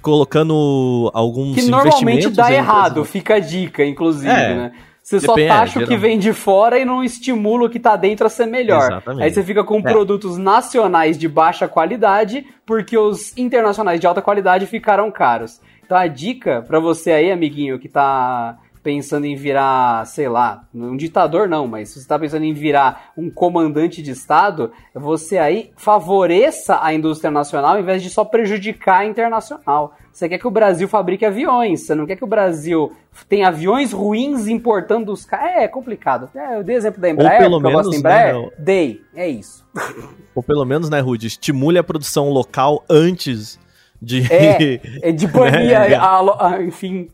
colocando 0.00 1.10
alguns 1.12 1.56
que 1.56 1.62
normalmente 1.62 2.30
dá 2.30 2.52
errado, 2.52 3.04
fica 3.04 3.36
a 3.36 3.40
dica, 3.40 3.84
inclusive, 3.84 4.28
é. 4.28 4.54
né? 4.54 4.72
Você 5.04 5.20
só 5.20 5.34
taxa 5.34 5.80
o 5.80 5.86
que 5.86 5.98
vem 5.98 6.18
de 6.18 6.32
fora 6.32 6.78
e 6.78 6.84
não 6.84 7.04
estimula 7.04 7.66
o 7.66 7.68
que 7.68 7.78
tá 7.78 7.94
dentro 7.94 8.26
a 8.26 8.30
ser 8.30 8.46
melhor. 8.46 8.90
Exatamente. 8.90 9.22
Aí 9.22 9.30
você 9.30 9.42
fica 9.42 9.62
com 9.62 9.78
é. 9.80 9.82
produtos 9.82 10.38
nacionais 10.38 11.18
de 11.18 11.28
baixa 11.28 11.68
qualidade, 11.68 12.46
porque 12.64 12.96
os 12.96 13.36
internacionais 13.36 14.00
de 14.00 14.06
alta 14.06 14.22
qualidade 14.22 14.64
ficaram 14.64 15.10
caros. 15.10 15.60
Então 15.84 15.98
a 15.98 16.06
dica 16.06 16.64
para 16.66 16.80
você 16.80 17.12
aí, 17.12 17.30
amiguinho, 17.30 17.78
que 17.78 17.86
tá 17.86 18.58
pensando 18.82 19.26
em 19.26 19.36
virar, 19.36 20.06
sei 20.06 20.26
lá, 20.26 20.64
um 20.74 20.96
ditador 20.96 21.48
não, 21.50 21.66
mas 21.66 21.88
se 21.88 21.94
você 21.94 22.00
está 22.00 22.18
pensando 22.18 22.44
em 22.44 22.54
virar 22.54 23.12
um 23.14 23.30
comandante 23.30 24.00
de 24.00 24.10
Estado, 24.10 24.72
você 24.94 25.36
aí 25.36 25.70
favoreça 25.76 26.78
a 26.82 26.94
indústria 26.94 27.30
nacional 27.30 27.78
em 27.78 27.82
vez 27.82 28.02
de 28.02 28.08
só 28.08 28.24
prejudicar 28.24 29.00
a 29.00 29.04
internacional. 29.06 29.94
Você 30.14 30.28
quer 30.28 30.38
que 30.38 30.46
o 30.46 30.50
Brasil 30.50 30.86
fabrique 30.86 31.24
aviões, 31.24 31.80
você 31.80 31.92
não 31.92 32.06
quer 32.06 32.14
que 32.14 32.22
o 32.22 32.26
Brasil 32.26 32.92
tenha 33.28 33.48
aviões 33.48 33.92
ruins 33.92 34.46
importando 34.46 35.12
os 35.12 35.24
caras. 35.24 35.46
É, 35.46 35.64
é 35.64 35.68
complicado. 35.68 36.30
É, 36.32 36.56
eu 36.56 36.62
dei 36.62 36.76
exemplo 36.76 37.00
da 37.00 37.10
Embraer, 37.10 37.40
pelo 37.40 37.58
menos, 37.58 37.72
eu 37.72 37.76
gosto 37.78 37.90
da 37.90 37.96
Embraer. 37.96 38.34
Né, 38.36 38.50
dei, 38.56 39.02
é 39.12 39.28
isso. 39.28 39.66
Ou 40.32 40.40
pelo 40.40 40.64
menos, 40.64 40.88
né, 40.88 41.00
Rude, 41.00 41.26
estimule 41.26 41.78
a 41.78 41.82
produção 41.82 42.30
local 42.30 42.84
antes 42.88 43.58
de. 44.00 44.22
É, 44.32 44.80
é 45.10 45.10
de 45.10 45.26
banir, 45.26 45.80
né? 45.80 45.96
a, 45.96 46.46
a, 46.46 46.62
enfim 46.62 47.08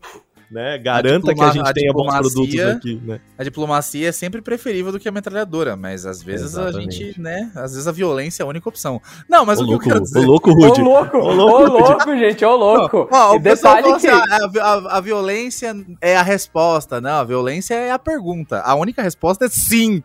né? 0.51 0.77
Garanta 0.77 1.31
a 1.31 1.33
que 1.33 1.41
a 1.41 1.51
gente 1.51 1.69
a 1.69 1.73
tenha 1.73 1.93
bons 1.93 2.13
produtos 2.13 2.59
aqui, 2.59 3.01
né? 3.03 3.21
A 3.37 3.43
diplomacia 3.43 4.09
é 4.09 4.11
sempre 4.11 4.41
preferível 4.41 4.91
do 4.91 4.99
que 4.99 5.07
a 5.07 5.11
metralhadora, 5.11 5.77
mas 5.77 6.05
às 6.05 6.21
vezes 6.21 6.47
Exatamente. 6.47 6.77
a 6.77 7.05
gente, 7.07 7.21
né? 7.21 7.49
Às 7.55 7.71
vezes 7.71 7.87
a 7.87 7.91
violência 7.91 8.43
é 8.43 8.45
a 8.45 8.47
única 8.47 8.67
opção. 8.67 9.01
Não, 9.29 9.45
mas 9.45 9.59
o, 9.59 9.63
o 9.63 9.67
louco, 9.67 9.83
que 9.83 9.89
eu 9.89 9.93
quero 9.93 10.03
dizer... 10.03 10.19
O 10.19 10.23
louco, 10.23 10.51
Rude. 10.51 10.81
Ô, 10.81 10.83
louco, 10.83 11.17
ô, 11.17 11.33
louco, 11.33 11.71
ô, 11.71 11.79
louco 11.79 12.17
gente, 12.17 12.43
ô, 12.43 12.55
louco. 12.55 13.07
Não, 13.09 13.31
ó, 13.31 13.35
o 13.35 13.39
detalhe 13.39 13.87
que... 13.99 14.07
Assim, 14.07 14.59
a, 14.59 14.63
a, 14.63 14.97
a 14.97 15.01
violência 15.01 15.73
é 16.01 16.17
a 16.17 16.21
resposta, 16.21 16.99
não, 16.99 17.21
a 17.21 17.23
violência 17.23 17.73
é 17.73 17.91
a 17.91 17.99
pergunta. 17.99 18.59
A 18.61 18.75
única 18.75 19.01
resposta 19.01 19.45
é 19.45 19.49
sim. 19.49 20.03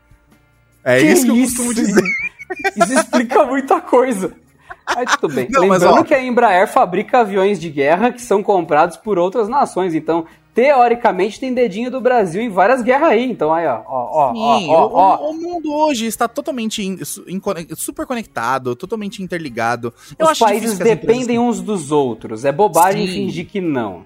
É 0.84 1.00
que 1.00 1.06
isso 1.06 1.24
que 1.24 1.30
eu 1.30 1.36
costumo 1.36 1.74
dizer. 1.74 2.04
Isso 2.76 2.92
explica 2.92 3.44
muita 3.44 3.80
coisa. 3.80 4.32
Mas 4.94 5.16
tudo 5.16 5.34
bem. 5.34 5.48
Não, 5.50 5.62
Lembrando 5.62 5.84
mas, 5.84 6.00
ó, 6.00 6.04
que 6.04 6.14
a 6.14 6.22
Embraer 6.22 6.68
fabrica 6.68 7.20
aviões 7.20 7.58
de 7.58 7.68
guerra 7.68 8.12
que 8.12 8.22
são 8.22 8.42
comprados 8.42 8.96
por 8.96 9.18
outras 9.18 9.48
nações. 9.48 9.94
Então, 9.94 10.26
teoricamente, 10.54 11.38
tem 11.38 11.52
dedinho 11.52 11.90
do 11.90 12.00
Brasil 12.00 12.40
em 12.40 12.48
várias 12.48 12.82
guerras 12.82 13.10
aí. 13.10 13.30
Então, 13.30 13.52
aí, 13.52 13.66
ó, 13.66 13.82
ó, 13.86 14.32
Sim, 14.32 14.70
ó, 14.70 14.90
ó, 14.90 15.16
o, 15.26 15.30
o, 15.30 15.34
mundo 15.34 15.72
hoje 15.72 16.06
está 16.06 16.26
totalmente 16.26 16.82
in, 16.82 16.98
in, 17.26 17.40
super 17.74 18.06
conectado, 18.06 18.74
totalmente 18.74 19.22
interligado. 19.22 19.92
Eu 20.18 20.28
Os 20.28 20.38
países 20.38 20.78
dependem 20.78 21.38
uns 21.38 21.60
dos 21.60 21.90
outros. 21.90 22.44
É 22.44 22.52
bobagem 22.52 23.06
Sim. 23.06 23.12
fingir 23.12 23.46
que 23.46 23.60
não. 23.60 24.04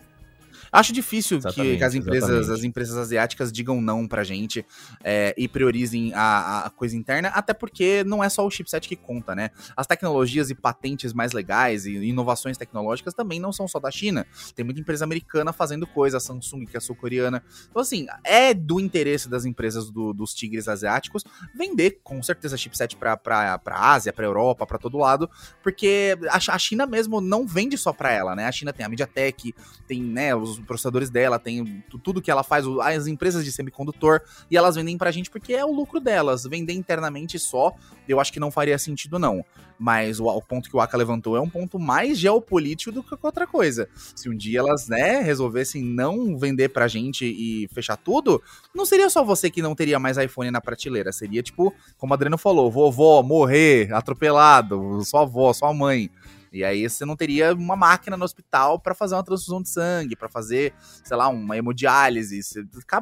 Acho 0.73 0.93
difícil 0.93 1.41
que, 1.41 1.77
que, 1.77 1.85
as 1.85 1.95
empresas 1.95 2.49
as 2.49 2.63
empresas 2.63 2.97
asiáticas 2.97 3.51
digam 3.51 3.81
não 3.81 4.07
pra 4.07 4.23
gente 4.23 4.65
é, 5.03 5.35
e 5.37 5.49
priorizem 5.49 6.13
a, 6.15 6.67
a, 6.67 6.71
coisa 6.71 6.97
interna, 6.97 7.29
até 7.29 7.53
porque 7.53 8.05
não 8.05 8.23
é 8.23 8.29
só 8.29 8.47
o 8.47 8.51
chipset 8.51 8.89
que 8.89 8.97
conta, 8.97 9.35
né? 9.35 9.51
As 9.77 9.87
tecnologias 9.87 10.51
e 10.51 10.55
patentes 10.55 11.13
mais 11.13 11.33
legais 11.33 11.87
e 11.87 11.93
inovações 11.93 12.57
tecnológicas 12.57 13.15
também 13.15 13.41
não 13.41 13.53
são 13.53 13.67
só 13.67 13.81
da 13.81 13.91
China. 13.91 14.27
Tem 14.55 14.65
muita 14.65 14.81
empresa 14.81 15.05
americana 15.05 15.53
fazendo 15.53 15.87
coisa, 15.87 16.19
a 16.19 16.21
Samsung, 16.21 16.67
que 16.67 16.77
é 16.77 16.81
sul-coreana. 16.81 17.43
Então, 17.69 17.83
assim, 17.83 18.07
é 18.25 18.55
do 18.55 18.79
interesse 18.79 19.29
das 19.29 19.45
empresas 19.45 19.91
do, 19.91 20.13
dos 20.13 20.33
tigres 20.33 20.69
asiáticos 20.69 21.25
vender, 21.55 22.01
com 22.03 22.23
certeza, 22.23 22.57
chipset 22.57 22.97
pra, 22.97 23.17
pra, 23.17 23.59
pra 23.59 23.77
Ásia, 23.77 24.13
pra 24.13 24.25
Europa, 24.25 24.67
pra 24.67 24.79
todo 24.79 24.99
lado, 24.99 25.29
porque 25.63 26.17
a, 26.29 26.37
a 26.37 26.59
China 26.59 26.87
mesmo 26.87 27.21
não 27.21 27.47
vende 27.47 27.77
só 27.77 27.93
pra 27.93 28.13
ela, 28.13 28.37
né? 28.37 28.47
A 28.47 28.53
China 28.53 28.73
tem 28.73 28.87
a 28.87 28.89
MediaTek, 28.89 29.55
tem, 29.87 30.03
né, 30.03 30.35
os 30.35 30.60
processadores 30.67 31.11
dela, 31.11 31.39
tem 31.39 31.85
tudo 32.03 32.23
que 32.23 32.31
ela 32.31 32.43
faz, 32.43 32.65
as 32.83 33.07
empresas 33.07 33.45
de 33.45 33.53
semicondutor, 33.53 34.21
e 34.51 34.57
elas 34.57 34.77
vendem 34.77 34.97
pra 34.97 35.11
gente 35.11 35.31
porque 35.31 35.53
é 35.55 35.65
o 35.65 35.73
lucro 35.73 36.01
delas. 36.01 36.45
Vender 36.45 36.73
internamente 36.73 37.39
só, 37.39 37.75
eu 38.09 38.21
acho 38.21 38.33
que 38.33 38.41
não 38.41 38.51
faria 38.51 38.79
sentido, 38.79 39.19
não. 39.19 39.45
Mas 39.79 40.21
o, 40.21 40.27
o 40.27 40.43
ponto 40.43 40.69
que 40.69 40.77
o 40.77 40.81
Aka 40.81 40.97
levantou 40.99 41.37
é 41.37 41.41
um 41.41 41.49
ponto 41.49 41.79
mais 41.79 42.19
geopolítico 42.19 42.93
do 42.93 43.03
que 43.03 43.17
outra 43.23 43.47
coisa. 43.47 43.89
Se 44.15 44.29
um 44.29 44.37
dia 44.37 44.59
elas, 44.59 44.89
né, 44.89 45.21
resolvessem 45.21 45.83
não 45.83 46.37
vender 46.37 46.69
pra 46.69 46.87
gente 46.87 47.25
e 47.25 47.67
fechar 47.73 47.97
tudo, 47.97 48.43
não 48.75 48.85
seria 48.85 49.09
só 49.09 49.25
você 49.25 49.51
que 49.51 49.63
não 49.63 49.75
teria 49.75 49.99
mais 49.99 50.19
iPhone 50.19 50.51
na 50.51 50.61
prateleira. 50.61 51.13
Seria 51.13 51.43
tipo, 51.43 51.73
como 51.97 52.13
o 52.13 52.15
Adriano 52.15 52.37
falou, 52.37 52.71
vovó 52.71 53.23
morrer, 53.23 53.91
atropelado, 53.95 55.03
sua 55.03 55.23
avó, 55.23 55.51
sua 55.55 55.73
mãe. 55.73 56.11
E 56.53 56.65
aí 56.65 56.89
você 56.89 57.05
não 57.05 57.17
teria 57.17 57.55
uma 57.55 57.77
máquina 57.77 58.17
no 58.17 58.25
hospital 58.25 58.79
para 58.79 58.95
fazer 58.95 59.15
uma 59.15 59.23
transfusão 59.23 59.63
de 59.63 59.69
sangue, 59.69 60.17
para 60.17 60.29
fazer, 60.29 60.73
sei 61.05 61.17
lá, 61.17 61.29
uma 61.29 61.57
hemodiálise. 61.57 62.41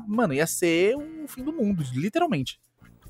Mano, 0.06 0.34
ia 0.34 0.46
ser 0.46 0.94
o 0.96 1.26
fim 1.26 1.42
do 1.42 1.52
mundo, 1.52 1.82
literalmente. 1.94 2.58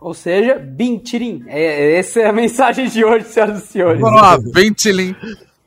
Ou 0.00 0.14
seja, 0.14 0.54
Bintirim. 0.54 1.44
É, 1.46 1.96
essa 1.96 2.20
é 2.20 2.28
a 2.28 2.32
mensagem 2.34 2.88
de 2.88 3.04
hoje, 3.04 3.26
senhoras 3.26 3.64
e 3.64 3.66
senhores. 3.66 4.00
Vamos 4.00 4.20
lá, 4.20 4.38
Bintirim. 4.54 5.14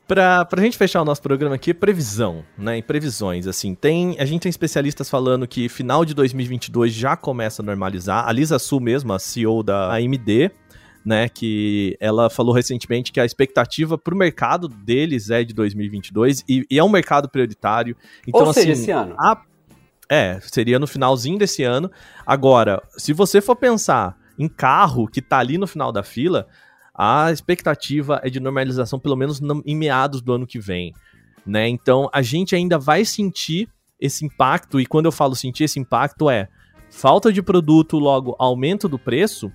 Pra, 0.08 0.44
pra 0.44 0.60
gente 0.60 0.76
fechar 0.76 1.00
o 1.00 1.04
nosso 1.04 1.22
programa 1.22 1.54
aqui, 1.54 1.72
previsão, 1.72 2.44
né? 2.58 2.76
E 2.78 2.82
previsões, 2.82 3.46
assim, 3.46 3.74
tem, 3.74 4.16
a 4.18 4.24
gente 4.24 4.42
tem 4.42 4.50
especialistas 4.50 5.08
falando 5.08 5.46
que 5.46 5.68
final 5.68 6.04
de 6.04 6.12
2022 6.12 6.92
já 6.92 7.16
começa 7.16 7.62
a 7.62 7.64
normalizar. 7.64 8.28
A 8.28 8.32
Lisa 8.32 8.58
Su 8.58 8.78
mesmo, 8.80 9.12
a 9.12 9.18
CEO 9.18 9.62
da 9.62 9.94
AMD, 9.94 10.50
né, 11.04 11.28
que 11.28 11.96
ela 12.00 12.30
falou 12.30 12.54
recentemente 12.54 13.12
que 13.12 13.20
a 13.20 13.24
expectativa 13.24 13.98
para 13.98 14.14
o 14.14 14.16
mercado 14.16 14.68
deles 14.68 15.30
é 15.30 15.42
de 15.42 15.52
2022 15.52 16.44
e, 16.48 16.64
e, 16.70 16.78
é 16.78 16.84
um 16.84 16.88
mercado 16.88 17.28
prioritário. 17.28 17.96
Então, 18.26 18.46
Ou 18.46 18.52
seja, 18.52 18.72
assim, 18.72 18.82
esse 18.82 18.90
ano. 18.90 19.14
A, 19.18 19.42
é, 20.08 20.38
seria 20.40 20.78
no 20.78 20.86
finalzinho 20.86 21.38
desse 21.38 21.62
ano. 21.62 21.90
Agora, 22.26 22.82
se 22.96 23.12
você 23.12 23.40
for 23.40 23.56
pensar 23.56 24.16
em 24.38 24.48
carro 24.48 25.08
que 25.08 25.20
está 25.20 25.38
ali 25.38 25.58
no 25.58 25.66
final 25.66 25.90
da 25.90 26.02
fila, 26.02 26.46
a 26.94 27.32
expectativa 27.32 28.20
é 28.22 28.30
de 28.30 28.38
normalização 28.38 28.98
pelo 28.98 29.16
menos 29.16 29.40
em 29.64 29.76
meados 29.76 30.20
do 30.20 30.32
ano 30.32 30.46
que 30.46 30.58
vem, 30.58 30.92
né? 31.44 31.66
Então, 31.68 32.08
a 32.12 32.22
gente 32.22 32.54
ainda 32.54 32.78
vai 32.78 33.04
sentir 33.04 33.68
esse 33.98 34.24
impacto 34.24 34.80
e 34.80 34.86
quando 34.86 35.06
eu 35.06 35.12
falo 35.12 35.34
sentir 35.34 35.64
esse 35.64 35.78
impacto 35.78 36.28
é 36.28 36.48
falta 36.90 37.32
de 37.32 37.40
produto, 37.40 37.98
logo 37.98 38.36
aumento 38.38 38.88
do 38.88 38.98
preço, 38.98 39.50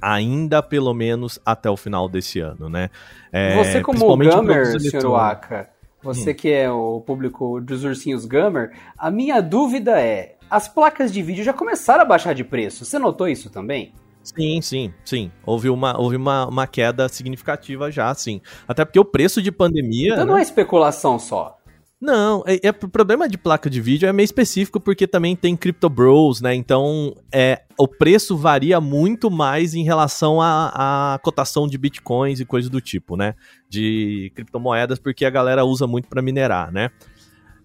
ainda 0.00 0.62
pelo 0.62 0.92
menos 0.94 1.38
até 1.44 1.70
o 1.70 1.76
final 1.76 2.08
desse 2.08 2.40
ano, 2.40 2.68
né? 2.68 2.90
É, 3.32 3.56
você 3.56 3.80
como 3.80 4.16
gamer, 4.16 4.80
senhor 4.80 5.10
Waka, 5.10 5.68
você 6.02 6.30
hum. 6.30 6.34
que 6.34 6.50
é 6.50 6.70
o 6.70 7.00
público 7.00 7.60
dos 7.60 7.84
ursinhos 7.84 8.24
gamer, 8.24 8.72
a 8.96 9.10
minha 9.10 9.40
dúvida 9.40 10.00
é, 10.00 10.36
as 10.50 10.68
placas 10.68 11.12
de 11.12 11.22
vídeo 11.22 11.44
já 11.44 11.52
começaram 11.52 12.02
a 12.02 12.06
baixar 12.06 12.34
de 12.34 12.44
preço, 12.44 12.84
você 12.84 12.98
notou 12.98 13.28
isso 13.28 13.50
também? 13.50 13.92
Sim, 14.22 14.60
sim, 14.60 14.92
sim. 15.04 15.30
Houve 15.44 15.70
uma, 15.70 15.98
houve 15.98 16.16
uma, 16.16 16.46
uma 16.46 16.66
queda 16.66 17.08
significativa 17.08 17.90
já, 17.90 18.12
sim. 18.14 18.42
Até 18.66 18.84
porque 18.84 18.98
o 18.98 19.04
preço 19.04 19.40
de 19.40 19.50
pandemia. 19.50 20.12
Então 20.12 20.26
né? 20.26 20.32
não 20.32 20.38
é 20.38 20.42
especulação 20.42 21.18
só. 21.18 21.57
Não, 22.00 22.44
é, 22.46 22.68
é, 22.68 22.70
o 22.70 22.88
problema 22.88 23.28
de 23.28 23.36
placa 23.36 23.68
de 23.68 23.80
vídeo 23.80 24.08
é 24.08 24.12
meio 24.12 24.24
específico 24.24 24.78
porque 24.78 25.04
também 25.04 25.34
tem 25.34 25.56
Crypto 25.56 25.88
Bros, 25.88 26.40
né? 26.40 26.54
Então 26.54 27.12
é, 27.32 27.62
o 27.76 27.88
preço 27.88 28.36
varia 28.36 28.80
muito 28.80 29.28
mais 29.28 29.74
em 29.74 29.82
relação 29.82 30.40
à, 30.40 31.18
cotação 31.22 31.66
de 31.66 31.76
bitcoins 31.76 32.38
e 32.38 32.44
coisas 32.44 32.70
do 32.70 32.80
tipo, 32.80 33.16
né? 33.16 33.34
De 33.68 34.30
criptomoedas, 34.36 35.00
porque 35.00 35.24
a 35.24 35.30
galera 35.30 35.64
usa 35.64 35.88
muito 35.88 36.08
para 36.08 36.22
minerar, 36.22 36.70
né? 36.70 36.90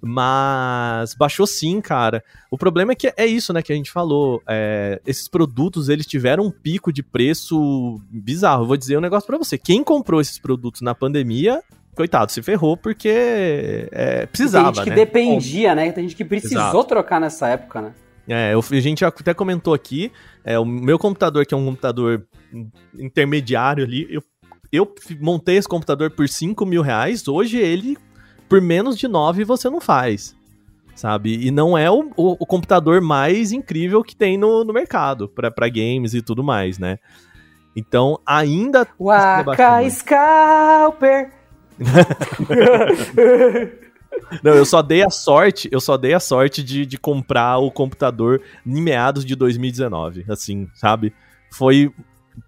Mas 0.01 1.13
baixou 1.13 1.45
sim, 1.45 1.79
cara. 1.79 2.23
O 2.49 2.57
problema 2.57 2.91
é 2.91 2.95
que 2.95 3.13
é 3.15 3.25
isso, 3.25 3.53
né, 3.53 3.61
que 3.61 3.71
a 3.71 3.75
gente 3.75 3.89
falou. 3.89 4.41
É, 4.49 4.99
esses 5.05 5.29
produtos, 5.29 5.87
eles 5.87 6.05
tiveram 6.05 6.43
um 6.43 6.51
pico 6.51 6.91
de 6.91 7.01
preço 7.01 8.01
bizarro. 8.09 8.63
Eu 8.63 8.67
vou 8.67 8.75
dizer 8.75 8.97
um 8.97 9.01
negócio 9.01 9.25
para 9.25 9.37
você. 9.37 9.57
Quem 9.57 9.81
comprou 9.81 10.19
esses 10.19 10.37
produtos 10.37 10.81
na 10.81 10.93
pandemia 10.93 11.63
coitado, 11.95 12.31
se 12.31 12.41
ferrou 12.41 12.75
porque 12.75 13.87
é, 13.91 14.25
precisava. 14.25 14.65
Tem 14.65 14.75
gente 14.75 14.83
que 14.83 14.89
né? 14.89 14.95
dependia, 14.95 15.75
né? 15.75 15.91
Tem 15.91 16.03
gente 16.03 16.15
que 16.15 16.25
precisou 16.25 16.61
Exato. 16.61 16.83
trocar 16.85 17.19
nessa 17.19 17.49
época, 17.49 17.81
né? 17.81 17.93
É, 18.27 18.53
eu, 18.53 18.59
a 18.59 18.79
gente 18.79 19.03
até 19.03 19.33
comentou 19.33 19.73
aqui, 19.73 20.11
é, 20.43 20.57
o 20.57 20.65
meu 20.65 20.97
computador, 20.97 21.45
que 21.45 21.53
é 21.53 21.57
um 21.57 21.65
computador 21.65 22.25
intermediário 22.97 23.83
ali, 23.83 24.07
eu, 24.09 24.23
eu 24.71 24.93
montei 25.19 25.57
esse 25.57 25.67
computador 25.67 26.09
por 26.11 26.27
5 26.27 26.65
mil 26.65 26.81
reais, 26.81 27.27
hoje 27.27 27.57
ele, 27.57 27.97
por 28.47 28.61
menos 28.61 28.97
de 28.97 29.07
9, 29.07 29.43
você 29.43 29.69
não 29.69 29.81
faz. 29.81 30.35
Sabe? 30.95 31.47
E 31.47 31.49
não 31.49 31.75
é 31.75 31.89
o, 31.89 32.11
o, 32.15 32.37
o 32.39 32.45
computador 32.45 33.01
mais 33.01 33.51
incrível 33.51 34.03
que 34.03 34.15
tem 34.15 34.37
no, 34.37 34.63
no 34.63 34.71
mercado, 34.71 35.27
para 35.27 35.67
games 35.67 36.13
e 36.13 36.21
tudo 36.21 36.43
mais, 36.43 36.77
né? 36.77 36.99
Então, 37.75 38.19
ainda. 38.25 38.87
Waka 38.99 39.89
Scalper! 39.89 41.42
Não, 44.43 44.53
eu 44.53 44.65
só 44.65 44.81
dei 44.81 45.03
a 45.03 45.09
sorte, 45.09 45.69
eu 45.71 45.81
só 45.81 45.97
dei 45.97 46.13
a 46.13 46.19
sorte 46.19 46.63
de, 46.63 46.85
de 46.85 46.97
comprar 46.97 47.57
o 47.57 47.71
computador 47.71 48.41
em 48.65 48.81
meados 48.81 49.25
de 49.25 49.35
2019, 49.35 50.25
assim, 50.29 50.67
sabe? 50.73 51.13
Foi 51.51 51.93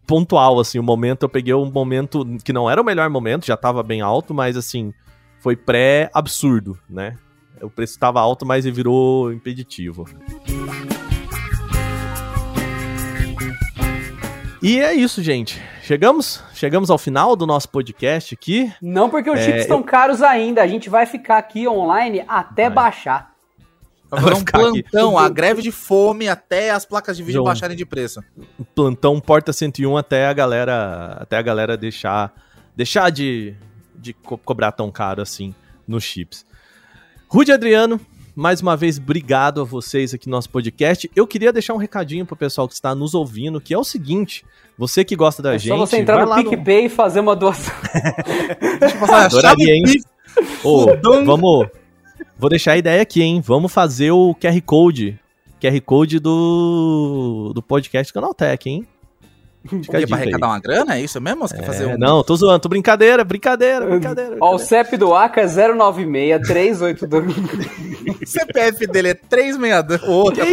pontual, 0.07 0.59
assim, 0.59 0.79
o 0.79 0.83
momento, 0.83 1.23
eu 1.23 1.29
peguei 1.29 1.53
um 1.53 1.71
momento 1.71 2.25
que 2.43 2.53
não 2.53 2.69
era 2.69 2.81
o 2.81 2.85
melhor 2.85 3.09
momento, 3.09 3.45
já 3.45 3.57
tava 3.57 3.83
bem 3.83 4.01
alto, 4.01 4.33
mas 4.33 4.57
assim, 4.57 4.93
foi 5.39 5.55
pré-absurdo, 5.55 6.77
né? 6.89 7.17
O 7.61 7.69
preço 7.69 7.93
estava 7.93 8.19
alto, 8.19 8.45
mas 8.45 8.65
ele 8.65 8.75
virou 8.75 9.31
impeditivo. 9.31 10.05
E 14.61 14.79
é 14.79 14.93
isso, 14.93 15.21
gente. 15.21 15.61
Chegamos? 15.85 16.41
Chegamos 16.55 16.89
ao 16.89 16.97
final 16.97 17.35
do 17.35 17.45
nosso 17.45 17.69
podcast 17.69 18.33
aqui. 18.33 18.73
Não 18.81 19.07
porque 19.07 19.29
os 19.29 19.39
é, 19.39 19.43
chips 19.43 19.61
estão 19.61 19.77
eu... 19.77 19.83
caros 19.83 20.23
ainda, 20.23 20.63
a 20.63 20.67
gente 20.67 20.89
vai 20.89 21.05
ficar 21.05 21.37
aqui 21.37 21.67
online 21.67 22.25
até 22.27 22.63
vai. 22.63 22.85
baixar. 22.85 23.35
Vai 24.09 24.33
um 24.33 24.43
plantão, 24.43 25.15
aqui. 25.15 25.27
a 25.27 25.29
greve 25.29 25.61
de 25.61 25.71
fome 25.71 26.27
até 26.27 26.71
as 26.71 26.85
placas 26.85 27.15
de 27.15 27.21
vídeo 27.21 27.35
João, 27.35 27.45
baixarem 27.45 27.77
de 27.77 27.85
preço. 27.85 28.19
Plantão 28.73 29.19
porta 29.19 29.53
101 29.53 29.95
até 29.95 30.25
a 30.25 30.33
galera, 30.33 31.17
até 31.19 31.37
a 31.37 31.41
galera 31.43 31.77
deixar 31.77 32.33
deixar 32.75 33.11
de, 33.11 33.53
de 33.93 34.11
co 34.11 34.39
cobrar 34.39 34.71
tão 34.71 34.89
caro 34.89 35.21
assim 35.21 35.53
nos 35.87 36.03
chips. 36.03 36.47
Rude 37.27 37.51
Adriano, 37.51 38.01
mais 38.35 38.61
uma 38.61 38.75
vez, 38.75 38.97
obrigado 38.97 39.61
a 39.61 39.63
vocês 39.63 40.13
aqui 40.13 40.27
no 40.27 40.31
nosso 40.31 40.49
podcast. 40.49 41.09
Eu 41.15 41.25
queria 41.25 41.53
deixar 41.53 41.73
um 41.73 41.77
recadinho 41.77 42.25
pro 42.25 42.35
pessoal 42.35 42.67
que 42.67 42.73
está 42.73 42.93
nos 42.93 43.13
ouvindo, 43.13 43.61
que 43.61 43.73
é 43.73 43.77
o 43.77 43.83
seguinte: 43.83 44.45
você 44.77 45.05
que 45.05 45.15
gosta 45.15 45.41
da 45.41 45.55
é 45.55 45.57
gente. 45.57 45.69
Só 45.69 45.77
você 45.77 45.97
entrar 45.97 46.25
no 46.25 46.35
PicPay 46.35 46.81
no... 46.81 46.85
e 46.87 46.89
fazer 46.89 47.21
uma 47.21 47.35
doação. 47.35 47.73
Deixa 48.79 48.95
eu 48.95 48.99
passar 48.99 49.25
Adoraria, 49.25 49.73
hein? 49.73 49.83
Ô, 50.63 50.87
vamos. 51.23 51.67
Vou 52.37 52.49
deixar 52.49 52.73
a 52.73 52.77
ideia 52.77 53.01
aqui, 53.01 53.21
hein? 53.21 53.41
Vamos 53.41 53.71
fazer 53.71 54.11
o 54.11 54.35
QR 54.35 54.61
Code. 54.61 55.17
QR 55.61 55.81
Code 55.81 56.19
do, 56.19 57.53
do 57.55 57.61
podcast 57.61 58.11
Canaltech, 58.11 58.69
hein? 58.69 58.85
Fica 59.67 59.91
Porque 59.91 60.07
pra 60.07 60.17
arrecadar 60.17 60.47
uma 60.47 60.59
grana, 60.59 60.95
é 60.95 61.01
isso 61.01 61.19
mesmo? 61.19 61.47
Você 61.47 61.55
é, 61.55 61.59
quer 61.59 61.65
fazer 61.65 61.87
um... 61.87 61.97
Não, 61.97 62.23
tô 62.23 62.35
zoando, 62.35 62.59
tô 62.59 62.69
brincadeira, 62.69 63.23
brincadeira, 63.23 63.83
brincadeira. 63.85 64.37
Ó, 64.39 64.53
o 64.55 64.59
CEP 64.59 64.95
do 64.95 65.15
ACA 65.15 65.41
é 65.41 65.45
096-382. 65.45 68.15
o 68.21 68.27
CPF 68.27 68.85
dele 68.87 69.09
é 69.09 69.15
362. 69.15 70.01
Oh, 70.07 70.31
tá 70.31 70.43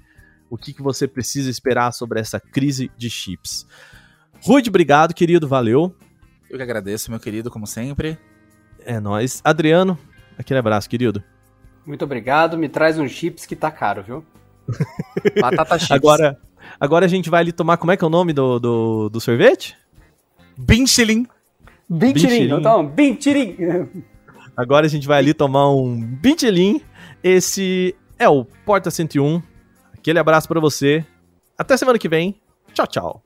o 0.48 0.56
que, 0.56 0.72
que 0.72 0.80
você 0.80 1.08
precisa 1.08 1.50
esperar 1.50 1.92
sobre 1.92 2.20
essa 2.20 2.38
crise 2.38 2.88
de 2.96 3.10
chips. 3.10 3.66
Rude, 4.44 4.68
obrigado, 4.68 5.12
querido, 5.12 5.48
valeu. 5.48 5.92
Eu 6.48 6.56
que 6.56 6.62
agradeço, 6.62 7.10
meu 7.10 7.18
querido, 7.18 7.50
como 7.50 7.66
sempre. 7.66 8.16
É 8.84 9.00
nóis. 9.00 9.40
Adriano, 9.42 9.98
aquele 10.38 10.60
abraço, 10.60 10.88
querido. 10.88 11.20
Muito 11.84 12.04
obrigado, 12.04 12.56
me 12.56 12.68
traz 12.68 12.96
uns 12.96 13.10
chips 13.10 13.44
que 13.44 13.56
tá 13.56 13.72
caro, 13.72 14.04
viu? 14.04 14.24
Batata 15.42 15.80
chips. 15.80 15.90
Agora, 15.90 16.40
agora 16.78 17.06
a 17.06 17.08
gente 17.08 17.28
vai 17.28 17.40
ali 17.40 17.50
tomar, 17.50 17.76
como 17.76 17.90
é 17.90 17.96
que 17.96 18.04
é 18.04 18.06
o 18.06 18.10
nome 18.10 18.32
do, 18.32 18.60
do, 18.60 19.08
do 19.08 19.20
sorvete? 19.20 19.76
Binchilin. 20.56 21.26
Binchilin, 21.88 22.58
então, 22.58 22.86
Binchilin. 22.86 23.56
Agora 24.56 24.86
a 24.86 24.88
gente 24.88 25.06
vai 25.06 25.18
ali 25.18 25.34
tomar 25.34 25.70
um 25.70 26.00
Binchilin. 26.00 26.80
Esse 27.22 27.94
é 28.18 28.28
o 28.28 28.44
Porta 28.44 28.90
101. 28.90 29.42
Aquele 29.92 30.18
abraço 30.18 30.48
para 30.48 30.60
você. 30.60 31.04
Até 31.58 31.76
semana 31.76 31.98
que 31.98 32.08
vem. 32.08 32.40
Tchau, 32.72 32.86
tchau. 32.86 33.25